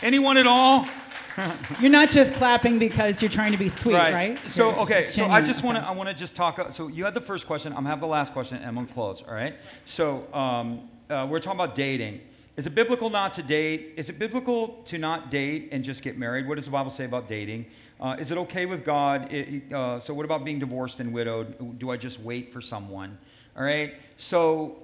Anyone 0.00 0.38
at 0.38 0.46
all? 0.46 0.86
You're 1.80 1.90
not 1.90 2.08
just 2.08 2.32
clapping 2.34 2.78
because 2.78 3.22
you're 3.22 3.30
trying 3.30 3.52
to 3.52 3.58
be 3.58 3.68
sweet, 3.68 3.94
right? 3.94 4.38
So 4.50 4.70
You're 4.70 4.80
okay, 4.80 5.02
so 5.02 5.26
I 5.26 5.40
just 5.40 5.62
want 5.62 5.76
to 5.76 5.82
Okay. 5.82 5.90
I 5.90 5.94
want 5.94 6.08
to 6.08 6.14
just 6.14 6.34
talk. 6.34 6.72
So 6.72 6.88
you 6.88 7.04
had 7.04 7.14
the 7.14 7.20
first 7.20 7.46
question. 7.46 7.72
I'm 7.74 7.84
have 7.84 8.00
the 8.00 8.06
last 8.06 8.32
question, 8.32 8.58
and 8.58 8.66
I'm 8.66 8.74
gonna 8.74 8.88
close. 8.88 9.22
All 9.22 9.32
right. 9.32 9.54
So 9.84 10.26
um, 10.34 10.89
uh, 11.10 11.26
we're 11.28 11.40
talking 11.40 11.60
about 11.60 11.74
dating. 11.74 12.20
Is 12.56 12.66
it 12.66 12.74
biblical 12.74 13.10
not 13.10 13.34
to 13.34 13.42
date? 13.42 13.94
Is 13.96 14.10
it 14.10 14.18
biblical 14.18 14.82
to 14.86 14.98
not 14.98 15.30
date 15.30 15.68
and 15.72 15.84
just 15.84 16.02
get 16.02 16.18
married? 16.18 16.46
What 16.46 16.56
does 16.56 16.66
the 16.66 16.70
Bible 16.70 16.90
say 16.90 17.04
about 17.04 17.28
dating? 17.28 17.66
Uh, 18.00 18.16
is 18.18 18.30
it 18.30 18.38
okay 18.38 18.66
with 18.66 18.84
God? 18.84 19.32
It- 19.32 19.72
uh, 19.72 19.98
so 19.98 20.12
what 20.14 20.24
about 20.24 20.44
being 20.44 20.58
divorced 20.58 21.00
and 21.00 21.12
widowed? 21.12 21.78
Do 21.78 21.90
I 21.90 21.96
just 21.96 22.20
wait 22.20 22.52
for 22.52 22.60
someone? 22.60 23.18
All 23.56 23.64
right. 23.64 23.94
So 24.16 24.78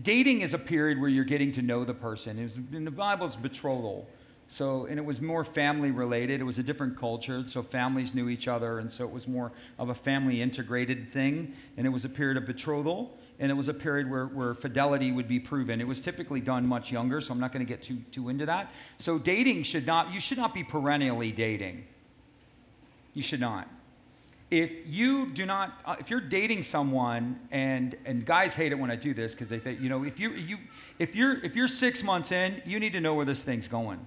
dating 0.00 0.40
is 0.40 0.54
a 0.54 0.58
period 0.58 1.00
where 1.00 1.08
you're 1.08 1.24
getting 1.24 1.52
to 1.52 1.62
know 1.62 1.84
the 1.84 1.94
person. 1.94 2.42
Was, 2.42 2.56
in 2.56 2.84
the 2.84 2.90
Bible, 2.90 3.26
it's 3.26 3.36
betrothal. 3.36 4.08
So, 4.48 4.84
and 4.86 4.98
it 4.98 5.04
was 5.04 5.20
more 5.20 5.44
family 5.44 5.90
related. 5.90 6.40
It 6.40 6.44
was 6.44 6.58
a 6.58 6.62
different 6.62 6.98
culture, 6.98 7.46
so 7.46 7.62
families 7.62 8.14
knew 8.14 8.28
each 8.28 8.46
other, 8.46 8.78
and 8.78 8.92
so 8.92 9.04
it 9.04 9.10
was 9.10 9.26
more 9.26 9.52
of 9.78 9.88
a 9.88 9.94
family 9.94 10.42
integrated 10.42 11.10
thing. 11.10 11.54
And 11.76 11.86
it 11.86 11.90
was 11.90 12.04
a 12.04 12.08
period 12.08 12.36
of 12.36 12.44
betrothal, 12.44 13.16
and 13.38 13.50
it 13.50 13.54
was 13.54 13.68
a 13.68 13.74
period 13.74 14.10
where, 14.10 14.26
where 14.26 14.54
fidelity 14.54 15.10
would 15.10 15.26
be 15.26 15.40
proven. 15.40 15.80
It 15.80 15.88
was 15.88 16.00
typically 16.00 16.40
done 16.40 16.66
much 16.66 16.92
younger, 16.92 17.20
so 17.20 17.32
I'm 17.32 17.40
not 17.40 17.52
going 17.52 17.64
to 17.64 17.70
get 17.70 17.82
too 17.82 17.98
too 18.10 18.28
into 18.28 18.46
that. 18.46 18.72
So, 18.98 19.18
dating 19.18 19.64
should 19.64 19.86
not 19.86 20.12
you 20.12 20.20
should 20.20 20.38
not 20.38 20.54
be 20.54 20.64
perennially 20.64 21.32
dating. 21.32 21.86
You 23.12 23.22
should 23.22 23.40
not 23.40 23.68
if 24.50 24.72
you 24.86 25.28
do 25.30 25.46
not 25.46 25.72
uh, 25.84 25.96
if 25.98 26.10
you're 26.10 26.20
dating 26.20 26.62
someone 26.62 27.40
and 27.50 27.96
and 28.04 28.24
guys 28.24 28.54
hate 28.54 28.72
it 28.72 28.78
when 28.78 28.90
i 28.90 28.96
do 28.96 29.14
this 29.14 29.34
because 29.34 29.48
they 29.48 29.58
think 29.58 29.80
you 29.80 29.88
know 29.88 30.04
if 30.04 30.20
you 30.20 30.32
you 30.32 30.58
if 30.98 31.16
you're 31.16 31.44
if 31.44 31.56
you're 31.56 31.68
six 31.68 32.04
months 32.04 32.30
in 32.30 32.60
you 32.64 32.78
need 32.78 32.92
to 32.92 33.00
know 33.00 33.14
where 33.14 33.24
this 33.24 33.42
thing's 33.42 33.68
going 33.68 34.06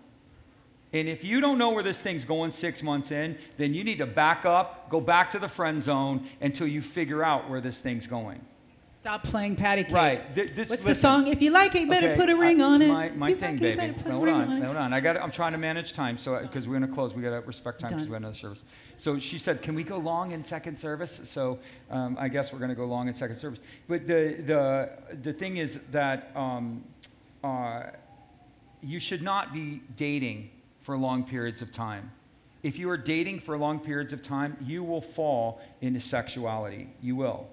and 0.94 1.10
if 1.10 1.24
you 1.24 1.42
don't 1.42 1.58
know 1.58 1.72
where 1.72 1.84
this 1.84 2.02
thing's 2.02 2.24
going 2.24 2.52
six 2.52 2.84
months 2.84 3.12
in 3.12 3.38
then 3.58 3.74
you 3.74 3.84
need 3.84 3.98
to 3.98 4.06
back 4.06 4.46
up 4.46 4.90
go 4.90 5.02
back 5.02 5.30
to 5.30 5.40
the 5.40 5.50
friend 5.50 5.84
zone 5.84 6.26
until 6.40 6.68
you 6.68 6.82
figure 6.82 7.24
out 7.24 7.50
where 7.50 7.60
this 7.60 7.82
thing's 7.82 8.08
going 8.08 8.40
Stop 8.98 9.24
playing 9.24 9.56
patty 9.56 9.84
cake. 9.84 9.94
Right. 9.94 10.36
Th- 10.36 10.56
this- 10.56 10.72
What's 10.72 10.84
the 10.84 10.96
song? 10.96 11.28
If 11.28 11.40
you 11.42 11.52
like 11.52 11.76
it, 11.76 11.82
you 11.82 11.88
better 11.88 12.08
Okay, 12.08 12.16
put 12.18 12.30
a 12.32 12.36
ring 12.36 12.62
on 12.62 12.82
it. 12.82 12.88
My, 12.88 13.10
my 13.12 13.34
thing, 13.34 13.56
like 13.60 13.64
it, 13.64 13.78
baby. 13.78 14.10
Hold 14.10 14.28
on, 14.28 14.50
on 14.50 14.62
hold 14.62 14.76
on. 14.76 14.92
I 14.92 15.00
got. 15.00 15.18
I'm 15.18 15.30
trying 15.30 15.52
to 15.52 15.60
manage 15.60 15.94
time, 15.94 16.18
so 16.18 16.40
because 16.42 16.68
we're 16.68 16.74
gonna 16.80 16.88
close, 16.88 17.14
we 17.14 17.22
gotta 17.22 17.42
respect 17.42 17.80
time 17.80 17.92
because 17.92 18.08
we 18.08 18.14
have 18.14 18.24
another 18.24 18.34
service. 18.34 18.66
So 18.98 19.20
she 19.20 19.38
said, 19.38 19.62
"Can 19.62 19.76
we 19.76 19.84
go 19.84 19.98
long 19.98 20.32
in 20.32 20.44
second 20.44 20.78
service?" 20.80 21.12
So 21.30 21.60
um, 21.92 22.18
I 22.20 22.28
guess 22.28 22.52
we're 22.52 22.58
gonna 22.58 22.74
go 22.74 22.86
long 22.86 23.08
in 23.08 23.14
second 23.14 23.36
service. 23.36 23.62
But 23.88 24.08
the 24.08 24.42
the 24.44 25.16
the 25.22 25.32
thing 25.32 25.58
is 25.58 25.84
that 25.90 26.32
um, 26.36 26.84
uh, 27.44 27.84
you 28.82 29.00
should 29.00 29.22
not 29.22 29.54
be 29.54 29.84
dating 29.96 30.50
for 30.82 30.98
long 30.98 31.24
periods 31.24 31.62
of 31.62 31.72
time. 31.72 32.12
If 32.64 32.80
you 32.80 32.90
are 32.90 32.98
dating 32.98 33.42
for 33.42 33.60
long 33.60 33.80
periods 33.80 34.12
of 34.12 34.24
time, 34.24 34.58
you 34.60 34.84
will 34.84 35.02
fall 35.02 35.62
into 35.82 36.00
sexuality. 36.00 36.90
You 37.00 37.16
will. 37.16 37.48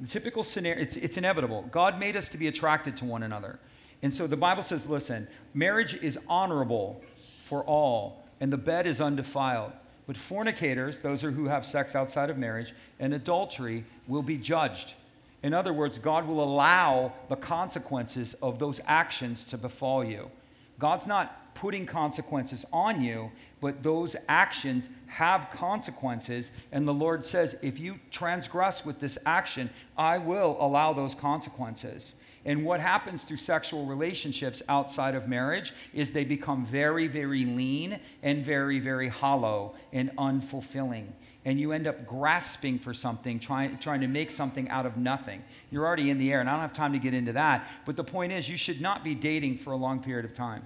The 0.00 0.08
typical 0.08 0.42
scenario, 0.42 0.80
it's, 0.80 0.96
it's 0.96 1.16
inevitable. 1.16 1.66
God 1.70 1.98
made 1.98 2.16
us 2.16 2.28
to 2.30 2.38
be 2.38 2.48
attracted 2.48 2.96
to 2.98 3.04
one 3.04 3.22
another. 3.22 3.58
And 4.02 4.12
so 4.12 4.26
the 4.26 4.36
Bible 4.36 4.62
says, 4.62 4.88
listen, 4.88 5.26
marriage 5.54 5.94
is 6.02 6.18
honorable 6.28 7.00
for 7.18 7.64
all, 7.64 8.24
and 8.40 8.52
the 8.52 8.58
bed 8.58 8.86
is 8.86 9.00
undefiled. 9.00 9.72
But 10.06 10.16
fornicators, 10.16 11.00
those 11.00 11.24
are 11.24 11.32
who 11.32 11.46
have 11.46 11.64
sex 11.64 11.96
outside 11.96 12.30
of 12.30 12.38
marriage, 12.38 12.74
and 13.00 13.14
adultery 13.14 13.84
will 14.06 14.22
be 14.22 14.36
judged. 14.36 14.94
In 15.42 15.54
other 15.54 15.72
words, 15.72 15.98
God 15.98 16.26
will 16.26 16.42
allow 16.42 17.12
the 17.28 17.36
consequences 17.36 18.34
of 18.34 18.58
those 18.58 18.80
actions 18.86 19.44
to 19.46 19.58
befall 19.58 20.04
you. 20.04 20.30
God's 20.78 21.06
not 21.06 21.45
putting 21.56 21.86
consequences 21.86 22.64
on 22.72 23.02
you, 23.02 23.32
but 23.60 23.82
those 23.82 24.14
actions 24.28 24.90
have 25.08 25.50
consequences. 25.50 26.52
And 26.70 26.86
the 26.86 26.94
Lord 26.94 27.24
says, 27.24 27.58
if 27.62 27.80
you 27.80 27.98
transgress 28.10 28.84
with 28.84 29.00
this 29.00 29.18
action, 29.26 29.70
I 29.96 30.18
will 30.18 30.56
allow 30.60 30.92
those 30.92 31.14
consequences. 31.14 32.16
And 32.44 32.64
what 32.64 32.80
happens 32.80 33.24
through 33.24 33.38
sexual 33.38 33.86
relationships 33.86 34.62
outside 34.68 35.16
of 35.16 35.26
marriage 35.26 35.72
is 35.92 36.12
they 36.12 36.24
become 36.24 36.64
very, 36.64 37.08
very 37.08 37.44
lean 37.44 37.98
and 38.22 38.44
very, 38.44 38.78
very 38.78 39.08
hollow 39.08 39.74
and 39.92 40.10
unfulfilling. 40.16 41.06
And 41.44 41.58
you 41.58 41.72
end 41.72 41.86
up 41.86 42.06
grasping 42.06 42.78
for 42.78 42.92
something, 42.92 43.40
trying, 43.40 43.78
trying 43.78 44.02
to 44.02 44.08
make 44.08 44.30
something 44.30 44.68
out 44.68 44.84
of 44.84 44.96
nothing. 44.96 45.42
You're 45.70 45.86
already 45.86 46.10
in 46.10 46.18
the 46.18 46.32
air, 46.32 46.40
and 46.40 46.50
I 46.50 46.52
don't 46.52 46.60
have 46.60 46.72
time 46.72 46.92
to 46.92 46.98
get 46.98 47.14
into 47.14 47.32
that. 47.32 47.66
But 47.84 47.96
the 47.96 48.04
point 48.04 48.32
is, 48.32 48.48
you 48.48 48.56
should 48.56 48.80
not 48.80 49.02
be 49.02 49.14
dating 49.14 49.56
for 49.58 49.72
a 49.72 49.76
long 49.76 50.02
period 50.02 50.24
of 50.24 50.34
time 50.34 50.62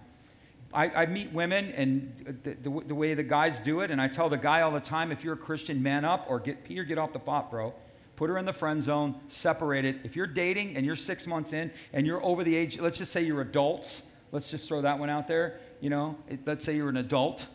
I, 0.72 1.02
I 1.02 1.06
meet 1.06 1.32
women 1.32 1.72
and 1.72 2.16
the, 2.42 2.54
the, 2.54 2.82
the 2.86 2.94
way 2.94 3.14
the 3.14 3.24
guys 3.24 3.60
do 3.60 3.80
it, 3.80 3.90
and 3.90 4.00
I 4.00 4.08
tell 4.08 4.28
the 4.28 4.38
guy 4.38 4.60
all 4.62 4.70
the 4.70 4.80
time 4.80 5.10
if 5.10 5.24
you're 5.24 5.34
a 5.34 5.38
Christian, 5.38 5.82
man 5.82 6.04
up 6.04 6.26
or 6.28 6.38
get 6.38 6.64
Peter, 6.64 6.84
get 6.84 6.98
off 6.98 7.12
the 7.12 7.18
pot, 7.18 7.50
bro. 7.50 7.74
Put 8.16 8.28
her 8.28 8.38
in 8.38 8.44
the 8.44 8.52
friend 8.52 8.82
zone, 8.82 9.18
separate 9.28 9.84
it. 9.84 9.96
If 10.04 10.14
you're 10.14 10.26
dating 10.26 10.76
and 10.76 10.84
you're 10.84 10.94
six 10.94 11.26
months 11.26 11.52
in 11.52 11.72
and 11.92 12.06
you're 12.06 12.24
over 12.24 12.44
the 12.44 12.54
age, 12.54 12.78
let's 12.78 12.98
just 12.98 13.12
say 13.12 13.22
you're 13.22 13.40
adults. 13.40 14.14
Let's 14.30 14.50
just 14.50 14.68
throw 14.68 14.82
that 14.82 14.98
one 14.98 15.08
out 15.08 15.26
there. 15.26 15.58
You 15.80 15.90
know, 15.90 16.18
it, 16.28 16.40
let's 16.46 16.64
say 16.64 16.76
you're 16.76 16.90
an 16.90 16.98
adult 16.98 17.46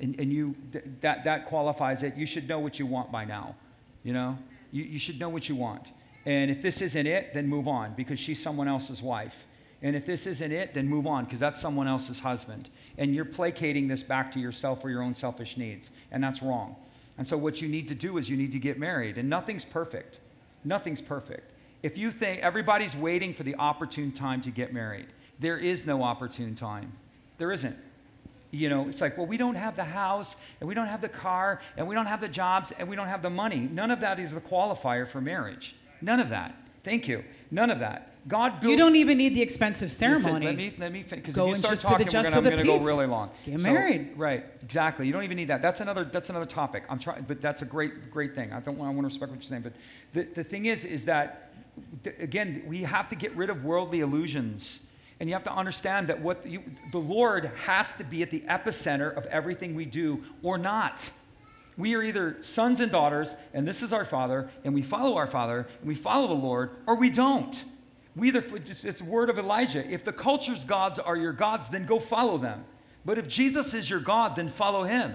and, 0.00 0.18
and 0.18 0.32
you 0.32 0.56
that, 1.02 1.24
that 1.24 1.46
qualifies 1.46 2.02
it. 2.02 2.16
You 2.16 2.26
should 2.26 2.48
know 2.48 2.58
what 2.58 2.78
you 2.78 2.86
want 2.86 3.12
by 3.12 3.26
now. 3.26 3.54
You 4.02 4.14
know, 4.14 4.38
you, 4.72 4.84
you 4.84 4.98
should 4.98 5.20
know 5.20 5.28
what 5.28 5.48
you 5.48 5.54
want. 5.54 5.92
And 6.26 6.50
if 6.50 6.62
this 6.62 6.80
isn't 6.80 7.06
it, 7.06 7.34
then 7.34 7.46
move 7.46 7.68
on 7.68 7.92
because 7.94 8.18
she's 8.18 8.42
someone 8.42 8.66
else's 8.66 9.02
wife. 9.02 9.44
And 9.84 9.94
if 9.94 10.06
this 10.06 10.26
isn't 10.26 10.50
it, 10.50 10.72
then 10.72 10.88
move 10.88 11.06
on 11.06 11.24
because 11.24 11.40
that's 11.40 11.60
someone 11.60 11.86
else's 11.86 12.20
husband. 12.20 12.70
And 12.96 13.14
you're 13.14 13.26
placating 13.26 13.86
this 13.86 14.02
back 14.02 14.32
to 14.32 14.40
yourself 14.40 14.80
for 14.80 14.88
your 14.88 15.02
own 15.02 15.12
selfish 15.12 15.58
needs. 15.58 15.92
And 16.10 16.24
that's 16.24 16.42
wrong. 16.42 16.76
And 17.18 17.26
so, 17.26 17.36
what 17.36 17.60
you 17.60 17.68
need 17.68 17.86
to 17.88 17.94
do 17.94 18.16
is 18.16 18.30
you 18.30 18.36
need 18.36 18.50
to 18.52 18.58
get 18.58 18.78
married. 18.78 19.18
And 19.18 19.28
nothing's 19.28 19.64
perfect. 19.64 20.20
Nothing's 20.64 21.02
perfect. 21.02 21.52
If 21.82 21.98
you 21.98 22.10
think 22.10 22.40
everybody's 22.42 22.96
waiting 22.96 23.34
for 23.34 23.42
the 23.42 23.56
opportune 23.56 24.10
time 24.10 24.40
to 24.40 24.50
get 24.50 24.72
married, 24.72 25.06
there 25.38 25.58
is 25.58 25.86
no 25.86 26.02
opportune 26.02 26.54
time. 26.54 26.92
There 27.36 27.52
isn't. 27.52 27.76
You 28.50 28.70
know, 28.70 28.88
it's 28.88 29.02
like, 29.02 29.18
well, 29.18 29.26
we 29.26 29.36
don't 29.36 29.56
have 29.56 29.76
the 29.76 29.84
house, 29.84 30.36
and 30.60 30.68
we 30.68 30.74
don't 30.74 30.86
have 30.86 31.02
the 31.02 31.08
car, 31.10 31.60
and 31.76 31.86
we 31.86 31.94
don't 31.94 32.06
have 32.06 32.22
the 32.22 32.28
jobs, 32.28 32.72
and 32.72 32.88
we 32.88 32.96
don't 32.96 33.08
have 33.08 33.20
the 33.20 33.28
money. 33.28 33.68
None 33.70 33.90
of 33.90 34.00
that 34.00 34.18
is 34.18 34.32
the 34.32 34.40
qualifier 34.40 35.06
for 35.06 35.20
marriage. 35.20 35.76
None 36.00 36.20
of 36.20 36.30
that. 36.30 36.54
Thank 36.84 37.08
you. 37.08 37.24
None 37.50 37.70
of 37.70 37.80
that. 37.80 38.10
God 38.26 38.60
built. 38.60 38.70
You 38.70 38.76
don't 38.78 38.96
even 38.96 39.18
need 39.18 39.34
the 39.34 39.42
expensive 39.42 39.90
ceremony. 39.92 40.46
Listen, 40.46 40.46
let 40.46 40.56
me 40.56 40.74
let 40.78 40.92
me 40.92 41.02
because 41.02 41.36
if 41.36 41.46
you 41.46 41.54
start 41.56 41.72
just 41.72 41.82
to 41.82 41.88
the 41.98 42.04
talking, 42.04 42.06
we're 42.06 42.22
gonna, 42.22 42.36
I'm 42.36 42.44
going 42.44 42.56
to 42.58 42.64
go 42.64 42.78
really 42.84 43.06
long. 43.06 43.30
Get 43.44 43.60
So- 43.60 43.72
married. 43.72 44.12
right? 44.16 44.44
Exactly. 44.62 45.06
You 45.06 45.12
don't 45.12 45.24
even 45.24 45.36
need 45.36 45.48
that. 45.48 45.60
That's 45.60 45.80
another 45.80 46.04
that's 46.04 46.30
another 46.30 46.46
topic. 46.46 46.84
I'm 46.88 46.98
trying, 46.98 47.22
but 47.24 47.42
that's 47.42 47.60
a 47.62 47.66
great 47.66 48.10
great 48.10 48.34
thing. 48.34 48.52
I 48.52 48.60
don't 48.60 48.78
want 48.78 48.90
I 48.90 48.94
want 48.94 49.02
to 49.04 49.08
respect 49.08 49.30
what 49.30 49.36
you're 49.36 49.42
saying, 49.42 49.62
but 49.62 49.72
the 50.14 50.22
the 50.22 50.44
thing 50.44 50.66
is 50.66 50.84
is 50.86 51.04
that 51.04 51.52
th- 52.02 52.16
again 52.18 52.62
we 52.66 52.82
have 52.82 53.08
to 53.10 53.16
get 53.16 53.34
rid 53.36 53.50
of 53.50 53.64
worldly 53.64 54.00
illusions. 54.00 54.80
And 55.20 55.28
you 55.28 55.34
have 55.36 55.44
to 55.44 55.52
understand 55.54 56.08
that 56.08 56.20
what 56.20 56.44
you, 56.44 56.62
the 56.90 56.98
Lord 56.98 57.50
has 57.66 57.92
to 57.98 58.04
be 58.04 58.22
at 58.22 58.30
the 58.30 58.40
epicenter 58.40 59.16
of 59.16 59.26
everything 59.26 59.76
we 59.76 59.84
do 59.84 60.22
or 60.42 60.58
not. 60.58 61.12
We 61.76 61.94
are 61.94 62.02
either 62.02 62.36
sons 62.40 62.80
and 62.80 62.92
daughters, 62.92 63.36
and 63.52 63.66
this 63.66 63.82
is 63.82 63.92
our 63.92 64.04
Father, 64.04 64.48
and 64.62 64.74
we 64.74 64.82
follow 64.82 65.16
our 65.16 65.26
Father, 65.26 65.66
and 65.80 65.88
we 65.88 65.94
follow 65.94 66.28
the 66.28 66.34
Lord, 66.34 66.70
or 66.86 66.96
we 66.96 67.10
don't. 67.10 67.64
We 68.14 68.28
either, 68.28 68.44
it's 68.54 69.02
word 69.02 69.28
of 69.28 69.38
Elijah. 69.38 69.84
If 69.90 70.04
the 70.04 70.12
culture's 70.12 70.64
gods 70.64 70.98
are 71.00 71.16
your 71.16 71.32
gods, 71.32 71.68
then 71.68 71.84
go 71.84 71.98
follow 71.98 72.38
them. 72.38 72.64
But 73.04 73.18
if 73.18 73.28
Jesus 73.28 73.74
is 73.74 73.90
your 73.90 74.00
God, 74.00 74.36
then 74.36 74.48
follow 74.48 74.84
him. 74.84 75.14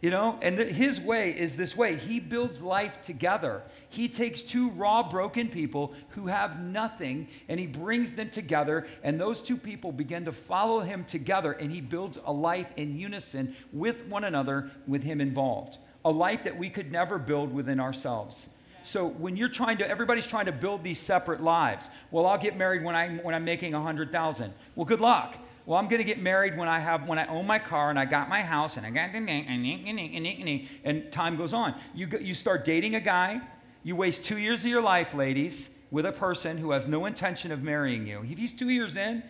You 0.00 0.08
know, 0.08 0.38
and 0.40 0.56
the, 0.56 0.64
his 0.64 0.98
way 0.98 1.30
is 1.30 1.56
this 1.56 1.76
way. 1.76 1.94
He 1.94 2.20
builds 2.20 2.62
life 2.62 3.02
together. 3.02 3.62
He 3.90 4.08
takes 4.08 4.42
two 4.42 4.70
raw, 4.70 5.06
broken 5.06 5.48
people 5.48 5.94
who 6.10 6.28
have 6.28 6.58
nothing 6.58 7.28
and 7.48 7.60
he 7.60 7.66
brings 7.66 8.14
them 8.14 8.30
together, 8.30 8.86
and 9.02 9.20
those 9.20 9.42
two 9.42 9.58
people 9.58 9.92
begin 9.92 10.24
to 10.24 10.32
follow 10.32 10.80
him 10.80 11.04
together, 11.04 11.52
and 11.52 11.70
he 11.70 11.82
builds 11.82 12.18
a 12.24 12.32
life 12.32 12.72
in 12.76 12.98
unison 12.98 13.54
with 13.74 14.06
one 14.06 14.24
another, 14.24 14.70
with 14.86 15.02
him 15.02 15.20
involved. 15.20 15.76
A 16.02 16.10
life 16.10 16.44
that 16.44 16.56
we 16.56 16.70
could 16.70 16.90
never 16.90 17.18
build 17.18 17.52
within 17.52 17.78
ourselves. 17.78 18.48
So 18.82 19.06
when 19.06 19.36
you're 19.36 19.48
trying 19.48 19.76
to, 19.78 19.88
everybody's 19.88 20.26
trying 20.26 20.46
to 20.46 20.52
build 20.52 20.82
these 20.82 20.98
separate 20.98 21.42
lives. 21.42 21.90
Well, 22.10 22.24
I'll 22.24 22.38
get 22.38 22.56
married 22.56 22.82
when 22.82 22.96
I'm 22.96 23.18
when 23.18 23.34
I'm 23.34 23.44
making 23.44 23.74
a 23.74 23.82
hundred 23.82 24.10
thousand. 24.10 24.54
Well, 24.74 24.86
good 24.86 25.02
luck. 25.02 25.36
Well, 25.66 25.78
I'm 25.78 25.86
going 25.88 25.98
to 25.98 26.04
get 26.04 26.20
married 26.20 26.56
when 26.56 26.68
I 26.68 26.80
have 26.80 27.06
when 27.06 27.18
I 27.18 27.26
own 27.26 27.46
my 27.46 27.58
car 27.58 27.90
and 27.90 27.98
I 27.98 28.04
got 28.04 28.28
my 28.28 28.42
house 28.42 28.76
and 28.76 28.86
I 28.86 28.90
got 28.90 29.14
and 29.14 31.12
time 31.12 31.36
goes 31.36 31.52
on. 31.52 31.74
You 31.94 32.08
you 32.20 32.34
start 32.34 32.64
dating 32.64 32.94
a 32.94 33.00
guy. 33.00 33.40
You 33.82 33.96
waste 33.96 34.24
two 34.24 34.38
years 34.38 34.60
of 34.60 34.70
your 34.70 34.82
life, 34.82 35.14
ladies, 35.14 35.78
with 35.90 36.04
a 36.04 36.12
person 36.12 36.58
who 36.58 36.72
has 36.72 36.86
no 36.86 37.06
intention 37.06 37.50
of 37.50 37.62
marrying 37.62 38.06
you. 38.06 38.22
If 38.28 38.36
he's 38.38 38.52
two 38.52 38.68
years 38.68 38.96
in 38.96 39.22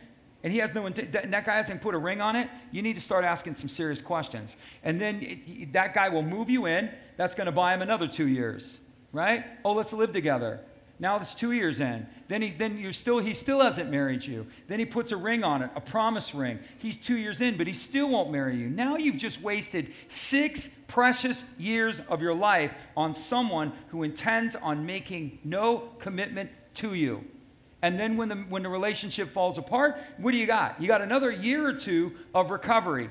and 0.42 0.52
he 0.52 0.58
has 0.58 0.74
no 0.74 0.88
that 0.88 1.44
guy 1.44 1.56
hasn't 1.56 1.82
put 1.82 1.94
a 1.94 1.98
ring 1.98 2.20
on 2.20 2.36
it, 2.36 2.48
you 2.72 2.82
need 2.82 2.94
to 2.94 3.00
start 3.00 3.24
asking 3.24 3.54
some 3.54 3.68
serious 3.68 4.00
questions. 4.00 4.56
And 4.82 5.00
then 5.00 5.18
it, 5.22 5.72
that 5.72 5.94
guy 5.94 6.08
will 6.08 6.22
move 6.22 6.50
you 6.50 6.66
in. 6.66 6.90
That's 7.16 7.34
going 7.34 7.46
to 7.46 7.52
buy 7.52 7.74
him 7.74 7.82
another 7.82 8.06
two 8.06 8.26
years, 8.26 8.80
right? 9.12 9.44
Oh, 9.64 9.72
let's 9.72 9.92
live 9.92 10.12
together. 10.12 10.60
Now 11.00 11.16
it's 11.16 11.34
two 11.34 11.52
years 11.52 11.80
in. 11.80 12.06
Then 12.28 12.42
he 12.42 12.50
then 12.50 12.78
you're 12.78 12.92
still 12.92 13.18
he 13.18 13.32
still 13.32 13.62
hasn't 13.62 13.90
married 13.90 14.24
you. 14.24 14.46
Then 14.68 14.78
he 14.78 14.84
puts 14.84 15.12
a 15.12 15.16
ring 15.16 15.42
on 15.42 15.62
it, 15.62 15.70
a 15.74 15.80
promise 15.80 16.34
ring. 16.34 16.58
He's 16.78 16.98
two 16.98 17.16
years 17.16 17.40
in, 17.40 17.56
but 17.56 17.66
he 17.66 17.72
still 17.72 18.10
won't 18.10 18.30
marry 18.30 18.56
you. 18.56 18.68
Now 18.68 18.96
you've 18.96 19.16
just 19.16 19.40
wasted 19.40 19.90
six 20.08 20.84
precious 20.88 21.42
years 21.58 22.00
of 22.00 22.20
your 22.20 22.34
life 22.34 22.74
on 22.98 23.14
someone 23.14 23.72
who 23.88 24.02
intends 24.02 24.54
on 24.54 24.84
making 24.84 25.38
no 25.42 25.78
commitment 25.98 26.50
to 26.74 26.92
you. 26.92 27.24
And 27.80 27.98
then 27.98 28.18
when 28.18 28.28
the 28.28 28.36
when 28.36 28.62
the 28.62 28.68
relationship 28.68 29.28
falls 29.28 29.56
apart, 29.56 29.98
what 30.18 30.32
do 30.32 30.36
you 30.36 30.46
got? 30.46 30.78
You 30.82 30.86
got 30.86 31.00
another 31.00 31.30
year 31.30 31.66
or 31.66 31.72
two 31.72 32.12
of 32.34 32.50
recovery. 32.50 33.08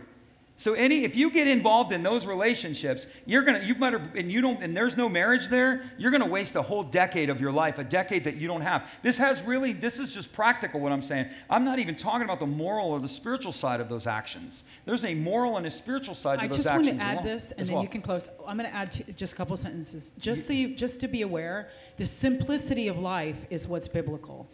So 0.60 0.74
any 0.74 1.06
if 1.06 1.16
you 1.16 1.32
get 1.32 1.48
involved 1.48 1.94
in 1.94 2.04
those 2.04 2.28
relationships, 2.28 3.08
you're 3.26 3.44
gonna 3.44 3.64
you 3.64 3.76
better 3.76 4.04
and 4.14 4.30
you 4.30 4.42
don't 4.42 4.62
and 4.62 4.76
there's 4.76 4.98
no 4.98 5.08
marriage 5.08 5.48
there, 5.48 5.84
you're 5.98 6.12
gonna 6.12 6.28
waste 6.28 6.54
a 6.56 6.62
whole 6.62 6.84
decade 6.84 7.30
of 7.30 7.40
your 7.40 7.54
life, 7.54 7.80
a 7.80 7.84
decade 7.86 8.26
that 8.26 8.36
you 8.36 8.46
don't 8.46 8.60
have. 8.60 9.00
This 9.02 9.18
has 9.20 9.42
really 9.44 9.72
this 9.72 10.00
is 10.00 10.14
just 10.14 10.34
practical 10.34 10.82
what 10.82 10.92
I'm 10.92 11.02
saying. 11.02 11.30
I'm 11.50 11.64
not 11.64 11.80
even 11.80 11.96
talking 11.96 12.24
about 12.24 12.42
the 12.42 12.46
moral 12.46 12.90
or 12.90 13.00
the 13.00 13.08
spiritual 13.08 13.54
side 13.54 13.80
of 13.80 13.88
those 13.88 14.06
actions. 14.06 14.66
There's 14.84 15.06
a 15.06 15.16
moral 15.16 15.56
and 15.56 15.66
a 15.66 15.72
spiritual 15.72 16.14
side 16.14 16.40
to 16.40 16.46
I 16.46 16.48
those 16.48 16.58
just 16.58 16.70
want 16.70 16.86
to 16.88 16.96
add 16.96 17.24
this, 17.24 17.54
and 17.54 17.66
then 17.66 17.76
well. 17.76 17.84
you 17.84 17.90
can 17.90 18.02
close. 18.02 18.28
I'm 18.46 18.58
going 18.58 18.70
to 18.70 18.76
add 18.76 18.92
to, 18.94 19.14
just 19.14 19.34
a 19.34 19.36
couple 19.38 19.56
sentences, 19.56 20.12
just 20.20 20.46
so 20.46 20.54
you, 20.54 20.76
just 20.76 21.00
to 21.02 21.08
be 21.08 21.22
aware. 21.22 21.70
The 21.98 22.06
simplicity 22.06 22.88
of 22.88 23.00
life 23.00 23.46
is 23.50 23.68
what's 23.68 23.88
biblical. 23.88 24.50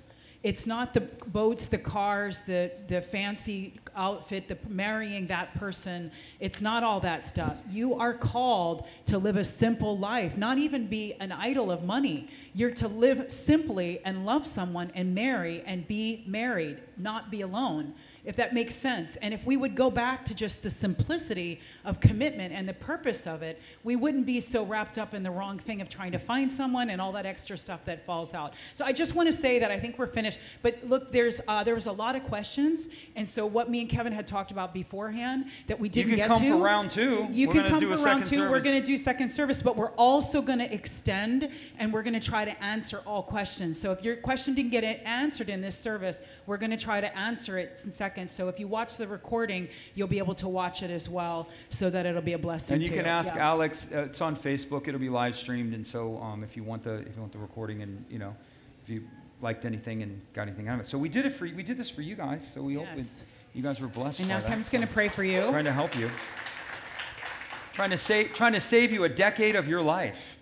It's 0.45 0.67
not 0.67 0.93
the 0.93 1.01
boats, 1.01 1.69
the 1.69 1.79
cars, 1.79 2.41
the 2.41 2.71
the 2.87 3.01
fancy 3.01 3.79
outfit, 3.95 4.47
the 4.47 4.59
marrying 4.69 5.25
that 5.25 5.55
person. 5.55 6.11
It's 6.39 6.61
not 6.61 6.83
all 6.83 6.99
that 6.99 7.25
stuff. 7.25 7.63
You 7.71 7.95
are 7.95 8.13
called 8.13 8.85
to 9.07 9.17
live 9.17 9.37
a 9.37 9.43
simple 9.43 9.97
life, 9.97 10.37
not 10.37 10.59
even 10.59 10.85
be 10.85 11.15
an 11.19 11.31
idol 11.31 11.71
of 11.71 11.83
money. 11.83 12.29
You're 12.53 12.75
to 12.75 12.87
live 12.87 13.31
simply 13.31 14.05
and 14.05 14.23
love 14.23 14.45
someone 14.45 14.91
and 14.93 15.15
marry 15.15 15.63
and 15.65 15.87
be 15.87 16.23
married, 16.27 16.77
not 16.95 17.31
be 17.31 17.41
alone 17.41 17.95
if 18.25 18.35
that 18.35 18.53
makes 18.53 18.75
sense. 18.75 19.15
And 19.17 19.33
if 19.33 19.45
we 19.45 19.57
would 19.57 19.75
go 19.75 19.89
back 19.89 20.25
to 20.25 20.35
just 20.35 20.63
the 20.63 20.69
simplicity 20.69 21.61
of 21.83 21.99
commitment 21.99 22.53
and 22.53 22.67
the 22.67 22.73
purpose 22.73 23.27
of 23.27 23.41
it, 23.43 23.61
we 23.83 23.95
wouldn't 23.95 24.25
be 24.25 24.39
so 24.39 24.65
wrapped 24.65 24.97
up 24.97 25.13
in 25.13 25.23
the 25.23 25.31
wrong 25.31 25.59
thing 25.59 25.81
of 25.81 25.89
trying 25.89 26.11
to 26.11 26.19
find 26.19 26.51
someone 26.51 26.89
and 26.89 26.99
all 26.99 27.11
that 27.11 27.25
extra 27.25 27.57
stuff 27.57 27.85
that 27.85 28.05
falls 28.05 28.33
out. 28.33 28.53
So 28.73 28.85
I 28.85 28.91
just 28.91 29.15
want 29.15 29.27
to 29.27 29.33
say 29.33 29.59
that 29.59 29.71
I 29.71 29.79
think 29.79 29.99
we're 29.99 30.07
finished. 30.07 30.39
But 30.61 30.83
look, 30.83 31.11
there's 31.11 31.41
uh, 31.47 31.63
there 31.63 31.75
was 31.75 31.85
a 31.85 31.91
lot 31.91 32.15
of 32.15 32.23
questions, 32.23 32.89
and 33.15 33.27
so 33.27 33.45
what 33.45 33.69
me 33.69 33.81
and 33.81 33.89
Kevin 33.89 34.13
had 34.13 34.27
talked 34.27 34.51
about 34.51 34.73
beforehand 34.73 35.45
that 35.67 35.79
we 35.79 35.89
didn't 35.89 36.15
get 36.15 36.27
to. 36.27 36.33
You 36.33 36.39
can 36.39 36.49
come 36.49 36.59
for 36.59 36.63
round 36.63 36.91
two. 36.91 37.27
You 37.31 37.47
We're 37.47 37.53
can 37.53 37.69
come 37.69 37.79
for 37.79 37.87
round 37.87 37.99
second 37.99 38.25
two. 38.25 38.49
We're 38.49 38.61
going 38.61 38.79
to 38.79 38.85
do 38.85 38.97
second 38.97 39.29
service, 39.29 39.61
but 39.61 39.75
we're 39.75 39.91
also 39.91 40.41
going 40.41 40.59
to 40.59 40.73
extend 40.73 41.49
and 41.77 41.93
we're 41.93 42.03
going 42.03 42.19
to 42.19 42.25
try 42.25 42.45
to 42.45 42.63
answer 42.63 43.01
all 43.05 43.23
questions. 43.23 43.79
So 43.79 43.91
if 43.91 44.03
your 44.03 44.15
question 44.15 44.55
didn't 44.55 44.71
get 44.71 44.83
it 44.83 45.01
answered 45.05 45.49
in 45.49 45.61
this 45.61 45.77
service, 45.77 46.21
we're 46.45 46.57
going 46.57 46.71
to 46.71 46.77
try 46.77 47.01
to 47.01 47.17
answer 47.17 47.57
it 47.57 47.81
in 47.83 47.91
seconds. 48.15 48.31
So 48.31 48.47
if 48.47 48.59
you 48.59 48.67
watch 48.67 48.95
the 48.97 49.07
recording, 49.07 49.67
you'll 49.93 50.07
be 50.07 50.19
able 50.19 50.35
to 50.35 50.47
watch 50.47 50.83
it 50.83 50.89
as 50.89 51.09
well, 51.09 51.47
so 51.69 51.89
that 51.89 52.05
it'll 52.05 52.21
be 52.21 52.33
a 52.33 52.37
blessing. 52.37 52.75
And 52.75 52.83
you 52.83 52.89
too. 52.89 52.97
can 52.97 53.05
ask 53.05 53.35
Yeah. 53.35 53.49
Alex. 53.49 53.91
Uh, 53.93 54.05
it's 54.09 54.21
on 54.21 54.35
Facebook. 54.35 54.87
It'll 54.87 54.99
be 54.99 55.09
live 55.09 55.35
streamed, 55.35 55.73
and 55.73 55.85
so 55.85 56.17
um, 56.21 56.43
if 56.43 56.55
you 56.55 56.63
want 56.63 56.83
the 56.83 56.95
if 56.99 57.15
you 57.15 57.21
want 57.21 57.33
the 57.33 57.39
recording, 57.39 57.81
and 57.81 58.05
you 58.09 58.19
know, 58.19 58.35
if 58.83 58.89
you 58.89 59.03
liked 59.41 59.65
anything 59.65 60.01
and 60.01 60.21
got 60.33 60.43
anything 60.43 60.67
out 60.69 60.75
of 60.75 60.85
it, 60.85 60.87
so 60.87 60.97
we 60.97 61.09
did 61.09 61.25
it 61.25 61.31
for 61.33 61.45
we 61.45 61.63
did 61.63 61.77
this 61.77 61.89
for 61.89 62.01
you 62.01 62.15
guys. 62.15 62.47
So 62.51 62.61
we 62.61 62.75
hope 62.75 62.87
Yes. 62.95 63.23
it, 63.23 63.57
you 63.57 63.61
guys 63.63 63.79
were 63.81 63.87
blessed. 63.87 64.21
And 64.21 64.29
now. 64.29 64.39
Kevin's 64.41 64.69
going 64.69 64.85
to 64.87 64.93
pray 64.93 65.07
for 65.09 65.23
you. 65.23 65.41
trying 65.49 65.65
to 65.65 65.73
help 65.73 65.95
you, 65.97 66.09
trying 67.73 67.89
to 67.91 67.97
save 67.97 68.33
trying 68.33 68.53
to 68.53 68.61
save 68.61 68.91
you 68.93 69.03
a 69.03 69.09
decade 69.09 69.55
of 69.55 69.67
your 69.67 69.81
life, 69.81 70.37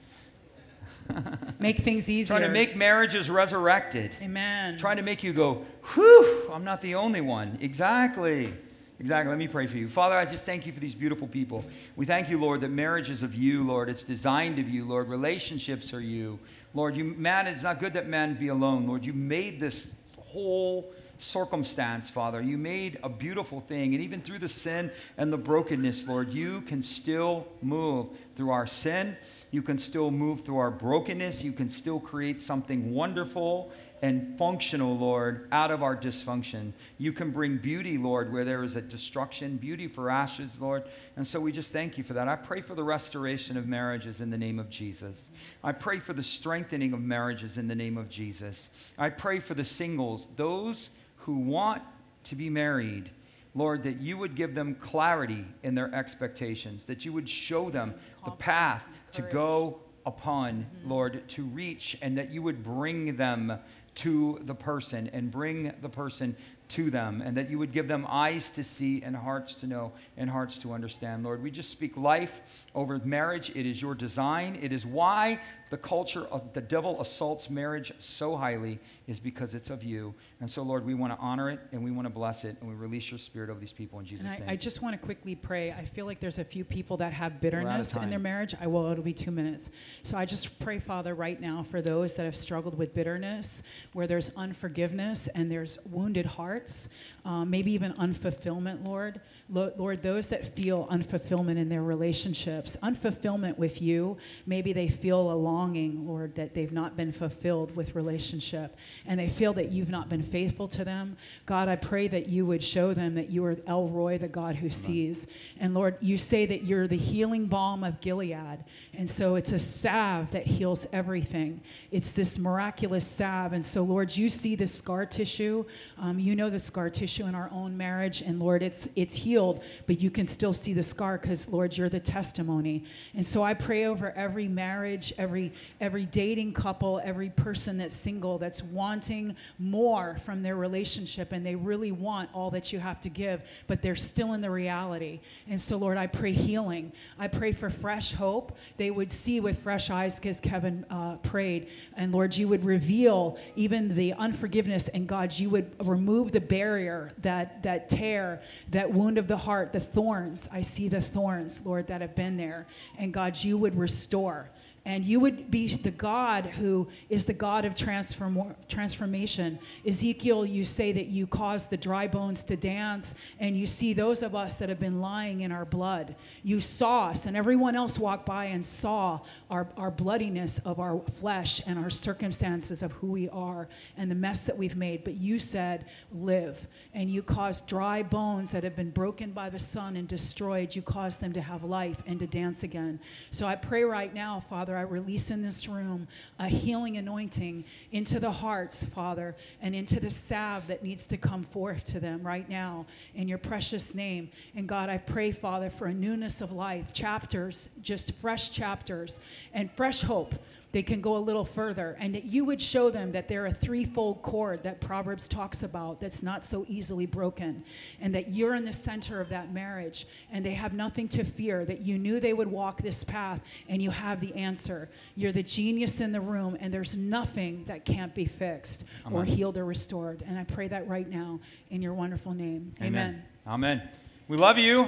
Make 1.59 1.79
things 1.79 2.09
easier. 2.09 2.37
trying 2.37 2.47
to 2.47 2.53
make 2.53 2.75
marriages 2.75 3.29
resurrected, 3.29 4.15
Amen. 4.21 4.77
trying 4.77 4.97
to 4.97 5.03
make 5.03 5.23
you 5.23 5.33
go, 5.33 5.65
whew, 5.93 6.49
I'm 6.51 6.63
not 6.63 6.81
the 6.81 6.95
only 6.95 7.21
one. 7.21 7.57
Exactly. 7.61 8.53
Exactly. 8.99 9.29
Let 9.29 9.37
me 9.37 9.47
pray 9.47 9.67
for 9.67 9.77
you. 9.77 9.87
Father, 9.87 10.15
I 10.15 10.23
just 10.23 10.45
thank 10.45 10.65
you 10.65 10.71
for 10.71 10.79
these 10.79 10.95
beautiful 10.95 11.27
people. 11.27 11.65
We 11.95 12.05
thank 12.05 12.29
you, 12.29 12.39
Lord, 12.39 12.61
that 12.61 12.69
marriage 12.69 13.09
is 13.09 13.23
of 13.23 13.35
you, 13.35 13.63
Lord. 13.63 13.89
It's 13.89 14.03
designed 14.03 14.59
of 14.59 14.69
you, 14.69 14.85
Lord. 14.85 15.09
Relationships 15.09 15.93
are 15.93 15.99
you. 15.99 16.39
Lord, 16.73 16.95
you 16.95 17.03
man, 17.03 17.47
it's 17.47 17.63
not 17.63 17.79
good 17.79 17.93
that 17.95 18.07
man 18.07 18.35
be 18.35 18.47
alone. 18.47 18.87
Lord, 18.87 19.05
you 19.05 19.13
made 19.13 19.59
this 19.59 19.91
whole 20.17 20.93
circumstance, 21.17 22.09
Father. 22.09 22.41
You 22.41 22.57
made 22.57 22.97
a 23.03 23.09
beautiful 23.09 23.61
thing. 23.61 23.93
And 23.93 24.03
even 24.03 24.21
through 24.21 24.39
the 24.39 24.47
sin 24.47 24.91
and 25.17 25.33
the 25.33 25.37
brokenness, 25.37 26.07
Lord, 26.07 26.31
you 26.31 26.61
can 26.61 26.81
still 26.81 27.47
move 27.61 28.07
through 28.35 28.51
our 28.51 28.67
sin. 28.67 29.17
You 29.53 29.61
can 29.61 29.77
still 29.77 30.09
move 30.09 30.41
through 30.41 30.57
our 30.57 30.71
brokenness. 30.71 31.43
You 31.43 31.51
can 31.51 31.69
still 31.69 31.99
create 31.99 32.41
something 32.41 32.91
wonderful 32.91 33.71
and 34.01 34.35
functional, 34.35 34.97
Lord, 34.97 35.47
out 35.51 35.69
of 35.69 35.83
our 35.83 35.95
dysfunction. 35.95 36.71
You 36.97 37.13
can 37.13 37.29
bring 37.29 37.57
beauty, 37.57 37.99
Lord, 37.99 38.33
where 38.33 38.43
there 38.43 38.63
is 38.63 38.75
a 38.75 38.81
destruction, 38.81 39.57
beauty 39.57 39.87
for 39.87 40.09
ashes, 40.09 40.59
Lord. 40.59 40.85
And 41.15 41.27
so 41.27 41.39
we 41.39 41.51
just 41.51 41.71
thank 41.71 41.99
you 41.99 42.03
for 42.03 42.13
that. 42.13 42.27
I 42.27 42.35
pray 42.35 42.61
for 42.61 42.73
the 42.73 42.83
restoration 42.83 43.55
of 43.55 43.67
marriages 43.67 44.21
in 44.21 44.31
the 44.31 44.39
name 44.39 44.57
of 44.57 44.71
Jesus. 44.71 45.29
I 45.63 45.71
pray 45.71 45.99
for 45.99 46.13
the 46.13 46.23
strengthening 46.23 46.91
of 46.91 47.01
marriages 47.01 47.55
in 47.55 47.67
the 47.67 47.75
name 47.75 47.95
of 47.95 48.09
Jesus. 48.09 48.71
I 48.97 49.09
pray 49.09 49.37
for 49.37 49.53
the 49.53 49.63
singles, 49.63 50.25
those 50.35 50.89
who 51.17 51.37
want 51.37 51.83
to 52.23 52.35
be 52.35 52.49
married. 52.49 53.11
Lord, 53.55 53.83
that 53.83 53.99
you 53.99 54.17
would 54.17 54.35
give 54.35 54.55
them 54.55 54.75
clarity 54.75 55.45
in 55.61 55.75
their 55.75 55.93
expectations, 55.93 56.85
that 56.85 57.05
you 57.05 57.13
would 57.13 57.29
show 57.29 57.69
them 57.69 57.93
the 58.25 58.31
path 58.31 58.87
to 59.13 59.21
go 59.21 59.79
upon, 60.05 60.65
Lord, 60.85 61.27
to 61.29 61.43
reach, 61.43 61.97
and 62.01 62.17
that 62.17 62.31
you 62.31 62.41
would 62.41 62.63
bring 62.63 63.15
them 63.15 63.59
to 63.95 64.39
the 64.41 64.55
person 64.55 65.09
and 65.13 65.29
bring 65.29 65.71
the 65.81 65.89
person 65.89 66.35
to 66.69 66.89
them, 66.89 67.21
and 67.23 67.37
that 67.37 67.51
you 67.51 67.59
would 67.59 67.71
give 67.71 67.87
them 67.87 68.05
eyes 68.09 68.49
to 68.51 68.63
see 68.63 69.03
and 69.03 69.15
hearts 69.15 69.55
to 69.55 69.67
know 69.67 69.91
and 70.17 70.29
hearts 70.29 70.57
to 70.59 70.73
understand. 70.73 71.23
Lord, 71.23 71.43
we 71.43 71.51
just 71.51 71.69
speak 71.69 71.95
life 71.95 72.62
over 72.75 72.99
marriage. 73.03 73.51
It 73.55 73.65
is 73.65 73.81
your 73.81 73.95
design. 73.95 74.57
It 74.61 74.71
is 74.71 74.85
why 74.85 75.39
the 75.69 75.77
culture 75.77 76.25
of 76.25 76.53
the 76.53 76.61
devil 76.61 77.01
assaults 77.01 77.49
marriage 77.49 77.91
so 77.97 78.35
highly, 78.35 78.79
is 79.07 79.19
because 79.19 79.55
it's 79.55 79.69
of 79.69 79.83
you. 79.83 80.13
And 80.39 80.49
so, 80.49 80.61
Lord, 80.61 80.85
we 80.85 80.93
want 80.93 81.13
to 81.13 81.19
honor 81.19 81.49
it 81.49 81.59
and 81.71 81.83
we 81.83 81.89
want 81.89 82.05
to 82.05 82.13
bless 82.13 82.45
it, 82.45 82.57
and 82.59 82.69
we 82.69 82.75
release 82.75 83.09
your 83.09 83.17
spirit 83.17 83.49
over 83.49 83.59
these 83.59 83.73
people 83.73 83.99
in 83.99 84.05
Jesus' 84.05 84.27
And 84.27 84.39
name. 84.41 84.49
I, 84.49 84.53
I 84.53 84.55
just 84.55 84.81
want 84.81 84.93
to 84.93 85.03
quickly 85.03 85.35
pray. 85.35 85.71
I 85.71 85.85
feel 85.85 86.05
like 86.05 86.19
there's 86.19 86.39
a 86.39 86.43
few 86.43 86.63
people 86.63 86.97
that 86.97 87.13
have 87.13 87.41
bitterness 87.41 87.95
in 87.95 88.09
their 88.09 88.19
marriage. 88.19 88.53
I 88.59 88.67
will, 88.67 88.85
it'll 88.91 89.03
be 89.03 89.13
two 89.13 89.31
minutes. 89.31 89.71
So 90.03 90.17
I 90.17 90.25
just 90.25 90.59
pray, 90.59 90.79
Father, 90.79 91.15
right 91.15 91.39
now 91.39 91.63
for 91.63 91.81
those 91.81 92.15
that 92.15 92.23
have 92.23 92.35
struggled 92.35 92.77
with 92.77 92.93
bitterness, 92.93 93.63
where 93.93 94.05
there's 94.05 94.35
unforgiveness 94.35 95.27
and 95.29 95.51
there's 95.51 95.79
wounded 95.85 96.25
hearts, 96.25 96.89
um, 97.25 97.49
maybe 97.49 97.71
even 97.71 97.93
unfulfillment, 97.93 98.87
Lord. 98.87 99.21
Lo- 99.49 99.73
Lord, 99.77 100.01
those 100.01 100.29
that 100.29 100.55
feel 100.55 100.87
unfulfillment 100.87 101.57
in 101.57 101.67
their 101.67 101.83
relationships, 101.83 102.77
unfulfillment 102.81 103.57
with 103.57 103.81
you, 103.81 104.17
maybe 104.45 104.71
they 104.71 104.87
feel 104.87 105.31
a 105.31 105.33
longing, 105.33 106.07
Lord, 106.07 106.35
that 106.35 106.53
they've 106.53 106.71
not 106.71 106.95
been 106.95 107.11
fulfilled 107.11 107.75
with 107.75 107.93
relationship, 107.93 108.77
and 109.05 109.19
they 109.19 109.27
feel 109.27 109.51
that 109.53 109.69
you've 109.69 109.89
not 109.89 110.07
been 110.07 110.23
faithful 110.23 110.67
to 110.69 110.85
them. 110.85 111.17
God, 111.45 111.67
I 111.67 111.75
pray 111.75 112.07
that 112.07 112.29
you 112.29 112.45
would 112.45 112.63
show 112.63 112.93
them 112.93 113.15
that 113.15 113.29
you 113.29 113.43
are 113.43 113.57
El 113.67 113.89
Roi, 113.89 114.17
the 114.17 114.29
God 114.29 114.55
who 114.55 114.69
sees. 114.69 115.27
And 115.59 115.73
Lord, 115.73 115.97
you 115.99 116.17
say 116.17 116.45
that 116.45 116.63
you're 116.63 116.87
the 116.87 116.97
healing 116.97 117.47
balm 117.47 117.83
of 117.83 117.99
Gilead, 117.99 118.63
and 118.97 119.09
so 119.09 119.35
it's 119.35 119.51
a 119.51 119.59
salve 119.59 120.31
that 120.31 120.47
heals 120.47 120.87
everything. 120.93 121.61
It's 121.91 122.13
this 122.13 122.39
miraculous 122.39 123.05
salve, 123.05 123.51
and 123.51 123.63
so 123.63 123.83
Lord, 123.83 124.15
you 124.15 124.29
see 124.29 124.55
the 124.55 124.67
scar 124.67 125.05
tissue. 125.05 125.65
Um, 125.99 126.17
you 126.17 126.33
know 126.33 126.49
the 126.49 126.59
scar 126.59 126.89
tissue 126.89 127.25
in 127.25 127.35
our 127.35 127.49
own 127.51 127.75
marriage, 127.75 128.21
and 128.21 128.39
Lord, 128.39 128.63
it's 128.63 128.87
it's 128.95 129.15
healed, 129.33 129.63
but 129.87 129.99
you 130.01 130.11
can 130.11 130.27
still 130.27 130.53
see 130.53 130.73
the 130.73 130.83
scar 130.83 131.17
because 131.17 131.51
Lord, 131.51 131.75
you're 131.75 131.89
the 131.89 131.99
testimony. 131.99 132.83
And 133.15 133.25
so 133.25 133.41
I 133.41 133.55
pray 133.55 133.85
over 133.85 134.11
every 134.15 134.47
marriage, 134.47 135.11
every 135.17 135.51
every 135.81 136.05
dating 136.05 136.53
couple, 136.53 137.01
every 137.03 137.29
person 137.29 137.79
that's 137.79 137.95
single 137.95 138.37
that's 138.37 138.61
wanting 138.61 139.35
more 139.57 140.17
from 140.23 140.43
their 140.43 140.55
relationship, 140.55 141.31
and 141.31 141.43
they 141.43 141.55
really 141.55 141.91
want 141.91 142.29
all 142.33 142.51
that 142.51 142.71
you 142.71 142.79
have 142.79 143.01
to 143.01 143.09
give, 143.09 143.41
but 143.67 143.81
they're 143.81 143.95
still 143.95 144.33
in 144.33 144.41
the 144.41 144.51
reality. 144.51 145.19
And 145.49 145.59
so, 145.59 145.77
Lord, 145.77 145.97
I 145.97 146.07
pray 146.07 146.31
healing. 146.31 146.91
I 147.17 147.27
pray 147.27 147.51
for 147.51 147.69
fresh 147.69 148.13
hope. 148.13 148.55
They 148.77 148.91
would 148.91 149.11
see 149.11 149.39
with 149.39 149.57
fresh 149.59 149.89
eyes, 149.89 150.19
because 150.19 150.39
Kevin 150.39 150.85
uh, 150.89 151.17
prayed, 151.17 151.69
and 151.97 152.11
Lord, 152.11 152.37
you 152.37 152.47
would 152.49 152.63
reveal 152.63 153.37
even 153.55 153.95
the 153.95 154.13
unforgiveness, 154.13 154.89
and 154.89 155.07
God, 155.07 155.33
you 155.33 155.49
would 155.49 155.71
remove 155.83 156.31
the 156.31 156.41
barrier, 156.41 157.11
that 157.21 157.63
that 157.63 157.89
tear, 157.89 158.41
that 158.69 158.91
wound 158.91 159.17
of 159.17 159.22
the 159.27 159.37
heart, 159.37 159.73
the 159.73 159.79
thorns. 159.79 160.49
I 160.51 160.61
see 160.61 160.87
the 160.87 161.01
thorns, 161.01 161.65
Lord, 161.65 161.87
that 161.87 162.01
have 162.01 162.15
been 162.15 162.37
there, 162.37 162.67
and 162.97 163.13
God, 163.13 163.37
you 163.43 163.57
would 163.57 163.75
restore. 163.77 164.49
And 164.85 165.05
you 165.05 165.21
would 165.21 165.49
be 165.49 165.75
the 165.75 165.91
God 165.91 166.45
who 166.45 166.89
is 167.07 167.25
the 167.25 167.33
God 167.33 167.63
of 167.63 167.73
transform- 167.73 168.53
transformation. 168.67 169.57
Ezekiel, 169.87 170.45
you 170.45 170.65
say 170.65 170.91
that 170.91 171.07
you 171.07 171.25
cause 171.25 171.67
the 171.67 171.77
dry 171.77 172.05
bones 172.05 172.43
to 172.45 172.57
dance, 172.57 173.15
and 173.39 173.55
you 173.55 173.65
see 173.65 173.93
those 173.93 174.23
of 174.23 174.35
us 174.35 174.57
that 174.57 174.67
have 174.67 174.81
been 174.81 174.99
lying 174.99 175.39
in 175.39 175.53
our 175.53 175.63
blood. 175.63 176.15
You 176.43 176.59
saw 176.59 177.07
us, 177.07 177.27
and 177.27 177.37
everyone 177.37 177.77
else 177.77 177.97
walked 177.97 178.25
by 178.25 178.45
and 178.45 178.65
saw 178.65 179.21
our, 179.49 179.69
our 179.77 179.89
bloodiness 179.89 180.59
of 180.59 180.81
our 180.81 180.99
flesh 180.99 181.61
and 181.65 181.79
our 181.79 181.89
circumstances 181.89 182.83
of 182.83 182.91
who 182.91 183.07
we 183.07 183.29
are 183.29 183.69
and 183.95 184.11
the 184.11 184.15
mess 184.15 184.47
that 184.47 184.57
we've 184.57 184.75
made. 184.75 185.05
But 185.05 185.15
you 185.15 185.39
said, 185.39 185.85
Live. 186.11 186.67
And 186.93 187.09
you 187.09 187.23
caused 187.23 187.67
dry 187.67 188.03
bones 188.03 188.51
that 188.51 188.65
have 188.65 188.75
been 188.75 188.91
broken 188.91 189.31
by 189.31 189.49
the 189.49 189.59
sun 189.59 189.95
and 189.95 190.09
destroyed, 190.09 190.75
you 190.75 190.81
caused 190.81 191.21
them 191.21 191.31
to 191.33 191.41
have 191.41 191.63
life 191.63 192.03
and 192.05 192.19
to 192.19 192.27
dance 192.27 192.63
again. 192.63 192.99
So 193.29 193.47
I 193.47 193.55
pray 193.55 193.83
right 193.83 194.13
now, 194.13 194.41
Father, 194.41 194.72
I 194.77 194.81
release 194.81 195.31
in 195.31 195.41
this 195.41 195.67
room 195.67 196.07
a 196.39 196.47
healing 196.47 196.97
anointing 196.97 197.65
into 197.91 198.19
the 198.19 198.31
hearts, 198.31 198.83
Father, 198.83 199.35
and 199.61 199.75
into 199.75 199.99
the 199.99 200.09
salve 200.09 200.67
that 200.67 200.83
needs 200.83 201.07
to 201.07 201.17
come 201.17 201.43
forth 201.43 201.85
to 201.85 201.99
them 201.99 202.21
right 202.23 202.47
now 202.47 202.85
in 203.15 203.27
your 203.27 203.37
precious 203.37 203.95
name. 203.95 204.29
And 204.55 204.67
God, 204.67 204.89
I 204.89 204.97
pray, 204.97 205.31
Father, 205.31 205.69
for 205.69 205.87
a 205.87 205.93
newness 205.93 206.41
of 206.41 206.51
life, 206.51 206.93
chapters, 206.93 207.69
just 207.81 208.11
fresh 208.13 208.51
chapters, 208.51 209.19
and 209.53 209.71
fresh 209.71 210.01
hope 210.01 210.35
they 210.73 210.83
can 210.83 210.99
go 210.99 211.15
a 211.15 211.19
little 211.19 211.45
further 211.45 211.95
and 211.99 212.13
that 212.13 212.25
you 212.25 212.43
would 212.43 212.61
show 212.61 212.89
them 212.89 213.13
that 213.13 213.29
they're 213.29 213.45
a 213.45 213.53
threefold 213.53 214.21
cord 214.21 214.63
that 214.63 214.81
proverbs 214.81 215.27
talks 215.27 215.63
about 215.63 216.01
that's 216.01 216.21
not 216.21 216.43
so 216.43 216.65
easily 216.67 217.05
broken 217.05 217.63
and 218.01 218.13
that 218.13 218.31
you're 218.31 218.55
in 218.55 218.65
the 218.65 218.73
center 218.73 219.21
of 219.21 219.29
that 219.29 219.53
marriage 219.53 220.05
and 220.31 220.45
they 220.45 220.53
have 220.53 220.73
nothing 220.73 221.07
to 221.07 221.23
fear 221.23 221.63
that 221.63 221.79
you 221.79 221.97
knew 221.97 222.19
they 222.19 222.33
would 222.33 222.49
walk 222.49 222.81
this 222.81 223.03
path 223.03 223.39
and 223.69 223.81
you 223.81 223.91
have 223.91 224.19
the 224.19 224.33
answer 224.35 224.89
you're 225.15 225.31
the 225.31 225.43
genius 225.43 226.01
in 226.01 226.11
the 226.11 226.21
room 226.21 226.57
and 226.59 226.73
there's 226.73 226.97
nothing 226.97 227.63
that 227.65 227.85
can't 227.85 228.13
be 228.13 228.25
fixed 228.25 228.85
or 229.11 229.23
healed 229.23 229.57
or 229.57 229.65
restored 229.65 230.23
and 230.27 230.37
i 230.37 230.43
pray 230.43 230.67
that 230.67 230.87
right 230.87 231.09
now 231.09 231.39
in 231.69 231.81
your 231.81 231.93
wonderful 231.93 232.33
name 232.33 232.73
Amen. 232.81 233.23
Amen. 233.47 233.89
We 234.27 234.37
love 234.37 234.57
you. 234.57 234.87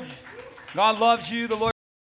God 0.73 0.99
loves 0.99 1.31
you. 1.31 1.47
The 1.47 1.55
Lord. 1.55 1.74